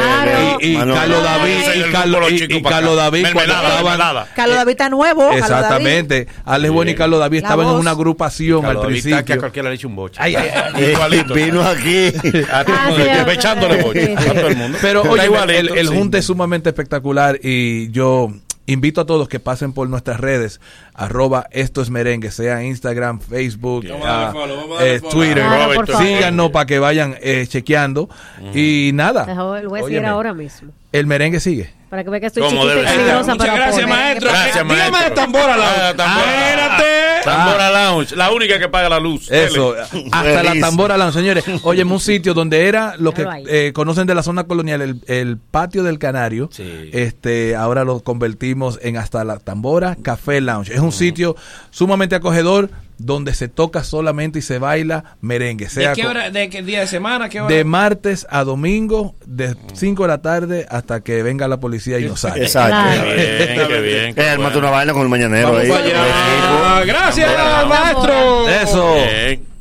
y, 0.60 0.72
y 0.72 0.76
Carlos 0.76 1.22
David 1.22 1.50
y 1.76 1.80
el 1.80 1.92
Carlos, 1.92 2.30
y- 2.32 2.38
los. 2.48 2.96
David 2.96 3.22
cuando 3.22 3.38
Mermelada, 3.40 3.68
estaban 3.68 3.84
mermelada. 3.84 4.28
Carlos 4.34 4.56
David 4.56 4.70
está 4.72 4.88
nuevo. 4.90 5.30
Exactamente 5.32 6.26
Alex 6.44 6.72
Bueno 6.72 6.90
y 6.90 6.94
Carlos 6.94 7.20
David 7.20 7.38
estaban 7.38 7.66
en 7.68 7.74
una 7.74 7.90
agrupación 7.92 8.62
Carlos 8.62 8.84
al 8.84 8.90
David 8.90 8.96
está 8.98 9.08
que 9.08 9.14
a 9.14 9.16
principio 9.24 9.40
cualquiera 9.40 9.68
le 9.70 9.74
echa 9.76 9.86
un 9.86 9.96
boche. 9.96 10.18
Ay, 10.22 10.36
ay, 10.36 10.48
ay. 10.74 10.82
Eh, 10.84 10.92
Igualito. 10.94 11.34
vino 11.34 11.62
aquí. 11.62 12.06
A 12.52 12.64
todo 12.64 12.76
Ah, 12.78 12.90
el 12.90 13.04
ya- 13.04 13.32
echándole 13.32 13.82
boche 13.82 14.14
a 14.16 14.34
todo 14.34 14.48
el 14.48 14.56
mundo. 14.56 14.78
Pero 14.80 15.02
oye, 15.02 15.58
el, 15.58 15.78
el 15.78 15.88
sí. 15.88 15.94
junte 15.94 16.18
es 16.18 16.24
sumamente 16.24 16.68
espectacular 16.68 17.38
y 17.42 17.90
yo 17.90 18.30
invito 18.66 19.00
a 19.00 19.06
todos 19.06 19.28
que 19.28 19.40
pasen 19.40 19.72
por 19.72 19.88
nuestras 19.88 20.20
redes, 20.20 20.60
arroba 20.94 21.46
esto 21.50 21.82
es 21.82 21.90
merengue, 21.90 22.30
sea 22.30 22.62
Instagram, 22.62 23.20
Facebook, 23.20 23.84
ah, 24.04 24.30
follow, 24.32 24.80
eh. 24.80 25.00
Twitter, 25.10 25.44
Claro, 25.44 25.86
síganos 25.98 26.50
para 26.50 26.66
que 26.66 26.78
vayan 26.78 27.16
eh, 27.20 27.46
chequeando 27.48 28.08
y 28.54 28.90
nada. 28.94 29.26
Lo 29.34 29.68
voy 29.70 29.80
a 29.80 29.84
decir 29.84 30.04
ahora 30.06 30.32
mismo. 30.34 30.70
el 30.92 31.06
merengue 31.06 31.40
sigue. 31.40 31.72
Para 31.90 32.02
que 32.02 32.10
vea 32.10 32.18
que 32.20 32.26
estoy 32.26 32.42
Como 32.42 32.62
chiquita 32.62 32.72
y 32.72 32.76
debe 32.76 32.88
ser. 32.88 32.96
peligrosa 32.98 33.32
Muchas 33.32 33.46
para 33.46 33.54
gracias, 33.56 33.82
poner. 33.86 33.88
maestro. 34.04 34.30
Gracias, 34.30 34.68
Dígame 34.68 35.04
de 35.04 35.10
tambora 35.12 35.56
la 35.56 35.88
Ah, 35.90 35.94
tambora. 35.96 36.48
Espérate. 36.50 36.84
Tambora 37.24 37.70
Lounge, 37.70 38.16
la 38.16 38.32
única 38.32 38.58
que 38.58 38.68
paga 38.68 38.88
la 38.88 38.98
luz. 39.00 39.30
Eso, 39.30 39.74
hasta 40.12 40.42
la 40.42 40.60
tambora 40.60 40.96
Lounge, 40.96 41.14
señores. 41.18 41.44
Oye, 41.62 41.84
un 41.84 42.00
sitio 42.00 42.34
donde 42.34 42.66
era 42.66 42.96
lo 42.98 43.12
que 43.12 43.24
eh, 43.48 43.72
conocen 43.72 44.06
de 44.08 44.14
la 44.16 44.22
zona 44.24 44.44
colonial, 44.44 44.82
el, 44.82 45.00
el 45.06 45.38
patio 45.38 45.84
del 45.84 45.98
Canario. 46.00 46.48
Sí. 46.52 46.90
Este, 46.92 47.54
ahora 47.54 47.84
lo 47.84 48.00
convertimos 48.00 48.78
en 48.82 48.96
hasta 48.96 49.22
la 49.24 49.38
tambora 49.38 49.96
Café 50.02 50.40
Lounge. 50.40 50.74
Es 50.74 50.80
un 50.84 50.92
sitio 50.92 51.36
sumamente 51.70 52.14
acogedor 52.14 52.70
donde 52.98 53.34
se 53.34 53.48
toca 53.48 53.82
solamente 53.82 54.38
y 54.38 54.42
se 54.42 54.58
baila 54.58 55.16
merengue. 55.20 55.66
¿De 55.66 55.92
qué 55.94 56.06
hora? 56.06 56.30
¿De 56.30 56.48
qué 56.48 56.62
día 56.62 56.80
de 56.80 56.86
semana? 56.86 57.28
¿Qué 57.28 57.40
hora? 57.40 57.52
de 57.52 57.64
martes 57.64 58.26
a 58.30 58.44
domingo, 58.44 59.14
de 59.26 59.56
5 59.72 60.02
de 60.02 60.08
la 60.08 60.22
tarde 60.22 60.66
hasta 60.70 61.00
que 61.00 61.22
venga 61.22 61.48
la 61.48 61.58
policía 61.58 61.98
y 61.98 62.04
nos 62.04 62.20
saque. 62.20 62.42
Exacto. 62.42 62.70
Claro. 62.70 63.10
Qué 63.10 63.16
bien, 63.16 63.68
qué 63.68 63.80
bien. 63.80 64.04
Eh, 64.10 64.12
qué 64.14 64.28
armate 64.28 64.54
bueno. 64.54 64.58
una 64.68 64.70
vaina 64.70 64.92
con 64.92 65.02
el 65.02 65.08
mañanero 65.08 65.48
Vamos 65.52 65.62
ahí. 65.62 65.70
allá. 65.72 66.84
Gracias, 66.84 67.30
maestro. 67.68 68.48
Eso. 68.48 68.94
Bien. 68.94 69.54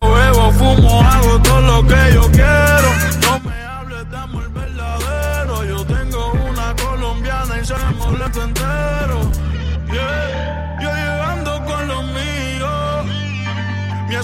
Bebo, 0.00 0.52
fumo, 0.52 1.02
hago 1.02 1.42
todo 1.42 1.60
lo 1.60 1.86
que 1.86 2.14
yo 2.14 2.30
quiero. 2.30 3.05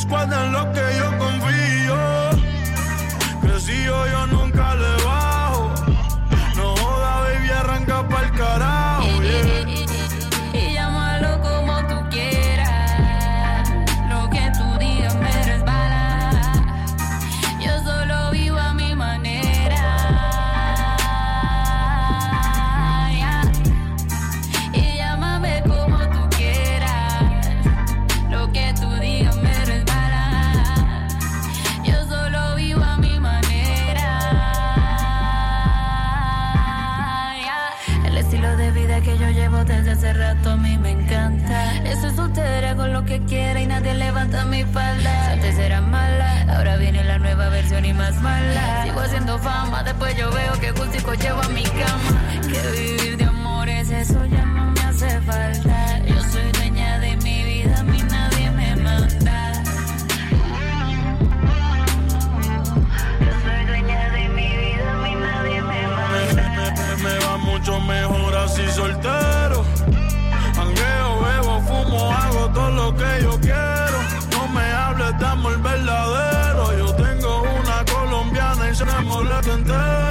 Escuadra 0.02 0.46
en 0.46 0.52
lo 0.52 0.72
que 0.72 0.84
yo 0.98 1.18
confío. 1.18 1.62
Si 3.60 3.84
yo, 3.84 4.06
yo 4.08 4.26
nunca 4.26 4.41
con 42.76 42.92
lo 42.92 43.04
que 43.04 43.20
quiera 43.24 43.60
y 43.60 43.66
nadie 43.66 43.94
levanta 43.94 44.44
mi 44.44 44.64
falda. 44.64 45.32
Antes 45.32 45.58
era 45.58 45.80
mala, 45.80 46.44
ahora 46.54 46.76
viene 46.76 47.04
la 47.04 47.18
nueva 47.18 47.48
versión 47.48 47.84
y 47.84 47.92
más 47.92 48.14
mala. 48.22 48.84
Sigo 48.84 49.00
haciendo 49.00 49.38
fama, 49.38 49.82
después 49.82 50.16
yo 50.16 50.30
veo 50.30 50.52
que 50.60 50.70
gustico 50.72 51.14
llevo 51.14 51.42
a 51.42 51.48
mi 51.48 51.62
cama. 51.62 52.22
Que 52.42 52.80
vivir 52.80 53.16
de 53.16 53.24
amores, 53.24 53.90
eso 53.90 54.24
ya 54.26 54.44
no 54.44 54.70
me 54.70 54.80
hace 54.80 55.20
falta. 55.22 55.98
Yo 56.06 56.22
soy 56.30 56.52
dueña 56.52 56.98
de 57.00 57.16
mi 57.16 57.42
vida, 57.44 57.78
a 57.78 57.82
mí 57.82 58.02
nadie 58.10 58.50
me 58.50 58.76
manda. 58.76 59.52
Yo 63.20 63.32
soy 63.44 63.66
dueña 63.66 64.10
de 64.10 64.28
mi 64.28 64.48
vida, 64.56 64.92
a 64.92 64.96
mí 65.02 65.14
nadie 65.14 65.62
me 65.62 65.86
manda. 65.88 66.74
Me 67.02 67.18
va 67.24 67.36
mucho 67.38 67.80
mejor 67.80 68.21
tengo 79.64 80.01